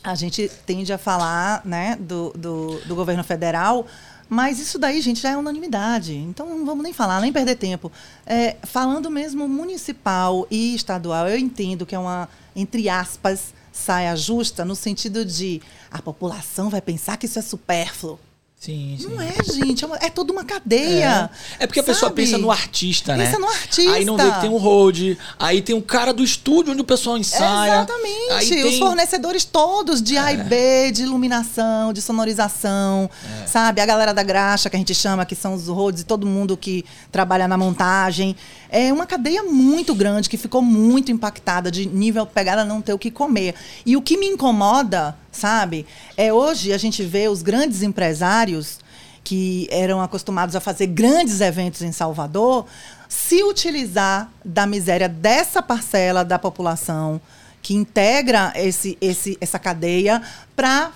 a 0.05 0.15
gente 0.15 0.51
tende 0.67 0.93
a 0.93 0.99
falar 0.99 1.65
né, 1.65 1.97
do, 1.99 2.31
do, 2.37 2.81
do 2.87 2.95
governo 2.95 3.25
federal, 3.25 3.87
mas 4.31 4.61
isso 4.61 4.79
daí, 4.79 5.01
gente, 5.01 5.21
já 5.21 5.31
é 5.31 5.37
unanimidade. 5.37 6.15
Então 6.15 6.49
não 6.49 6.65
vamos 6.65 6.85
nem 6.85 6.93
falar, 6.93 7.21
nem 7.21 7.33
perder 7.33 7.57
tempo. 7.57 7.91
É, 8.25 8.57
falando 8.63 9.11
mesmo 9.11 9.49
municipal 9.49 10.47
e 10.49 10.73
estadual, 10.73 11.29
eu 11.29 11.37
entendo 11.37 11.85
que 11.85 11.97
é 11.97 11.99
uma, 11.99 12.29
entre 12.55 12.89
aspas, 12.89 13.53
saia 13.73 14.15
justa, 14.15 14.65
no 14.65 14.77
sentido 14.77 15.25
de 15.25 15.61
a 15.91 16.01
população 16.01 16.71
vai 16.71 16.81
pensar 16.81 17.17
que 17.17 17.27
isso 17.27 17.41
é 17.41 17.43
supérfluo. 17.43 18.21
Sim, 18.61 18.95
sim. 19.01 19.07
Não 19.09 19.23
é, 19.23 19.33
gente, 19.43 19.83
é, 19.85 19.87
uma- 19.87 19.97
é 20.03 20.11
toda 20.11 20.31
uma 20.35 20.45
cadeia. 20.45 21.31
É, 21.59 21.65
é 21.65 21.67
porque 21.67 21.81
a 21.81 21.83
pessoa 21.83 22.11
sabe? 22.11 22.17
pensa 22.23 22.37
no 22.37 22.51
artista, 22.51 23.17
né? 23.17 23.25
Pensa 23.25 23.39
no 23.39 23.47
artista. 23.49 23.93
Aí 23.93 24.05
não 24.05 24.19
vê 24.19 24.31
que 24.31 24.41
tem 24.43 24.51
um 24.51 24.59
road, 24.59 25.17
aí 25.39 25.63
tem 25.63 25.75
um 25.75 25.81
cara 25.81 26.13
do 26.13 26.23
estúdio 26.23 26.75
onde 26.75 26.83
o 26.83 26.85
pessoal 26.85 27.17
ensaia. 27.17 27.71
Exatamente. 27.77 28.31
Aí 28.33 28.43
Os 28.45 28.49
tem... 28.51 28.75
É. 28.77 28.79
fornecedores 28.79 29.47
todos 29.47 30.03
de 30.03 30.19
A 30.19 30.31
e 30.35 30.37
B, 30.37 30.93
de 30.93 31.05
iluminação, 31.05 31.91
de 31.95 32.03
sonorização, 32.03 33.09
É. 33.43 33.47
sabe? 33.47 33.81
A 33.81 33.87
galera 33.87 34.13
da 34.13 34.23
graxa, 34.23 34.69
que 34.69 34.77
a 34.77 34.79
gente 34.79 34.95
chama, 34.95 35.25
que 35.25 35.35
são 35.35 35.55
os 35.55 35.67
roads 35.67 36.03
e 36.03 36.05
todo 36.05 36.27
mundo 36.27 36.55
que 36.55 36.85
trabalha 37.11 37.49
na 37.49 37.57
montagem. 37.57 38.37
É 38.69 38.93
uma 38.93 39.07
cadeia 39.07 39.43
muito 39.43 39.95
grande 39.95 40.29
que 40.29 40.37
ficou 40.37 40.61
muito 40.61 41.11
impactada 41.11 41.71
de 41.71 41.87
nível 41.87 42.27
pegada 42.27 42.63
não 42.63 42.83
ter 42.83 42.93
o 42.93 42.99
que 42.99 43.11
comer. 43.11 43.55
E 43.87 43.97
o 43.97 44.03
que 44.03 44.19
me 44.19 44.27
incomoda, 44.27 45.17
sabe? 45.31 45.87
É 46.17 46.33
hoje 46.33 46.73
a 46.73 46.79
gente 46.79 47.03
vê 47.03 47.29
os 47.29 47.43
grandes 47.43 47.83
empresários 47.83 48.79
que 49.23 49.69
eram 49.71 50.01
acostumados 50.01 50.57
a 50.57 50.61
fazer 50.61 50.87
grandes 50.87 51.41
eventos 51.41 51.83
em 51.83 51.93
Salvador, 51.93 52.67
se 53.09 53.43
utilizar 53.43 54.31
da 54.45 54.67
miséria 54.67 55.09
dessa 55.09 55.63
parcela 55.63 56.25
da 56.25 56.39
população 56.39 57.21
que 57.63 57.75
integra 57.75 58.53
esse, 58.57 58.97
esse, 59.01 59.37
essa 59.41 59.59
cadeia 59.59 60.23
para 60.57 60.93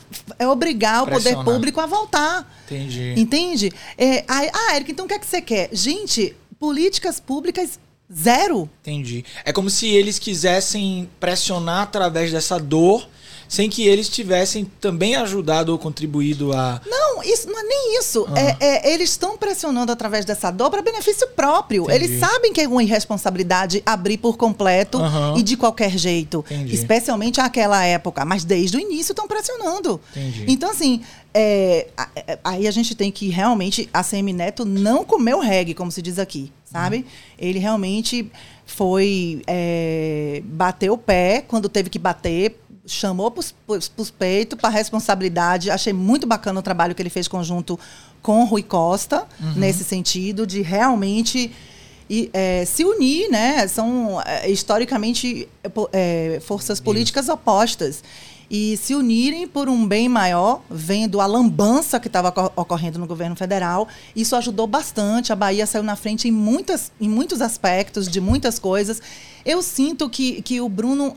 obrigar 0.50 1.02
o 1.02 1.06
poder 1.06 1.36
público 1.44 1.80
a 1.80 1.86
voltar. 1.86 2.50
Entendi. 2.64 3.14
Entende? 3.16 3.72
É, 3.98 4.24
ah, 4.26 4.74
Eric, 4.74 4.90
então 4.90 5.04
o 5.04 5.08
que 5.08 5.14
é 5.14 5.18
que 5.18 5.26
você 5.26 5.42
quer? 5.42 5.68
Gente, 5.72 6.34
políticas 6.58 7.20
públicas 7.20 7.78
zero. 8.12 8.68
Entendi. 8.80 9.24
É 9.44 9.52
como 9.52 9.68
se 9.68 9.88
eles 9.88 10.18
quisessem 10.18 11.08
pressionar 11.20 11.82
através 11.82 12.32
dessa 12.32 12.58
dor, 12.58 13.08
sem 13.48 13.68
que 13.68 13.86
eles 13.86 14.08
tivessem 14.08 14.64
também 14.80 15.16
ajudado 15.16 15.72
ou 15.72 15.78
contribuído 15.78 16.52
a. 16.52 16.80
Não, 16.86 17.22
isso 17.22 17.48
não 17.48 17.58
é 17.58 17.62
nem 17.62 17.98
isso. 17.98 18.26
Ah. 18.28 18.38
É- 18.38 18.56
é, 18.60 18.92
eles 18.94 19.10
estão 19.10 19.36
pressionando 19.36 19.90
através 19.92 20.24
dessa 20.24 20.50
dor 20.50 20.70
para 20.70 20.82
benefício 20.82 21.26
próprio. 21.28 21.84
Entendi. 21.84 22.04
Eles 22.04 22.20
sabem 22.20 22.52
que 22.52 22.60
é 22.60 22.68
uma 22.68 22.82
irresponsabilidade 22.82 23.82
abrir 23.84 24.18
por 24.18 24.36
completo 24.36 24.98
Aham. 24.98 25.34
e 25.36 25.42
de 25.42 25.56
qualquer 25.56 25.96
jeito. 25.96 26.44
Entendi. 26.50 26.74
Especialmente 26.74 27.38
naquela 27.38 27.84
época. 27.84 28.24
Mas 28.24 28.44
desde 28.44 28.76
o 28.76 28.80
início 28.80 29.12
estão 29.12 29.26
pressionando. 29.26 30.00
Entendi. 30.10 30.44
Então, 30.48 30.70
assim, 30.70 31.02
é, 31.32 31.88
é, 32.14 32.38
aí 32.44 32.66
a 32.68 32.70
gente 32.70 32.94
tem 32.94 33.10
que 33.10 33.28
realmente, 33.28 33.88
a 33.92 34.02
CM 34.04 34.32
Neto 34.32 34.64
não 34.64 35.04
comeu 35.04 35.40
reggae, 35.40 35.74
como 35.74 35.90
se 35.90 36.00
diz 36.00 36.18
aqui, 36.18 36.52
sabe? 36.64 36.98
Uhum. 36.98 37.04
Ele 37.38 37.58
realmente 37.58 38.30
foi. 38.66 39.42
É, 39.46 40.42
bateu 40.44 40.94
o 40.94 40.98
pé 40.98 41.44
quando 41.46 41.68
teve 41.68 41.90
que 41.90 41.98
bater, 41.98 42.60
chamou 42.86 43.30
para 43.30 43.42
os 43.96 44.10
peitos, 44.10 44.58
para 44.58 44.68
responsabilidade. 44.68 45.70
Achei 45.70 45.92
muito 45.92 46.26
bacana 46.26 46.60
o 46.60 46.62
trabalho 46.62 46.94
que 46.94 47.00
ele 47.02 47.10
fez 47.10 47.26
conjunto 47.28 47.78
com 48.22 48.44
Rui 48.44 48.62
Costa, 48.62 49.26
Uhum. 49.40 49.52
nesse 49.56 49.84
sentido, 49.84 50.46
de 50.46 50.62
realmente. 50.62 51.50
e, 52.10 52.28
é, 52.34 52.64
se 52.66 52.84
unir, 52.84 53.30
né? 53.30 53.66
São 53.66 54.20
é, 54.26 54.50
historicamente 54.50 55.48
é, 55.62 55.70
é, 56.36 56.40
forças 56.40 56.78
políticas 56.78 57.30
opostas 57.30 58.04
e 58.50 58.76
se 58.76 58.94
unirem 58.94 59.48
por 59.48 59.70
um 59.70 59.88
bem 59.88 60.06
maior, 60.06 60.60
vendo 60.70 61.18
a 61.18 61.24
lambança 61.26 61.98
que 61.98 62.06
estava 62.08 62.28
ocorrendo 62.56 62.98
no 62.98 63.06
governo 63.06 63.34
federal. 63.34 63.88
Isso 64.14 64.36
ajudou 64.36 64.66
bastante. 64.66 65.32
A 65.32 65.36
Bahia 65.36 65.66
saiu 65.66 65.82
na 65.82 65.96
frente 65.96 66.28
em, 66.28 66.30
muitas, 66.30 66.92
em 67.00 67.08
muitos 67.08 67.40
aspectos, 67.40 68.06
de 68.06 68.20
muitas 68.20 68.58
coisas. 68.58 69.00
Eu 69.44 69.62
sinto 69.62 70.08
que, 70.10 70.42
que 70.42 70.60
o 70.60 70.68
Bruno. 70.68 71.16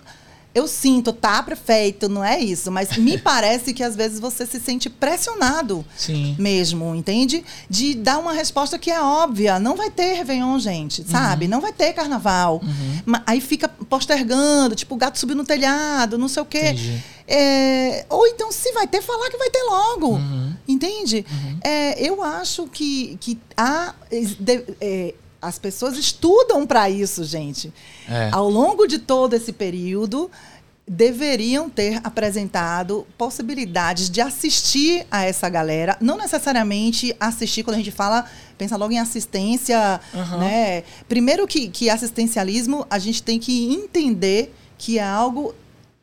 Eu 0.58 0.68
sinto, 0.68 1.14
tá, 1.14 1.42
prefeito, 1.44 2.10
não 2.10 2.24
é 2.24 2.40
isso, 2.40 2.72
mas 2.72 2.98
me 2.98 3.18
parece 3.20 3.74
que 3.74 3.84
às 3.84 3.96
vezes 3.96 4.20
você 4.20 4.46
se 4.46 4.60
sente 4.60 4.90
pressionado 4.90 5.86
Sim. 5.96 6.36
mesmo, 6.40 6.96
entende? 6.96 7.44
De 7.70 7.94
dar 7.94 8.18
uma 8.20 8.34
resposta 8.34 8.78
que 8.80 8.90
é 8.90 9.02
óbvia. 9.02 9.60
Não 9.60 9.76
vai 9.76 9.90
ter 9.92 10.14
Réveillon, 10.14 10.58
gente, 10.60 11.04
sabe? 11.10 11.46
Uhum. 11.46 11.52
Não 11.52 11.62
vai 11.62 11.72
ter 11.74 11.94
carnaval. 11.94 12.62
Ma- 13.06 13.24
Aí 13.26 13.40
fica 13.42 13.68
postergando, 13.70 14.76
tipo, 14.76 14.96
o 14.96 14.98
gato 14.98 15.20
subiu 15.20 15.36
no 15.36 15.44
telhado, 15.46 16.18
não 16.18 16.28
sei 16.28 16.42
o 16.42 16.46
quê. 16.46 16.60
Entendi. 16.70 17.04
É, 17.30 18.06
ou 18.10 18.26
então, 18.26 18.52
se 18.52 18.72
vai 18.72 18.88
ter, 18.88 19.02
falar 19.02 19.30
que 19.30 19.38
vai 19.38 19.50
ter 19.50 19.62
logo. 19.64 20.12
Uhum. 20.12 20.54
Entende? 20.68 21.26
É, 21.62 22.02
eu 22.02 22.24
acho 22.24 22.68
que, 22.68 23.18
que 23.20 23.38
há, 23.56 23.94
de- 24.40 24.64
é, 24.80 25.14
as 25.42 25.60
pessoas 25.60 25.98
estudam 25.98 26.66
para 26.66 26.90
isso, 26.90 27.24
gente. 27.24 27.74
É. 28.10 28.30
Ao 28.32 28.50
longo 28.50 28.88
de 28.88 29.00
todo 29.00 29.34
esse 29.34 29.52
período, 29.54 30.30
deveriam 30.88 31.70
ter 31.70 32.00
apresentado 32.04 33.06
possibilidades 33.18 34.10
de 34.10 34.22
assistir 34.22 35.06
a 35.12 35.24
essa 35.26 35.50
galera. 35.50 35.98
Não 36.00 36.18
necessariamente 36.18 37.14
assistir, 37.20 37.64
quando 37.64 37.76
a 37.76 37.80
gente 37.80 37.92
fala, 37.92 38.26
pensa 38.58 38.78
logo 38.78 38.94
em 38.94 39.00
assistência. 39.00 40.00
Aham. 40.14 40.38
Né? 40.40 40.84
Primeiro 41.10 41.46
que, 41.46 41.68
que 41.68 41.90
assistencialismo, 41.90 42.88
a 42.90 42.98
gente 43.00 43.22
tem 43.22 43.38
que 43.38 43.74
entender 43.74 44.54
que 44.78 44.98
é 44.98 45.04
algo 45.04 45.54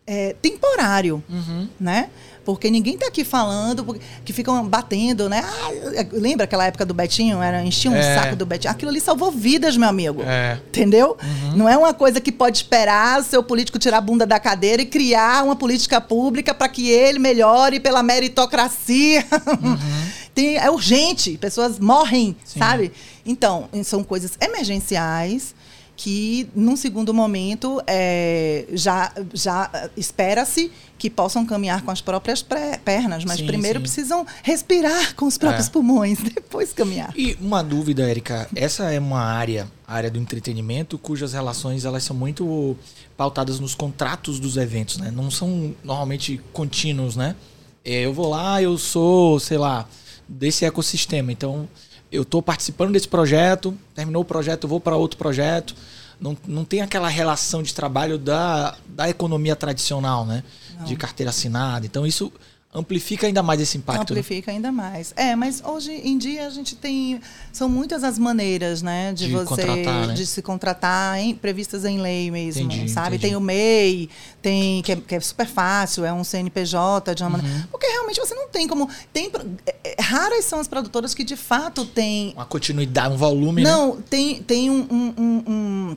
é, 0.06 0.34
temporário 0.42 1.22
Uhum. 1.30 1.66
né? 1.80 2.10
Porque 2.44 2.70
ninguém 2.70 2.98
tá 2.98 3.06
aqui 3.06 3.24
falando, 3.24 3.82
porque- 3.84 4.00
que 4.24 4.32
ficam 4.32 4.66
batendo, 4.68 5.28
né? 5.28 5.42
Ah, 5.44 6.06
lembra 6.12 6.44
aquela 6.44 6.66
época 6.66 6.84
do 6.84 6.92
Betinho? 6.92 7.40
Era, 7.42 7.64
enchia 7.64 7.90
um 7.90 7.96
É. 7.96 8.14
saco 8.14 8.36
do 8.36 8.44
Betinho. 8.44 8.70
Aquilo 8.70 8.90
ali 8.90 9.00
salvou 9.00 9.30
vidas, 9.30 9.76
meu 9.76 9.88
amigo. 9.88 10.22
É. 10.22 10.58
Entendeu? 10.68 11.16
Não 11.56 11.68
é 11.68 11.76
uma 11.76 11.94
coisa 11.94 12.20
que 12.20 12.30
pode 12.30 12.58
esperar 12.58 13.20
o 13.20 13.24
seu 13.24 13.42
político 13.42 13.78
tirar 13.78 13.98
a 13.98 14.00
bunda 14.00 14.26
da 14.26 14.38
cadeira 14.38 14.82
e 14.82 14.86
criar 14.86 15.42
uma 15.44 15.56
política 15.56 16.00
pública 16.00 16.52
para 16.54 16.68
que 16.68 16.90
ele 16.90 17.18
melhore 17.18 17.80
pela 17.80 18.02
meritocracia. 18.02 19.24
Tem, 20.34 20.56
é 20.56 20.68
urgente, 20.70 21.38
pessoas 21.38 21.78
morrem, 21.78 22.36
Sim. 22.44 22.58
sabe? 22.58 22.92
Então, 23.24 23.68
são 23.84 24.02
coisas 24.02 24.32
emergenciais 24.40 25.54
que, 25.96 26.48
num 26.54 26.76
segundo 26.76 27.14
momento, 27.14 27.80
é, 27.86 28.66
já, 28.72 29.12
já 29.32 29.70
espera-se 29.96 30.70
que 30.98 31.08
possam 31.08 31.44
caminhar 31.46 31.82
com 31.82 31.90
as 31.90 32.00
próprias 32.00 32.44
pernas, 32.84 33.24
mas 33.24 33.38
Sim, 33.38 33.46
primeiro 33.46 33.78
sim. 33.78 33.82
precisam 33.82 34.26
respirar 34.42 35.14
com 35.14 35.26
os 35.26 35.38
próprios 35.38 35.66
É. 35.66 35.70
pulmões, 35.70 36.18
depois 36.34 36.72
caminhar. 36.72 37.12
E 37.16 37.36
uma 37.40 37.62
dúvida, 37.62 38.08
Érica, 38.08 38.48
essa 38.56 38.90
é 38.90 38.98
uma 38.98 39.20
área, 39.20 39.70
área 39.86 40.10
do 40.10 40.18
entretenimento, 40.18 40.98
cujas 40.98 41.32
relações 41.32 41.84
elas 41.84 42.02
são 42.02 42.16
muito 42.16 42.76
pautadas 43.16 43.60
nos 43.60 43.74
contratos 43.74 44.40
dos 44.40 44.56
eventos, 44.56 44.96
né? 44.98 45.10
Não 45.10 45.30
são 45.30 45.74
normalmente 45.84 46.40
contínuos, 46.52 47.14
né? 47.16 47.36
É, 47.84 48.00
eu 48.06 48.12
vou 48.12 48.30
lá, 48.30 48.60
eu 48.62 48.76
sou, 48.78 49.38
sei 49.38 49.58
lá, 49.58 49.86
desse 50.28 50.64
ecossistema, 50.64 51.30
então 51.30 51.68
eu 52.14 52.22
estou 52.22 52.40
participando 52.40 52.92
desse 52.92 53.08
projeto, 53.08 53.76
terminou 53.94 54.22
o 54.22 54.24
projeto, 54.24 54.64
eu 54.64 54.68
vou 54.68 54.80
para 54.80 54.96
outro 54.96 55.18
projeto. 55.18 55.74
Não, 56.20 56.36
não 56.46 56.64
tem 56.64 56.80
aquela 56.80 57.08
relação 57.08 57.62
de 57.62 57.74
trabalho 57.74 58.16
da, 58.16 58.76
da 58.86 59.08
economia 59.08 59.56
tradicional, 59.56 60.24
né? 60.24 60.44
De 60.86 60.96
carteira 60.96 61.30
assinada. 61.30 61.84
Então 61.86 62.06
isso 62.06 62.32
amplifica 62.74 63.26
ainda 63.28 63.42
mais 63.42 63.60
esse 63.60 63.78
impacto. 63.78 64.12
né? 64.12 64.20
Amplifica 64.20 64.50
ainda 64.50 64.72
mais. 64.72 65.12
É, 65.16 65.36
mas 65.36 65.62
hoje 65.64 65.92
em 65.92 66.18
dia 66.18 66.46
a 66.46 66.50
gente 66.50 66.74
tem. 66.74 67.20
São 67.52 67.68
muitas 67.68 68.02
as 68.02 68.18
maneiras, 68.18 68.82
né? 68.82 69.12
De, 69.12 69.26
De 69.28 69.32
você. 69.32 69.64
né? 69.64 70.12
De 70.14 70.26
se 70.26 70.42
contratar, 70.42 71.18
em, 71.20 71.34
previstas 71.34 71.84
em 71.84 71.98
lei 72.00 72.30
mesmo. 72.30 72.62
Entendi, 72.62 72.90
sabe? 72.90 73.16
entendi. 73.16 73.22
Tem 73.28 73.36
o 73.36 73.40
MEI, 73.40 74.08
tem, 74.42 74.82
que 74.82 74.92
é, 74.92 74.96
que 74.96 75.14
é 75.14 75.20
super 75.20 75.46
fácil, 75.46 76.04
é 76.04 76.12
um 76.12 76.24
CNPJ 76.24 77.14
de 77.14 77.22
uma 77.22 77.30
Uhum. 77.30 77.36
maneira. 77.42 77.68
Porque 77.70 77.86
realmente 77.86 78.18
você 78.20 78.34
não 78.34 78.48
tem 78.48 78.66
como. 78.66 78.88
Tem, 79.12 79.30
é, 79.66 79.74
é, 79.84 80.02
raras 80.02 80.44
são 80.44 80.58
as 80.58 80.66
produtoras 80.66 81.14
que 81.14 81.22
de 81.22 81.36
fato 81.36 81.84
têm 81.84 82.32
Uma 82.34 82.44
continuidade, 82.44 83.14
um 83.14 83.16
volume, 83.16 83.62
né? 83.62 83.70
Não, 83.70 83.96
tem, 84.02 84.42
tem 84.42 84.68
um, 84.70 84.86
um- 84.90 85.14
um- 85.16 85.42
um 85.48 85.96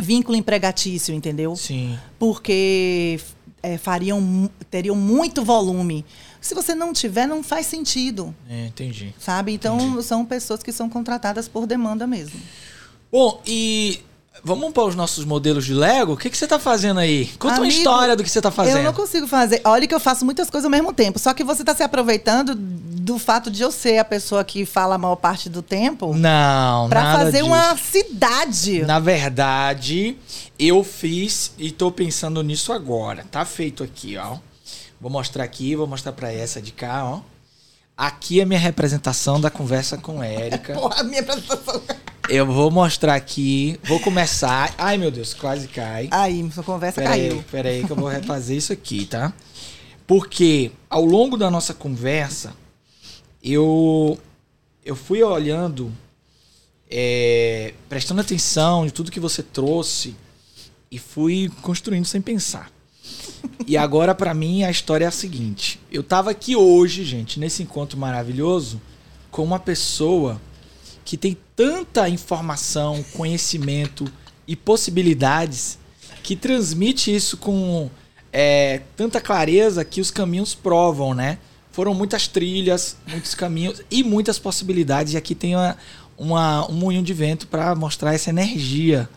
vínculo 0.00 0.36
empregatício, 0.36 1.14
entendeu? 1.14 1.54
Sim. 1.54 1.98
Porque 2.18 3.20
é, 3.64 3.78
fariam, 3.78 4.50
teriam 4.70 4.94
muito 4.94 5.42
volume. 5.44 6.04
Se 6.40 6.54
você 6.54 6.74
não 6.74 6.92
tiver, 6.92 7.26
não 7.26 7.42
faz 7.42 7.66
sentido, 7.66 8.34
É, 8.48 8.66
entendi. 8.66 9.14
sabe? 9.18 9.52
Então, 9.52 9.78
Entendi. 9.80 10.02
são 10.02 10.24
pessoas 10.24 10.62
que 10.62 10.70
são 10.70 10.90
contratadas 10.90 11.48
por 11.48 11.66
demanda 11.66 12.06
mesmo. 12.06 12.38
Bom, 13.10 13.40
e 13.46 14.00
vamos 14.44 14.72
para 14.72 14.84
os 14.84 14.94
nossos 14.94 15.24
modelos 15.24 15.64
de 15.64 15.72
Lego? 15.74 16.12
O 16.12 16.16
que, 16.16 16.28
que 16.28 16.36
você 16.36 16.46
tá 16.46 16.58
fazendo 16.58 17.00
aí? 17.00 17.26
Conta 17.38 17.54
uma 17.54 17.64
Amigo, 17.64 17.76
história 17.78 18.14
do 18.14 18.22
que 18.22 18.30
você 18.30 18.40
tá 18.40 18.50
fazendo. 18.50 18.78
Eu 18.78 18.84
não 18.84 18.92
consigo 18.92 19.26
fazer. 19.26 19.60
Olha 19.64 19.86
que 19.86 19.94
eu 19.94 20.00
faço 20.00 20.24
muitas 20.24 20.50
coisas 20.50 20.66
ao 20.66 20.70
mesmo 20.70 20.92
tempo. 20.92 21.18
Só 21.18 21.32
que 21.32 21.42
você 21.42 21.62
está 21.62 21.74
se 21.74 21.82
aproveitando 21.82 22.54
do 22.54 23.18
fato 23.18 23.50
de 23.50 23.62
eu 23.62 23.70
ser 23.70 23.98
a 23.98 24.04
pessoa 24.04 24.44
que 24.44 24.64
fala 24.64 24.94
a 24.94 24.98
maior 24.98 25.16
parte 25.16 25.48
do 25.48 25.62
tempo 25.62 26.14
Não, 26.14 26.88
para 26.88 27.12
fazer 27.16 27.38
disso. 27.38 27.46
uma 27.46 27.76
cidade. 27.76 28.82
Na 28.82 28.98
verdade, 28.98 30.16
eu 30.58 30.84
fiz 30.84 31.52
e 31.58 31.70
tô 31.70 31.90
pensando 31.90 32.42
nisso 32.42 32.72
agora. 32.72 33.24
Tá 33.30 33.44
feito 33.44 33.82
aqui, 33.82 34.16
ó. 34.16 34.36
Vou 35.00 35.10
mostrar 35.10 35.44
aqui, 35.44 35.76
vou 35.76 35.86
mostrar 35.86 36.12
para 36.12 36.32
essa 36.32 36.62
de 36.62 36.72
cá, 36.72 37.04
ó. 37.04 37.33
Aqui 37.96 38.40
é 38.40 38.44
minha 38.44 38.58
representação 38.58 39.40
da 39.40 39.50
conversa 39.50 39.96
com 39.96 40.22
Érica. 40.22 40.74
Porra, 40.78 41.02
minha 41.04 41.20
apresentação. 41.20 41.80
Eu 42.28 42.46
vou 42.46 42.70
mostrar 42.70 43.14
aqui, 43.14 43.78
vou 43.84 44.00
começar. 44.00 44.74
Ai, 44.76 44.96
meu 44.98 45.10
Deus, 45.10 45.32
quase 45.32 45.68
cai. 45.68 46.08
Aí, 46.10 46.50
sua 46.50 46.64
conversa 46.64 47.00
Peraí, 47.00 47.28
caiu. 47.28 47.44
peraí 47.50 47.84
que 47.84 47.90
eu 47.92 47.96
vou 47.96 48.08
refazer 48.08 48.56
isso 48.56 48.72
aqui, 48.72 49.06
tá? 49.06 49.32
Porque 50.06 50.72
ao 50.90 51.04
longo 51.04 51.36
da 51.36 51.50
nossa 51.50 51.72
conversa, 51.72 52.52
eu 53.42 54.18
eu 54.84 54.96
fui 54.96 55.22
olhando, 55.22 55.92
é, 56.90 57.74
prestando 57.88 58.20
atenção 58.20 58.84
de 58.84 58.92
tudo 58.92 59.10
que 59.10 59.20
você 59.20 59.42
trouxe 59.42 60.16
e 60.90 60.98
fui 60.98 61.50
construindo 61.62 62.06
sem 62.06 62.20
pensar. 62.20 62.70
E 63.66 63.76
agora, 63.76 64.14
pra 64.14 64.34
mim, 64.34 64.62
a 64.64 64.70
história 64.70 65.04
é 65.04 65.08
a 65.08 65.10
seguinte. 65.10 65.80
Eu 65.90 66.02
tava 66.02 66.30
aqui 66.30 66.54
hoje, 66.56 67.04
gente, 67.04 67.38
nesse 67.40 67.62
encontro 67.62 67.98
maravilhoso, 67.98 68.80
com 69.30 69.42
uma 69.42 69.58
pessoa 69.58 70.40
que 71.04 71.16
tem 71.16 71.36
tanta 71.56 72.08
informação, 72.08 73.04
conhecimento 73.14 74.04
e 74.46 74.54
possibilidades 74.56 75.78
que 76.22 76.34
transmite 76.36 77.14
isso 77.14 77.36
com 77.36 77.90
é, 78.32 78.80
tanta 78.96 79.20
clareza 79.20 79.84
que 79.84 80.00
os 80.00 80.10
caminhos 80.10 80.54
provam, 80.54 81.12
né? 81.14 81.38
Foram 81.70 81.92
muitas 81.92 82.26
trilhas, 82.28 82.96
muitos 83.06 83.34
caminhos 83.34 83.82
e 83.90 84.02
muitas 84.02 84.38
possibilidades. 84.38 85.12
E 85.12 85.16
aqui 85.16 85.34
tem 85.34 85.54
uma, 85.56 85.76
uma- 86.16 86.70
um 86.70 86.74
moinho 86.74 87.02
de 87.02 87.12
vento 87.12 87.46
para 87.46 87.74
mostrar 87.74 88.14
essa 88.14 88.30
energia. 88.30 89.08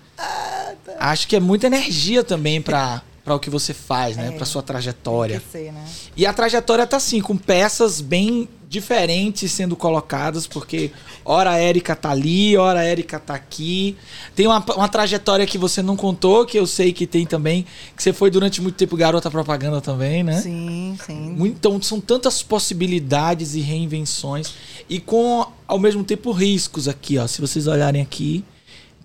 Acho 0.99 1.27
que 1.27 1.35
é 1.35 1.39
muita 1.39 1.67
energia 1.67 2.23
também 2.23 2.61
para 2.61 3.01
para 3.27 3.35
o 3.35 3.39
que 3.41 3.49
você 3.49 3.73
faz, 3.73 4.15
né? 4.15 4.29
É. 4.29 4.31
Para 4.31 4.45
sua 4.45 4.63
trajetória. 4.63 5.43
Ser, 5.51 5.73
né? 5.73 5.85
E 6.15 6.25
a 6.25 6.31
trajetória 6.31 6.87
tá 6.87 6.95
assim, 6.95 7.19
com 7.19 7.35
peças 7.35 7.99
bem 7.99 8.47
diferentes 8.69 9.51
sendo 9.51 9.75
colocadas, 9.75 10.47
porque 10.47 10.91
ora 11.25 11.51
a 11.51 11.57
Érica 11.57 11.93
tá 11.93 12.09
ali, 12.09 12.55
ora 12.55 12.79
a 12.79 12.83
Érica 12.85 13.19
tá 13.19 13.35
aqui. 13.35 13.97
Tem 14.33 14.47
uma, 14.47 14.63
uma 14.75 14.87
trajetória 14.87 15.45
que 15.45 15.57
você 15.57 15.81
não 15.81 15.97
contou, 15.97 16.45
que 16.45 16.57
eu 16.57 16.65
sei 16.65 16.93
que 16.93 17.05
tem 17.05 17.25
também, 17.25 17.65
que 17.97 18.01
você 18.01 18.13
foi 18.13 18.31
durante 18.31 18.61
muito 18.61 18.75
tempo 18.75 18.95
garota 18.95 19.29
propaganda 19.29 19.81
também, 19.81 20.23
né? 20.23 20.39
Sim, 20.39 20.97
sim. 21.05 21.35
Então, 21.41 21.81
são 21.81 21.99
tantas 21.99 22.41
possibilidades 22.41 23.55
e 23.55 23.59
reinvenções. 23.59 24.53
E 24.87 25.01
com, 25.01 25.45
ao 25.67 25.77
mesmo 25.77 26.01
tempo, 26.01 26.31
riscos 26.31 26.87
aqui, 26.87 27.17
ó. 27.17 27.27
Se 27.27 27.41
vocês 27.41 27.67
olharem 27.67 28.01
aqui, 28.01 28.45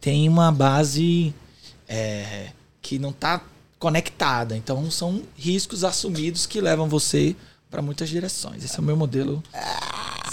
tem 0.01 0.29
uma 0.29 0.53
base 0.53 1.35
é, 1.89 2.51
que 2.81 3.01
não 3.01 3.11
está 3.11 3.41
conectada. 3.83 4.57
Então, 4.57 4.89
são 4.93 5.23
riscos 5.37 5.83
assumidos 5.83 6.47
que 6.47 6.61
levam 6.61 6.89
você 6.89 7.35
para 7.69 7.83
muitas 7.83 8.09
direções. 8.09 8.63
Esse 8.63 8.77
é 8.77 8.81
o 8.81 8.83
meu 8.85 8.97
modelo 8.97 9.43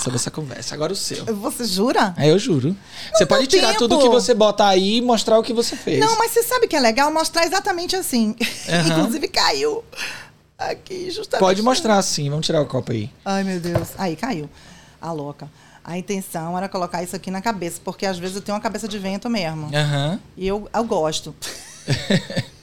sobre 0.04 0.18
essa 0.18 0.30
conversa. 0.30 0.76
Agora 0.76 0.94
o 0.94 0.96
seu. 0.96 1.26
Você 1.38 1.66
jura? 1.66 2.14
É, 2.16 2.30
eu 2.30 2.38
juro. 2.38 2.78
você 3.12 3.26
pode 3.26 3.48
tirar 3.48 3.70
tempo. 3.70 3.80
tudo 3.80 3.98
que 3.98 4.08
você 4.08 4.36
botar 4.36 4.68
aí 4.68 4.98
e 4.98 5.02
mostrar 5.02 5.40
o 5.40 5.42
que 5.42 5.52
você 5.52 5.76
fez. 5.76 6.00
Não, 6.00 6.16
mas 6.20 6.30
você 6.30 6.44
sabe 6.44 6.68
que 6.68 6.76
é 6.76 6.80
legal 6.80 7.12
mostrar 7.12 7.44
exatamente 7.44 7.96
assim. 7.96 8.36
Aham. 8.70 9.00
Inclusive 9.00 9.28
caiu. 9.30 9.84
Aqui, 10.56 11.10
justamente. 11.10 11.40
Pode 11.40 11.64
mostrar 11.64 12.00
sim. 12.04 12.30
Vamos 12.30 12.46
tirar 12.46 12.62
o 12.62 12.68
copo 12.68 12.92
aí. 12.92 13.10
Ai, 13.26 13.44
meu 13.44 13.60
Deus. 13.60 13.90
Aí, 13.98 14.16
caiu. 14.16 14.48
A 15.02 15.12
louca. 15.12 15.50
A 15.84 15.98
intenção 15.98 16.56
era 16.56 16.70
colocar 16.70 17.02
isso 17.02 17.16
aqui 17.16 17.32
na 17.32 17.42
cabeça, 17.42 17.82
porque 17.84 18.06
às 18.06 18.20
vezes 18.20 18.36
eu 18.36 18.44
tenho 18.44 18.56
uma 18.56 18.62
cabeça 18.62 18.88
de 18.88 19.00
vento 19.00 19.28
mesmo. 19.28 19.72
Aham. 19.74 20.20
E 20.38 20.48
eu, 20.48 20.70
eu 20.72 20.84
gosto. 20.84 21.34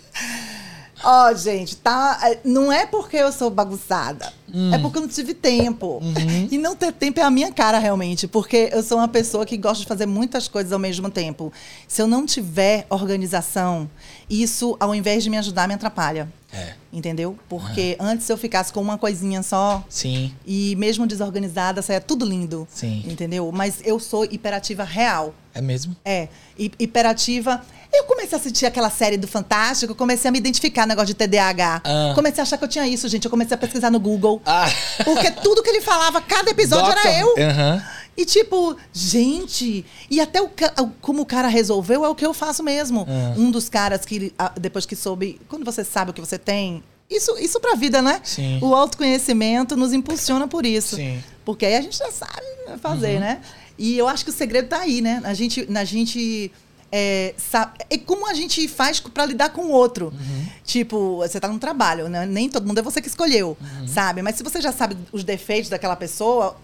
Ó, 1.08 1.32
gente, 1.34 1.76
tá. 1.76 2.18
é, 2.24 2.38
Não 2.44 2.72
é 2.72 2.84
porque 2.84 3.16
eu 3.16 3.30
sou 3.30 3.48
bagunçada. 3.48 4.32
Hum. 4.52 4.74
É 4.74 4.78
porque 4.78 4.98
eu 4.98 5.02
não 5.02 5.08
tive 5.08 5.34
tempo. 5.34 6.00
Uhum. 6.02 6.48
E 6.50 6.58
não 6.58 6.74
ter 6.74 6.92
tempo 6.92 7.20
é 7.20 7.22
a 7.22 7.30
minha 7.30 7.52
cara, 7.52 7.78
realmente. 7.78 8.26
Porque 8.26 8.70
eu 8.72 8.82
sou 8.82 8.98
uma 8.98 9.06
pessoa 9.08 9.46
que 9.46 9.56
gosta 9.56 9.82
de 9.82 9.86
fazer 9.86 10.06
muitas 10.06 10.48
coisas 10.48 10.72
ao 10.72 10.78
mesmo 10.78 11.08
tempo. 11.10 11.52
Se 11.86 12.02
eu 12.02 12.06
não 12.08 12.26
tiver 12.26 12.86
organização, 12.90 13.88
isso, 14.28 14.76
ao 14.80 14.94
invés 14.94 15.22
de 15.22 15.30
me 15.30 15.36
ajudar, 15.38 15.68
me 15.68 15.74
atrapalha. 15.74 16.28
É. 16.52 16.74
Entendeu? 16.92 17.36
Porque 17.48 17.96
antes 18.00 18.24
se 18.26 18.32
eu 18.32 18.36
ficasse 18.38 18.72
com 18.72 18.80
uma 18.80 18.96
coisinha 18.98 19.42
só. 19.42 19.84
Sim. 19.88 20.32
E 20.46 20.74
mesmo 20.76 21.06
desorganizada, 21.06 21.82
saia 21.82 22.00
tudo 22.00 22.24
lindo. 22.24 22.66
Sim. 22.70 23.04
Entendeu? 23.06 23.50
Mas 23.52 23.80
eu 23.84 24.00
sou 24.00 24.24
hiperativa 24.24 24.82
real. 24.84 25.34
É 25.54 25.60
mesmo? 25.60 25.94
É. 26.04 26.28
Hi- 26.58 26.72
Hiperativa. 26.78 27.62
Eu 27.96 28.04
comecei 28.04 28.36
a 28.36 28.40
assistir 28.40 28.66
aquela 28.66 28.90
série 28.90 29.16
do 29.16 29.26
Fantástico, 29.26 29.94
comecei 29.94 30.28
a 30.28 30.32
me 30.32 30.38
identificar 30.38 30.82
no 30.82 30.88
negócio 30.88 31.08
de 31.08 31.14
TDAH. 31.14 31.82
Ah. 31.84 32.12
Comecei 32.14 32.40
a 32.40 32.42
achar 32.42 32.56
que 32.58 32.64
eu 32.64 32.68
tinha 32.68 32.86
isso, 32.86 33.08
gente. 33.08 33.24
Eu 33.24 33.30
comecei 33.30 33.54
a 33.54 33.58
pesquisar 33.58 33.90
no 33.90 33.98
Google. 34.00 34.40
Ah. 34.44 34.66
Porque 35.04 35.30
tudo 35.30 35.62
que 35.62 35.68
ele 35.70 35.80
falava, 35.80 36.20
cada 36.20 36.50
episódio 36.50 36.86
Doctor- 36.92 37.06
era 37.06 37.20
eu. 37.20 37.34
Aham. 37.38 37.84
E 38.16 38.24
tipo, 38.24 38.74
gente, 38.94 39.84
e 40.10 40.20
até 40.22 40.40
o, 40.40 40.50
como 41.02 41.20
o 41.22 41.26
cara 41.26 41.48
resolveu 41.48 42.02
é 42.04 42.08
o 42.08 42.14
que 42.14 42.24
eu 42.24 42.32
faço 42.32 42.62
mesmo. 42.62 43.06
Ah. 43.08 43.34
Um 43.36 43.50
dos 43.50 43.68
caras 43.68 44.04
que 44.06 44.32
depois 44.58 44.86
que 44.86 44.96
soube, 44.96 45.38
quando 45.48 45.64
você 45.64 45.84
sabe 45.84 46.10
o 46.10 46.14
que 46.14 46.20
você 46.20 46.38
tem, 46.38 46.82
isso 47.10 47.36
isso 47.38 47.60
pra 47.60 47.74
vida, 47.74 48.00
né? 48.00 48.20
Sim. 48.24 48.58
O 48.62 48.74
autoconhecimento 48.74 49.76
nos 49.76 49.92
impulsiona 49.92 50.48
por 50.48 50.64
isso. 50.64 50.96
Sim. 50.96 51.22
Porque 51.44 51.66
aí 51.66 51.76
a 51.76 51.80
gente 51.82 51.96
já 51.98 52.10
sabe 52.10 52.42
fazer, 52.80 53.14
Uhum. 53.14 53.20
né? 53.20 53.40
E 53.78 53.98
eu 53.98 54.08
acho 54.08 54.24
que 54.24 54.30
o 54.30 54.34
segredo 54.34 54.68
tá 54.68 54.78
aí, 54.80 55.02
né? 55.02 55.20
Na 55.22 55.34
gente 55.34 55.66
na 55.70 55.84
gente 55.84 56.50
é, 56.96 57.34
é 57.90 57.98
como 57.98 58.26
a 58.28 58.34
gente 58.34 58.66
faz 58.68 59.00
pra 59.00 59.26
lidar 59.26 59.50
com 59.50 59.62
o 59.66 59.70
outro. 59.70 60.06
Uhum. 60.06 60.46
Tipo, 60.64 61.18
você 61.18 61.38
tá 61.38 61.48
no 61.48 61.58
trabalho, 61.58 62.08
né? 62.08 62.24
Nem 62.26 62.48
todo 62.48 62.66
mundo 62.66 62.78
é 62.78 62.82
você 62.82 63.00
que 63.00 63.08
escolheu, 63.08 63.56
Uhum. 63.60 63.86
sabe? 63.88 64.22
Mas 64.22 64.36
se 64.36 64.42
você 64.42 64.60
já 64.60 64.72
sabe 64.72 64.96
os 65.12 65.22
defeitos 65.24 65.68
daquela 65.70 65.94
pessoa, 65.96 66.56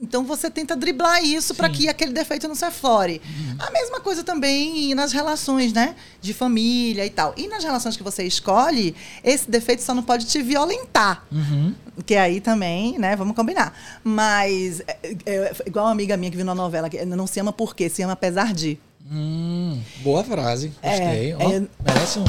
então 0.00 0.24
você 0.24 0.48
tenta 0.48 0.76
driblar 0.76 1.24
isso 1.24 1.54
para. 1.56 1.66
Uhum. 1.68 1.74
que 1.74 1.88
aquele 1.88 2.12
defeito 2.12 2.46
não 2.46 2.54
se 2.54 2.64
aflore. 2.64 3.20
A 3.58 3.68
mesma 3.72 3.98
coisa 4.00 4.22
também 4.22 4.94
nas 4.94 5.12
relações, 5.12 5.72
né? 5.72 5.96
De 6.20 6.32
família 6.32 7.04
e 7.04 7.10
tal. 7.10 7.34
E 7.36 7.48
nas 7.48 7.64
relações 7.64 7.96
que 7.96 8.02
você 8.04 8.22
escolhe, 8.22 8.94
esse 9.24 9.50
defeito 9.50 9.82
só 9.82 9.92
não 9.94 10.04
pode 10.04 10.26
te 10.26 10.40
violentar. 10.40 11.24
Uhum. 11.32 11.74
Que 12.06 12.14
aí 12.14 12.40
também, 12.40 12.96
né? 12.96 13.16
Vamos 13.16 13.34
combinar. 13.34 13.74
Mas, 14.04 14.80
é, 14.86 15.16
é, 15.26 15.52
igual 15.66 15.86
uma 15.86 15.90
amiga 15.92 16.16
minha 16.16 16.30
que 16.30 16.36
viu 16.36 16.46
na 16.46 16.54
novela, 16.54 16.88
que 16.88 17.04
não 17.04 17.26
se 17.26 17.40
ama 17.40 17.52
por 17.52 17.74
quê? 17.74 17.88
Se 17.88 18.00
ama 18.02 18.12
apesar 18.12 18.54
de. 18.54 18.78
Hum, 19.10 19.80
boa 20.02 20.22
frase. 20.24 20.72
Gostei. 20.82 21.32
É, 21.32 21.36
Ó, 21.38 21.50
é- 21.52 21.62
Merece 21.84 22.18
um. 22.18 22.24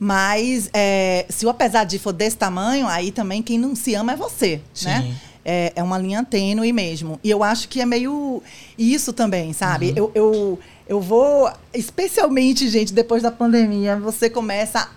Mas 0.00 0.70
é, 0.72 1.26
se 1.28 1.44
o 1.44 1.50
apesar 1.50 1.84
de 1.84 1.98
for 1.98 2.12
desse 2.12 2.36
tamanho, 2.36 2.86
aí 2.86 3.10
também 3.10 3.42
quem 3.42 3.58
não 3.58 3.74
se 3.74 3.94
ama 3.94 4.12
é 4.12 4.16
você, 4.16 4.60
Sim. 4.72 4.86
né? 4.86 5.14
É, 5.44 5.72
é 5.76 5.82
uma 5.82 5.98
linha 5.98 6.24
tênue 6.24 6.72
mesmo. 6.72 7.18
E 7.24 7.30
eu 7.30 7.42
acho 7.42 7.68
que 7.68 7.80
é 7.80 7.86
meio 7.86 8.42
isso 8.78 9.12
também, 9.12 9.52
sabe? 9.52 9.88
Uhum. 9.90 9.96
Eu, 9.96 10.12
eu, 10.14 10.58
eu 10.88 11.00
vou, 11.00 11.50
especialmente, 11.74 12.68
gente, 12.68 12.92
depois 12.92 13.22
da 13.22 13.30
pandemia, 13.30 13.96
você 13.96 14.30
começa. 14.30 14.88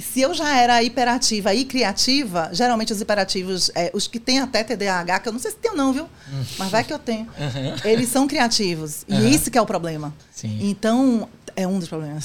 Se 0.00 0.20
eu 0.20 0.32
já 0.34 0.56
era 0.56 0.82
hiperativa 0.82 1.52
e 1.54 1.64
criativa, 1.64 2.50
geralmente 2.52 2.92
os 2.92 3.00
hiperativos, 3.00 3.70
é, 3.74 3.90
os 3.94 4.06
que 4.06 4.18
têm 4.20 4.38
até 4.40 4.62
TDAH, 4.62 5.18
que 5.20 5.28
eu 5.28 5.32
não 5.32 5.40
sei 5.40 5.50
se 5.50 5.56
tem 5.56 5.70
ou 5.72 5.76
não, 5.76 5.92
viu? 5.92 6.06
Mas 6.58 6.70
vai 6.70 6.84
que 6.84 6.92
eu 6.92 6.98
tenho. 6.98 7.24
Uhum. 7.38 7.74
Eles 7.84 8.08
são 8.08 8.26
criativos. 8.28 9.04
Aham. 9.10 9.20
E 9.28 9.34
esse 9.34 9.50
que 9.50 9.58
é 9.58 9.60
o 9.62 9.66
problema. 9.66 10.14
Sim. 10.32 10.58
Então, 10.70 11.28
é 11.56 11.66
um 11.66 11.78
dos 11.78 11.88
problemas. 11.88 12.24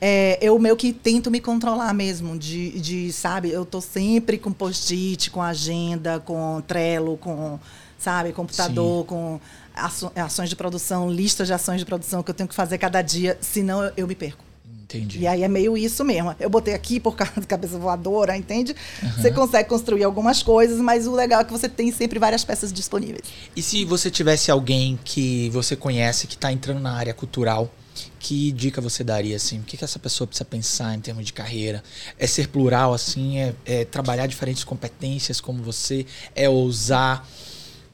É, 0.00 0.38
eu 0.40 0.56
meio 0.60 0.76
que 0.76 0.92
tento 0.92 1.28
me 1.28 1.40
controlar 1.40 1.92
mesmo, 1.92 2.38
de, 2.38 2.78
de 2.78 3.12
sabe, 3.12 3.50
eu 3.50 3.64
tô 3.66 3.80
sempre 3.80 4.38
com 4.38 4.52
post-it, 4.52 5.28
com 5.28 5.42
agenda, 5.42 6.20
com 6.20 6.62
Trello, 6.68 7.16
com, 7.16 7.58
sabe, 7.98 8.32
computador, 8.32 9.04
com 9.06 9.40
aço- 9.74 10.12
ações 10.14 10.48
de 10.50 10.54
produção, 10.54 11.10
listas 11.10 11.48
de 11.48 11.52
ações 11.52 11.80
de 11.80 11.84
produção 11.84 12.22
que 12.22 12.30
eu 12.30 12.34
tenho 12.34 12.48
que 12.48 12.54
fazer 12.54 12.78
cada 12.78 13.02
dia, 13.02 13.36
senão 13.40 13.82
eu, 13.82 13.92
eu 13.96 14.06
me 14.06 14.14
perco. 14.14 14.44
Entendi. 14.88 15.18
E 15.20 15.26
aí 15.26 15.42
é 15.42 15.48
meio 15.48 15.76
isso 15.76 16.02
mesmo. 16.02 16.34
Eu 16.40 16.48
botei 16.48 16.72
aqui 16.72 16.98
por 16.98 17.14
causa 17.14 17.34
da 17.38 17.46
cabeça 17.46 17.78
voadora, 17.78 18.34
entende? 18.34 18.74
Você 19.16 19.30
consegue 19.30 19.68
construir 19.68 20.02
algumas 20.02 20.42
coisas, 20.42 20.80
mas 20.80 21.06
o 21.06 21.14
legal 21.14 21.42
é 21.42 21.44
que 21.44 21.52
você 21.52 21.68
tem 21.68 21.92
sempre 21.92 22.18
várias 22.18 22.42
peças 22.42 22.72
disponíveis. 22.72 23.24
E 23.54 23.60
se 23.60 23.84
você 23.84 24.10
tivesse 24.10 24.50
alguém 24.50 24.98
que 25.04 25.50
você 25.50 25.76
conhece 25.76 26.26
que 26.26 26.34
está 26.34 26.50
entrando 26.50 26.80
na 26.80 26.92
área 26.92 27.12
cultural, 27.12 27.70
que 28.18 28.50
dica 28.50 28.80
você 28.80 29.04
daria 29.04 29.36
assim? 29.36 29.58
O 29.58 29.62
que, 29.62 29.76
que 29.76 29.84
essa 29.84 29.98
pessoa 29.98 30.26
precisa 30.26 30.44
pensar 30.46 30.94
em 30.94 31.00
termos 31.00 31.26
de 31.26 31.34
carreira? 31.34 31.82
É 32.18 32.26
ser 32.26 32.48
plural 32.48 32.94
assim? 32.94 33.38
É, 33.38 33.54
é 33.66 33.84
trabalhar 33.84 34.26
diferentes 34.26 34.64
competências 34.64 35.38
como 35.38 35.62
você? 35.62 36.06
É 36.34 36.48
ousar? 36.48 37.28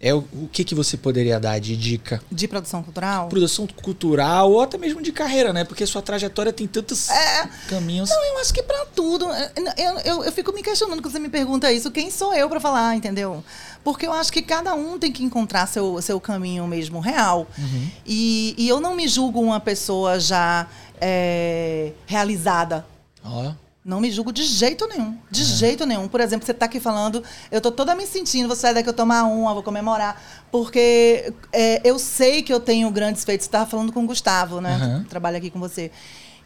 É 0.04 0.12
o, 0.12 0.18
o 0.18 0.48
que, 0.52 0.64
que 0.64 0.74
você 0.74 0.98
poderia 0.98 1.40
dar 1.40 1.58
de 1.58 1.74
dica? 1.74 2.22
De 2.30 2.46
produção 2.46 2.82
cultural? 2.82 3.26
Produção 3.28 3.66
cultural 3.66 4.52
ou 4.52 4.60
até 4.60 4.76
mesmo 4.76 5.00
de 5.00 5.10
carreira, 5.10 5.50
né? 5.50 5.64
Porque 5.64 5.86
sua 5.86 6.02
trajetória 6.02 6.52
tem 6.52 6.66
tantos 6.66 7.08
caminhos. 7.70 8.10
Não, 8.10 8.24
eu 8.26 8.38
acho 8.38 8.52
que 8.52 8.62
pra 8.62 8.84
tudo. 8.94 9.24
Eu, 9.78 9.98
eu, 10.00 10.24
eu 10.24 10.30
fico 10.32 10.52
me 10.52 10.62
questionando 10.62 11.00
quando 11.00 11.10
você 11.10 11.18
me 11.18 11.30
pergunta 11.30 11.72
isso. 11.72 11.90
Quem 11.90 12.10
sou 12.10 12.34
eu 12.34 12.50
pra 12.50 12.60
falar, 12.60 12.94
entendeu? 12.94 13.42
Porque 13.82 14.06
eu 14.06 14.12
acho 14.12 14.30
que 14.30 14.42
cada 14.42 14.74
um 14.74 14.98
tem 14.98 15.10
que 15.10 15.24
encontrar 15.24 15.66
seu, 15.66 16.02
seu 16.02 16.20
caminho 16.20 16.66
mesmo 16.66 17.00
real. 17.00 17.46
Uhum. 17.56 17.90
E, 18.04 18.54
e 18.58 18.68
eu 18.68 18.80
não 18.80 18.94
me 18.94 19.08
julgo 19.08 19.40
uma 19.40 19.58
pessoa 19.58 20.20
já 20.20 20.66
é, 21.00 21.92
realizada. 22.06 22.84
Ó, 23.24 23.52
Não 23.84 24.00
me 24.00 24.10
julgo 24.10 24.32
de 24.32 24.42
jeito 24.44 24.86
nenhum. 24.88 25.18
De 25.30 25.44
jeito 25.44 25.84
nenhum. 25.84 26.08
Por 26.08 26.18
exemplo, 26.20 26.46
você 26.46 26.54
tá 26.54 26.64
aqui 26.64 26.80
falando, 26.80 27.22
eu 27.50 27.60
tô 27.60 27.70
toda 27.70 27.94
me 27.94 28.06
sentindo, 28.06 28.46
vou 28.48 28.56
sair 28.56 28.72
daqui, 28.72 28.88
eu 28.88 28.94
tomar 28.94 29.24
uma, 29.24 29.52
vou 29.52 29.62
comemorar. 29.62 30.20
Porque 30.50 31.32
é, 31.52 31.82
eu 31.84 31.98
sei 31.98 32.42
que 32.42 32.50
eu 32.52 32.60
tenho 32.60 32.90
grandes 32.90 33.24
feitos. 33.24 33.44
Você 33.44 33.50
tava 33.52 33.66
falando 33.68 33.92
com 33.92 34.02
o 34.02 34.06
Gustavo, 34.06 34.58
né? 34.60 34.74
Aham. 34.74 35.04
Trabalha 35.08 35.36
aqui 35.36 35.50
com 35.50 35.58
você. 35.60 35.90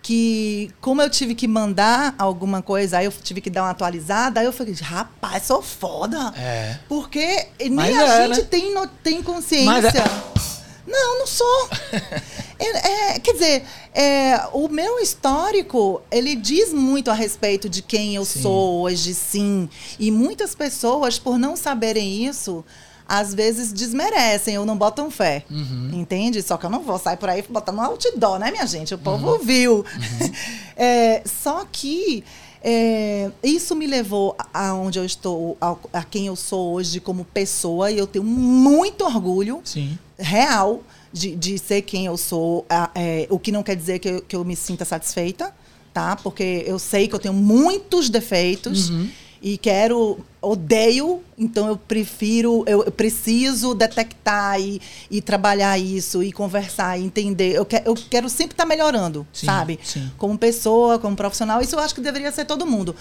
Que 0.03 0.71
como 0.81 1.01
eu 1.01 1.09
tive 1.11 1.35
que 1.35 1.47
mandar 1.47 2.15
alguma 2.19 2.61
coisa, 2.61 2.99
aí 2.99 3.05
eu 3.05 3.13
tive 3.13 3.41
que 3.41 3.51
dar 3.51 3.63
uma 3.65 3.71
atualizada, 3.71 4.41
aí 4.41 4.47
eu 4.47 4.53
falei, 4.53 4.75
rapaz, 4.75 5.45
sou 5.45 5.63
foda. 5.63 6.33
é. 6.37 6.77
Porque 6.89 7.47
nem 7.61 7.71
Mas 7.71 7.97
a 7.97 8.03
é, 8.03 8.27
gente 8.27 8.41
né? 8.41 8.47
tem, 8.51 8.75
tem 9.03 9.23
consciência. 9.23 9.65
Mas 9.67 9.85
é- 9.85 10.58
Não, 10.89 11.19
não 11.21 11.27
sou. 11.27 11.69
É, 12.61 13.13
é, 13.15 13.19
quer 13.21 13.35
dizer, 13.35 13.65
é, 13.95 14.41
o 14.53 14.67
meu 14.69 14.99
histórico, 14.99 16.03
ele 16.11 16.35
diz 16.35 16.73
muito 16.73 17.09
a 17.09 17.15
respeito 17.15 17.69
de 17.69 17.83
quem 17.83 18.17
eu 18.17 18.25
Sim. 18.25 18.43
sou 18.43 18.81
hoje, 18.83 19.15
sim. 19.15 19.69
E 19.97 20.11
muitas 20.11 20.57
pessoas, 20.57 21.21
por 21.21 21.39
não 21.39 21.55
saberem 21.55 22.27
isso, 22.27 22.65
às 23.07 23.33
vezes 23.33 23.73
desmerecem 23.73 24.59
ou 24.59 24.67
não 24.67 24.77
botam 24.77 25.09
fé. 25.09 25.45
Uhum. 25.49 25.91
Entende? 25.93 26.43
Só 26.43 26.57
que 26.57 26.67
eu 26.67 26.71
não 26.71 26.83
vou 26.83 26.99
sair 26.99 27.17
por 27.17 27.29
aí 27.29 27.45
botando 27.49 27.77
um 27.79 27.81
outdoor, 27.83 28.41
né, 28.41 28.51
minha 28.51 28.67
gente? 28.67 28.93
O 28.93 28.99
povo 28.99 29.35
Uhum. 29.35 29.39
viu. 29.39 29.85
É, 30.77 31.23
só 31.25 31.65
que 31.71 32.25
é, 32.63 33.31
isso 33.43 33.75
me 33.77 33.87
levou 33.87 34.35
a- 34.53 34.69
aonde 34.71 34.99
eu 34.99 35.05
estou, 35.05 35.57
ao- 35.61 35.79
a, 35.93 36.03
quem 36.03 36.27
eu 36.27 36.35
sou 36.37 36.73
hoje 36.75 36.99
como 37.01 37.25
pessoa, 37.25 37.89
e 37.91 37.99
eu 37.99 38.07
tenho 38.07 38.25
muito 38.25 39.05
orgulho 39.05 39.61
Sim. 39.65 39.97
Real 40.19 40.83
de, 41.13 41.35
de 41.35 41.59
ser 41.59 41.83
quem 41.83 42.07
eu 42.07 42.17
sou, 42.17 42.67
é, 42.95 43.27
o 43.31 43.39
que 43.39 43.51
não 43.53 43.63
quer 43.63 43.77
dizer 43.77 43.99
que 43.99 44.09
eu, 44.09 44.23
que 44.23 44.37
eu 44.37 44.45
me 44.45 44.55
sinta 44.57 44.85
satisfeita, 44.85 45.55
tá? 45.95 46.17
Porque 46.17 46.65
eu 46.67 46.79
sei 46.79 47.09
que 47.09 47.15
eu 47.15 47.19
tenho 47.19 47.35
muitos 47.35 48.11
defeitos 48.11 48.91
Uhum. 48.91 49.09
e 49.41 49.57
quero, 49.57 50.19
odeio, 50.43 51.23
então 51.39 51.67
eu 51.69 51.77
prefiro, 51.77 52.63
eu, 52.67 52.85
eu 52.85 52.93
preciso 52.93 53.75
detectar 53.75 54.61
e, 54.61 54.81
e 55.11 55.23
trabalhar 55.23 55.79
isso 55.79 56.23
e 56.23 56.31
conversar 56.33 56.99
e 56.99 57.05
entender. 57.05 57.55
Eu, 57.55 57.65
que, 57.65 57.81
eu 57.85 57.95
quero 58.11 58.29
sempre 58.29 58.53
estar 58.55 58.67
melhorando, 58.67 59.27
Sim, 59.33 59.47
sabe? 59.47 59.79
sim. 59.83 60.11
Como 60.19 60.37
pessoa, 60.37 60.99
como 60.99 61.17
profissional, 61.17 61.63
isso 61.63 61.75
eu 61.77 61.81
acho 61.81 61.95
que 61.95 62.01
deveria 62.01 62.31
ser 62.33 62.45
todo 62.45 62.67
mundo. 62.67 62.95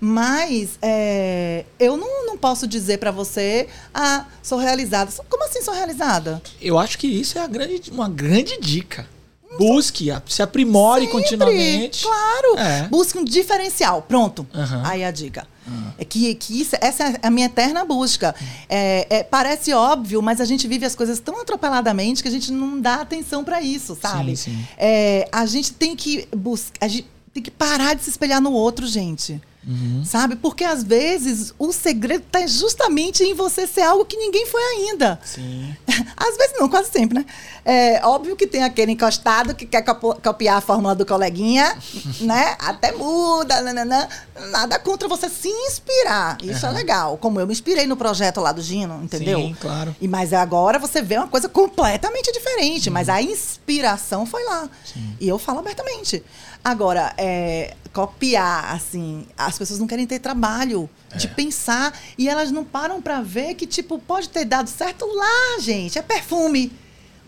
Mas 0.00 0.78
é, 0.80 1.64
eu 1.78 1.96
não, 1.96 2.26
não 2.26 2.38
posso 2.38 2.66
dizer 2.66 2.98
pra 2.98 3.10
você, 3.10 3.68
ah, 3.92 4.24
sou 4.42 4.58
realizada. 4.58 5.12
Como 5.28 5.44
assim 5.44 5.62
sou 5.62 5.74
realizada? 5.74 6.40
Eu 6.60 6.78
acho 6.78 6.98
que 6.98 7.06
isso 7.06 7.38
é 7.38 7.46
grande, 7.46 7.90
uma 7.90 8.08
grande 8.08 8.58
dica. 8.60 9.06
Busque, 9.58 10.08
se 10.26 10.42
aprimore 10.42 11.02
Sempre, 11.02 11.20
continuamente. 11.20 12.04
Claro. 12.04 12.56
É. 12.56 12.88
Busque 12.88 13.18
um 13.18 13.24
diferencial. 13.24 14.00
Pronto. 14.02 14.46
Aham. 14.54 14.82
Aí 14.86 15.04
a 15.04 15.10
dica. 15.10 15.46
É 15.98 16.04
que, 16.04 16.34
que 16.34 16.60
isso, 16.60 16.76
essa 16.80 17.04
é 17.04 17.18
a 17.22 17.30
minha 17.30 17.46
eterna 17.46 17.84
busca. 17.84 18.34
É, 18.68 19.06
é, 19.18 19.22
parece 19.22 19.72
óbvio, 19.72 20.22
mas 20.22 20.40
a 20.40 20.44
gente 20.44 20.66
vive 20.66 20.84
as 20.84 20.94
coisas 20.94 21.20
tão 21.20 21.40
atropeladamente 21.40 22.22
que 22.22 22.28
a 22.28 22.30
gente 22.30 22.50
não 22.50 22.80
dá 22.80 22.96
atenção 22.96 23.44
pra 23.44 23.60
isso, 23.60 23.96
sabe? 24.00 24.36
Sim, 24.36 24.52
sim. 24.52 24.66
É, 24.76 25.28
a 25.30 25.46
gente 25.46 25.72
tem 25.72 25.94
que 25.94 26.26
buscar. 26.34 26.84
A 26.84 26.88
gente 26.88 27.06
tem 27.32 27.42
que 27.42 27.50
parar 27.50 27.94
de 27.94 28.02
se 28.02 28.10
espelhar 28.10 28.40
no 28.40 28.52
outro, 28.52 28.86
gente. 28.86 29.40
Uhum. 29.66 30.02
Sabe? 30.04 30.36
Porque 30.36 30.64
às 30.64 30.82
vezes 30.82 31.52
o 31.58 31.70
segredo 31.72 32.24
está 32.26 32.46
justamente 32.46 33.22
em 33.22 33.34
você 33.34 33.66
ser 33.66 33.82
algo 33.82 34.06
que 34.06 34.16
ninguém 34.16 34.46
foi 34.46 34.62
ainda. 34.62 35.20
Sim. 35.24 35.76
Às 36.16 36.36
vezes 36.36 36.54
não, 36.58 36.68
quase 36.68 36.90
sempre, 36.90 37.18
né? 37.18 37.26
É 37.64 38.00
óbvio 38.06 38.36
que 38.36 38.46
tem 38.46 38.62
aquele 38.64 38.92
encostado 38.92 39.54
que 39.54 39.66
quer 39.66 39.82
copiar 39.84 40.56
a 40.56 40.60
fórmula 40.62 40.94
do 40.94 41.04
coleguinha, 41.04 41.76
né? 42.20 42.56
Até 42.58 42.92
muda, 42.92 43.60
nananã. 43.60 44.08
nada 44.50 44.78
contra 44.78 45.06
você 45.06 45.28
se 45.28 45.48
inspirar. 45.48 46.38
Isso 46.42 46.64
é 46.64 46.68
Aham. 46.68 46.78
legal. 46.78 47.18
Como 47.18 47.38
eu 47.38 47.46
me 47.46 47.52
inspirei 47.52 47.86
no 47.86 47.96
projeto 47.96 48.40
lá 48.40 48.52
do 48.52 48.62
Gino, 48.62 49.00
entendeu? 49.02 49.38
Sim, 49.40 49.56
claro. 49.60 49.94
E 50.00 50.08
mas 50.08 50.32
agora 50.32 50.78
você 50.78 51.02
vê 51.02 51.18
uma 51.18 51.28
coisa 51.28 51.48
completamente 51.48 52.32
diferente, 52.32 52.88
mas 52.88 53.08
a 53.10 53.20
inspiração 53.20 54.24
foi 54.24 54.42
lá. 54.44 54.68
E 55.20 55.28
eu 55.28 55.38
falo 55.38 55.58
abertamente. 55.58 56.24
Agora, 56.64 57.14
é, 57.16 57.74
copiar, 57.92 58.74
assim, 58.74 59.26
as 59.36 59.58
pessoas 59.58 59.80
não 59.80 59.86
querem 59.86 60.06
ter 60.06 60.18
trabalho 60.18 60.88
é. 61.10 61.16
de 61.16 61.28
pensar 61.28 61.98
e 62.16 62.28
elas 62.28 62.50
não 62.50 62.64
param 62.64 63.00
para 63.00 63.20
ver 63.20 63.54
que, 63.54 63.66
tipo, 63.66 63.98
pode 63.98 64.28
ter 64.28 64.44
dado 64.44 64.68
certo 64.68 65.06
lá, 65.06 65.58
gente. 65.60 65.98
É 65.98 66.02
perfume 66.02 66.72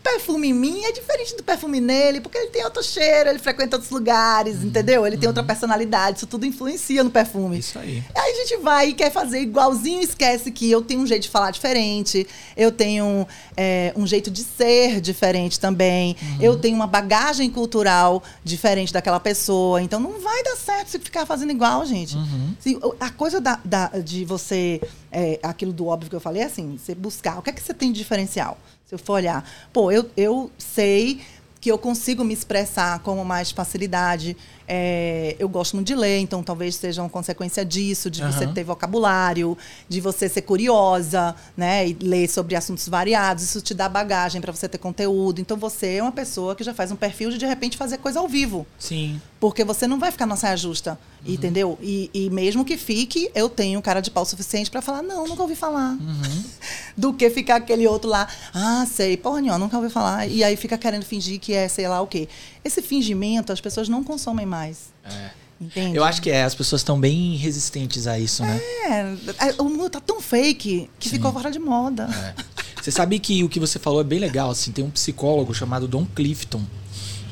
perfume 0.03 0.49
em 0.49 0.53
mim 0.53 0.85
é 0.85 0.93
diferente 0.93 1.37
do 1.37 1.43
perfume 1.43 1.81
nele, 1.81 2.21
porque 2.21 2.37
ele 2.37 2.49
tem 2.49 2.65
outro 2.65 2.83
cheiro, 2.83 3.31
ele 3.31 3.39
frequenta 3.39 3.77
outros 3.77 3.91
lugares, 3.91 4.57
uhum. 4.57 4.67
entendeu? 4.67 5.07
Ele 5.07 5.17
tem 5.17 5.29
outra 5.29 5.43
uhum. 5.43 5.47
personalidade, 5.47 6.19
isso 6.19 6.27
tudo 6.27 6.45
influencia 6.45 7.05
no 7.05 7.11
perfume. 7.11 7.59
Isso 7.59 7.79
aí. 7.79 8.03
Aí 8.15 8.33
a 8.33 8.35
gente 8.35 8.57
vai 8.59 8.89
e 8.89 8.95
quer 8.95 9.11
fazer 9.13 9.41
igualzinho, 9.41 10.03
esquece 10.03 10.51
que 10.51 10.71
eu 10.71 10.83
tenho 10.83 11.01
um 11.01 11.07
jeito 11.07 11.23
de 11.23 11.29
falar 11.29 11.51
diferente, 11.51 12.27
eu 12.57 12.73
tenho 12.73 13.27
é, 13.57 13.93
um 13.97 14.07
jeito 14.07 14.31
de 14.31 14.43
ser 14.43 15.01
diferente 15.01 15.61
também, 15.61 16.17
uhum. 16.21 16.39
eu 16.41 16.59
tenho 16.59 16.75
uma 16.75 16.87
bagagem 16.87 17.49
cultural 17.49 18.23
diferente 18.45 18.93
daquela 18.93 19.21
pessoa, 19.21 19.81
então 19.81 20.01
não 20.01 20.21
vai 20.21 20.43
dar 20.43 20.57
certo 20.57 20.89
se 20.89 20.99
ficar 20.99 21.25
fazendo 21.27 21.51
igual, 21.51 21.85
gente. 21.87 22.17
Uhum. 22.17 22.55
a 22.99 23.11
coisa 23.11 23.41
da, 23.41 23.59
da, 23.65 23.89
de 23.89 24.25
você, 24.25 24.81
é, 25.11 25.39
aquilo 25.43 25.73
do 25.73 25.87
óbvio 25.87 26.11
que 26.11 26.17
eu 26.17 26.21
falei, 26.21 26.43
é 26.43 26.47
assim, 26.47 26.77
você 26.77 26.95
buscar, 26.95 27.39
o 27.39 27.43
que 27.43 27.51
é 27.51 27.53
que 27.53 27.63
você 27.63 27.73
tem 27.73 27.93
de 27.93 27.99
diferencial? 27.99 28.59
Se 28.93 28.97
eu 28.97 28.99
for 28.99 29.15
olhar, 29.15 29.43
pô, 29.73 29.91
eu, 29.91 30.11
eu 30.15 30.51
sei 30.59 31.23
que 31.63 31.73
eu 31.73 31.79
consigo 31.79 32.23
me 32.23 32.35
expressar 32.35 32.99
com 32.99 33.25
mais 33.25 33.51
facilidade. 33.51 34.37
É, 34.67 35.37
eu 35.39 35.49
gosto 35.49 35.75
muito 35.75 35.87
de 35.87 35.95
ler, 35.95 36.19
então 36.19 36.43
talvez 36.43 36.77
seja 36.77 37.03
uma 37.03 37.09
consequência 37.09 37.65
disso, 37.65 38.11
de 38.11 38.23
uhum. 38.23 38.33
você 38.33 38.47
ter 38.47 38.65
vocabulário, 38.65 39.57
de 39.89 40.01
você 40.01 40.29
ser 40.29 40.43
curiosa, 40.43 41.35
né? 41.57 41.89
E 41.89 41.95
ler 42.01 42.29
sobre 42.29 42.57
assuntos 42.57 42.89
variados. 42.89 43.45
Isso 43.45 43.61
te 43.61 43.75
dá 43.75 43.89
bagagem 43.89 44.41
para 44.41 44.53
você 44.53 44.69
ter 44.69 44.79
conteúdo. 44.79 45.41
Então 45.41 45.57
você 45.57 45.97
é 45.97 46.03
uma 46.03 46.13
pessoa 46.13 46.55
que 46.55 46.65
já 46.65 46.73
faz 46.73 46.91
um 46.91 46.97
perfil 46.97 47.31
de 47.31 47.39
de 47.39 47.47
repente 47.47 47.77
fazer 47.77 47.99
coisa 47.99 48.21
ao 48.21 48.29
vivo. 48.29 48.67
Sim. 48.79 49.21
Porque 49.41 49.65
você 49.65 49.89
não 49.89 49.99
vai 49.99 50.13
ficar 50.13 50.25
na 50.25 50.37
saia 50.37 50.57
justa, 50.57 50.97
uhum. 51.27 51.33
entendeu? 51.35 51.79
E, 51.83 52.09
e, 52.15 52.31
mesmo 52.31 52.65
que 52.65 52.77
fique, 52.77 53.29
eu 53.35 53.49
tenho 53.49 53.83
cara 53.83 54.01
de 54.01 54.09
pau 54.09 54.25
suficiente 54.25 54.71
para 54.71 54.81
falar, 54.81 55.03
não, 55.03 55.27
nunca 55.27 55.43
ouvi 55.43 55.57
falar. 55.57 55.95
Uhum. 55.95 56.45
Do 56.97 57.13
que 57.13 57.29
ficar 57.29 57.57
aquele 57.57 57.85
outro 57.89 58.09
lá, 58.09 58.29
ah, 58.55 58.87
sei, 58.87 59.17
porra 59.17 59.41
nenhuma, 59.41 59.59
nunca 59.59 59.77
ouvi 59.77 59.91
falar. 59.91 60.29
E 60.29 60.45
aí 60.45 60.57
fica 60.57 60.79
querendo 60.79 61.05
fingir 61.05 61.41
que 61.41 61.53
é 61.53 61.67
sei 61.67 61.89
lá 61.89 62.01
o 62.01 62.07
quê. 62.07 62.29
Esse 62.65 62.81
fingimento 62.83 63.53
as 63.53 63.61
pessoas 63.61 63.89
não 63.89 64.03
consomem 64.05 64.47
mais. 64.47 64.93
É. 65.05 65.31
Entende? 65.61 65.97
Eu 65.97 66.03
acho 66.03 66.21
que 66.21 66.29
é, 66.29 66.43
as 66.43 66.57
pessoas 66.57 66.81
estão 66.81 66.99
bem 66.99 67.37
resistentes 67.37 68.09
a 68.09 68.19
isso, 68.19 68.43
né? 68.43 68.61
É, 68.85 69.55
o 69.63 69.65
mundo 69.65 69.91
tá 69.91 70.01
tão 70.01 70.21
fake 70.21 70.91
que 70.99 71.09
Sim. 71.09 71.17
ficou 71.17 71.33
fora 71.33 71.51
de 71.53 71.59
moda. 71.61 72.09
É. 72.37 72.63
Você 72.83 72.91
sabe 72.91 73.21
que 73.21 73.45
o 73.45 73.49
que 73.49 73.61
você 73.61 73.79
falou 73.79 74.01
é 74.01 74.05
bem 74.05 74.19
legal, 74.19 74.51
assim, 74.51 74.73
tem 74.73 74.85
um 74.85 74.91
psicólogo 74.91 75.55
chamado 75.55 75.87
Don 75.87 76.05
Clifton, 76.05 76.65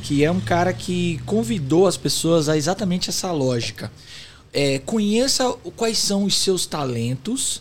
que 0.05 0.23
é 0.23 0.31
um 0.31 0.41
cara 0.41 0.73
que 0.73 1.21
convidou 1.27 1.89
as 1.89 1.97
pessoas 1.97 2.49
a 2.49 2.57
exatamente 2.57 3.11
essa 3.11 3.33
lógica. 3.33 3.91
É, 4.53 4.79
conheça 4.79 5.53
quais 5.77 5.99
são 5.99 6.25
os 6.25 6.37
seus 6.37 6.67
talentos 6.67 7.61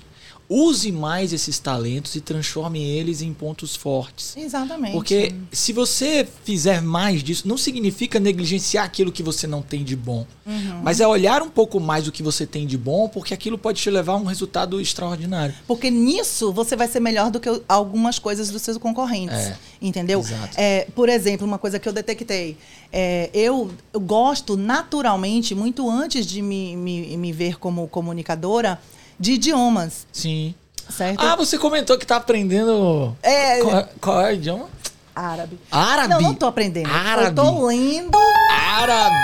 use 0.49 0.91
mais 0.91 1.31
esses 1.31 1.59
talentos 1.59 2.15
e 2.15 2.21
transforme 2.21 2.83
eles 2.83 3.21
em 3.21 3.31
pontos 3.31 3.75
fortes. 3.75 4.35
Exatamente. 4.35 4.93
Porque 4.93 5.33
se 5.51 5.71
você 5.71 6.27
fizer 6.43 6.81
mais 6.81 7.21
disso, 7.21 7.47
não 7.47 7.57
significa 7.57 8.19
negligenciar 8.19 8.83
aquilo 8.83 9.11
que 9.11 9.21
você 9.21 9.45
não 9.45 9.61
tem 9.61 9.83
de 9.83 9.95
bom. 9.95 10.25
Uhum. 10.45 10.81
Mas 10.83 10.99
é 10.99 11.07
olhar 11.07 11.43
um 11.43 11.49
pouco 11.49 11.79
mais 11.79 12.07
o 12.07 12.11
que 12.11 12.23
você 12.23 12.47
tem 12.47 12.65
de 12.65 12.77
bom, 12.77 13.07
porque 13.07 13.31
aquilo 13.31 13.59
pode 13.59 13.79
te 13.79 13.91
levar 13.91 14.13
a 14.13 14.17
um 14.17 14.25
resultado 14.25 14.81
extraordinário. 14.81 15.53
Porque 15.67 15.91
nisso 15.91 16.51
você 16.51 16.75
vai 16.75 16.87
ser 16.87 16.99
melhor 16.99 17.29
do 17.29 17.39
que 17.39 17.61
algumas 17.67 18.17
coisas 18.17 18.49
dos 18.49 18.63
seus 18.63 18.77
concorrentes. 18.77 19.37
É, 19.37 19.57
entendeu? 19.79 20.19
Exato. 20.19 20.55
É, 20.57 20.87
por 20.95 21.09
exemplo, 21.09 21.45
uma 21.45 21.59
coisa 21.59 21.77
que 21.77 21.87
eu 21.87 21.93
detectei. 21.93 22.57
É, 22.91 23.29
eu, 23.35 23.69
eu 23.93 23.99
gosto 23.99 24.57
naturalmente, 24.57 25.53
muito 25.53 25.87
antes 25.87 26.25
de 26.25 26.41
me, 26.41 26.75
me, 26.75 27.17
me 27.17 27.31
ver 27.31 27.59
como 27.59 27.87
comunicadora, 27.87 28.81
de 29.19 29.33
idiomas. 29.33 30.07
Sim. 30.11 30.55
Certo? 30.89 31.23
Ah, 31.23 31.35
você 31.35 31.57
comentou 31.57 31.97
que 31.97 32.05
tá 32.05 32.15
aprendendo. 32.15 33.15
É. 33.21 33.59
Qual, 33.61 33.77
é, 33.77 33.89
qual 34.01 34.21
é 34.21 34.31
o 34.31 34.33
idioma? 34.33 34.67
Árabe. 35.15 35.59
Árabe? 35.69 36.09
Não, 36.09 36.21
não 36.21 36.33
tô 36.33 36.47
aprendendo. 36.47 36.89
Árabe. 36.89 37.27
Eu 37.27 37.35
tô 37.35 37.65
lendo. 37.67 38.17
Árabe. 38.51 39.15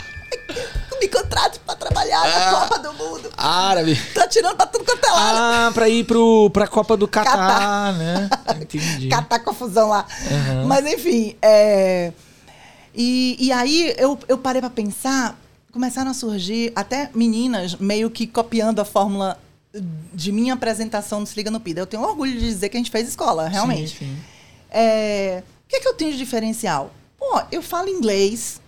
Me 1.00 1.08
contrate 1.08 1.58
pra 1.60 1.74
trabalhar 1.76 2.20
ah, 2.20 2.28
na 2.28 2.60
Copa 2.60 2.78
do 2.80 2.92
Mundo. 2.92 3.30
Árabe. 3.36 3.96
Tá 4.12 4.26
tirando 4.28 4.56
pra 4.56 4.66
tudo 4.66 4.84
quanto 4.84 5.04
é 5.04 5.10
lado. 5.10 5.38
Ah, 5.38 5.70
pra 5.72 5.88
ir 5.88 6.04
pro, 6.04 6.50
pra 6.50 6.66
Copa 6.66 6.96
do 6.96 7.08
Catar, 7.08 7.30
Catar. 7.30 7.92
né? 7.94 8.28
Entendi. 8.60 9.08
Catar 9.08 9.38
confusão 9.38 9.88
lá. 9.88 10.04
Uhum. 10.30 10.66
Mas 10.66 10.84
enfim, 10.84 11.36
é... 11.40 12.12
E, 12.94 13.36
e 13.38 13.52
aí 13.52 13.94
eu, 13.96 14.18
eu 14.28 14.36
parei 14.36 14.60
pra 14.60 14.68
pensar 14.68 15.39
começaram 15.72 16.10
a 16.10 16.14
surgir 16.14 16.72
até 16.74 17.10
meninas 17.14 17.74
meio 17.76 18.10
que 18.10 18.26
copiando 18.26 18.80
a 18.80 18.84
fórmula 18.84 19.38
de 20.12 20.32
minha 20.32 20.54
apresentação 20.54 21.20
no 21.20 21.26
Se 21.26 21.36
Liga 21.36 21.50
no 21.50 21.60
Pida. 21.60 21.80
Eu 21.80 21.86
tenho 21.86 22.02
orgulho 22.02 22.32
de 22.32 22.40
dizer 22.40 22.68
que 22.68 22.76
a 22.76 22.80
gente 22.80 22.90
fez 22.90 23.08
escola, 23.08 23.48
realmente. 23.48 23.98
Sim, 23.98 24.06
sim. 24.06 24.16
É, 24.70 25.42
o 25.64 25.68
que, 25.68 25.76
é 25.76 25.80
que 25.80 25.88
eu 25.88 25.94
tenho 25.94 26.12
de 26.12 26.18
diferencial? 26.18 26.92
Pô, 27.18 27.40
eu 27.52 27.62
falo 27.62 27.88
inglês. 27.88 28.60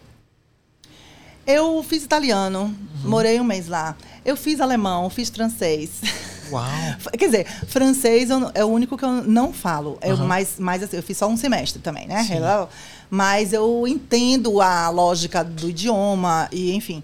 Eu 1.44 1.82
fiz 1.82 2.04
italiano, 2.04 2.64
uhum. 3.02 3.10
morei 3.10 3.40
um 3.40 3.44
mês 3.44 3.66
lá. 3.66 3.96
Eu 4.24 4.36
fiz 4.36 4.60
alemão, 4.60 5.10
fiz 5.10 5.28
francês. 5.28 6.00
Uau! 6.52 6.64
Quer 7.18 7.26
dizer, 7.26 7.46
francês 7.66 8.28
é 8.54 8.64
o 8.64 8.68
único 8.68 8.96
que 8.96 9.04
eu 9.04 9.10
não 9.24 9.52
falo. 9.52 9.98
Eu, 10.00 10.14
uhum. 10.14 10.26
mais, 10.26 10.60
mais 10.60 10.84
assim, 10.84 10.96
eu 10.96 11.02
fiz 11.02 11.18
só 11.18 11.26
um 11.26 11.36
semestre 11.36 11.82
também, 11.82 12.06
né? 12.06 12.24
Hello 12.30 12.68
mas 13.12 13.52
eu 13.52 13.86
entendo 13.86 14.62
a 14.62 14.88
lógica 14.88 15.44
do 15.44 15.68
idioma 15.68 16.48
e, 16.50 16.72
enfim. 16.74 17.02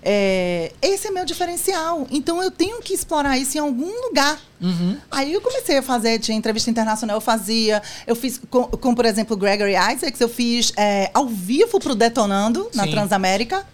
É, 0.00 0.70
esse 0.80 1.08
é 1.08 1.10
meu 1.10 1.24
diferencial. 1.24 2.06
Então 2.12 2.40
eu 2.40 2.48
tenho 2.48 2.80
que 2.80 2.94
explorar 2.94 3.36
isso 3.36 3.58
em 3.58 3.60
algum 3.60 3.90
lugar. 4.06 4.40
Uhum. 4.60 4.96
Aí 5.10 5.32
eu 5.32 5.40
comecei 5.40 5.78
a 5.78 5.82
fazer, 5.82 6.20
tinha 6.20 6.38
entrevista 6.38 6.70
internacional, 6.70 7.16
eu 7.16 7.20
fazia. 7.20 7.82
Eu 8.06 8.14
fiz, 8.14 8.40
com, 8.48 8.68
com 8.68 8.94
por 8.94 9.04
exemplo, 9.04 9.36
Gregory 9.36 9.72
Isaacs, 9.72 10.20
eu 10.20 10.28
fiz 10.28 10.72
é, 10.76 11.10
ao 11.12 11.26
vivo 11.26 11.80
pro 11.80 11.96
Detonando, 11.96 12.70
na 12.72 12.84
Sim. 12.84 12.92
Transamérica. 12.92 13.66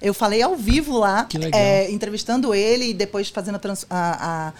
Eu 0.00 0.14
falei 0.14 0.40
ao 0.40 0.54
vivo 0.54 0.98
lá, 0.98 1.26
é, 1.52 1.90
entrevistando 1.90 2.54
ele 2.54 2.90
e 2.90 2.94
depois 2.94 3.28
fazendo 3.28 3.56
a, 3.56 3.58
trans, 3.58 3.84
a, 3.90 4.50
a 4.50 4.52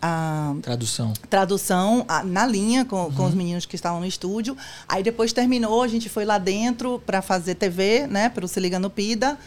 a 0.00 0.54
tradução, 0.62 1.12
tradução 1.28 2.04
a, 2.08 2.22
na 2.22 2.46
linha 2.46 2.84
com, 2.84 3.04
uhum. 3.04 3.12
com 3.12 3.24
os 3.26 3.34
meninos 3.34 3.66
que 3.66 3.74
estavam 3.74 4.00
no 4.00 4.06
estúdio. 4.06 4.56
Aí 4.88 5.02
depois 5.02 5.32
terminou, 5.32 5.82
a 5.82 5.88
gente 5.88 6.08
foi 6.08 6.24
lá 6.24 6.38
dentro 6.38 7.02
para 7.04 7.20
fazer 7.20 7.54
TV, 7.56 8.06
né, 8.06 8.28
para 8.28 8.44
o 8.44 8.48
Se 8.48 8.60
Liga 8.60 8.78
no 8.78 8.90
Pida. 8.90 9.38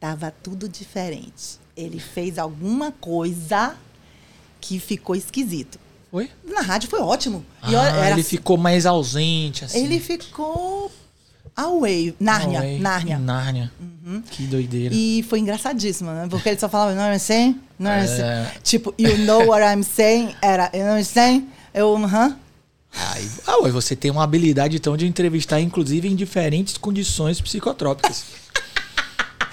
Tava 0.00 0.32
tudo 0.42 0.68
diferente. 0.68 1.60
Ele 1.76 2.00
fez 2.00 2.38
alguma 2.38 2.90
coisa 2.90 3.76
que 4.60 4.78
ficou 4.78 5.14
esquisito. 5.14 5.78
Foi? 6.10 6.28
Na 6.44 6.60
rádio 6.60 6.90
foi 6.90 7.00
ótimo. 7.00 7.44
Ah, 7.62 7.72
era, 7.72 8.10
ele 8.10 8.22
ficou 8.22 8.58
mais 8.58 8.84
ausente, 8.84 9.64
assim. 9.64 9.82
Ele 9.82 9.98
ficou 9.98 10.90
Away, 11.56 12.14
Nárnia, 12.18 12.60
Away. 12.60 12.78
Nárnia. 12.78 13.18
Nárnia. 13.18 13.72
Uhum. 13.80 14.22
Que 14.22 14.44
doideira. 14.44 14.94
E 14.94 15.22
foi 15.28 15.38
engraçadíssimo, 15.38 16.10
né? 16.10 16.26
Porque 16.28 16.48
ele 16.48 16.58
só 16.58 16.68
falava, 16.68 16.94
não, 16.94 17.12
I'm 17.12 17.18
saying, 17.18 17.60
não, 17.78 17.90
é... 17.90 18.06
saying. 18.06 18.46
Tipo, 18.62 18.94
you 18.98 19.18
know 19.18 19.48
what 19.48 19.62
I'm 19.62 19.82
saying? 19.82 20.34
Era, 20.40 20.70
you 20.72 20.80
know 20.80 20.92
what 20.92 21.00
I'm 21.00 21.04
saying? 21.04 21.48
Eu, 21.74 21.94
aham. 21.96 22.28
Uh 22.28 22.32
-huh. 22.32 22.36
Aí, 22.94 23.26
ah, 23.46 23.68
você 23.70 23.96
tem 23.96 24.10
uma 24.10 24.22
habilidade, 24.22 24.76
então, 24.76 24.96
de 24.96 25.06
entrevistar, 25.06 25.60
inclusive, 25.60 26.08
em 26.08 26.14
diferentes 26.14 26.76
condições 26.76 27.40
psicotrópicas. 27.40 28.24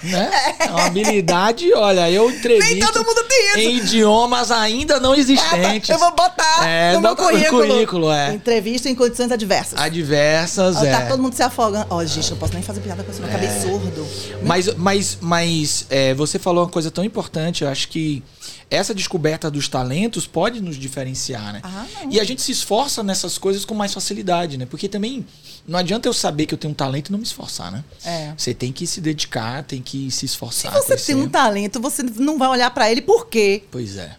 Né? 0.02 0.30
É 0.58 0.70
uma 0.70 0.86
habilidade, 0.86 1.72
olha, 1.74 2.10
eu 2.10 2.30
entrevisto 2.30 2.74
Nem 2.74 2.80
todo 2.80 3.04
mundo 3.04 3.22
tem 3.28 3.48
isso. 3.48 3.58
em 3.58 3.76
idiomas 3.76 4.50
ainda 4.50 4.98
não 4.98 5.14
existentes. 5.14 5.90
eu 5.90 5.98
vou 5.98 6.14
botar 6.14 6.66
é, 6.66 6.94
no 6.94 7.00
meu 7.00 7.16
currículo. 7.16 7.66
currículo 7.66 8.10
é. 8.12 8.34
Entrevista 8.34 8.88
em 8.88 8.94
condições 8.94 9.30
adversas. 9.30 9.78
Adversas, 9.78 10.76
Ó, 10.76 10.80
tá 10.80 10.86
é. 10.86 10.90
Tá 10.92 11.06
todo 11.06 11.22
mundo 11.22 11.34
se 11.34 11.42
afogando. 11.42 11.86
Ó, 11.90 11.96
oh, 11.96 12.06
gente, 12.06 12.30
não 12.30 12.38
posso 12.38 12.54
nem 12.54 12.62
fazer 12.62 12.80
piada 12.80 13.02
com 13.02 13.10
isso, 13.10 13.20
eu 13.20 13.28
acabei 13.28 13.48
é. 13.48 13.60
surdo. 13.60 14.06
Mas, 14.42 14.74
mas, 14.74 15.18
mas 15.20 15.86
é, 15.90 16.14
você 16.14 16.38
falou 16.38 16.64
uma 16.64 16.70
coisa 16.70 16.90
tão 16.90 17.04
importante, 17.04 17.62
eu 17.62 17.68
acho 17.68 17.88
que 17.88 18.22
essa 18.70 18.94
descoberta 18.94 19.50
dos 19.50 19.68
talentos 19.68 20.26
pode 20.26 20.60
nos 20.60 20.76
diferenciar, 20.76 21.52
né? 21.52 21.60
Ah, 21.64 21.86
e 22.08 22.20
a 22.20 22.24
gente 22.24 22.40
se 22.40 22.52
esforça 22.52 23.02
nessas 23.02 23.36
coisas 23.36 23.64
com 23.64 23.74
mais 23.74 23.92
facilidade, 23.92 24.56
né? 24.56 24.64
Porque 24.64 24.88
também 24.88 25.26
não 25.66 25.78
adianta 25.78 26.08
eu 26.08 26.12
saber 26.12 26.46
que 26.46 26.54
eu 26.54 26.58
tenho 26.58 26.70
um 26.70 26.74
talento 26.74 27.08
e 27.08 27.12
não 27.12 27.18
me 27.18 27.24
esforçar, 27.24 27.72
né? 27.72 27.84
É. 28.04 28.32
Você 28.36 28.54
tem 28.54 28.72
que 28.72 28.86
se 28.86 29.00
dedicar, 29.00 29.64
tem 29.64 29.82
que 29.82 29.89
se 30.10 30.26
esforçar. 30.26 30.72
Se 30.72 30.80
você 30.80 30.96
tem 30.96 31.14
um 31.14 31.28
talento, 31.28 31.80
você 31.80 32.02
não 32.02 32.38
vai 32.38 32.48
olhar 32.48 32.70
para 32.70 32.90
ele 32.90 33.00
por 33.02 33.26
quê? 33.26 33.62
Pois 33.70 33.96
é. 33.96 34.14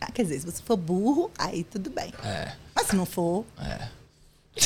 Ah, 0.00 0.10
quer 0.12 0.22
dizer, 0.22 0.40
se 0.40 0.46
você 0.46 0.62
for 0.64 0.76
burro, 0.76 1.30
aí 1.38 1.64
tudo 1.64 1.90
bem. 1.90 2.12
É. 2.24 2.52
Mas 2.74 2.86
se 2.86 2.96
não 2.96 3.06
for. 3.06 3.44
É. 3.60 4.00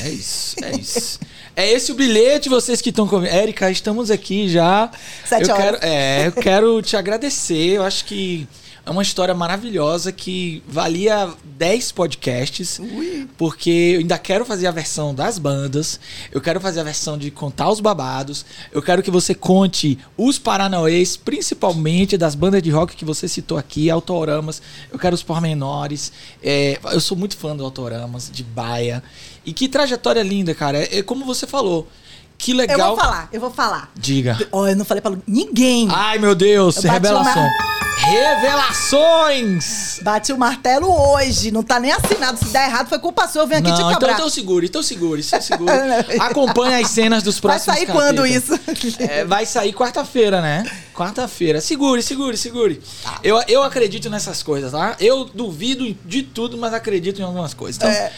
É 0.03 0.09
isso, 0.09 0.57
é 0.65 0.77
isso. 0.77 1.21
é 1.55 1.73
esse 1.73 1.93
o 1.93 1.95
bilhete, 1.95 2.49
vocês 2.49 2.81
que 2.81 2.91
estão 2.91 3.07
comigo. 3.07 3.33
Érica, 3.33 3.71
estamos 3.71 4.11
aqui 4.11 4.49
já. 4.49 4.91
Sete 5.25 5.49
eu 5.49 5.55
horas. 5.55 5.79
Quero, 5.81 5.93
é, 5.93 6.27
eu 6.27 6.33
quero 6.33 6.83
te 6.83 6.97
agradecer. 6.97 7.75
Eu 7.75 7.83
acho 7.83 8.05
que 8.05 8.49
É 8.87 8.91
uma 8.91 9.01
história 9.03 9.33
maravilhosa 9.35 10.13
que 10.13 10.63
valia 10.69 11.31
10 11.43 11.93
podcasts, 11.93 12.79
Ui. 12.79 13.27
porque 13.39 13.71
eu 13.95 14.01
ainda 14.01 14.19
quero 14.19 14.45
fazer 14.45 14.67
a 14.67 14.71
versão 14.71 15.15
das 15.15 15.39
bandas, 15.39 15.99
eu 16.31 16.39
quero 16.39 16.61
fazer 16.61 16.81
a 16.81 16.85
versão 16.85 17.17
de 17.17 17.31
contar 17.31 17.71
os 17.71 17.81
babados, 17.81 18.45
eu 18.71 18.83
quero 18.83 19.03
que 19.03 19.11
você 19.11 19.35
conte 19.35 19.99
os 20.19 20.39
paranauês, 20.39 21.17
principalmente 21.17 22.19
das 22.19 22.35
bandas 22.35 22.63
de 22.63 22.71
rock 22.71 22.95
que 22.95 23.07
você 23.07 23.27
citou 23.27 23.57
aqui, 23.57 23.89
autoramas, 23.89 24.61
eu 24.93 24.99
quero 24.99 25.15
os 25.15 25.23
pormenores. 25.23 26.13
É, 26.43 26.79
eu 26.93 27.01
sou 27.01 27.17
muito 27.17 27.39
fã 27.39 27.57
do 27.57 27.65
autoramas, 27.65 28.31
de 28.31 28.43
Baia. 28.43 29.03
E 29.47 29.53
que 29.55 29.67
trajetória 29.67 30.23
linda, 30.23 30.55
cara. 30.55 30.77
É, 30.79 30.99
é 30.99 31.03
como 31.03 31.25
você 31.25 31.47
falou. 31.47 31.89
Que 32.37 32.53
legal. 32.53 32.79
Eu 32.79 32.87
vou 32.89 32.97
falar, 32.97 33.29
eu 33.33 33.41
vou 33.41 33.51
falar. 33.51 33.91
Diga. 33.97 34.37
Ó, 34.53 34.67
eu 34.69 34.77
não 34.77 34.85
falei 34.85 35.01
pra 35.01 35.13
ninguém. 35.27 35.89
Ai, 35.91 36.19
meu 36.19 36.35
Deus, 36.35 36.85
Eu 36.85 36.91
revelação. 36.91 37.43
uma- 37.43 37.75
Revelações! 37.97 40.01
Bati 40.03 40.33
o 40.33 40.39
martelo 40.39 40.89
hoje, 40.91 41.51
não 41.51 41.63
tá 41.63 41.79
nem 41.81 41.93
assinado. 41.93 42.39
Se 42.39 42.47
der 42.47 42.69
errado, 42.69 42.89
foi 42.89 42.99
culpa 42.99 43.27
sua, 43.29 43.43
eu 43.43 43.47
venho 43.47 43.61
aqui 43.61 43.71
Não, 43.71 43.77
te 43.77 43.83
então, 43.83 43.95
cobrar. 43.95 44.13
então 44.13 44.29
segure, 44.29 44.67
então 44.67 44.83
segure, 44.83 45.23
se 45.23 45.41
segure. 45.41 45.71
Acompanhe 46.21 46.83
as 46.83 46.91
cenas 46.91 47.23
dos 47.23 47.39
Vai 47.39 47.57
próximos 47.59 47.77
sair 47.77 47.87
quando 47.87 48.23
capítulos. 48.23 48.85
isso? 48.91 49.03
É, 49.03 49.25
vai 49.25 49.47
sair 49.47 49.73
quarta-feira, 49.73 50.41
né? 50.41 50.65
Quarta-feira. 50.95 51.61
Segure, 51.61 52.01
segure, 52.03 52.37
segure. 52.37 52.81
Eu, 53.23 53.43
eu 53.49 53.63
acredito 53.65 54.09
nessas 54.09 54.43
coisas, 54.43 54.71
tá? 54.71 54.95
Eu 55.01 55.25
duvido 55.25 55.93
de 56.05 56.23
tudo, 56.23 56.57
mas 56.57 56.73
acredito 56.73 57.21
em 57.21 57.25
algumas 57.25 57.53
coisas. 57.53 57.77
Então, 57.77 57.91
É, 57.91 58.13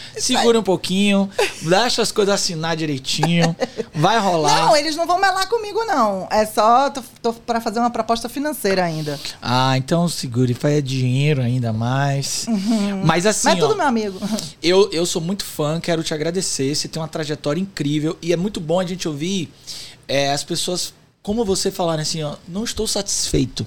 um 0.59 0.63
pouquinho, 0.63 1.29
deixa 1.63 2.03
as 2.03 2.11
coisas 2.11 2.35
assinar 2.35 2.75
direitinho. 2.75 3.55
Vai 3.95 4.19
rolar. 4.19 4.65
Não, 4.65 4.77
eles 4.77 4.95
não 4.95 5.07
vão 5.07 5.19
melar 5.19 5.47
comigo, 5.49 5.83
não. 5.85 6.27
É 6.29 6.45
só, 6.45 6.89
tô, 6.91 7.01
tô 7.21 7.33
pra 7.33 7.59
fazer 7.59 7.79
uma 7.79 7.89
proposta 7.89 8.29
financeira 8.29 8.83
ainda. 8.83 9.19
Ah, 9.41 9.66
então 9.75 10.07
segure, 10.07 10.53
faz 10.53 10.83
dinheiro 10.83 11.41
ainda 11.41 11.73
mais. 11.73 12.45
Mas 13.03 13.25
assim, 13.25 13.47
Mas 13.47 13.57
é 13.57 13.63
ó, 13.63 13.67
tudo 13.67 13.77
meu 13.77 13.87
amigo. 13.87 14.19
Eu, 14.61 14.91
eu 14.91 15.05
sou 15.05 15.19
muito 15.21 15.43
fã, 15.43 15.79
quero 15.79 16.03
te 16.03 16.13
agradecer. 16.13 16.75
Você 16.75 16.87
tem 16.87 17.01
uma 17.01 17.07
trajetória 17.07 17.59
incrível 17.59 18.15
e 18.21 18.31
é 18.31 18.37
muito 18.37 18.59
bom 18.59 18.79
a 18.79 18.85
gente 18.85 19.07
ouvir 19.07 19.51
é, 20.07 20.31
as 20.31 20.43
pessoas, 20.43 20.93
como 21.23 21.43
você, 21.43 21.71
falarem 21.71 22.03
assim: 22.03 22.21
ó, 22.21 22.35
não 22.47 22.63
estou 22.63 22.85
satisfeito 22.85 23.65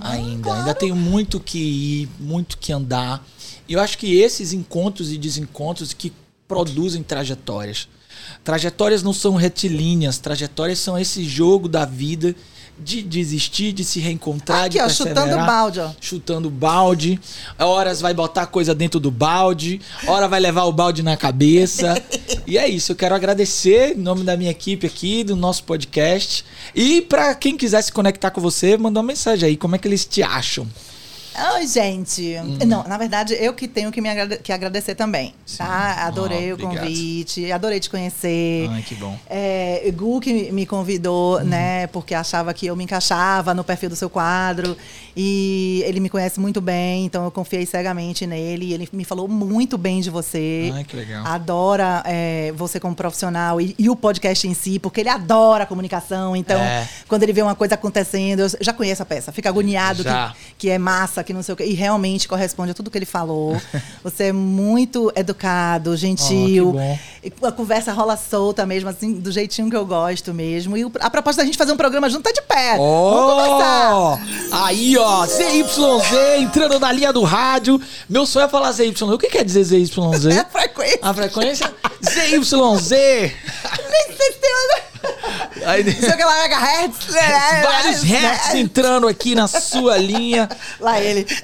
ainda. 0.00 0.42
claro. 0.42 0.58
Ainda 0.60 0.74
tenho 0.74 0.94
muito 0.94 1.40
que 1.40 1.58
ir, 1.58 2.08
muito 2.18 2.58
que 2.58 2.72
andar. 2.72 3.24
E 3.68 3.72
eu 3.72 3.80
acho 3.80 3.96
que 3.98 4.18
esses 4.18 4.52
encontros 4.52 5.12
e 5.12 5.18
desencontros 5.18 5.92
que 5.92 6.12
produzem 6.46 7.02
trajetórias. 7.02 7.88
Trajetórias 8.42 9.02
não 9.02 9.12
são 9.12 9.34
retilíneas, 9.36 10.18
trajetórias 10.18 10.78
são 10.78 10.98
esse 10.98 11.24
jogo 11.24 11.68
da 11.68 11.84
vida 11.84 12.34
de 12.82 13.02
desistir, 13.02 13.72
de 13.72 13.84
se 13.84 14.00
reencontrar, 14.00 14.60
Aqui, 14.64 14.70
de 14.70 14.80
ó, 14.80 14.88
chutando 14.88 15.36
balde, 15.36 15.80
ó. 15.80 15.90
chutando 16.00 16.50
balde, 16.50 17.20
horas 17.58 18.00
vai 18.00 18.14
botar 18.14 18.46
coisa 18.46 18.74
dentro 18.74 18.98
do 18.98 19.10
balde, 19.10 19.80
hora 20.06 20.26
vai 20.28 20.40
levar 20.40 20.64
o 20.64 20.72
balde 20.72 21.02
na 21.02 21.16
cabeça. 21.16 22.00
e 22.46 22.56
é 22.58 22.68
isso, 22.68 22.92
eu 22.92 22.96
quero 22.96 23.14
agradecer 23.14 23.96
em 23.96 24.00
nome 24.00 24.24
da 24.24 24.36
minha 24.36 24.50
equipe 24.50 24.86
aqui, 24.86 25.22
do 25.22 25.36
nosso 25.36 25.64
podcast. 25.64 26.44
E 26.74 27.00
pra 27.02 27.34
quem 27.34 27.56
quiser 27.56 27.82
se 27.82 27.92
conectar 27.92 28.30
com 28.30 28.40
você, 28.40 28.76
manda 28.76 28.98
uma 29.00 29.06
mensagem 29.06 29.48
aí, 29.50 29.56
como 29.56 29.76
é 29.76 29.78
que 29.78 29.86
eles 29.86 30.04
te 30.04 30.22
acham? 30.22 30.66
Oi, 31.54 31.66
gente. 31.66 32.36
Hum. 32.36 32.58
Não, 32.66 32.82
na 32.84 32.98
verdade, 32.98 33.34
eu 33.38 33.52
que 33.54 33.68
tenho 33.68 33.90
que 33.92 34.00
me 34.00 34.08
agrade- 34.08 34.38
que 34.38 34.52
agradecer 34.52 34.94
também. 34.94 35.32
Tá? 35.56 36.04
Adorei 36.06 36.50
Ah, 36.50 36.54
o 36.54 36.58
convite, 36.58 37.50
adorei 37.52 37.78
te 37.80 37.88
conhecer. 37.88 38.68
Ai, 38.70 38.82
que 38.82 38.94
bom. 38.96 39.16
É, 39.28 39.90
Gu 39.94 40.20
que 40.20 40.50
me 40.52 40.66
convidou, 40.66 41.38
Uhum. 41.38 41.44
né, 41.44 41.86
porque 41.88 42.14
achava 42.14 42.52
que 42.52 42.66
eu 42.66 42.74
me 42.76 42.84
encaixava 42.84 43.54
no 43.54 43.62
perfil 43.62 43.88
do 43.88 43.96
seu 43.96 44.10
quadro. 44.10 44.76
E 45.16 45.82
ele 45.86 46.00
me 46.00 46.08
conhece 46.08 46.38
muito 46.40 46.60
bem, 46.60 47.04
então 47.04 47.24
eu 47.24 47.30
confiei 47.30 47.64
cegamente 47.66 48.26
nele. 48.26 48.66
E 48.66 48.74
ele 48.74 48.88
me 48.92 49.04
falou 49.04 49.26
muito 49.28 49.78
bem 49.78 50.00
de 50.00 50.10
você. 50.10 50.70
Ai, 50.74 50.84
que 50.84 50.96
legal. 50.96 51.26
Adora 51.26 52.02
é, 52.06 52.52
você 52.56 52.78
como 52.80 52.94
profissional 52.94 53.60
e, 53.60 53.74
e 53.78 53.88
o 53.88 53.96
podcast 53.96 54.46
em 54.46 54.54
si, 54.54 54.78
porque 54.78 55.00
ele 55.00 55.08
adora 55.08 55.64
a 55.64 55.66
comunicação. 55.66 56.34
Então, 56.36 56.60
É. 56.60 56.88
quando 57.08 57.22
ele 57.22 57.32
vê 57.32 57.42
uma 57.42 57.54
coisa 57.54 57.74
acontecendo, 57.74 58.40
eu 58.40 58.48
já 58.60 58.72
conheço 58.72 59.02
a 59.02 59.06
peça, 59.06 59.30
fica 59.32 59.48
agoniado 59.48 60.02
que, 60.04 60.10
que 60.58 60.70
é 60.70 60.78
massa, 60.78 61.19
que 61.24 61.32
não 61.32 61.42
sei 61.42 61.52
o 61.52 61.56
quê. 61.56 61.64
E 61.64 61.74
realmente 61.74 62.26
corresponde 62.28 62.70
a 62.70 62.74
tudo 62.74 62.90
que 62.90 62.98
ele 62.98 63.06
falou. 63.06 63.60
Você 64.02 64.24
é 64.24 64.32
muito 64.32 65.12
educado, 65.14 65.96
gentil. 65.96 66.74
Oh, 67.40 67.46
a 67.46 67.52
conversa 67.52 67.92
rola 67.92 68.16
solta 68.16 68.64
mesmo, 68.66 68.88
assim, 68.88 69.12
do 69.14 69.30
jeitinho 69.30 69.68
que 69.70 69.76
eu 69.76 69.84
gosto 69.86 70.32
mesmo. 70.32 70.76
E 70.76 70.90
a 71.00 71.10
proposta 71.10 71.42
da 71.42 71.46
gente 71.46 71.58
fazer 71.58 71.72
um 71.72 71.76
programa 71.76 72.08
junto 72.08 72.22
tá 72.24 72.32
de 72.32 72.42
pé. 72.42 72.76
Vamos 72.76 73.32
conversar. 73.32 73.94
Ó, 73.94 74.18
aí 74.52 74.96
ó, 74.96 75.26
ZYZ 75.26 75.78
entrando 76.38 76.78
na 76.80 76.90
linha 76.92 77.12
do 77.12 77.22
rádio. 77.22 77.80
Meu 78.08 78.26
sonho 78.26 78.46
é 78.46 78.48
falar 78.48 78.72
ZYZ. 78.72 79.02
O 79.02 79.18
que 79.18 79.28
quer 79.28 79.44
dizer 79.44 79.64
ZYZ? 79.64 79.90
É 80.30 80.38
a 80.40 80.44
frequência. 80.44 80.98
A 81.02 81.14
frequência? 81.14 81.74
ZYZ. 82.02 82.90
Nem 82.90 84.16
sei 84.16 84.32
se 84.32 84.38
tem 84.38 84.50
uma- 84.52 84.89
Aí, 85.66 85.82
sei 85.92 86.12
que 86.12 86.24
megahertz. 86.24 87.06
vários 87.62 88.02
hertz 88.02 88.54
entrando 88.54 89.08
aqui 89.08 89.34
na 89.34 89.48
sua 89.48 89.98
linha. 89.98 90.48
Lá 90.78 91.00
ele. 91.00 91.26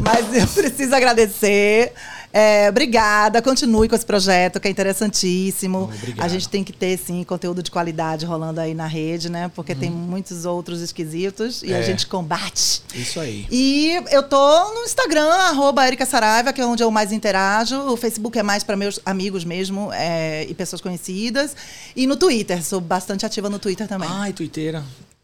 Mas 0.00 0.34
eu 0.34 0.46
preciso 0.46 0.94
agradecer. 0.94 1.92
É, 2.32 2.68
obrigada, 2.68 3.42
continue 3.42 3.88
com 3.88 3.94
esse 3.96 4.06
projeto 4.06 4.60
que 4.60 4.68
é 4.68 4.70
interessantíssimo. 4.70 5.84
Obrigado. 5.92 6.24
A 6.24 6.28
gente 6.28 6.48
tem 6.48 6.62
que 6.62 6.72
ter, 6.72 6.96
sim, 6.96 7.24
conteúdo 7.24 7.62
de 7.62 7.70
qualidade 7.70 8.24
rolando 8.24 8.60
aí 8.60 8.72
na 8.74 8.86
rede, 8.86 9.28
né? 9.28 9.50
Porque 9.54 9.74
tem 9.74 9.90
muitos 9.90 10.44
outros 10.44 10.80
esquisitos 10.80 11.62
e 11.62 11.72
a 11.72 11.76
Uhum. 11.76 11.82
É. 11.82 11.82
gente 11.82 12.06
combate. 12.06 12.82
Isso 12.94 13.18
aí. 13.18 13.46
E 13.50 14.00
eu 14.10 14.22
tô 14.22 14.74
no 14.74 14.84
Instagram, 14.84 15.28
arroba 15.28 15.86
Erika 15.86 16.06
Saraiva, 16.06 16.52
que 16.52 16.60
é 16.60 16.66
onde 16.66 16.82
eu 16.82 16.90
mais 16.90 17.10
interajo. 17.12 17.76
O 17.90 17.96
Facebook 17.96 18.38
é 18.38 18.42
mais 18.42 18.62
para 18.62 18.76
meus 18.76 19.00
amigos 19.04 19.44
mesmo 19.44 19.90
é, 19.92 20.46
e 20.48 20.54
pessoas 20.54 20.80
conhecidas. 20.80 21.56
E 21.96 22.06
no 22.06 22.16
Twitter, 22.16 22.62
sou 22.64 22.80
bastante 22.80 23.26
ativa 23.26 23.50
no 23.50 23.58
Twitter 23.58 23.88
também. 23.88 24.08
Ai, 24.10 24.32
Twitter. 24.32 24.80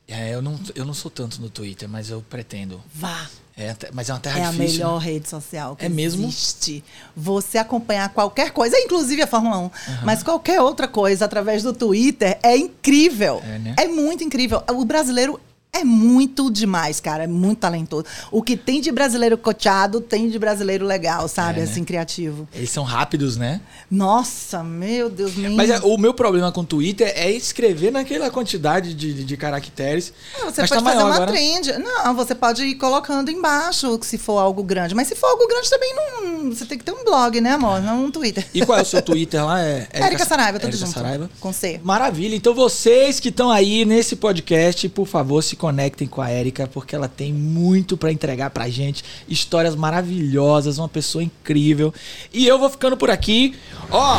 É, 0.09 0.35
eu 0.35 0.41
não, 0.43 0.59
eu 0.75 0.85
não 0.85 0.95
sou 0.95 1.11
tanto 1.11 1.41
no 1.41 1.51
Twitter, 1.51 1.89
mas 1.89 2.11
eu 2.11 2.25
pretendo. 2.29 2.81
Vá! 2.95 3.29
É, 3.59 3.75
mas 3.95 4.11
é 4.11 4.13
uma 4.13 4.21
terra 4.21 4.39
É 4.39 4.45
a 4.45 4.51
difícil. 4.51 4.75
melhor 4.81 5.01
né? 5.01 5.07
rede 5.07 5.29
social 5.31 5.75
que 5.77 5.87
É 5.87 5.89
mesmo? 5.89 6.27
existe. 6.27 6.85
Você 7.17 7.57
acompanhar 7.57 8.11
qualquer 8.11 8.51
coisa, 8.51 8.77
inclusive 8.79 9.23
a 9.23 9.27
Fórmula 9.27 9.57
1, 9.59 9.71
mas 10.05 10.23
qualquer 10.23 10.61
outra 10.61 10.87
coisa 10.87 11.25
através 11.25 11.63
do 11.63 11.73
Twitter 11.73 12.39
é 12.43 12.55
incrível. 12.55 13.41
É, 13.43 13.59
né? 13.59 13.75
muito 13.89 14.23
incrível. 14.23 14.63
O 14.71 14.85
brasileiro 14.85 15.41
é 15.81 15.85
muito 15.85 16.51
demais, 16.51 17.01
cara. 17.01 17.25
É 17.25 17.27
muito 17.27 17.59
talentoso. 17.59 18.05
O 18.31 18.43
que 18.43 18.57
tem 18.57 18.81
de 18.81 18.91
brasileiro 18.91 19.37
coteado, 19.37 20.01
tem 20.01 20.29
de 20.29 20.39
brasileiro 20.39 20.85
legal, 20.85 21.29
sabe? 21.29 21.61
É, 21.61 21.65
né? 21.65 21.71
assim, 21.71 21.85
criativo. 21.85 22.49
Eles 22.55 22.71
são 22.71 22.85
rápidos, 22.85 23.37
né? 23.37 23.61
Nossa, 23.91 24.63
meu 24.63 25.09
Deus, 25.09 25.37
nem... 25.37 25.55
Mas 25.55 25.71
é, 25.71 25.79
o 25.81 25.97
meu 25.99 26.15
problema 26.15 26.51
com 26.51 26.63
o 26.63 26.65
Twitter 26.65 27.13
é 27.15 27.31
escrever 27.31 27.93
naquela 27.93 28.31
quantidade 28.31 28.95
de, 28.95 29.25
de, 29.25 29.37
caracteres. 29.37 30.13
Ah, 30.41 30.47
Você 30.47 30.63
pode 30.63 30.69
tá 30.69 30.81
fazer 30.83 31.03
uma 31.03 31.15
agora. 31.15 31.33
trend. 31.33 31.73
Não, 31.79 32.15
você 32.15 32.35
pode 32.35 32.65
ir 32.65 32.75
colocando 32.77 33.31
embaixo 33.31 33.99
se 34.03 34.19
for 34.19 34.39
algo 34.39 34.63
grande. 34.63 34.95
Mas 34.95 35.09
se 35.09 35.15
for 35.15 35.27
algo 35.27 35.47
grande 35.47 35.71
também 35.71 35.95
não. 35.95 36.51
Você 36.55 36.65
tem 36.65 36.79
que 36.79 36.85
ter 36.85 36.93
um 36.93 37.05
blog, 37.05 37.41
né, 37.41 37.53
amor? 37.53 37.81
Não 37.81 38.05
um 38.05 38.11
Twitter. 38.11 38.47
E 38.55 38.65
qual 38.65 38.79
é 38.79 38.83
o 38.83 38.85
seu 38.85 39.03
Twitter 39.03 39.45
lá? 39.45 39.61
É 39.61 39.87
Érica 39.93 40.25
Saraiva, 40.25 40.59
tudo 40.59 40.69
Érica 40.69 40.87
junto. 40.87 40.99
Saraiva. 40.99 41.31
Com 41.41 41.53
C. 41.53 41.81
Maravilha. 41.83 42.35
Então 42.35 42.55
vocês 42.55 43.21
que 43.21 43.29
estão 43.29 43.51
aí 43.51 43.85
nesse 43.85 44.17
podcast, 44.17 44.89
por 44.89 45.07
favor, 45.07 45.43
se 45.43 45.57
conectem 45.67 46.07
com 46.07 46.23
a 46.23 46.31
Érica, 46.31 46.69
porque 46.73 46.95
ela 46.95 47.09
tem 47.09 47.33
muito 47.33 47.97
pra 47.97 48.13
entregar 48.13 48.51
pra 48.51 48.69
gente, 48.69 49.03
histórias 49.29 49.75
maravilhosas, 49.75 50.79
uma 50.79 50.89
pessoa 50.89 51.25
incrível. 51.25 51.93
E 52.33 52.47
eu 52.47 52.57
vou 52.57 52.71
ficando 52.71 52.97
por 52.97 53.11
aqui. 53.11 53.57
Ó, 53.91 54.17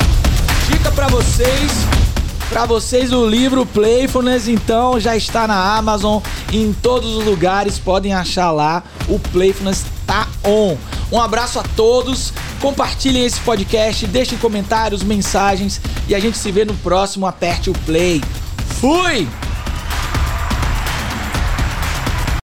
dica 0.69 0.91
pra 0.91 1.07
vocês. 1.07 1.71
Pra 2.49 2.65
vocês 2.65 3.13
o 3.13 3.25
livro 3.25 3.65
Playfulness, 3.65 4.49
então 4.49 4.99
já 4.99 5.15
está 5.15 5.47
na 5.47 5.77
Amazon, 5.77 6.21
em 6.51 6.73
todos 6.73 7.15
os 7.15 7.23
lugares, 7.23 7.79
podem 7.79 8.13
achar 8.13 8.51
lá. 8.51 8.83
O 9.07 9.17
Playfulness 9.17 9.85
tá 10.05 10.27
on. 10.43 10.75
Um 11.09 11.21
abraço 11.21 11.59
a 11.59 11.63
todos. 11.63 12.33
Compartilhem 12.59 13.25
esse 13.25 13.39
podcast, 13.39 14.05
deixem 14.07 14.37
comentários, 14.37 15.01
mensagens 15.01 15.79
e 16.09 16.15
a 16.15 16.19
gente 16.19 16.37
se 16.37 16.51
vê 16.51 16.65
no 16.65 16.73
próximo 16.73 17.25
Aperte 17.25 17.69
o 17.69 17.73
Play. 17.85 18.21
Fui! 18.81 19.25